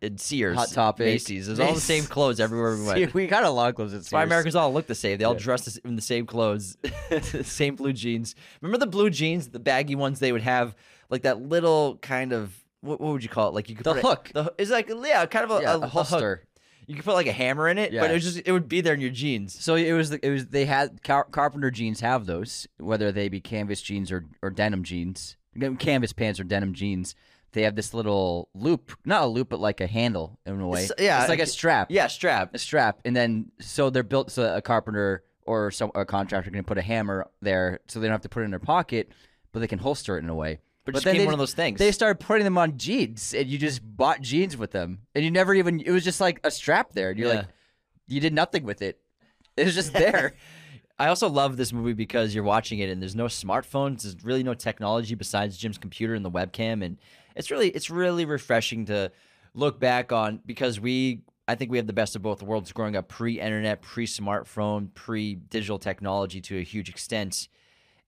and 0.01 0.19
Sears, 0.19 0.55
Hot 0.57 0.69
Topic. 0.71 1.05
Macy's. 1.05 1.47
It 1.47 1.51
was 1.51 1.59
all 1.59 1.73
the 1.73 1.81
same 1.81 2.03
clothes 2.15 2.39
everywhere 2.39 2.75
we 2.77 2.83
went. 2.85 2.97
See, 2.99 3.11
we 3.13 3.27
got 3.27 3.43
a 3.43 3.49
lot 3.49 3.69
of 3.69 3.75
clothes 3.75 3.93
at 3.93 4.01
That's 4.01 4.11
why 4.11 4.23
Americans 4.23 4.55
all 4.55 4.71
look 4.73 4.87
the 4.87 4.95
same. 4.95 5.17
They 5.17 5.23
all 5.25 5.33
Yeah. 5.33 5.39
dress 5.39 5.77
in 5.77 5.95
the 5.95 6.01
same 6.01 6.25
clothes, 6.25 6.77
same 7.43 7.75
blue 7.75 7.93
jeans. 7.93 8.35
Remember 8.61 8.77
the 8.77 8.89
blue 8.89 9.09
jeans, 9.09 9.49
the 9.49 9.59
baggy 9.59 9.95
ones? 9.95 10.19
They 10.19 10.31
would 10.31 10.41
have 10.41 10.75
like 11.09 11.23
that 11.23 11.41
little 11.41 11.97
kind 12.01 12.33
of 12.33 12.53
what, 12.81 13.01
what 13.01 13.13
would 13.13 13.23
you 13.23 13.29
call 13.29 13.49
it? 13.49 13.53
Like 13.55 13.69
you 13.69 13.75
could 13.75 13.83
The 13.85 13.95
hook. 13.95 14.31
the 14.33 14.53
it's 14.57 14.69
like 14.71 14.89
yeah, 14.89 15.25
kind 15.25 15.45
of 15.45 15.51
a, 15.59 15.61
yeah, 15.61 15.73
a, 15.75 15.79
a 15.79 15.81
a 15.83 15.87
hook. 15.87 16.43
You 16.85 16.95
could 16.95 17.03
put 17.03 17.15
like 17.15 17.27
a 17.27 17.33
hammer 17.33 17.67
in 17.67 17.77
it, 17.77 17.91
but 17.91 18.09
it 18.09 18.13
was 18.13 18.23
just 18.23 18.41
it 18.45 18.51
would 18.53 18.69
be 18.69 18.79
there 18.81 18.93
in 18.93 19.01
your 19.01 19.09
jeans. 19.09 19.61
So 19.61 19.75
it 19.75 19.91
was 19.91 20.11
the, 20.11 20.25
it 20.25 20.29
was 20.29 20.45
they 20.47 20.63
had 20.65 21.03
car- 21.03 21.27
carpenter 21.29 21.69
jeans 21.69 21.99
have 21.99 22.25
those 22.25 22.65
whether 22.77 23.11
they 23.11 23.27
be 23.27 23.41
canvas 23.41 23.81
jeans 23.81 24.09
or 24.11 24.25
or 24.41 24.49
denim 24.49 24.83
jeans 24.83 25.35
canvas 25.79 26.13
pants 26.13 26.39
or 26.39 26.43
denim 26.43 26.73
jeans 26.73 27.15
they 27.53 27.63
have 27.63 27.75
this 27.75 27.93
little 27.93 28.49
loop 28.53 28.91
not 29.05 29.23
a 29.23 29.25
loop 29.25 29.49
but 29.49 29.59
like 29.59 29.81
a 29.81 29.87
handle 29.87 30.39
in 30.45 30.59
a 30.59 30.67
way 30.67 30.83
It's- 30.83 31.03
yeah, 31.03 31.19
it's 31.21 31.29
like 31.29 31.39
a 31.39 31.45
strap 31.45 31.87
Yeah, 31.89 32.07
strap. 32.07 32.53
a 32.53 32.57
strap 32.57 32.99
and 33.05 33.15
then 33.15 33.51
so 33.59 33.89
they're 33.89 34.03
built 34.03 34.31
so 34.31 34.55
a 34.55 34.61
carpenter 34.61 35.23
or 35.45 35.71
some 35.71 35.91
a 35.95 36.05
contractor 36.05 36.51
can 36.51 36.63
put 36.63 36.77
a 36.77 36.81
hammer 36.81 37.27
there 37.41 37.79
so 37.87 37.99
they 37.99 38.07
don't 38.07 38.13
have 38.13 38.21
to 38.21 38.29
put 38.29 38.41
it 38.41 38.45
in 38.45 38.51
their 38.51 38.59
pocket 38.59 39.11
but 39.51 39.59
they 39.59 39.67
can 39.67 39.79
holster 39.79 40.17
it 40.17 40.23
in 40.23 40.29
a 40.29 40.35
way 40.35 40.59
But, 40.85 40.91
But 40.91 40.93
just 40.95 41.05
then 41.05 41.17
they- 41.17 41.25
one 41.25 41.33
of 41.33 41.39
those 41.39 41.53
things. 41.53 41.79
they 41.79 41.91
started 41.91 42.19
putting 42.23 42.43
them 42.43 42.57
on 42.57 42.77
jeans 42.77 43.33
and 43.33 43.47
you 43.47 43.57
just 43.57 43.81
bought 43.83 44.21
jeans 44.21 44.55
with 44.57 44.71
them 44.71 44.99
and 45.15 45.23
you 45.23 45.31
never 45.31 45.53
even 45.53 45.79
it 45.79 45.91
was 45.91 46.03
just 46.03 46.19
like 46.21 46.39
a 46.43 46.51
strap 46.51 46.93
there 46.93 47.09
and 47.11 47.17
you're 47.19 47.29
Yeah. 47.29 47.35
like 47.39 47.47
you 48.07 48.19
did 48.19 48.33
nothing 48.33 48.63
with 48.63 48.81
it 48.81 48.99
it 49.55 49.65
was 49.65 49.73
just 49.75 49.93
there 49.93 50.33
I 50.99 51.09
also 51.09 51.29
love 51.29 51.57
this 51.57 51.71
movie 51.71 51.93
because 51.93 52.33
you're 52.33 52.43
watching 52.43 52.79
it 52.79 52.89
and 52.89 52.99
there's 52.99 53.13
no 53.15 53.25
smartphones. 53.25 54.01
There's 54.01 54.23
really 54.23 54.41
no 54.41 54.55
technology 54.55 55.13
besides 55.13 55.55
Jim's 55.55 55.77
computer 55.77 56.15
and 56.15 56.25
the 56.25 56.31
webcam, 56.31 56.83
and 56.83 56.97
it's 57.37 57.51
really 57.51 57.69
it's 57.69 57.89
really 57.89 58.25
refreshing 58.25 58.85
to 58.85 59.11
look 59.53 59.79
back 59.79 60.11
on 60.11 60.41
because 60.45 60.79
we 60.79 61.21
I 61.47 61.55
think 61.55 61.71
we 61.71 61.77
have 61.77 61.87
the 61.87 61.93
best 61.93 62.15
of 62.17 62.21
both 62.21 62.43
worlds 62.43 62.71
growing 62.73 62.95
up 62.97 63.07
pre 63.07 63.39
internet, 63.39 63.81
pre 63.81 64.05
smartphone, 64.05 64.93
pre 64.93 65.35
digital 65.35 65.79
technology 65.79 66.41
to 66.41 66.57
a 66.57 66.63
huge 66.63 66.89
extent. 66.89 67.47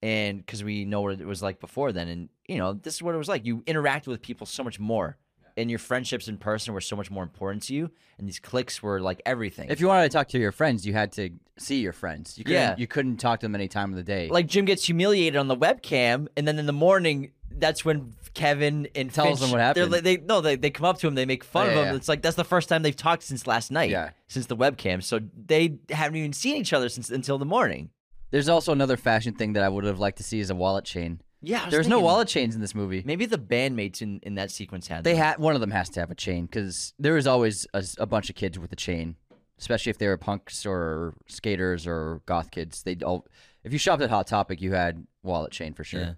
And 0.02 0.38
because 0.38 0.64
we 0.64 0.86
know 0.86 1.02
what 1.02 1.20
it 1.20 1.28
was 1.28 1.42
like 1.42 1.60
before 1.60 1.92
then. 1.92 2.08
And, 2.08 2.30
you 2.48 2.58
know, 2.58 2.74
this 2.74 2.96
is 2.96 3.04
what 3.04 3.16
it 3.16 3.18
was 3.18 3.28
like. 3.28 3.46
You 3.46 3.58
interacted 3.64 4.08
with 4.08 4.22
people 4.22 4.46
so 4.48 4.64
much 4.64 4.80
more. 4.80 5.18
And 5.58 5.70
your 5.70 5.80
friendships 5.80 6.30
in 6.30 6.38
person 6.38 6.74
were 6.74 6.80
so 6.80 6.96
much 6.96 7.12
more 7.12 7.24
important 7.24 7.64
to 7.64 7.74
you. 7.74 7.92
And 8.18 8.26
these 8.26 8.40
clicks 8.40 8.82
were 8.82 9.02
like 9.02 9.22
everything. 9.26 9.68
If 9.70 9.82
you 9.82 9.88
wanted 9.88 10.04
to 10.04 10.18
talk 10.18 10.30
to 10.30 10.40
your 10.40 10.54
friends, 10.54 10.86
you 10.86 10.94
had 10.94 11.12
to 11.14 11.32
see 11.58 11.82
your 11.82 11.92
friends. 11.92 12.38
You 12.38 12.46
couldn't, 12.46 12.62
Yeah. 12.62 12.76
you 12.78 12.88
couldn't 12.88 13.18
talk 13.18 13.42
to 13.42 13.46
them 13.46 13.56
any 13.56 13.68
time 13.68 13.90
of 13.90 13.98
the 13.98 14.04
day. 14.04 14.30
like 14.30 14.48
Jim 14.48 14.64
gets 14.64 14.86
humiliated 14.86 15.36
on 15.36 15.50
the 15.50 15.58
webcam, 15.58 16.28
and 16.38 16.48
then 16.48 16.60
in 16.60 16.66
the 16.66 16.72
morning, 16.72 17.32
that's 17.52 17.84
when 17.84 18.14
Kevin 18.34 18.88
and 18.96 19.12
Tells 19.14 19.28
Finch, 19.28 19.40
them 19.42 19.52
what 19.52 19.60
happened. 19.60 19.92
They 19.94 20.18
no, 20.18 20.42
they, 20.42 20.56
they 20.56 20.70
come 20.70 20.86
up 20.86 21.00
to 21.00 21.08
him, 21.08 21.16
they 21.16 21.26
make 21.26 21.44
fun 21.44 21.68
Yeah, 21.68 21.72
of 21.72 21.78
him. 21.80 21.86
yeah. 21.88 21.96
It's 21.96 22.08
like 22.08 22.22
that's 22.22 22.36
the 22.36 22.44
first 22.44 22.70
time 22.70 22.84
they've 22.84 22.96
talked 22.96 23.24
since 23.24 23.48
last 23.48 23.72
night. 23.72 23.90
Yeah. 23.90 24.12
since 24.28 24.46
the 24.46 24.56
webcam. 24.58 25.04
So 25.04 25.20
they 25.46 25.78
haven't 25.90 26.16
even 26.18 26.34
seen 26.34 26.56
each 26.58 26.74
other 26.74 26.90
since 26.90 27.10
until 27.10 27.38
the 27.38 27.46
morning. 27.46 27.90
There's 28.32 28.48
also 28.50 28.72
another 28.72 28.96
fashion 28.98 29.34
thing 29.34 29.54
that 29.54 29.64
I 29.64 29.70
would 29.70 29.84
have 29.86 30.00
liked 30.00 30.18
to 30.18 30.24
see 30.24 30.40
is 30.40 30.50
a 30.50 30.56
wallet 30.56 30.86
chain. 30.86 31.22
Yeah, 31.42 31.70
There's 31.70 31.88
no 31.88 32.02
wallet 32.02 32.28
chains 32.28 32.54
in 32.54 32.60
this 32.62 32.76
movie. 32.76 33.02
Maybe 33.06 33.26
the 33.26 33.38
bandmates 33.38 34.02
in, 34.02 34.20
in 34.24 34.36
that 34.36 34.52
sequence 34.52 34.88
had. 34.88 35.06
They 35.06 35.16
had 35.16 35.40
one 35.40 35.56
of 35.56 35.62
them 35.62 35.72
has 35.72 35.90
to 35.92 36.02
have 36.02 36.12
a 36.12 36.16
chain 36.16 36.46
because 36.46 36.94
there 37.00 37.16
is 37.16 37.26
always 37.28 37.66
a 37.74 38.06
bunch 38.06 38.30
of 38.30 38.36
kids 38.36 38.60
with 38.60 38.74
a 38.74 38.76
chain, 38.76 39.16
especially 39.58 39.90
if 39.90 39.98
they 39.98 40.08
were 40.08 40.18
punks 40.18 40.66
or 40.66 41.14
skaters 41.28 41.88
or 41.88 42.22
goth 42.26 42.52
kids. 42.52 42.84
They 42.84 42.98
all. 43.06 43.26
If 43.64 43.72
you 43.72 43.80
shopped 43.80 44.02
at 44.02 44.10
Hot 44.10 44.28
Topic, 44.28 44.62
you 44.62 44.74
had 44.74 45.08
wallet 45.24 45.52
chain 45.54 45.74
for 45.74 45.86
sure. 45.86 46.02
Yeah. 46.02 46.14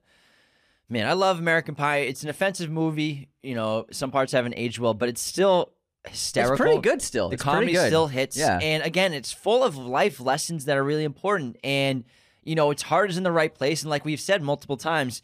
Man, 0.91 1.07
I 1.07 1.13
love 1.13 1.39
American 1.39 1.73
Pie. 1.73 1.99
It's 1.99 2.22
an 2.23 2.30
offensive 2.30 2.69
movie. 2.69 3.30
You 3.41 3.55
know, 3.55 3.85
some 3.91 4.11
parts 4.11 4.34
haven't 4.34 4.55
aged 4.57 4.77
well, 4.77 4.93
but 4.93 5.07
it's 5.07 5.22
still 5.22 5.72
hysterical. 6.05 6.53
It's 6.53 6.61
pretty 6.61 6.81
good 6.81 7.01
still. 7.01 7.30
The 7.30 7.35
It's 7.35 7.43
comedy 7.43 7.76
still 7.76 8.07
hits. 8.07 8.35
Yeah. 8.35 8.59
And 8.61 8.84
again, 8.84 9.13
it's 9.13 9.31
full 9.31 9.63
of 9.63 9.77
life 9.77 10.19
lessons 10.19 10.65
that 10.65 10.77
are 10.77 10.84
really 10.84 11.05
important. 11.05 11.55
And, 11.63 12.03
you 12.43 12.55
know, 12.55 12.72
its 12.72 12.81
heart 12.81 13.09
is 13.09 13.15
in 13.15 13.23
the 13.23 13.31
right 13.31 13.55
place. 13.55 13.84
And 13.84 13.89
like 13.89 14.03
we've 14.03 14.19
said 14.19 14.43
multiple 14.43 14.76
times, 14.76 15.22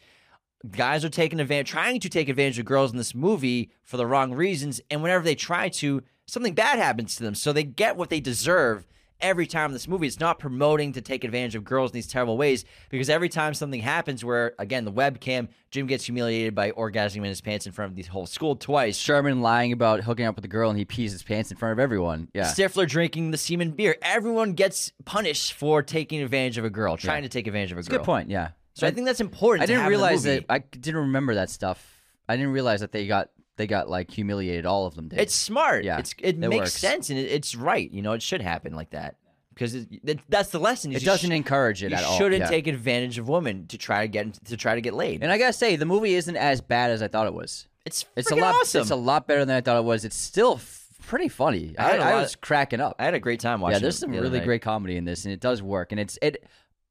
guys 0.70 1.04
are 1.04 1.10
taking 1.10 1.38
advantage, 1.38 1.68
trying 1.68 2.00
to 2.00 2.08
take 2.08 2.30
advantage 2.30 2.58
of 2.58 2.64
girls 2.64 2.90
in 2.90 2.96
this 2.96 3.14
movie 3.14 3.70
for 3.84 3.98
the 3.98 4.06
wrong 4.06 4.32
reasons. 4.32 4.80
And 4.90 5.02
whenever 5.02 5.22
they 5.22 5.34
try 5.34 5.68
to, 5.68 6.02
something 6.26 6.54
bad 6.54 6.78
happens 6.78 7.14
to 7.16 7.24
them. 7.24 7.34
So 7.34 7.52
they 7.52 7.64
get 7.64 7.94
what 7.94 8.08
they 8.08 8.20
deserve 8.20 8.86
every 9.20 9.46
time 9.46 9.66
in 9.66 9.72
this 9.72 9.88
movie. 9.88 10.06
It's 10.06 10.20
not 10.20 10.38
promoting 10.38 10.92
to 10.92 11.00
take 11.00 11.24
advantage 11.24 11.54
of 11.54 11.64
girls 11.64 11.90
in 11.90 11.94
these 11.94 12.06
terrible 12.06 12.36
ways 12.36 12.64
because 12.88 13.08
every 13.10 13.28
time 13.28 13.54
something 13.54 13.80
happens 13.80 14.24
where, 14.24 14.54
again, 14.58 14.84
the 14.84 14.92
webcam, 14.92 15.48
Jim 15.70 15.86
gets 15.86 16.04
humiliated 16.04 16.54
by 16.54 16.70
orgasming 16.72 17.16
in 17.18 17.24
his 17.24 17.40
pants 17.40 17.66
in 17.66 17.72
front 17.72 17.90
of 17.90 17.96
the 17.96 18.02
whole 18.04 18.26
school 18.26 18.56
twice. 18.56 18.96
Sherman 18.96 19.40
lying 19.42 19.72
about 19.72 20.00
hooking 20.00 20.26
up 20.26 20.36
with 20.36 20.44
a 20.44 20.48
girl 20.48 20.70
and 20.70 20.78
he 20.78 20.84
pees 20.84 21.12
his 21.12 21.22
pants 21.22 21.50
in 21.50 21.56
front 21.56 21.72
of 21.72 21.78
everyone. 21.78 22.28
Yeah. 22.34 22.44
Stifler 22.44 22.86
drinking 22.88 23.30
the 23.32 23.38
semen 23.38 23.72
beer. 23.72 23.96
Everyone 24.02 24.52
gets 24.54 24.92
punished 25.04 25.52
for 25.54 25.82
taking 25.82 26.22
advantage 26.22 26.58
of 26.58 26.64
a 26.64 26.70
girl, 26.70 26.96
trying 26.96 27.22
to 27.22 27.28
take 27.28 27.46
advantage 27.46 27.72
of 27.72 27.78
a 27.78 27.80
It's 27.80 27.88
girl. 27.88 27.98
good 27.98 28.04
point. 28.06 28.30
Yeah. 28.30 28.50
So 28.74 28.86
I 28.86 28.92
think 28.92 29.06
that's 29.06 29.20
important. 29.20 29.64
I 29.64 29.66
didn't 29.66 29.82
have 29.82 29.92
in 29.92 29.98
the 29.98 30.04
realize 30.04 30.22
that. 30.22 30.44
I 30.48 30.60
didn't 30.60 31.00
remember 31.00 31.34
that 31.34 31.50
stuff. 31.50 31.84
I 32.28 32.36
didn't 32.36 32.52
realize 32.52 32.80
that 32.80 32.92
they 32.92 33.06
got 33.08 33.30
they 33.58 33.66
got 33.66 33.90
like 33.90 34.10
humiliated. 34.10 34.64
All 34.64 34.86
of 34.86 34.94
them 34.94 35.08
did. 35.08 35.18
It's 35.20 35.34
smart. 35.34 35.84
Yeah, 35.84 35.98
it's 35.98 36.14
it, 36.18 36.36
it 36.36 36.38
makes 36.38 36.56
works. 36.56 36.72
sense 36.72 37.10
and 37.10 37.18
it, 37.18 37.30
it's 37.30 37.54
right. 37.54 37.90
You 37.90 38.00
know, 38.00 38.12
it 38.14 38.22
should 38.22 38.40
happen 38.40 38.72
like 38.74 38.90
that 38.90 39.16
because 39.52 39.74
it, 39.74 40.06
that- 40.06 40.20
that's 40.30 40.48
the 40.50 40.58
lesson. 40.60 40.92
it 40.92 41.04
doesn't 41.04 41.30
sh- 41.30 41.34
encourage 41.34 41.82
it 41.82 41.92
at 41.92 42.02
all. 42.04 42.16
shouldn't 42.16 42.40
yeah. 42.42 42.48
take 42.48 42.66
advantage 42.66 43.18
of 43.18 43.28
women 43.28 43.66
to 43.66 43.76
try 43.76 44.02
to 44.02 44.08
get 44.08 44.32
to 44.46 44.56
try 44.56 44.74
to 44.76 44.80
get 44.80 44.94
laid. 44.94 45.22
And 45.22 45.30
I 45.30 45.36
gotta 45.36 45.52
say, 45.52 45.76
the 45.76 45.84
movie 45.84 46.14
isn't 46.14 46.36
as 46.36 46.60
bad 46.62 46.90
as 46.90 47.02
I 47.02 47.08
thought 47.08 47.26
it 47.26 47.34
was. 47.34 47.66
it's 47.84 48.06
It's 48.16 48.30
a 48.30 48.36
lot. 48.36 48.54
awesome. 48.54 48.80
It's 48.80 48.90
a 48.90 48.96
lot 48.96 49.26
better 49.26 49.44
than 49.44 49.56
I 49.56 49.60
thought 49.60 49.76
it 49.76 49.84
was. 49.84 50.04
It's 50.06 50.16
still 50.16 50.54
f- 50.54 50.86
pretty 51.06 51.28
funny. 51.28 51.74
I 51.78 51.96
I, 51.98 52.12
I 52.12 52.20
was 52.20 52.36
cracking 52.36 52.80
up. 52.80 52.96
I 52.98 53.04
had 53.04 53.14
a 53.14 53.20
great 53.20 53.40
time 53.40 53.60
watching. 53.60 53.74
yeah, 53.74 53.78
there's 53.80 53.98
some 53.98 54.12
the 54.12 54.20
really 54.20 54.38
night. 54.38 54.46
great 54.46 54.62
comedy 54.62 54.96
in 54.96 55.04
this, 55.04 55.24
and 55.24 55.34
it 55.34 55.40
does 55.40 55.60
work. 55.62 55.90
And 55.92 56.00
it's 56.00 56.18
it. 56.22 56.44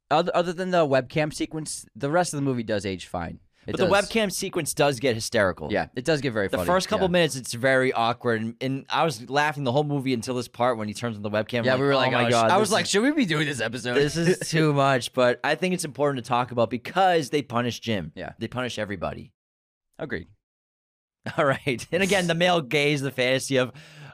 Other, 0.09 0.31
other 0.33 0.53
than 0.53 0.71
the 0.71 0.85
webcam 0.87 1.33
sequence, 1.33 1.85
the 1.95 2.09
rest 2.09 2.33
of 2.33 2.37
the 2.37 2.41
movie 2.41 2.63
does 2.63 2.85
age 2.85 3.07
fine. 3.07 3.39
But 3.71 3.77
the 3.77 3.87
webcam 3.87 4.31
sequence 4.31 4.73
does 4.73 4.99
get 4.99 5.15
hysterical. 5.15 5.71
yeah, 5.71 5.87
it 5.95 6.05
does 6.05 6.21
get 6.21 6.33
very 6.33 6.47
funny. 6.47 6.61
The 6.61 6.65
funny. 6.65 6.75
first 6.75 6.87
couple 6.87 7.07
yeah. 7.07 7.11
minutes, 7.11 7.35
it's 7.35 7.53
very 7.53 7.91
awkward, 7.93 8.41
and, 8.41 8.55
and 8.61 8.85
I 8.89 9.03
was 9.03 9.29
laughing 9.29 9.63
the 9.63 9.71
whole 9.71 9.83
movie 9.83 10.13
until 10.13 10.35
this 10.35 10.47
part 10.47 10.77
when 10.77 10.87
he 10.87 10.93
turns 10.93 11.17
on 11.17 11.21
the 11.21 11.29
webcam. 11.29 11.65
Yeah, 11.65 11.75
we 11.75 11.81
were 11.81 11.95
like, 11.95 12.09
"Oh 12.09 12.11
my 12.11 12.27
oh, 12.27 12.29
god!" 12.29 12.51
I 12.51 12.57
was 12.57 12.69
is- 12.69 12.73
like, 12.73 12.85
should 12.85 13.03
we 13.03 13.11
be 13.11 13.25
doing 13.25 13.45
this 13.45 13.61
episode? 13.61 13.95
this 13.95 14.15
is 14.15 14.39
too 14.49 14.73
much, 14.73 15.13
but 15.13 15.39
I 15.43 15.55
think 15.55 15.73
it's 15.73 15.85
important 15.85 16.23
to 16.23 16.27
talk 16.27 16.51
about 16.51 16.69
because 16.69 17.29
they 17.29 17.41
punish 17.41 17.79
Jim. 17.79 18.11
Yeah. 18.15 18.33
They 18.39 18.47
punish 18.47 18.79
everybody. 18.79 19.33
agreed. 19.99 20.27
All 21.37 21.45
right. 21.45 21.85
And 21.91 22.03
again, 22.03 22.27
the 22.27 22.35
male 22.35 22.61
gaze, 22.61 23.01
the 23.01 23.11
fantasy 23.11 23.57
of 23.57 23.71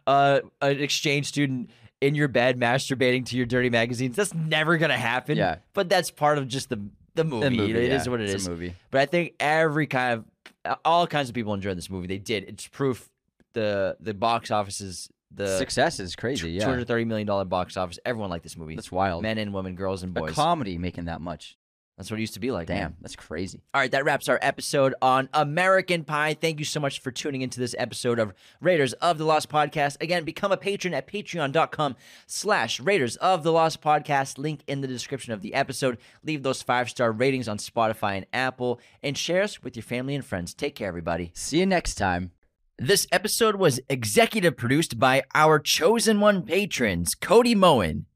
uh, 0.08 0.42
an 0.62 0.80
exchange 0.80 1.28
student 1.28 1.70
in 2.02 2.16
your 2.16 2.28
bed 2.28 2.60
masturbating 2.60 3.26
to 3.28 3.38
your 3.38 3.46
dirty 3.46 3.70
magazines. 3.70 4.16
That's 4.16 4.34
never 4.34 4.78
going 4.78 4.90
to 4.90 4.98
happen. 4.98 5.38
Yeah. 5.38 5.58
But 5.74 5.90
that's 5.90 6.12
part 6.12 6.38
of 6.38 6.48
just 6.48 6.70
the, 6.70 6.82
the 7.15 7.23
movie. 7.23 7.49
The 7.49 7.56
movie, 7.56 7.72
It 7.72 7.91
is 7.91 8.06
yeah, 8.06 8.11
what 8.11 8.22
it 8.22 8.30
is. 8.30 8.48
a 8.48 8.49
movie. 8.49 8.76
But 8.91 9.02
I 9.02 9.06
think 9.06 9.34
every 9.40 9.88
kind 9.88 10.23
of, 10.65 10.77
all 10.85 11.06
kinds 11.07 11.30
of 11.30 11.35
people 11.35 11.53
enjoyed 11.53 11.77
this 11.77 11.90
movie. 11.90 12.07
They 12.07 12.18
did. 12.19 12.44
It's 12.48 12.68
proof 12.68 13.10
the 13.53 13.98
the 13.99 14.14
box 14.14 14.49
offices, 14.52 15.10
the 15.31 15.57
Success 15.57 15.99
is 15.99 16.15
crazy. 16.15 16.52
Yeah, 16.52 16.65
$230 16.65 17.06
million 17.07 17.48
box 17.48 17.77
office. 17.77 17.99
Everyone 18.06 18.30
liked 18.30 18.44
this 18.44 18.57
movie. 18.57 18.76
that's 18.76 18.91
wild. 18.91 19.22
Men 19.23 19.38
and 19.38 19.53
women, 19.53 19.76
girls 19.76 20.03
and 20.03 20.15
a 20.15 20.22
boys. 20.22 20.34
comedy 20.34 20.77
making 20.77 21.06
that 21.06 21.22
much. 21.22 21.57
That's 21.98 22.10
what 22.10 22.18
it 22.18 22.22
used 22.22 22.34
to 22.34 22.40
be 22.40 22.49
like. 22.49 22.70
man. 22.70 22.78
Damn, 22.78 22.95
that's 23.02 23.15
crazy. 23.15 23.61
All 23.72 23.80
right, 23.80 23.91
that 23.91 24.03
wraps 24.03 24.28
our 24.28 24.40
episode 24.41 24.95
on 24.99 25.30
American 25.32 26.03
Pie. 26.03 26.34
Thank 26.34 26.57
you 26.57 26.65
so 26.65 26.80
much 26.80 26.99
for 27.02 27.11
tuning 27.11 27.44
into 27.44 27.60
this 27.60 27.76
episode 27.78 28.18
of 28.18 28.34
Raiders 28.60 28.94
of 28.94 29.20
the 29.20 29.26
Lost 29.26 29.48
Podcast. 29.48 30.02
Again, 30.02 30.24
become 30.24 30.52
a 30.52 30.57
patron 30.57 30.95
at 30.95 31.06
patreon.com 31.07 31.95
slash 32.26 32.80
Raiders 32.80 33.15
of 33.18 33.44
the 33.44 33.52
Lost 33.52 33.80
Podcast. 33.80 34.40
Link 34.40 34.61
in 34.68 34.82
the 34.82 34.88
description 34.88 35.34
of 35.34 35.41
the 35.41 35.53
episode. 35.53 35.99
Leave 36.24 36.41
those 36.41 36.64
five-star 36.64 37.11
ratings 37.11 37.48
on 37.48 37.60
Spotify 37.60 38.18
and 38.18 38.26
Apple, 38.34 38.80
and 39.03 39.15
share 39.15 39.44
us 39.44 39.61
with 39.61 39.76
your 39.76 39.84
family 39.84 40.15
and 40.15 40.26
friends. 40.26 40.56
Take 40.56 40.74
care, 40.74 40.88
everybody. 40.88 41.32
See 41.36 41.60
you 41.60 41.68
next 41.68 41.94
time. 41.95 42.32
This 42.80 43.06
episode 43.11 43.57
was 43.57 43.80
executive 43.88 44.57
produced 44.57 44.98
by 44.98 45.22
our 45.36 45.60
chosen 45.60 46.20
one 46.20 46.41
patrons 46.41 47.14
Cody 47.14 47.53
Moen, 47.53 48.07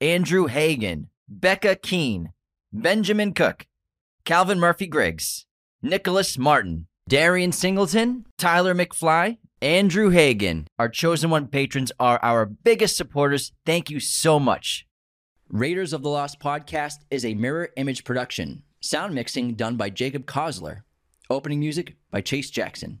Andrew 0.00 0.46
Hagan, 0.46 1.10
Becca 1.28 1.76
Keene, 1.76 2.32
Benjamin 2.72 3.32
Cook, 3.32 3.66
Calvin 4.24 4.58
Murphy 4.58 4.86
Griggs, 4.86 5.46
Nicholas 5.82 6.36
Martin, 6.36 6.86
Darian 7.08 7.52
Singleton, 7.52 8.26
Tyler 8.36 8.74
McFly, 8.74 9.38
Andrew 9.62 10.10
Hagan. 10.10 10.66
Our 10.78 10.88
chosen 10.88 11.30
one 11.30 11.46
patrons 11.46 11.92
are 12.00 12.18
our 12.22 12.44
biggest 12.44 12.96
supporters. 12.96 13.52
Thank 13.64 13.88
you 13.88 14.00
so 14.00 14.38
much. 14.38 14.86
Raiders 15.48 15.92
of 15.92 16.02
the 16.02 16.10
Lost 16.10 16.40
podcast 16.40 16.96
is 17.10 17.24
a 17.24 17.34
mirror 17.34 17.70
image 17.76 18.04
production. 18.04 18.64
Sound 18.80 19.14
mixing 19.14 19.54
done 19.54 19.76
by 19.76 19.88
Jacob 19.88 20.26
Kosler. 20.26 20.80
Opening 21.30 21.60
music 21.60 21.94
by 22.10 22.20
Chase 22.20 22.50
Jackson. 22.50 22.98